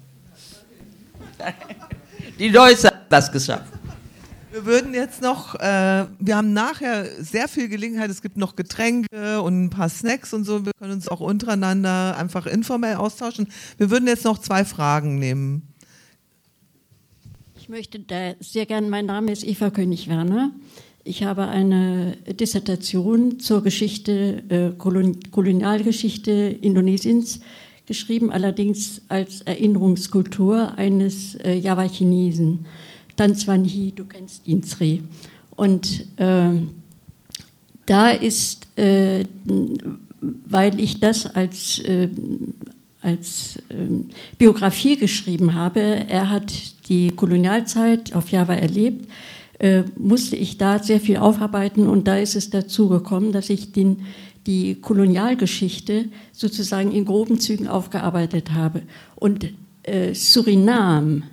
Die 2.39 2.53
Deutschen 2.53 2.91
haben 2.91 3.07
das 3.09 3.33
geschafft. 3.33 3.73
Wir 4.53 4.67
würden 4.67 4.93
jetzt 4.93 5.23
noch, 5.23 5.55
äh, 5.55 6.05
wir 6.19 6.37
haben 6.37 6.53
nachher 6.53 7.07
sehr 7.19 7.49
viel 7.49 7.71
Gelegenheit, 7.71 8.11
es 8.11 8.21
gibt 8.21 8.37
noch 8.37 8.57
Getränke 8.57 9.41
und 9.41 9.65
ein 9.65 9.71
paar 9.71 9.89
Snacks 9.89 10.35
und 10.35 10.45
so, 10.45 10.67
wir 10.67 10.73
können 10.79 10.93
uns 10.93 11.09
auch 11.09 11.21
untereinander 11.21 12.19
einfach 12.19 12.45
informell 12.45 12.97
austauschen. 12.97 13.49
Wir 13.79 13.91
würden 13.91 14.07
jetzt 14.07 14.25
noch 14.27 14.37
zwei 14.37 14.67
Fragen 14.67 15.19
nehmen. 15.19 15.63
Ich 17.59 17.71
möchte 17.71 18.01
da 18.01 18.35
sehr 18.41 18.67
gerne, 18.67 18.87
mein 18.89 19.07
Name 19.07 19.33
ist 19.33 19.45
Eva 19.45 19.71
König-Werner. 19.71 20.51
Ich 21.09 21.23
habe 21.23 21.49
eine 21.49 22.19
Dissertation 22.39 23.41
zur 23.41 23.63
Geschichte, 23.63 24.43
äh, 24.51 24.77
Kolon 24.77 25.17
Kolonialgeschichte 25.31 26.31
Indonesiens 26.61 27.41
geschrieben, 27.87 28.31
allerdings 28.31 29.01
als 29.09 29.41
Erinnerungskultur 29.41 30.77
eines 30.77 31.35
äh, 31.37 31.55
Java-Chinesen. 31.55 32.67
Tan 33.17 33.35
Hee, 33.65 33.93
du 33.97 34.05
kennst 34.05 34.47
ihn, 34.47 34.63
Sri. 34.63 35.03
Und 35.57 36.05
äh, 36.19 36.51
da 37.87 38.11
ist, 38.11 38.67
äh, 38.79 39.25
weil 40.21 40.79
ich 40.79 41.01
das 41.01 41.25
als, 41.25 41.79
äh, 41.79 42.11
als 43.01 43.59
ähm, 43.71 44.11
Biografie 44.37 44.99
geschrieben 44.99 45.55
habe, 45.55 45.81
er 45.81 46.29
hat 46.29 46.53
die 46.91 47.13
Kolonialzeit 47.13 48.15
auf 48.15 48.31
Java 48.31 48.53
erlebt, 48.53 49.09
äh, 49.59 49.83
musste 49.97 50.37
ich 50.37 50.59
da 50.59 50.79
sehr 50.79 51.01
viel 51.01 51.17
aufarbeiten 51.17 51.89
und 51.89 52.07
da 52.07 52.17
ist 52.17 52.37
es 52.37 52.51
dazu 52.51 52.89
gekommen, 52.89 53.33
dass 53.33 53.51
ich 53.51 53.73
den, 53.73 54.03
die 54.47 54.77
Kolonialgeschichte 54.77 56.07
sozusagen 56.33 56.93
in 56.93 57.05
groben 57.05 57.41
Zügen 57.41 57.67
aufgearbeitet 57.67 58.53
habe. 58.53 58.83
Und 59.17 59.49
äh, 59.83 60.15
Surinam, 60.15 61.25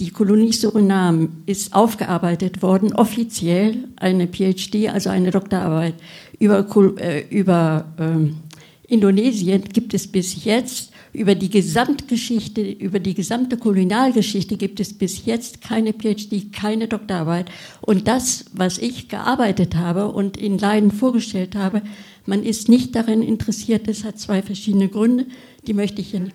die 0.00 0.10
Kolonie 0.10 0.52
Suriname 0.52 1.28
ist 1.46 1.74
aufgearbeitet 1.74 2.62
worden, 2.62 2.94
offiziell 2.94 3.84
eine 3.96 4.26
PhD, 4.26 4.88
also 4.88 5.10
eine 5.10 5.30
Doktorarbeit 5.30 5.94
über, 6.38 6.66
äh, 6.98 7.24
über 7.28 7.84
äh, 7.98 8.92
Indonesien 8.92 9.64
gibt 9.64 9.94
es 9.94 10.06
bis 10.06 10.44
jetzt, 10.44 10.91
über 11.12 11.34
die 11.34 11.50
Gesamtgeschichte, 11.50 12.62
über 12.62 12.98
die 12.98 13.14
gesamte 13.14 13.58
Kolonialgeschichte 13.58 14.56
gibt 14.56 14.80
es 14.80 14.94
bis 14.94 15.26
jetzt 15.26 15.60
keine 15.60 15.92
PhD, 15.92 16.52
keine 16.52 16.88
Doktorarbeit. 16.88 17.50
Und 17.82 18.08
das, 18.08 18.46
was 18.52 18.78
ich 18.78 19.08
gearbeitet 19.08 19.76
habe 19.76 20.08
und 20.08 20.36
in 20.36 20.58
Leiden 20.58 20.90
vorgestellt 20.90 21.54
habe, 21.54 21.82
man 22.24 22.42
ist 22.42 22.68
nicht 22.68 22.94
darin 22.94 23.22
interessiert, 23.22 23.88
das 23.88 24.04
hat 24.04 24.18
zwei 24.18 24.42
verschiedene 24.42 24.88
Gründe, 24.88 25.26
die 25.66 25.74
möchte 25.74 26.00
ich 26.00 26.10
hier 26.10 26.28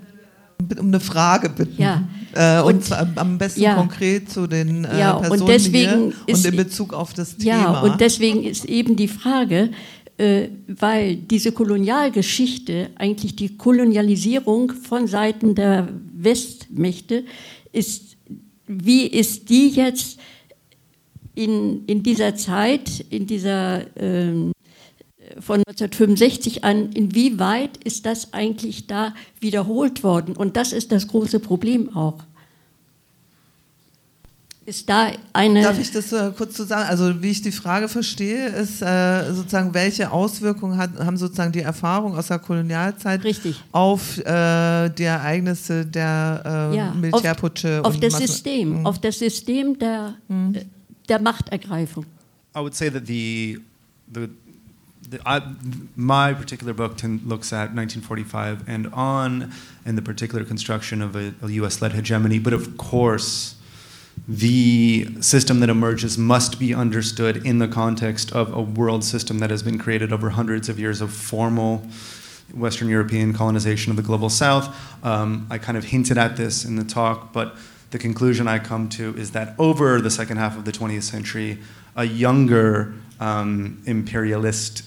um 0.79 0.87
eine 0.87 0.99
Frage 0.99 1.49
bitten. 1.49 1.81
Ja. 1.81 2.03
Äh, 2.33 2.61
und, 2.61 2.91
und 2.91 3.17
am 3.17 3.37
besten 3.37 3.61
ja. 3.61 3.75
konkret 3.75 4.29
zu 4.29 4.47
den 4.47 4.85
äh, 4.85 4.99
ja, 4.99 5.13
Personen 5.13 5.41
und 5.41 5.47
deswegen 5.47 6.13
hier 6.25 6.35
und 6.35 6.45
in 6.45 6.55
Bezug 6.55 6.93
auf 6.93 7.13
das 7.13 7.37
Thema. 7.37 7.61
Ja, 7.61 7.81
und 7.81 8.01
deswegen 8.01 8.43
ist 8.43 8.65
eben 8.65 8.95
die 8.95 9.07
Frage, 9.07 9.69
weil 10.17 11.15
diese 11.15 11.51
Kolonialgeschichte, 11.51 12.89
eigentlich 12.95 13.35
die 13.35 13.55
Kolonialisierung 13.55 14.71
von 14.71 15.07
Seiten 15.07 15.53
der 15.53 15.89
Westmächte, 16.13 17.23
ist, 17.71 18.17
wie 18.65 19.05
ist 19.05 19.49
die 19.49 19.69
jetzt 19.69 20.19
in, 21.35 21.85
in 21.85 22.01
dieser 22.01 22.35
Zeit, 22.35 23.05
in 23.11 23.27
dieser 23.27 23.85
ähm, 23.95 24.53
von 25.39 25.57
1965 25.57 26.63
an, 26.63 26.91
inwieweit 26.93 27.77
ist 27.83 28.05
das 28.05 28.33
eigentlich 28.33 28.87
da 28.87 29.13
wiederholt 29.39 30.03
worden? 30.03 30.35
Und 30.35 30.57
das 30.57 30.73
ist 30.73 30.91
das 30.91 31.07
große 31.07 31.39
Problem 31.39 31.95
auch. 31.95 32.23
Ist 34.67 34.89
da 34.89 35.13
eine. 35.31 35.61
Darf 35.61 35.79
ich 35.79 35.91
das 35.91 36.11
äh, 36.11 36.29
kurz 36.37 36.55
zu 36.55 36.65
sagen? 36.65 36.89
Also, 36.89 37.23
wie 37.23 37.29
ich 37.29 37.41
die 37.41 37.53
Frage 37.53 37.87
verstehe, 37.87 38.47
ist 38.47 38.81
äh, 38.81 39.31
sozusagen, 39.33 39.73
welche 39.73 40.11
Auswirkungen 40.11 40.77
hat, 40.77 40.89
haben 40.99 41.15
sozusagen 41.15 41.53
die 41.53 41.61
Erfahrungen 41.61 42.17
aus 42.17 42.27
der 42.27 42.39
Kolonialzeit 42.39 43.23
Richtig. 43.23 43.63
auf 43.71 44.17
äh, 44.17 44.89
die 44.89 45.03
Ereignisse 45.03 45.85
der 45.85 46.69
äh, 46.73 46.75
ja, 46.75 46.91
Militärputsche? 46.91 47.79
Auf, 47.81 47.93
auf 47.93 47.99
das 48.01 48.17
System, 48.17 48.79
mhm. 48.79 48.85
auf 48.85 48.99
das 48.99 49.17
System 49.19 49.79
der, 49.79 50.15
mhm. 50.27 50.57
der 51.07 51.21
Machtergreifung. 51.21 52.05
I 52.53 52.59
would 52.59 52.75
say 52.75 52.91
that 52.91 53.07
the, 53.07 53.61
the 54.13 54.27
The, 55.09 55.19
I, 55.25 55.39
my 55.95 56.33
particular 56.33 56.73
book 56.73 57.01
looks 57.01 57.53
at 57.53 57.73
1945 57.73 58.67
and 58.67 58.87
on, 58.91 59.53
and 59.85 59.97
the 59.97 60.01
particular 60.01 60.43
construction 60.43 61.01
of 61.01 61.15
a, 61.15 61.33
a 61.41 61.49
U.S. 61.61 61.81
led 61.81 61.93
hegemony. 61.93 62.39
But 62.39 62.51
of 62.51 62.75
course, 62.75 63.56
the 64.27 65.07
system 65.21 65.61
that 65.61 65.69
emerges 65.69 66.17
must 66.17 66.59
be 66.59 66.73
understood 66.73 67.45
in 67.45 67.59
the 67.59 67.67
context 67.67 68.31
of 68.33 68.53
a 68.53 68.61
world 68.61 69.03
system 69.03 69.39
that 69.39 69.49
has 69.49 69.63
been 69.63 69.77
created 69.77 70.11
over 70.11 70.31
hundreds 70.31 70.67
of 70.67 70.77
years 70.77 70.99
of 70.99 71.13
formal 71.13 71.87
Western 72.53 72.89
European 72.89 73.33
colonization 73.33 73.89
of 73.91 73.95
the 73.95 74.03
global 74.03 74.29
South. 74.29 74.75
Um, 75.03 75.47
I 75.49 75.57
kind 75.57 75.77
of 75.77 75.85
hinted 75.85 76.17
at 76.17 76.35
this 76.35 76.65
in 76.65 76.75
the 76.75 76.83
talk, 76.83 77.31
but 77.31 77.55
the 77.91 77.99
conclusion 77.99 78.47
I 78.47 78.59
come 78.59 78.89
to 78.89 79.15
is 79.17 79.31
that 79.31 79.55
over 79.57 80.01
the 80.01 80.11
second 80.11 80.37
half 80.37 80.57
of 80.57 80.65
the 80.65 80.71
20th 80.71 81.03
century, 81.03 81.59
a 81.95 82.03
younger 82.03 82.93
um, 83.19 83.81
imperialist 83.85 84.83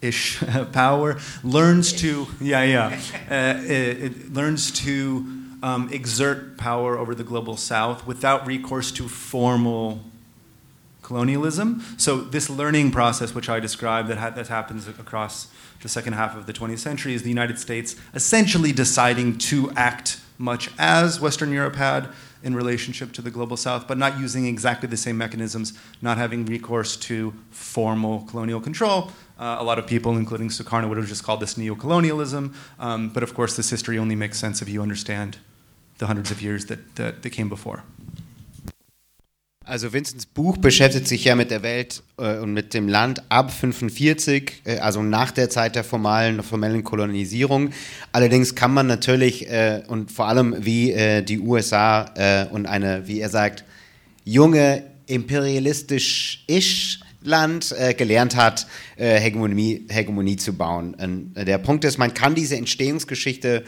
ish 0.00 0.42
power 0.72 1.18
learns 1.42 1.92
to 1.92 2.26
yeah 2.38 2.62
yeah 2.62 3.00
uh, 3.30 3.58
it, 3.62 4.02
it 4.02 4.34
learns 4.34 4.70
to 4.70 5.43
um, 5.64 5.88
exert 5.90 6.58
power 6.58 6.98
over 6.98 7.14
the 7.14 7.24
global 7.24 7.56
south 7.56 8.06
without 8.06 8.46
recourse 8.46 8.92
to 8.92 9.08
formal 9.08 10.02
colonialism 11.00 11.82
so 11.96 12.18
this 12.18 12.50
learning 12.50 12.90
process 12.90 13.34
which 13.34 13.48
i 13.48 13.58
described 13.58 14.08
that, 14.08 14.18
ha- 14.18 14.30
that 14.30 14.48
happens 14.48 14.86
across 14.86 15.48
the 15.82 15.88
second 15.88 16.12
half 16.12 16.36
of 16.36 16.44
the 16.44 16.52
20th 16.52 16.80
century 16.80 17.14
is 17.14 17.22
the 17.22 17.30
united 17.30 17.58
states 17.58 17.96
essentially 18.12 18.72
deciding 18.72 19.38
to 19.38 19.70
act 19.74 20.20
much 20.36 20.68
as 20.78 21.18
western 21.18 21.50
europe 21.50 21.76
had 21.76 22.08
in 22.42 22.54
relationship 22.54 23.10
to 23.10 23.22
the 23.22 23.30
global 23.30 23.56
south, 23.56 23.88
but 23.88 23.96
not 23.96 24.20
using 24.20 24.46
exactly 24.46 24.86
the 24.86 24.98
same 24.98 25.16
mechanisms, 25.16 25.72
not 26.02 26.18
having 26.18 26.44
recourse 26.44 26.94
to 26.94 27.32
formal 27.50 28.20
colonial 28.28 28.60
control. 28.60 29.10
Uh, 29.38 29.56
a 29.58 29.64
lot 29.64 29.78
of 29.78 29.86
people, 29.86 30.18
including 30.18 30.50
Sukarno, 30.50 30.86
would 30.90 30.98
have 30.98 31.06
just 31.06 31.24
called 31.24 31.40
this 31.40 31.54
neocolonialism. 31.54 32.52
Um, 32.78 33.08
but 33.08 33.22
of 33.22 33.32
course, 33.32 33.56
this 33.56 33.70
history 33.70 33.98
only 33.98 34.14
makes 34.14 34.38
sense 34.38 34.60
if 34.60 34.68
you 34.68 34.82
understand 34.82 35.38
the 35.98 36.06
hundreds 36.06 36.30
of 36.30 36.42
years 36.42 36.66
that, 36.66 36.78
that, 36.96 37.22
that 37.22 37.30
came 37.30 37.48
before. 37.48 37.82
Also 39.66 39.94
Vincents 39.94 40.26
Buch 40.26 40.58
beschäftigt 40.58 41.08
sich 41.08 41.24
ja 41.24 41.34
mit 41.34 41.50
der 41.50 41.62
Welt 41.62 42.02
äh, 42.18 42.36
und 42.36 42.52
mit 42.52 42.74
dem 42.74 42.86
Land 42.86 43.22
ab 43.30 43.50
45, 43.50 44.60
äh, 44.64 44.78
also 44.78 45.02
nach 45.02 45.30
der 45.30 45.48
Zeit 45.48 45.74
der 45.74 45.84
formalen, 45.84 46.42
formellen 46.42 46.84
Kolonisierung. 46.84 47.70
Allerdings 48.12 48.54
kann 48.54 48.74
man 48.74 48.86
natürlich 48.86 49.48
äh, 49.48 49.82
und 49.88 50.12
vor 50.12 50.28
allem 50.28 50.54
wie 50.58 50.92
äh, 50.92 51.22
die 51.22 51.40
USA 51.40 52.04
äh, 52.14 52.46
und 52.50 52.66
eine, 52.66 53.08
wie 53.08 53.20
er 53.20 53.30
sagt, 53.30 53.64
junge 54.24 54.84
imperialistisch-ish 55.06 57.00
Land 57.22 57.74
äh, 57.78 57.94
gelernt 57.94 58.36
hat, 58.36 58.66
Hegemonie, 58.96 59.86
Hegemonie 59.88 60.36
zu 60.36 60.52
bauen. 60.52 60.94
der 61.34 61.56
Punkt 61.56 61.86
ist, 61.86 61.96
man 61.96 62.12
kann 62.12 62.34
diese 62.34 62.56
Entstehungsgeschichte 62.56 63.64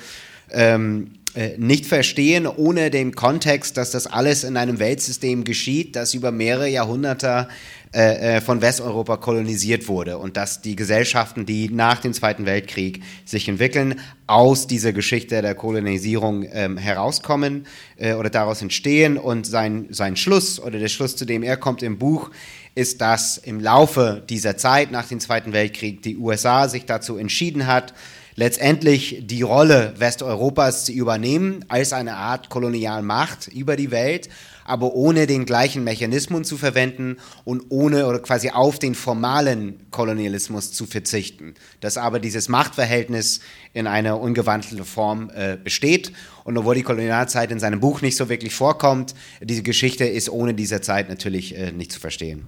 ähm, 0.50 1.06
äh, 1.06 1.25
nicht 1.58 1.86
verstehen, 1.86 2.46
ohne 2.46 2.90
den 2.90 3.14
Kontext, 3.14 3.76
dass 3.76 3.90
das 3.90 4.06
alles 4.06 4.42
in 4.42 4.56
einem 4.56 4.78
Weltsystem 4.78 5.44
geschieht, 5.44 5.94
das 5.94 6.14
über 6.14 6.32
mehrere 6.32 6.68
Jahrhunderte 6.68 7.48
äh, 7.96 8.36
äh, 8.36 8.40
von 8.42 8.60
Westeuropa 8.60 9.16
kolonisiert 9.16 9.88
wurde 9.88 10.18
und 10.18 10.36
dass 10.36 10.60
die 10.60 10.76
Gesellschaften, 10.76 11.46
die 11.46 11.70
nach 11.70 12.00
dem 12.00 12.12
Zweiten 12.12 12.44
Weltkrieg 12.44 13.02
sich 13.24 13.48
entwickeln, 13.48 14.00
aus 14.26 14.66
dieser 14.66 14.92
Geschichte 14.92 15.40
der 15.40 15.54
Kolonisierung 15.54 16.44
ähm, 16.52 16.76
herauskommen 16.76 17.66
äh, 17.96 18.12
oder 18.12 18.28
daraus 18.28 18.60
entstehen. 18.60 19.16
Und 19.16 19.46
sein, 19.46 19.86
sein 19.88 20.16
Schluss 20.16 20.60
oder 20.60 20.78
der 20.78 20.88
Schluss, 20.88 21.16
zu 21.16 21.24
dem 21.24 21.42
er 21.42 21.56
kommt 21.56 21.82
im 21.82 21.96
Buch, 21.96 22.30
ist, 22.74 23.00
dass 23.00 23.38
im 23.38 23.60
Laufe 23.60 24.22
dieser 24.28 24.58
Zeit 24.58 24.90
nach 24.90 25.08
dem 25.08 25.18
Zweiten 25.18 25.54
Weltkrieg 25.54 26.02
die 26.02 26.18
USA 26.18 26.68
sich 26.68 26.84
dazu 26.84 27.16
entschieden 27.16 27.66
hat, 27.66 27.94
letztendlich 28.36 29.22
die 29.26 29.42
Rolle 29.42 29.94
Westeuropas 29.96 30.84
zu 30.84 30.92
übernehmen 30.92 31.64
als 31.68 31.92
eine 31.92 32.14
Art 32.16 32.50
Kolonialmacht 32.50 33.48
über 33.48 33.76
die 33.76 33.90
Welt, 33.90 34.28
aber 34.64 34.94
ohne 34.94 35.26
den 35.26 35.46
gleichen 35.46 35.84
Mechanismus 35.84 36.46
zu 36.46 36.58
verwenden 36.58 37.16
und 37.44 37.64
ohne 37.70 38.06
oder 38.06 38.18
quasi 38.18 38.50
auf 38.50 38.78
den 38.78 38.94
formalen 38.94 39.90
Kolonialismus 39.90 40.72
zu 40.72 40.86
verzichten. 40.86 41.54
Dass 41.80 41.96
aber 41.96 42.20
dieses 42.20 42.48
Machtverhältnis 42.48 43.40
in 43.72 43.86
einer 43.86 44.20
ungewandelte 44.20 44.84
Form 44.84 45.30
äh, 45.34 45.56
besteht 45.56 46.12
und 46.44 46.58
obwohl 46.58 46.74
die 46.74 46.82
Kolonialzeit 46.82 47.50
in 47.50 47.58
seinem 47.58 47.80
Buch 47.80 48.02
nicht 48.02 48.16
so 48.16 48.28
wirklich 48.28 48.54
vorkommt, 48.54 49.14
diese 49.40 49.62
Geschichte 49.62 50.04
ist 50.04 50.28
ohne 50.28 50.52
diese 50.54 50.80
Zeit 50.80 51.08
natürlich 51.08 51.56
äh, 51.56 51.72
nicht 51.72 51.92
zu 51.92 52.00
verstehen. 52.00 52.46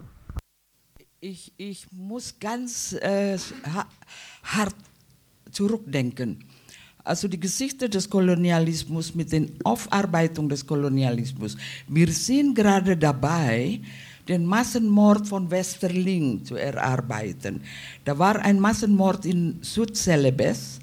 Ich, 1.20 1.52
ich 1.56 1.86
muss 1.90 2.36
ganz 2.38 2.92
äh, 2.92 3.36
hart 4.44 4.74
zurückdenken. 5.50 6.44
Also 7.08 7.26
die 7.26 7.40
Geschichte 7.40 7.88
des 7.88 8.10
Kolonialismus 8.10 9.14
mit 9.14 9.32
der 9.32 9.46
Aufarbeitung 9.64 10.48
des 10.48 10.66
Kolonialismus. 10.66 11.56
Wir 11.88 12.08
sind 12.08 12.54
gerade 12.54 12.98
dabei, 12.98 13.80
den 14.28 14.44
Massenmord 14.44 15.26
von 15.26 15.50
Westerling 15.50 16.44
zu 16.44 16.56
erarbeiten. 16.56 17.62
Da 18.04 18.18
war 18.18 18.36
ein 18.40 18.60
Massenmord 18.60 19.24
in 19.24 19.56
Südcelebes, 19.62 20.80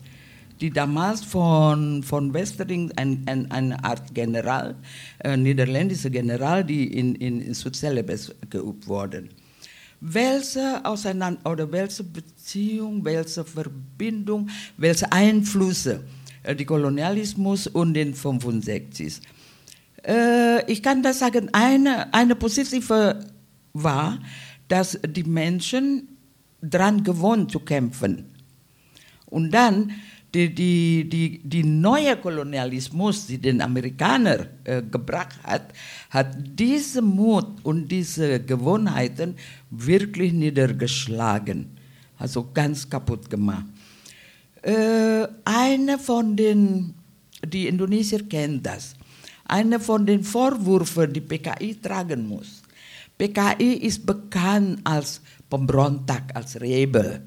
die 0.60 0.72
damals 0.72 1.24
von, 1.24 2.02
von 2.02 2.34
Westerling, 2.34 2.92
ein, 2.96 3.22
ein, 3.28 3.52
eine 3.52 3.84
Art 3.84 4.16
General, 4.16 4.76
äh, 5.20 5.38
niederländischer 5.38 6.10
General, 6.10 6.64
die 6.64 6.88
in, 6.88 7.14
in 7.16 7.54
Südcelebes 7.54 8.34
geübt 8.50 8.88
wurden 8.88 9.30
welche 10.14 10.86
Auseinander 10.86 11.50
oder 11.50 11.72
welche 11.72 12.04
Beziehung, 12.04 13.04
welche 13.04 13.44
Verbindung, 13.44 14.50
welche 14.78 15.12
Einflüsse 15.12 16.04
äh, 16.44 16.56
die 16.56 16.66
Kolonialismus 16.66 17.68
und 17.68 17.96
den 17.96 18.14
65. 18.14 19.20
Äh, 20.06 20.72
ich 20.72 20.84
kann 20.84 21.02
das 21.02 21.20
sagen, 21.20 21.50
eine, 21.54 22.14
eine 22.14 22.36
positive 22.36 23.20
war, 23.74 24.20
dass 24.68 25.00
die 25.08 25.24
Menschen 25.24 26.08
daran 26.62 27.04
gewohnt 27.04 27.52
zu 27.52 27.60
kämpfen. 27.60 28.26
Und 29.26 29.52
dann 29.52 29.92
die, 30.36 30.54
die, 30.54 31.08
die, 31.08 31.40
die 31.44 31.64
neue 31.64 32.18
Kolonialismus, 32.18 33.28
die 33.28 33.38
den 33.38 33.62
Amerikaner 33.62 34.48
äh, 34.66 34.82
gebracht 34.84 35.40
hat, 35.44 35.72
hat 36.10 36.36
diese 36.60 37.02
Mut 37.02 37.64
und 37.64 37.88
diese 37.88 38.42
Gewohnheiten 38.42 39.36
wirklich 39.72 40.34
niedergeschlagen, 40.34 41.78
also 42.18 42.50
ganz 42.54 42.90
kaputt 42.90 43.30
gemacht. 43.30 43.66
Äh, 44.62 45.26
eine 45.46 45.98
von 45.98 46.36
den, 46.36 46.94
die 47.48 47.68
Indonesier 47.68 48.28
kennen 48.28 48.62
das, 48.62 48.96
eine 49.46 49.80
von 49.80 50.06
den 50.06 50.22
Vorwürfen, 50.24 51.14
die 51.14 51.22
PKI 51.22 51.76
tragen 51.82 52.28
muss. 52.28 52.62
PKI 53.18 53.88
ist 53.88 54.06
bekannt 54.06 54.82
als 54.84 55.22
Pemberontak, 55.50 56.36
als 56.36 56.60
Rebel. 56.60 57.22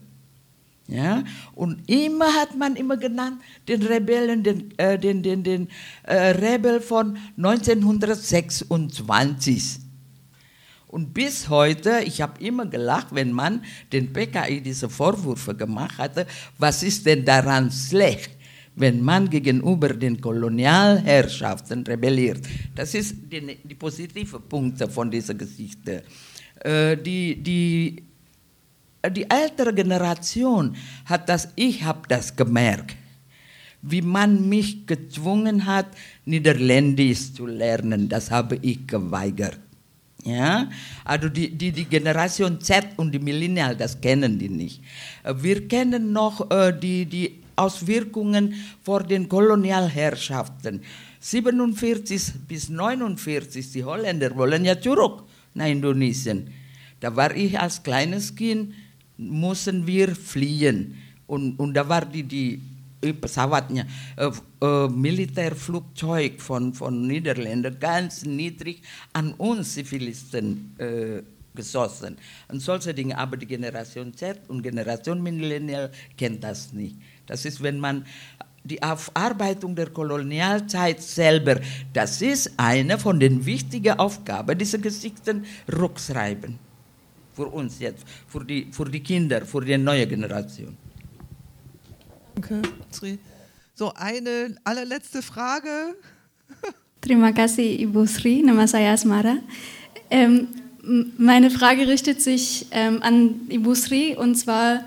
Ja? 0.88 1.22
Und 1.54 1.88
immer 1.88 2.34
hat 2.34 2.56
man 2.56 2.74
immer 2.74 2.96
genannt 2.96 3.40
den 3.68 3.82
Rebellen, 3.82 4.42
den, 4.42 4.76
äh, 4.78 4.98
den, 4.98 5.22
den, 5.22 5.44
den 5.44 5.68
äh, 6.04 6.30
Rebel 6.30 6.80
von 6.80 7.18
1926. 7.36 9.80
Und 10.86 11.12
bis 11.12 11.50
heute, 11.50 12.00
ich 12.04 12.22
habe 12.22 12.42
immer 12.42 12.64
gelacht, 12.64 13.08
wenn 13.10 13.32
man 13.32 13.62
den 13.92 14.14
PKI 14.14 14.62
diese 14.62 14.88
Vorwürfe 14.88 15.54
gemacht 15.54 15.98
hatte, 15.98 16.26
was 16.56 16.82
ist 16.82 17.04
denn 17.04 17.26
daran 17.26 17.70
schlecht, 17.70 18.30
wenn 18.74 19.02
man 19.02 19.28
gegenüber 19.28 19.90
den 19.90 20.18
Kolonialherrschaften 20.18 21.86
rebelliert. 21.86 22.40
Das 22.74 22.94
ist 22.94 23.14
die, 23.30 23.58
die 23.62 23.74
positive 23.74 24.40
Punkte 24.40 24.88
von 24.88 25.10
dieser 25.10 25.34
Geschichte. 25.34 26.02
Äh, 26.60 26.96
die, 26.96 27.42
die 27.42 28.07
die 29.06 29.30
ältere 29.30 29.72
Generation 29.72 30.76
hat 31.04 31.28
das, 31.28 31.48
ich 31.54 31.84
habe 31.84 32.02
das 32.08 32.34
gemerkt, 32.34 32.96
wie 33.82 34.02
man 34.02 34.48
mich 34.48 34.86
gezwungen 34.86 35.66
hat, 35.66 35.86
Niederländisch 36.24 37.32
zu 37.32 37.46
lernen. 37.46 38.08
Das 38.08 38.30
habe 38.30 38.56
ich 38.60 38.86
geweigert. 38.86 39.58
Ja, 40.24 40.68
also 41.04 41.28
die, 41.28 41.48
die, 41.56 41.70
die 41.70 41.84
Generation 41.84 42.60
Z 42.60 42.86
und 42.96 43.12
die 43.12 43.20
Millennial, 43.20 43.76
das 43.76 44.00
kennen 44.00 44.38
die 44.38 44.48
nicht. 44.48 44.82
Wir 45.36 45.68
kennen 45.68 46.12
noch 46.12 46.50
äh, 46.50 46.72
die, 46.78 47.06
die 47.06 47.40
Auswirkungen 47.54 48.54
vor 48.82 49.04
den 49.04 49.28
Kolonialherrschaften. 49.28 50.82
47 51.20 52.32
bis 52.48 52.68
49, 52.68 53.72
die 53.72 53.84
Holländer 53.84 54.36
wollen 54.36 54.64
ja 54.64 54.78
zurück 54.80 55.22
nach 55.54 55.66
Indonesien. 55.66 56.52
Da 57.00 57.14
war 57.14 57.34
ich 57.34 57.58
als 57.58 57.82
kleines 57.82 58.34
Kind 58.34 58.74
mussten 59.18 59.86
wir 59.86 60.14
fliehen. 60.14 60.96
Und, 61.26 61.58
und 61.58 61.74
da 61.74 61.86
war 61.86 62.06
die, 62.06 62.22
die 62.22 62.62
pesawatnya, 63.00 63.86
äh, 64.16 64.30
äh, 64.64 64.88
Militärflugzeug 64.88 66.40
von, 66.40 66.72
von 66.72 67.06
Niederländern 67.06 67.78
ganz 67.78 68.24
niedrig 68.24 68.82
an 69.12 69.34
uns 69.34 69.74
Zivilisten 69.74 70.74
äh, 70.78 71.22
geschossen. 71.54 72.16
Und 72.48 72.60
solche 72.60 72.94
Dinge. 72.94 73.18
Aber 73.18 73.36
die 73.36 73.46
Generation 73.46 74.14
Z 74.14 74.40
und 74.48 74.62
Generation 74.62 75.22
Millennial 75.22 75.90
kennt 76.16 76.42
das 76.42 76.72
nicht. 76.72 76.96
Das 77.26 77.44
ist, 77.44 77.62
wenn 77.62 77.78
man 77.78 78.06
die 78.64 78.82
Aufarbeitung 78.82 79.74
der 79.74 79.90
Kolonialzeit 79.90 81.02
selber, 81.02 81.60
das 81.92 82.20
ist 82.22 82.52
eine 82.56 82.98
von 82.98 83.18
den 83.18 83.44
wichtigen 83.46 83.98
Aufgaben 83.98 84.58
dieser 84.58 84.78
Geschichten, 84.78 85.44
rückschreiben 85.70 86.67
für 87.38 87.46
uns 87.46 87.78
jetzt, 87.78 88.02
für 88.26 88.44
die, 88.44 88.66
für 88.72 88.86
die 88.94 89.02
Kinder, 89.10 89.46
für 89.46 89.64
die 89.64 89.78
neue 89.78 90.06
Generation. 90.06 90.76
Danke, 92.34 92.62
Sri. 92.90 93.18
So, 93.74 93.92
eine 93.94 94.56
allerletzte 94.64 95.22
Frage. 95.22 95.94
Terima 97.00 97.30
kasih 97.32 97.80
Ibu 97.84 98.06
Sri, 98.06 98.42
nama 98.42 98.66
saya 98.66 98.92
Asmara. 98.92 99.36
Ähm, 100.10 100.48
meine 101.16 101.50
Frage 101.50 101.86
richtet 101.86 102.20
sich 102.20 102.66
ähm, 102.72 103.02
an 103.02 103.16
Ibu 103.48 103.74
Sri 103.76 104.16
und 104.16 104.34
zwar, 104.34 104.84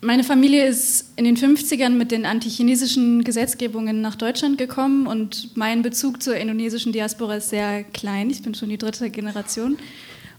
meine 0.00 0.24
Familie 0.24 0.66
ist 0.66 1.12
in 1.16 1.24
den 1.24 1.36
50ern 1.36 1.90
mit 1.90 2.12
den 2.12 2.24
antichinesischen 2.24 3.24
Gesetzgebungen 3.24 4.00
nach 4.00 4.16
Deutschland 4.16 4.56
gekommen 4.56 5.06
und 5.06 5.54
mein 5.54 5.82
Bezug 5.82 6.22
zur 6.22 6.36
indonesischen 6.36 6.92
Diaspora 6.92 7.36
ist 7.36 7.50
sehr 7.50 7.84
klein. 7.84 8.30
Ich 8.30 8.42
bin 8.42 8.54
schon 8.54 8.70
die 8.70 8.78
dritte 8.78 9.10
Generation. 9.10 9.76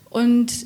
Und 0.09 0.65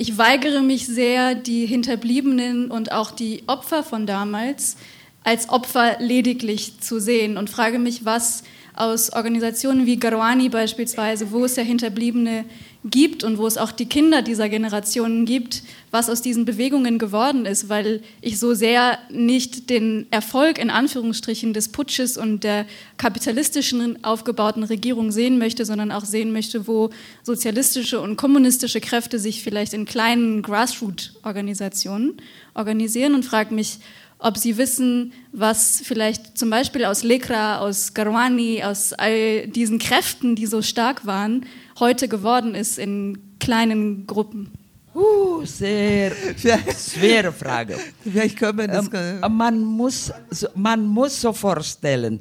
ich 0.00 0.16
weigere 0.16 0.62
mich 0.62 0.86
sehr, 0.86 1.34
die 1.34 1.66
Hinterbliebenen 1.66 2.70
und 2.70 2.90
auch 2.90 3.10
die 3.10 3.42
Opfer 3.46 3.82
von 3.82 4.06
damals 4.06 4.78
als 5.24 5.50
Opfer 5.50 5.96
lediglich 5.98 6.80
zu 6.80 6.98
sehen 6.98 7.36
und 7.36 7.50
frage 7.50 7.78
mich, 7.78 8.06
was 8.06 8.42
aus 8.74 9.12
Organisationen 9.12 9.84
wie 9.84 9.98
Garwani 9.98 10.48
beispielsweise, 10.48 11.32
wo 11.32 11.44
es 11.44 11.56
ja 11.56 11.62
Hinterbliebene 11.62 12.44
gibt 12.46 12.69
und 12.82 13.36
wo 13.36 13.46
es 13.46 13.58
auch 13.58 13.72
die 13.72 13.86
Kinder 13.86 14.22
dieser 14.22 14.48
Generationen 14.48 15.26
gibt, 15.26 15.62
was 15.90 16.08
aus 16.08 16.22
diesen 16.22 16.46
Bewegungen 16.46 16.98
geworden 16.98 17.44
ist, 17.44 17.68
weil 17.68 18.00
ich 18.22 18.38
so 18.38 18.54
sehr 18.54 18.98
nicht 19.10 19.68
den 19.68 20.06
Erfolg 20.10 20.58
in 20.58 20.70
Anführungsstrichen 20.70 21.52
des 21.52 21.68
Putsches 21.68 22.16
und 22.16 22.42
der 22.42 22.64
kapitalistischen 22.96 24.02
aufgebauten 24.02 24.62
Regierung 24.62 25.12
sehen 25.12 25.38
möchte, 25.38 25.66
sondern 25.66 25.92
auch 25.92 26.06
sehen 26.06 26.32
möchte, 26.32 26.66
wo 26.66 26.88
sozialistische 27.22 28.00
und 28.00 28.16
kommunistische 28.16 28.80
Kräfte 28.80 29.18
sich 29.18 29.42
vielleicht 29.42 29.74
in 29.74 29.84
kleinen 29.84 30.40
Grassroot-Organisationen 30.40 32.14
organisieren 32.54 33.14
und 33.14 33.24
frage 33.24 33.54
mich, 33.54 33.78
ob 34.20 34.36
sie 34.36 34.58
wissen, 34.58 35.12
was 35.32 35.82
vielleicht 35.84 36.36
zum 36.36 36.50
Beispiel 36.50 36.84
aus 36.84 37.02
Lekra, 37.02 37.58
aus 37.58 37.94
Garwani, 37.94 38.62
aus 38.62 38.92
all 38.92 39.48
diesen 39.48 39.78
Kräften, 39.78 40.36
die 40.36 40.46
so 40.46 40.62
stark 40.62 41.06
waren, 41.06 41.46
heute 41.80 42.08
geworden 42.08 42.54
ist 42.54 42.78
in 42.78 43.38
kleinen 43.38 44.06
Gruppen. 44.06 44.52
Uh, 44.94 45.44
sehr 45.44 46.12
schwere 46.12 47.32
Frage. 47.32 47.76
Vielleicht 48.02 48.36
können 48.36 48.58
wir 48.58 48.68
das 48.68 48.90
ähm, 48.92 49.36
man, 49.36 49.62
muss, 49.62 50.12
man 50.54 50.84
muss 50.84 51.20
so 51.20 51.32
vorstellen, 51.32 52.20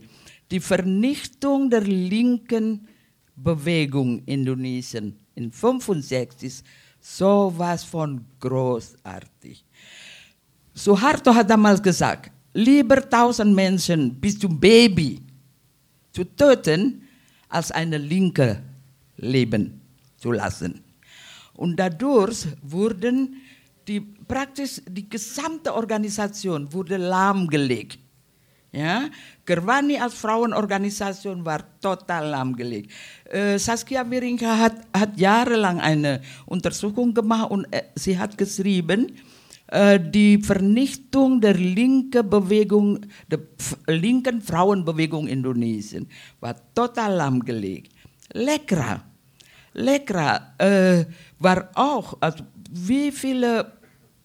die 0.52 0.60
Vernichtung 0.60 1.69
der 1.69 1.81
linken 1.81 2.88
Bewegung 3.36 4.19
in 4.19 4.41
Indonesien 4.41 5.15
in 5.36 5.45
1965, 5.45 6.64
so 6.99 7.53
was 7.56 7.84
von 7.84 8.26
großartig. 8.40 9.65
Suharto 10.73 11.34
hat 11.34 11.49
damals 11.49 11.81
gesagt, 11.81 12.31
lieber 12.53 13.10
tausend 13.10 13.56
Menschen 13.56 14.15
bis 14.15 14.38
zum 14.38 14.60
Baby 14.60 15.22
zu 16.11 16.23
töten, 16.23 17.02
als 17.48 17.72
eine 17.72 17.98
Linke 17.98 18.61
leben 19.20 19.82
zu 20.18 20.32
lassen. 20.32 20.84
Und 21.54 21.78
dadurch 21.78 22.48
wurden 22.62 23.36
die 23.88 24.00
praktisch 24.02 24.82
die 24.88 25.10
gesamte 25.10 25.74
Organisation 25.74 26.72
wurde 26.72 26.98
lahmgelegt. 26.98 27.98
Ja? 28.72 29.10
Gerwani 29.46 29.98
als 29.98 30.14
Frauenorganisation 30.14 31.44
war 31.44 31.66
total 31.82 32.30
lahmgelegt. 32.30 32.91
Äh, 33.26 33.58
Saskia 33.58 34.10
Wirinka 34.10 34.58
hat, 34.58 34.76
hat 34.96 35.18
jahrelang 35.20 35.80
eine 35.82 36.22
Untersuchung 36.46 37.14
gemacht 37.14 37.50
und 37.50 37.66
äh, 37.74 37.84
sie 37.96 38.18
hat 38.18 38.38
geschrieben, 38.38 39.18
äh, 39.68 40.00
die 40.00 40.38
Vernichtung 40.38 41.41
der 41.41 41.56
linken 41.56 42.30
Bewegung, 42.30 43.00
der 43.28 43.40
linken 43.88 44.40
Frauenbewegung 44.41 45.28
Indonesien 45.28 46.08
war 46.40 46.56
total 46.76 47.16
lahmgelegt. 47.16 47.91
Lekra, 48.34 49.02
Lekra 49.74 50.54
äh, 50.58 51.06
war 51.40 51.70
auch, 51.76 52.18
also 52.20 52.44
wie 52.72 53.12
viele, 53.12 53.72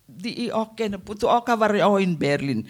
die 0.07 0.47
ich 0.47 0.53
auch 0.53 0.75
kenne, 0.77 0.99
Putu 0.99 1.29
Oka 1.29 1.59
war 1.59 1.75
auch 1.87 1.99
in 1.99 2.19
Berlin 2.19 2.66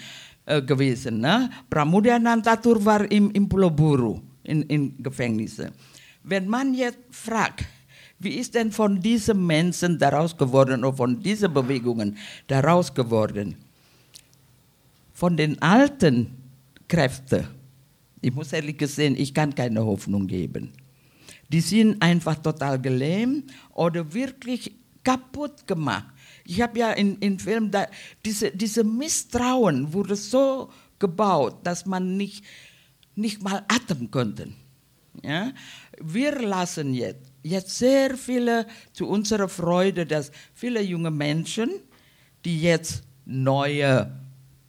äh, 0.47 0.63
gewesen. 0.63 1.21
Ne? 1.21 1.51
Pramudia 1.71 2.19
Nantatur 2.19 2.85
war 2.85 3.11
im, 3.11 3.31
im 3.31 3.49
Pulau 3.49 4.21
in, 4.43 4.63
in 4.63 5.03
Gefängnisse. 5.03 5.73
Wenn 6.23 6.49
man 6.49 6.75
jetzt 6.75 6.99
fragt, 7.11 7.65
wie 8.19 8.37
ist 8.37 8.55
denn 8.55 8.73
von 8.73 9.01
diesen 9.01 9.47
Menschen 9.47 9.99
daraus 9.99 10.37
geworden 10.37 10.85
oder 10.85 10.97
von 10.97 11.21
diesen 11.21 11.53
Bewegungen 11.53 12.17
daraus 12.47 12.93
geworden? 12.93 13.57
Von 15.13 15.37
den 15.37 15.61
alten 15.61 16.31
Kräften, 16.89 17.47
ich 18.21 18.35
muss 18.35 18.53
ehrlich 18.53 18.79
gesehen, 18.79 19.17
ich 19.17 19.35
kann 19.35 19.55
keine 19.55 19.85
Hoffnung 19.85 20.27
geben. 20.27 20.73
Die 21.55 21.61
sind 21.61 22.03
einfach 22.03 22.35
total 22.43 22.83
gelähmt 22.83 23.53
oder 23.71 24.13
wirklich 24.13 24.75
kaputt 25.05 25.69
gemacht. 25.69 26.11
Ich 26.45 26.61
habe 26.61 26.81
ja 26.81 26.91
in, 26.91 27.17
in 27.21 27.39
Film, 27.39 27.71
da, 27.71 27.87
diese, 28.25 28.51
diese 28.51 28.83
Misstrauen 28.83 29.93
wurde 29.93 30.17
so 30.17 30.71
gebaut, 30.99 31.59
dass 31.63 31.87
man 31.87 32.17
nicht, 32.17 32.45
nicht 33.15 33.41
mal 33.41 33.65
atmen 33.69 34.11
konnte. 34.11 34.49
Ja? 35.23 35.53
Wir 36.03 36.43
lassen 36.43 36.93
jetzt, 36.93 37.31
jetzt 37.45 37.79
sehr 37.79 38.17
viele, 38.17 38.67
zu 38.93 39.07
unserer 39.07 39.49
Freude, 39.49 40.07
dass 40.07 40.33
viele 40.55 40.83
junge 40.83 41.13
Menschen, 41.13 41.71
die 42.45 42.63
jetzt 42.63 43.05
neue 43.27 44.11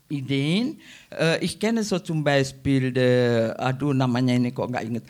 Ideen, 0.08 0.80
äh, 1.10 1.44
ich 1.44 1.60
kenne 1.60 1.84
so 1.84 1.98
zum 1.98 2.24
Beispiel, 2.24 2.94
de, 2.94 3.58
aduh 3.58 3.94
namanya 3.94 4.38
ini 4.38 4.54
kok 4.54 4.70
nggak 4.70 4.86
inget, 4.86 5.06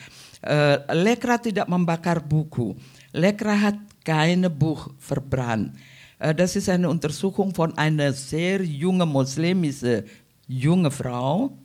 äh, 0.45 0.93
Lekra 0.93 1.37
tidak 1.37 1.67
membakar 1.67 2.21
buku. 2.21 2.75
Lekra 3.11 3.59
hat 3.59 3.79
keine 4.05 4.49
Buch 4.49 4.93
verbrannt. 4.99 5.73
Das 6.17 6.55
ist 6.55 6.69
eine 6.69 6.89
Untersuchung 6.89 7.53
von 7.53 7.77
einer 7.77 8.13
sehr 8.13 8.63
jungen 8.63 9.09
muslimischen 9.09 10.05
junge 10.47 10.91
Frau. 10.91 11.57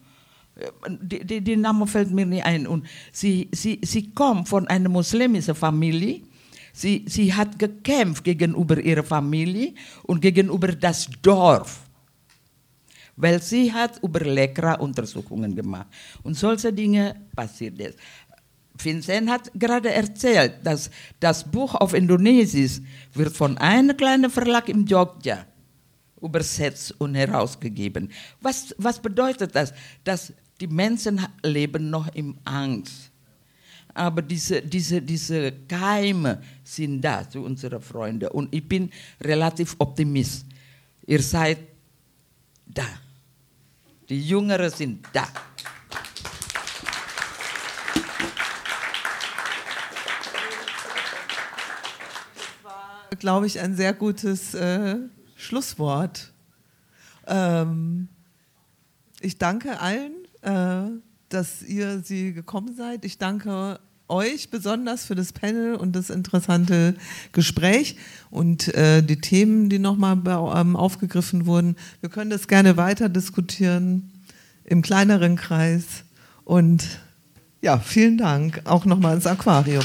Die, 1.00 1.24
die, 1.24 1.40
die, 1.40 1.56
Name 1.56 1.86
fällt 1.86 2.10
mir 2.10 2.26
nicht 2.26 2.44
ein. 2.44 2.66
Und 2.66 2.86
sie, 3.12 3.48
sie, 3.52 3.80
sie 3.82 4.10
kommt 4.10 4.48
von 4.48 4.66
einer 4.68 4.88
muslimischen 4.88 5.54
Familie. 5.54 6.22
Sie, 6.72 7.04
sie 7.08 7.32
hat 7.32 7.58
gekämpft 7.58 8.24
gegenüber 8.24 8.78
ihrer 8.78 9.02
Familie 9.02 9.74
und 10.04 10.20
gegenüber 10.20 10.68
das 10.68 11.08
Dorf. 11.22 11.80
Weil 13.16 13.42
sie 13.42 13.72
hat 13.72 14.02
über 14.02 14.20
Lekra 14.20 14.74
Untersuchungen 14.74 15.54
gemacht. 15.54 15.88
Und 16.22 16.34
solche 16.34 16.72
Dinge 16.72 17.16
passiert 17.34 17.78
jetzt. 17.78 17.98
Vincent 18.84 19.30
hat 19.30 19.50
gerade 19.54 19.90
erzählt, 19.92 20.54
dass 20.62 20.90
das 21.18 21.44
Buch 21.50 21.74
auf 21.74 21.94
Indonesisch 21.94 22.80
wird 23.14 23.36
von 23.36 23.58
einem 23.58 23.96
kleinen 23.96 24.30
Verlag 24.30 24.68
im 24.68 24.84
Jogja 24.86 25.46
übersetzt 26.20 26.94
und 26.98 27.14
herausgegeben. 27.14 28.10
Was, 28.40 28.74
was 28.78 29.00
bedeutet 29.00 29.54
das? 29.54 29.72
Dass 30.04 30.32
die 30.60 30.66
Menschen 30.66 31.26
leben 31.42 31.90
noch 31.90 32.14
im 32.14 32.36
Angst. 32.44 33.10
Aber 33.94 34.22
diese, 34.22 34.62
diese, 34.62 35.02
diese 35.02 35.52
Keime 35.66 36.42
sind 36.62 37.00
da 37.00 37.28
zu 37.28 37.42
unseren 37.42 37.80
Freunden. 37.80 38.28
Und 38.28 38.54
ich 38.54 38.66
bin 38.66 38.90
relativ 39.20 39.74
optimist. 39.78 40.46
Ihr 41.06 41.22
seid 41.22 41.58
da. 42.66 42.86
Die 44.08 44.20
Jüngeren 44.20 44.70
sind 44.70 45.06
da. 45.12 45.26
Glaube 53.18 53.46
ich, 53.46 53.60
ein 53.60 53.74
sehr 53.76 53.92
gutes 53.92 54.54
äh, 54.54 54.96
Schlusswort. 55.36 56.32
Ähm, 57.26 58.08
ich 59.20 59.38
danke 59.38 59.80
allen, 59.80 60.12
äh, 60.42 60.90
dass 61.28 61.62
ihr 61.62 62.00
sie 62.00 62.32
gekommen 62.32 62.74
seid. 62.74 63.04
Ich 63.04 63.18
danke 63.18 63.80
euch 64.08 64.50
besonders 64.50 65.04
für 65.04 65.14
das 65.14 65.32
Panel 65.32 65.76
und 65.76 65.94
das 65.94 66.10
interessante 66.10 66.94
Gespräch 67.32 67.96
und 68.30 68.74
äh, 68.74 69.02
die 69.02 69.20
Themen, 69.20 69.68
die 69.68 69.78
nochmal 69.78 70.18
ähm, 70.26 70.76
aufgegriffen 70.76 71.46
wurden. 71.46 71.76
Wir 72.00 72.10
können 72.10 72.30
das 72.30 72.48
gerne 72.48 72.76
weiter 72.76 73.08
diskutieren 73.08 74.10
im 74.64 74.82
kleineren 74.82 75.36
Kreis. 75.36 76.04
Und 76.44 76.84
ja, 77.62 77.78
vielen 77.78 78.18
Dank 78.18 78.62
auch 78.64 78.84
nochmal 78.84 79.14
ins 79.14 79.26
Aquarium. 79.26 79.84